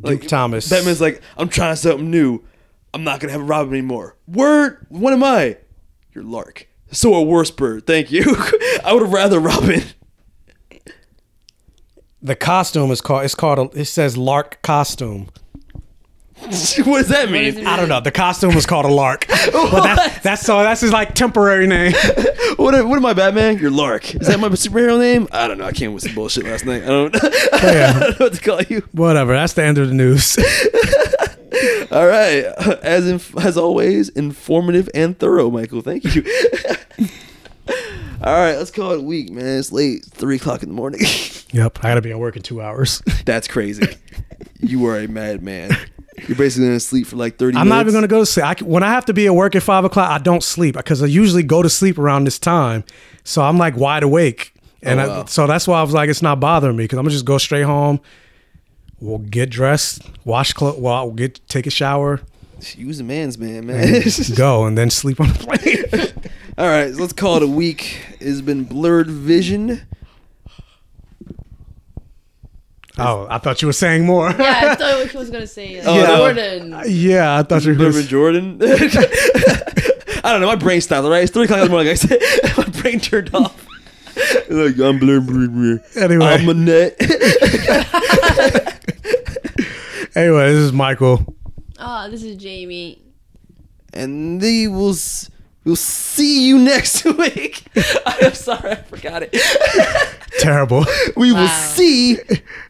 Duke 0.00 0.28
Thomas. 0.28 0.68
Batman's 0.68 1.00
like, 1.00 1.20
I'm 1.36 1.48
trying 1.48 1.74
something 1.74 2.08
new. 2.10 2.40
I'm 2.94 3.04
not 3.04 3.20
gonna 3.20 3.32
have 3.32 3.40
a 3.40 3.44
Robin 3.44 3.72
anymore. 3.72 4.16
Word, 4.26 4.86
what 4.88 5.12
am 5.12 5.24
I? 5.24 5.58
You're 6.14 6.24
Lark. 6.24 6.68
So 6.92 7.14
a 7.14 7.22
worse 7.22 7.50
bird. 7.50 7.86
Thank 7.86 8.10
you. 8.10 8.22
I 8.84 8.92
would 8.92 9.02
have 9.02 9.12
rather 9.12 9.40
Robin. 9.40 9.82
the 12.22 12.36
costume 12.36 12.90
is 12.90 13.00
called. 13.00 13.24
It's 13.24 13.34
called. 13.34 13.58
A, 13.58 13.80
it 13.80 13.84
says 13.86 14.16
Lark 14.16 14.62
costume. 14.62 15.28
what 16.84 16.98
does 16.98 17.08
that 17.08 17.30
mean? 17.30 17.66
I 17.66 17.76
don't 17.76 17.88
know. 17.88 18.00
The 18.00 18.12
costume 18.12 18.54
was 18.54 18.64
called 18.64 18.84
a 18.86 18.92
Lark. 18.92 19.26
but 19.28 19.82
that, 19.82 20.20
that's 20.22 20.42
so. 20.42 20.62
That's 20.62 20.80
his 20.80 20.92
like 20.92 21.14
temporary 21.14 21.66
name. 21.66 21.92
What, 22.56 22.74
what 22.88 22.96
am 22.96 23.06
I, 23.06 23.12
Batman? 23.12 23.58
You're 23.58 23.70
Lark. 23.70 24.16
Is 24.16 24.26
that 24.26 24.40
my 24.40 24.48
superhero 24.48 24.98
name? 24.98 25.28
I 25.30 25.46
don't 25.46 25.58
know. 25.58 25.64
I 25.66 25.72
came 25.72 25.92
with 25.92 26.02
some 26.02 26.14
bullshit 26.14 26.44
last 26.44 26.64
night. 26.64 26.82
I 26.82 26.86
don't, 26.86 27.14
I 27.14 27.58
don't 27.60 28.00
know 28.00 28.14
what 28.18 28.34
to 28.34 28.40
call 28.40 28.62
you. 28.62 28.80
Whatever. 28.92 29.34
That's 29.34 29.52
the 29.52 29.62
end 29.62 29.78
of 29.78 29.86
the 29.86 29.94
news. 29.94 30.36
All 31.92 32.06
right. 32.06 32.44
As 32.82 33.06
inf- 33.06 33.36
as 33.38 33.56
always, 33.56 34.08
informative 34.08 34.88
and 34.92 35.16
thorough, 35.16 35.50
Michael. 35.50 35.82
Thank 35.82 36.04
you. 36.16 36.24
All 38.20 38.32
right, 38.34 38.56
let's 38.56 38.72
call 38.72 38.90
it 38.92 38.98
a 38.98 39.02
week, 39.02 39.30
man. 39.30 39.58
It's 39.58 39.70
late, 39.70 40.04
three 40.06 40.36
o'clock 40.36 40.64
in 40.64 40.70
the 40.70 40.74
morning. 40.74 41.00
yep. 41.52 41.78
I 41.84 41.90
got 41.90 41.94
to 41.94 42.02
be 42.02 42.10
at 42.10 42.18
work 42.18 42.34
in 42.34 42.42
two 42.42 42.60
hours. 42.60 43.00
That's 43.24 43.46
crazy. 43.46 43.96
you 44.58 44.84
are 44.86 44.98
a 44.98 45.06
madman. 45.06 45.76
You're 46.26 46.36
basically 46.36 46.66
gonna 46.68 46.80
sleep 46.80 47.06
for 47.06 47.16
like 47.16 47.36
thirty. 47.36 47.56
I'm 47.56 47.68
not 47.68 47.80
even 47.80 47.94
gonna 47.94 48.08
go 48.08 48.20
to 48.20 48.26
sleep. 48.26 48.46
I, 48.46 48.54
when 48.64 48.82
I 48.82 48.88
have 48.88 49.04
to 49.06 49.14
be 49.14 49.26
at 49.26 49.34
work 49.34 49.54
at 49.54 49.62
five 49.62 49.84
o'clock, 49.84 50.10
I 50.10 50.18
don't 50.18 50.42
sleep 50.42 50.76
because 50.76 51.02
I 51.02 51.06
usually 51.06 51.42
go 51.42 51.62
to 51.62 51.68
sleep 51.70 51.98
around 51.98 52.24
this 52.24 52.38
time. 52.38 52.84
So 53.24 53.42
I'm 53.42 53.58
like 53.58 53.76
wide 53.76 54.02
awake, 54.02 54.52
oh, 54.56 54.60
and 54.82 55.00
Oh, 55.00 55.22
I, 55.22 55.24
so 55.26 55.46
that's 55.46 55.68
why 55.68 55.78
I 55.78 55.82
was 55.82 55.92
like, 55.92 56.08
it's 56.08 56.22
not 56.22 56.40
bothering 56.40 56.76
me 56.76 56.84
because 56.84 56.98
I'm 56.98 57.04
gonna 57.04 57.12
just 57.12 57.24
go 57.24 57.38
straight 57.38 57.64
home. 57.64 58.00
We'll 59.00 59.18
get 59.18 59.50
dressed, 59.50 60.02
wash 60.24 60.52
clothes, 60.52 60.78
well, 60.78 60.94
I'll 60.94 61.10
get 61.12 61.40
take 61.48 61.66
a 61.66 61.70
shower, 61.70 62.20
Use 62.76 62.98
a 62.98 63.04
man's 63.04 63.38
man, 63.38 63.66
man. 63.66 64.02
go, 64.34 64.66
and 64.66 64.76
then 64.76 64.90
sleep 64.90 65.20
on 65.20 65.28
the 65.28 65.34
plane. 65.34 66.12
All 66.58 66.66
right, 66.68 66.92
so 66.92 67.00
let's 67.00 67.12
call 67.12 67.36
it 67.36 67.42
a 67.42 67.46
week. 67.46 68.04
It's 68.20 68.40
been 68.40 68.64
blurred 68.64 69.08
vision. 69.08 69.82
Oh, 72.98 73.26
I 73.30 73.38
thought 73.38 73.60
you 73.62 73.68
were 73.68 73.72
saying 73.72 74.04
more. 74.06 74.30
Yeah, 74.30 74.60
I 74.72 74.74
thought 74.74 75.06
he 75.10 75.16
was 75.16 75.30
gonna 75.30 75.46
say 75.46 75.80
uh, 75.80 75.94
Yeah. 75.94 76.16
Jordan. 76.16 76.82
yeah, 76.86 77.38
I 77.38 77.42
thought 77.42 77.64
you 77.64 77.72
were. 77.72 77.90
Blurred 77.90 78.06
Jordan. 78.06 78.58
I 78.62 80.32
don't 80.32 80.40
know. 80.40 80.46
My 80.48 80.56
brain 80.56 80.80
stopped. 80.80 81.04
All 81.04 81.10
right, 81.10 81.22
it's 81.22 81.32
three 81.32 81.44
o'clock 81.44 81.58
in 81.60 81.64
the 81.66 81.70
morning. 81.70 81.88
Like 81.88 81.92
I 81.92 82.18
said, 82.18 82.56
my 82.58 82.80
brain 82.82 83.00
turned 83.00 83.34
off. 83.34 83.66
like 84.50 84.78
I'm 84.78 84.98
blurred. 84.98 85.26
blurred, 85.26 85.52
blurred. 85.52 85.82
Anyway. 85.96 86.24
I'm 86.26 86.48
a 86.48 86.54
net. 86.54 86.96
Anyway, 90.14 90.46
this 90.52 90.64
is 90.64 90.72
Michael. 90.72 91.36
Oh, 91.78 92.10
this 92.10 92.22
is 92.24 92.36
Jamie. 92.36 93.00
and 93.92 94.40
they 94.40 94.66
will. 94.68 94.90
s- 94.90 95.30
We'll 95.64 95.76
see 95.76 96.46
you 96.48 96.58
next 96.58 97.04
week. 97.04 97.62
I'm 98.06 98.32
sorry, 98.32 98.70
I 98.70 98.76
forgot 98.76 99.22
it. 99.30 99.34
Terrible. 100.38 100.84
We 101.16 101.32
will 101.32 101.44
Wow. 101.44 101.70
see 101.74 102.18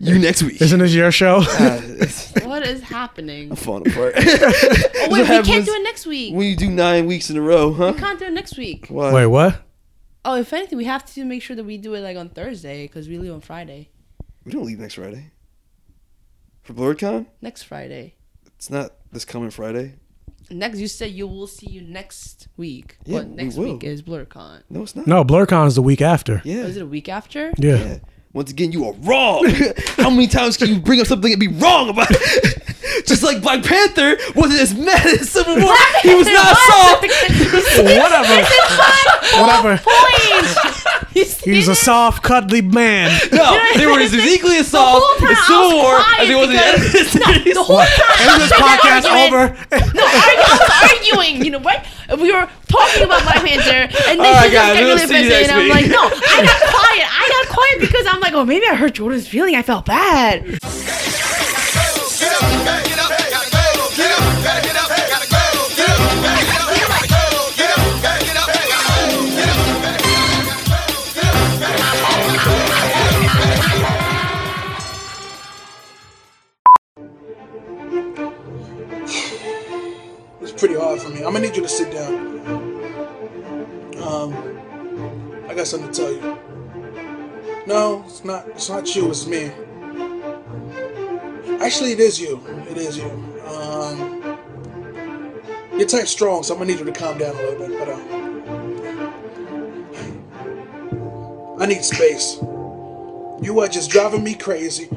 you 0.00 0.18
next 0.18 0.42
week. 0.42 0.60
Isn't 0.60 0.78
this 0.80 0.94
your 0.94 1.10
show? 1.12 1.36
Uh, 1.38 1.80
it's 2.00 2.32
What 2.44 2.66
is 2.66 2.80
happening? 2.82 3.50
I'm 3.50 3.56
falling 3.56 3.90
apart. 3.90 4.14
Oh, 5.00 5.10
wait, 5.12 5.20
we 5.22 5.26
happens 5.26 5.48
can't 5.48 5.64
do 5.66 5.72
it 5.74 5.82
next 5.82 6.06
week. 6.06 6.34
when 6.34 6.46
you 6.46 6.56
do 6.56 6.68
nine 6.70 7.06
weeks 7.06 7.30
in 7.30 7.36
a 7.36 7.40
row, 7.40 7.72
huh? 7.72 7.92
We 7.94 8.00
can't 8.00 8.18
do 8.18 8.26
it 8.26 8.32
next 8.32 8.56
week. 8.58 8.88
Why? 8.88 9.12
Wait, 9.12 9.26
what? 9.26 9.62
Oh, 10.24 10.34
if 10.36 10.52
anything, 10.52 10.76
we 10.76 10.84
have 10.84 11.04
to 11.14 11.24
make 11.24 11.42
sure 11.42 11.56
that 11.56 11.64
we 11.64 11.78
do 11.78 11.94
it 11.94 12.00
like 12.00 12.16
on 12.16 12.28
Thursday 12.28 12.84
because 12.86 13.08
we 13.08 13.16
leave 13.16 13.32
on 13.32 13.40
Friday. 13.40 13.90
We 14.44 14.52
don't 14.52 14.64
leave 14.66 14.78
next 14.80 14.94
Friday. 14.94 15.30
For 16.62 16.74
BlurredCon? 16.74 17.26
Next 17.40 17.62
Friday. 17.62 18.16
It's 18.56 18.68
not 18.70 18.92
this 19.12 19.24
coming 19.24 19.50
Friday. 19.50 19.94
Next, 20.50 20.78
you 20.78 20.88
said 20.88 21.10
you 21.10 21.26
will 21.26 21.46
see 21.46 21.68
you 21.68 21.82
next 21.82 22.48
week. 22.56 22.96
Yeah, 23.04 23.18
but 23.18 23.26
we 23.28 23.34
next 23.34 23.56
will. 23.56 23.72
week 23.74 23.84
is 23.84 24.02
BlurCon. 24.02 24.62
No, 24.70 24.82
it's 24.82 24.96
not. 24.96 25.06
No, 25.06 25.24
BlurCon 25.24 25.66
is 25.66 25.74
the 25.74 25.82
week 25.82 26.00
after. 26.00 26.40
Yeah. 26.44 26.62
Oh, 26.62 26.66
is 26.66 26.76
it 26.76 26.82
a 26.82 26.86
week 26.86 27.08
after? 27.08 27.52
Yeah. 27.58 27.76
Yeah. 27.76 27.98
Once 28.32 28.50
again, 28.50 28.72
you 28.72 28.86
are 28.86 28.92
wrong. 29.00 29.46
How 29.96 30.10
many 30.10 30.26
times 30.26 30.56
can 30.56 30.68
you 30.68 30.80
bring 30.80 31.00
up 31.00 31.06
something 31.06 31.32
and 31.32 31.40
be 31.40 31.48
wrong 31.48 31.88
about 31.88 32.08
it? 32.10 32.62
Just 33.06 33.22
like 33.22 33.42
Black 33.42 33.64
Panther 33.64 34.16
wasn't 34.34 34.60
as 34.60 34.74
mad 34.74 35.04
as 35.06 35.28
Civil 35.30 35.56
War. 35.60 35.74
he 36.02 36.14
was 36.14 36.26
not 36.26 36.56
soft. 36.56 37.02
Whatever. 37.82 38.38
Whatever. 39.34 39.82
Point. 39.82 41.14
You 41.14 41.24
see 41.26 41.54
He's 41.54 41.68
a 41.68 41.74
soft, 41.74 42.22
cuddly 42.22 42.62
man. 42.62 43.10
No, 43.32 43.58
they 43.76 43.86
were 43.86 43.98
as 44.00 44.14
equally 44.14 44.58
as 44.58 44.68
soft 44.68 45.02
whole 45.04 45.18
time 45.18 45.30
in 45.30 45.36
I 45.36 45.46
Civil 45.46 45.64
was 45.64 45.74
War 45.74 45.94
quiet 45.98 46.20
as 46.22 46.28
it 46.30 46.36
was 46.38 46.48
in 46.48 46.54
the 46.54 46.62
because- 46.62 47.28
Edited 47.28 47.56
The 47.56 47.62
whole 47.62 47.76
time. 47.78 48.18
And 48.22 48.42
this 48.42 48.52
podcast 48.52 49.04
argument- 49.04 49.26
over. 49.26 49.94
No, 49.94 50.04
argu- 50.06 50.46
I 50.46 50.58
was 50.58 50.90
arguing. 50.90 51.44
You 51.44 51.50
know 51.52 51.58
what? 51.60 51.84
We 52.18 52.32
were 52.32 52.48
talking 52.68 53.02
about 53.04 53.22
Black 53.24 53.44
Panther, 53.44 53.90
and 54.08 54.20
then 54.20 54.26
All 54.26 54.32
right, 54.32 54.44
she 54.48 54.50
just 54.50 54.54
guys, 54.54 54.74
got 54.74 54.80
we'll 54.80 54.94
really 54.96 55.06
see 55.06 55.20
you 55.20 55.28
offended, 55.28 55.30
next 55.30 55.48
and 55.50 55.52
I'm 55.52 55.64
week. 55.64 55.74
like, 55.74 55.86
no, 55.90 56.04
I 56.06 56.40
got 56.46 56.60
quiet. 56.72 57.06
I 57.10 57.24
got 57.28 57.54
quiet 57.54 57.80
because 57.80 58.06
I'm 58.08 58.20
like, 58.20 58.32
oh, 58.34 58.44
maybe 58.46 58.66
I 58.66 58.74
hurt 58.76 58.94
Jordan's 58.94 59.26
feeling. 59.28 59.56
I 59.56 59.62
felt 59.62 59.84
bad. 59.84 60.44
It's 80.40 80.52
pretty 80.52 80.76
hard 80.76 81.00
for 81.00 81.10
me. 81.10 81.16
I'm 81.18 81.32
gonna 81.32 81.40
need 81.40 81.56
you 81.56 81.62
to 81.62 81.68
sit 81.68 81.92
down. 81.92 82.14
Um, 84.02 84.34
I 85.48 85.54
got 85.54 85.66
something 85.66 85.90
to 85.90 86.00
tell 86.00 86.12
you. 86.12 86.38
No, 87.66 88.04
it's 88.06 88.24
not. 88.24 88.48
It's 88.48 88.68
not 88.68 88.94
you. 88.94 89.10
It's 89.10 89.26
me. 89.26 89.50
Actually, 91.56 91.92
it 91.92 92.00
is 92.00 92.20
you. 92.20 92.40
It 92.70 92.76
is 92.76 92.96
you. 92.98 93.10
Um, 93.46 94.38
you're 95.76 95.88
type 95.88 96.06
strong, 96.06 96.42
so 96.42 96.54
I'm 96.54 96.60
gonna 96.60 96.72
need 96.72 96.78
you 96.80 96.84
to 96.86 96.92
calm 96.92 97.18
down 97.18 97.34
a 97.34 97.38
little 97.38 97.68
bit. 97.68 97.78
But 97.78 97.88
uh, 97.88 98.00
I 101.58 101.66
need 101.66 101.84
space. 101.84 102.38
You 103.42 103.60
are 103.60 103.68
just 103.68 103.90
driving 103.90 104.24
me 104.24 104.34
crazy. 104.34 104.88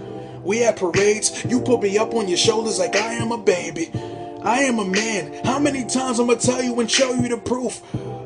We 0.44 0.64
at 0.64 0.78
parades, 0.78 1.46
you 1.46 1.62
put 1.62 1.82
me 1.82 1.98
up 1.98 2.14
on 2.16 2.28
your 2.28 2.38
shoulders 2.38 2.80
like 2.80 2.96
I 2.96 3.14
am 3.14 3.32
a 3.32 3.38
baby. 3.38 3.92
I 4.44 4.64
am 4.64 4.80
a 4.80 4.86
man. 4.86 5.46
How 5.46 5.60
many 5.60 5.86
times 5.86 6.20
I'm 6.20 6.28
gonna 6.28 6.40
tell 6.40 6.64
you 6.64 6.80
and 6.80 6.90
show 6.90 7.14
you 7.14 7.30
the 7.30 7.38
proof? 7.38 7.82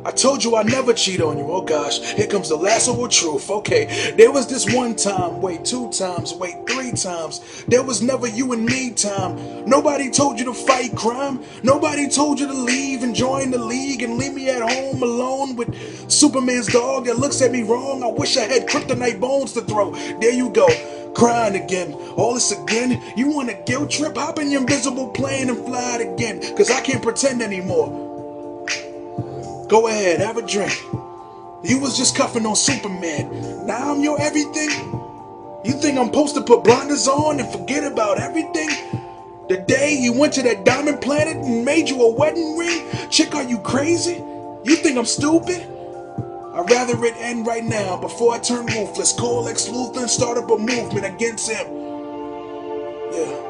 I 0.06 0.12
told 0.12 0.44
you 0.44 0.56
I 0.56 0.62
never 0.62 0.94
cheat 0.94 1.20
on 1.20 1.40
you. 1.40 1.46
Oh 1.52 1.64
gosh, 1.64 2.00
here 2.00 2.28
comes 2.28 2.50
the 2.50 2.56
lasso 2.56 3.04
of 3.04 3.10
truth. 3.10 3.50
Okay, 3.50 4.14
there 4.16 4.32
was 4.32 4.48
this 4.48 4.72
one 4.72 4.96
time, 4.96 5.42
wait, 5.42 5.66
two 5.66 5.90
times, 5.90 6.32
wait, 6.36 6.54
three 6.70 6.92
times. 6.92 7.64
There 7.68 7.82
was 7.82 8.04
never 8.04 8.28
you 8.28 8.54
and 8.54 8.64
me 8.68 8.92
time. 8.92 9.66
Nobody 9.66 10.12
told 10.12 10.38
you 10.38 10.46
to 10.46 10.54
fight 10.54 10.96
crime. 10.96 11.40
Nobody 11.64 12.08
told 12.08 12.40
you 12.40 12.46
to 12.46 12.54
leave 12.54 13.02
and 13.02 13.16
join 13.16 13.50
the 13.50 13.58
league 13.58 14.04
and 14.04 14.20
leave 14.20 14.36
me 14.36 14.48
at 14.48 14.62
home 14.62 15.02
alone 15.02 15.56
with 15.56 15.74
Superman's 16.12 16.68
dog 16.68 17.06
that 17.06 17.18
looks 17.18 17.42
at 17.42 17.52
me 17.52 17.64
wrong. 17.64 18.04
I 18.04 18.08
wish 18.08 18.38
I 18.38 18.42
had 18.42 18.68
kryptonite 18.68 19.20
bones 19.20 19.54
to 19.54 19.62
throw. 19.62 19.90
There 20.20 20.32
you 20.32 20.52
go 20.52 20.68
crying 21.16 21.56
again. 21.56 21.94
All 22.18 22.34
this 22.34 22.52
again? 22.52 23.02
You 23.16 23.30
want 23.30 23.50
a 23.50 23.54
guilt 23.66 23.90
trip? 23.90 24.18
Hop 24.18 24.38
in 24.38 24.52
your 24.52 24.62
invisible 24.62 25.08
plane 25.08 25.50
and 25.50 25.66
fly 25.66 26.00
it 26.00 26.14
again. 26.14 26.42
Cause 26.56 26.70
I 26.70 26.82
can't 26.82 27.02
pretend 27.02 27.42
anymore. 27.42 28.05
Go 29.68 29.88
ahead, 29.88 30.20
have 30.20 30.38
a 30.38 30.46
drink. 30.46 30.80
You 31.64 31.80
was 31.80 31.98
just 31.98 32.16
cuffing 32.16 32.46
on 32.46 32.56
Superman. 32.56 33.66
Now 33.66 33.92
I'm 33.92 34.02
your 34.02 34.22
everything? 34.22 34.70
You 35.64 35.74
think 35.74 35.98
I'm 35.98 36.08
supposed 36.08 36.36
to 36.36 36.42
put 36.42 36.64
blinders 36.64 37.08
on 37.08 37.40
and 37.40 37.52
forget 37.52 37.84
about 37.84 38.20
everything? 38.20 38.70
The 39.50 39.58
day 39.68 39.98
you 40.00 40.14
went 40.14 40.34
to 40.34 40.44
that 40.44 40.66
diamond 40.66 41.02
planet 41.02 41.38
and 41.38 41.66
made 41.66 41.90
you 41.90 42.00
a 42.04 42.14
wedding 42.14 42.56
ring? 42.56 42.86
Chick, 43.10 43.34
are 43.34 43.44
you 43.44 43.58
crazy? 43.60 44.24
You 44.64 44.76
think 44.76 44.98
I'm 44.98 45.06
stupid? 45.06 45.62
I'd 46.54 46.70
rather 46.70 47.04
it 47.04 47.16
end 47.18 47.48
right 47.48 47.64
now 47.64 47.98
before 47.98 48.34
I 48.34 48.40
turn 48.40 48.68
ruthless. 48.68 49.14
Call 49.14 49.46
Lex 49.46 49.68
Luthor 49.68 50.02
and 50.02 50.10
start 50.10 50.38
up 50.38 50.52
a 50.52 50.58
movement 50.58 51.06
against 51.06 51.50
him. 51.50 51.66
Yeah. 53.12 53.42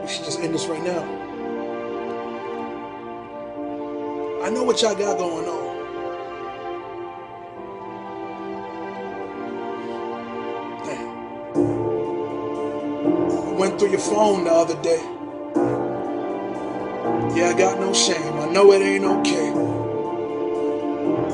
We 0.00 0.08
should 0.08 0.24
just 0.24 0.40
end 0.40 0.54
this 0.54 0.66
right 0.66 0.82
now. 0.82 1.21
I 4.42 4.50
know 4.50 4.64
what 4.64 4.82
y'all 4.82 4.96
got 4.96 5.18
going 5.18 5.46
on. 5.46 5.62
Damn. 10.84 11.08
I 13.30 13.52
went 13.52 13.78
through 13.78 13.90
your 13.90 14.00
phone 14.00 14.42
the 14.42 14.50
other 14.50 14.74
day. 14.82 15.00
Yeah, 17.36 17.50
I 17.50 17.54
got 17.56 17.78
no 17.78 17.92
shame. 17.92 18.40
I 18.40 18.46
know 18.50 18.72
it 18.72 18.82
ain't 18.82 19.04
okay. 19.04 19.52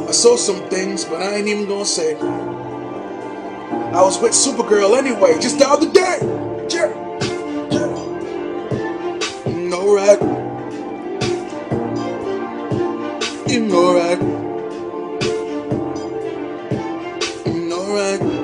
I 0.06 0.12
saw 0.12 0.36
some 0.36 0.68
things, 0.68 1.06
but 1.06 1.22
I 1.22 1.36
ain't 1.36 1.48
even 1.48 1.66
gonna 1.66 1.86
say. 1.86 2.14
I 2.14 4.02
was 4.02 4.20
with 4.20 4.32
Supergirl 4.32 4.98
anyway, 4.98 5.40
just 5.40 5.58
the 5.58 5.66
other 5.66 5.90
day. 5.90 6.18
Yeah. 6.68 6.92
Yeah. 7.72 7.88
No 9.48 9.94
right. 9.94 10.47
Alright. 13.58 14.22
Alright. 17.72 18.37